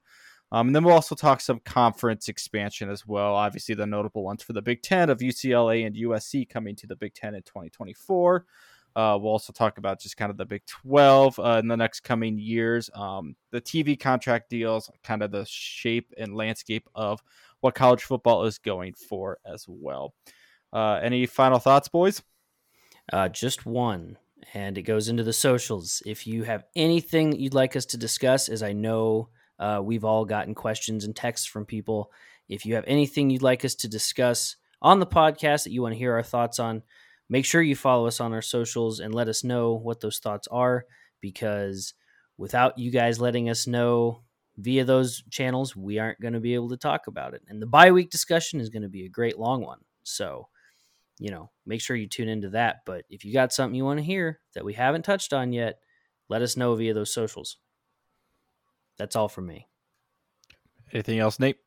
Um, 0.53 0.69
and 0.69 0.77
then 0.77 0.85
we'll 0.85 0.95
also 0.95 1.15
talk 1.15 1.41
some 1.41 1.61
conference 1.61 2.29
expansion 2.29 2.91
as 2.91 3.07
well. 3.07 3.35
Obviously, 3.35 3.75
the 3.75 3.87
notable 3.87 4.23
ones 4.23 4.43
for 4.43 4.53
the 4.53 4.63
Big 4.63 4.83
Ten 4.83 5.11
of 5.11 5.19
UCLA 5.19 5.87
and 5.87 5.97
USC 5.97 6.49
coming 6.49 6.77
to 6.77 6.87
the 6.87 6.97
Big 6.97 7.15
Ten 7.15 7.35
in 7.35 7.43
2024. 7.43 8.45
Uh, 8.97 9.19
we'll 9.21 9.33
also 9.33 9.53
talk 9.53 9.79
about 9.79 9.99
just 9.99 10.17
kind 10.17 10.31
of 10.31 10.37
the 10.37 10.45
Big 10.45 10.65
12 10.67 11.39
uh, 11.41 11.59
in 11.61 11.67
the 11.67 11.77
next 11.77 12.01
coming 12.01 12.39
years, 12.39 12.89
um, 12.95 13.35
the 13.51 13.61
TV 13.61 13.99
contract 13.99 14.49
deals, 14.49 14.89
kind 15.03 15.23
of 15.23 15.33
the 15.33 15.45
shape 15.47 16.13
and 16.17 16.37
landscape 16.37 16.89
of 16.95 17.21
what 17.61 17.75
college 17.75 18.05
football 18.05 18.45
is 18.45 18.59
going 18.59 18.95
for 18.95 19.39
as 19.45 19.65
well. 19.67 20.15
Uh, 20.73 21.01
any 21.03 21.27
final 21.27 21.59
thoughts, 21.59 21.89
boys? 21.89 22.23
Uh, 23.13 23.29
just 23.29 23.67
one, 23.67 24.17
and 24.53 24.77
it 24.77 24.83
goes 24.83 25.09
into 25.09 25.23
the 25.23 25.33
socials. 25.33 26.03
If 26.05 26.27
you 26.27 26.43
have 26.45 26.65
anything 26.77 27.31
that 27.31 27.41
you'd 27.41 27.55
like 27.55 27.77
us 27.77 27.87
to 27.87 27.97
discuss, 27.97 28.49
as 28.49 28.63
I 28.63 28.73
know 28.73 29.29
uh, 29.59 29.81
we've 29.83 30.05
all 30.05 30.25
gotten 30.25 30.55
questions 30.55 31.05
and 31.05 31.15
texts 31.15 31.47
from 31.47 31.65
people, 31.65 32.11
if 32.49 32.67
you 32.67 32.75
have 32.75 32.85
anything 32.87 33.31
you'd 33.31 33.43
like 33.43 33.65
us 33.65 33.75
to 33.77 33.89
discuss 33.89 34.57
on 34.83 35.01
the 35.01 35.07
podcast 35.07 35.65
that 35.65 35.73
you 35.73 35.83
want 35.83 35.95
to 35.95 35.99
hear 35.99 36.13
our 36.13 36.23
thoughts 36.23 36.59
on, 36.59 36.83
make 37.29 37.45
sure 37.45 37.63
you 37.63 37.77
follow 37.77 38.07
us 38.07 38.21
on 38.21 38.33
our 38.33 38.43
socials 38.43 39.01
and 39.01 39.15
let 39.15 39.29
us 39.29 39.43
know 39.43 39.73
what 39.73 40.01
those 40.01 40.19
thoughts 40.19 40.47
are 40.49 40.85
because 41.21 41.95
without 42.37 42.79
you 42.79 42.91
guys 42.91 43.21
letting 43.21 43.49
us 43.49 43.67
know 43.67 44.23
via 44.59 44.85
those 44.85 45.23
channels, 45.31 45.75
we 45.75 45.99
aren't 45.99 46.21
going 46.21 46.35
to 46.35 46.41
be 46.41 46.55
able 46.55 46.69
to 46.69 46.77
talk 46.77 47.07
about 47.07 47.35
it. 47.35 47.43
And 47.49 47.61
the 47.61 47.67
bye 47.67 47.93
week 47.93 48.11
discussion 48.11 48.61
is 48.61 48.69
going 48.69 48.83
to 48.83 48.89
be 48.89 49.05
a 49.05 49.09
great 49.09 49.39
long 49.39 49.63
one. 49.63 49.81
So, 50.03 50.49
you 51.19 51.31
know, 51.31 51.51
make 51.67 51.81
sure 51.81 51.97
you 51.97 52.09
tune 52.09 52.29
into 52.29 52.51
that. 52.51 52.81
But 52.87 53.05
if 53.09 53.25
you 53.25 53.33
got 53.33 53.53
something 53.53 53.75
you 53.75 53.85
want 53.85 53.99
to 53.99 54.05
hear 54.05 54.41
that 54.55 54.65
we 54.65 54.75
haven't 54.75 55.05
touched 55.05 55.33
on 55.33 55.53
yet, 55.53 55.79
let 56.29 56.43
us 56.43 56.57
know 56.57 56.75
via 56.75 56.95
those 56.95 57.13
socials. 57.13 57.59
That's 58.99 59.17
all 59.17 59.29
from 59.29 59.47
me. 59.47 59.69
Anything 60.93 61.19
else, 61.19 61.41
Nate? 61.41 61.59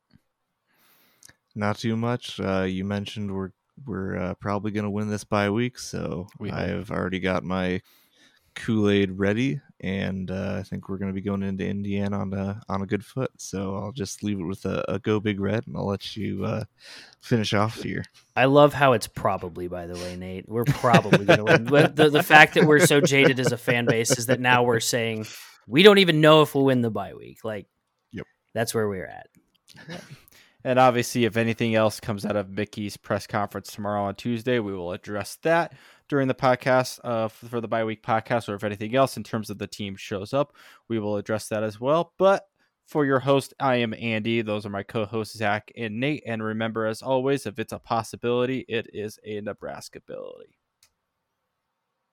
Not 1.56 1.78
too 1.78 1.98
much. 1.98 2.40
Uh, 2.40 2.64
you 2.64 2.86
mentioned 2.86 3.34
we're 3.34 3.52
we're 3.86 4.18
uh, 4.18 4.34
probably 4.36 4.72
going 4.72 4.86
to 4.86 4.90
win 4.90 5.10
this 5.10 5.24
bye 5.24 5.50
week, 5.50 5.78
so 5.78 6.28
We. 6.40 6.52
I've 6.52 6.90
already 6.92 7.20
got 7.20 7.44
my 7.44 7.82
Kool 8.56 8.90
Aid 8.90 9.12
ready, 9.20 9.62
and 9.80 10.32
uh, 10.32 10.56
I 10.60 10.64
think 10.64 10.90
we're 10.90 10.98
going 10.98 11.12
to 11.12 11.14
be 11.14 11.22
going 11.22 11.44
into 11.44 11.66
Indiana 11.68 12.20
on 12.20 12.34
a 12.34 12.62
on 12.68 12.82
a 12.82 12.86
good 12.86 13.06
foot. 13.06 13.32
So 13.38 13.76
I'll 13.76 13.92
just 13.92 14.24
leave 14.24 14.40
it 14.40 14.44
with 14.44 14.66
a, 14.66 14.84
a 14.88 15.00
go 15.00 15.20
big 15.20 15.40
red, 15.40 15.68
and 15.68 15.78
I'll 15.78 15.88
let 15.88 16.16
you 16.18 16.44
uh, 16.46 16.64
finish 17.22 17.54
off 17.54 17.82
here. 17.84 18.04
I 18.36 18.46
love 18.46 18.74
how 18.74 18.94
it's 18.94 19.08
probably, 19.08 19.68
by 19.68 19.86
the 19.88 19.94
way, 19.96 20.16
Nate. 20.16 20.50
We're 20.50 20.66
probably 20.66 21.26
going 21.26 21.46
to 21.46 21.64
win. 21.72 21.94
The, 21.96 22.10
the 22.10 22.24
fact 22.24 22.56
that 22.56 22.66
we're 22.66 22.86
so 22.86 23.02
jaded 23.02 23.40
as 23.40 23.52
a 23.52 23.58
fan 23.58 23.86
base 23.86 24.18
is 24.18 24.26
that 24.28 24.40
now 24.40 24.64
we're 24.64 24.80
saying 24.80 25.26
we 25.68 25.84
don't 25.84 26.00
even 26.00 26.22
know 26.22 26.42
if 26.42 26.56
we'll 26.56 26.66
win 26.66 26.82
the 26.82 26.90
bye 26.92 27.14
week. 27.14 27.44
Like, 27.44 27.68
Yep. 28.12 28.26
that's 28.54 28.74
where 28.74 28.88
we're 28.88 29.06
at. 29.06 29.28
And 30.64 30.80
obviously, 30.80 31.24
if 31.26 31.38
anything 31.38 31.76
else 31.76 32.00
comes 32.00 32.26
out 32.26 32.36
of 32.36 32.50
Mickey's 32.50 32.98
press 32.98 33.26
conference 33.28 33.72
tomorrow 33.72 34.04
on 34.04 34.16
Tuesday, 34.16 34.60
we 34.60 34.74
will 34.74 34.92
address 34.92 35.38
that 35.44 35.74
during 36.10 36.28
the 36.28 36.36
podcast 36.36 37.00
uh, 37.04 37.28
for, 37.28 37.62
the 37.62 37.68
bye 37.68 37.84
week 37.84 38.04
podcast. 38.04 38.50
Or 38.50 38.56
if 38.56 38.64
anything 38.64 38.96
else 38.96 39.18
in 39.18 39.24
terms 39.24 39.50
of 39.50 39.58
the 39.58 39.68
team 39.68 39.96
shows 39.96 40.34
up, 40.34 40.54
we 40.88 41.00
will 41.00 41.18
address 41.18 41.48
that 41.50 41.64
as 41.64 41.80
well. 41.80 42.14
But 42.18 42.46
for 42.88 43.06
your 43.06 43.20
host, 43.20 43.54
I 43.60 43.78
am 43.78 43.94
Andy. 43.94 44.42
Those 44.42 44.66
are 44.66 44.70
my 44.70 44.84
co 44.84 45.06
hosts, 45.06 45.38
Zach 45.38 45.72
and 45.76 46.00
Nate. 46.00 46.24
And 46.26 46.42
remember, 46.42 46.86
as 46.86 47.02
always, 47.02 47.46
if 47.46 47.60
it's 47.60 47.74
a 47.74 47.80
possibility, 47.80 48.66
it 48.68 48.88
is 48.94 49.20
a 49.26 49.42
Nebraska 49.42 50.00
ability. 50.00 50.57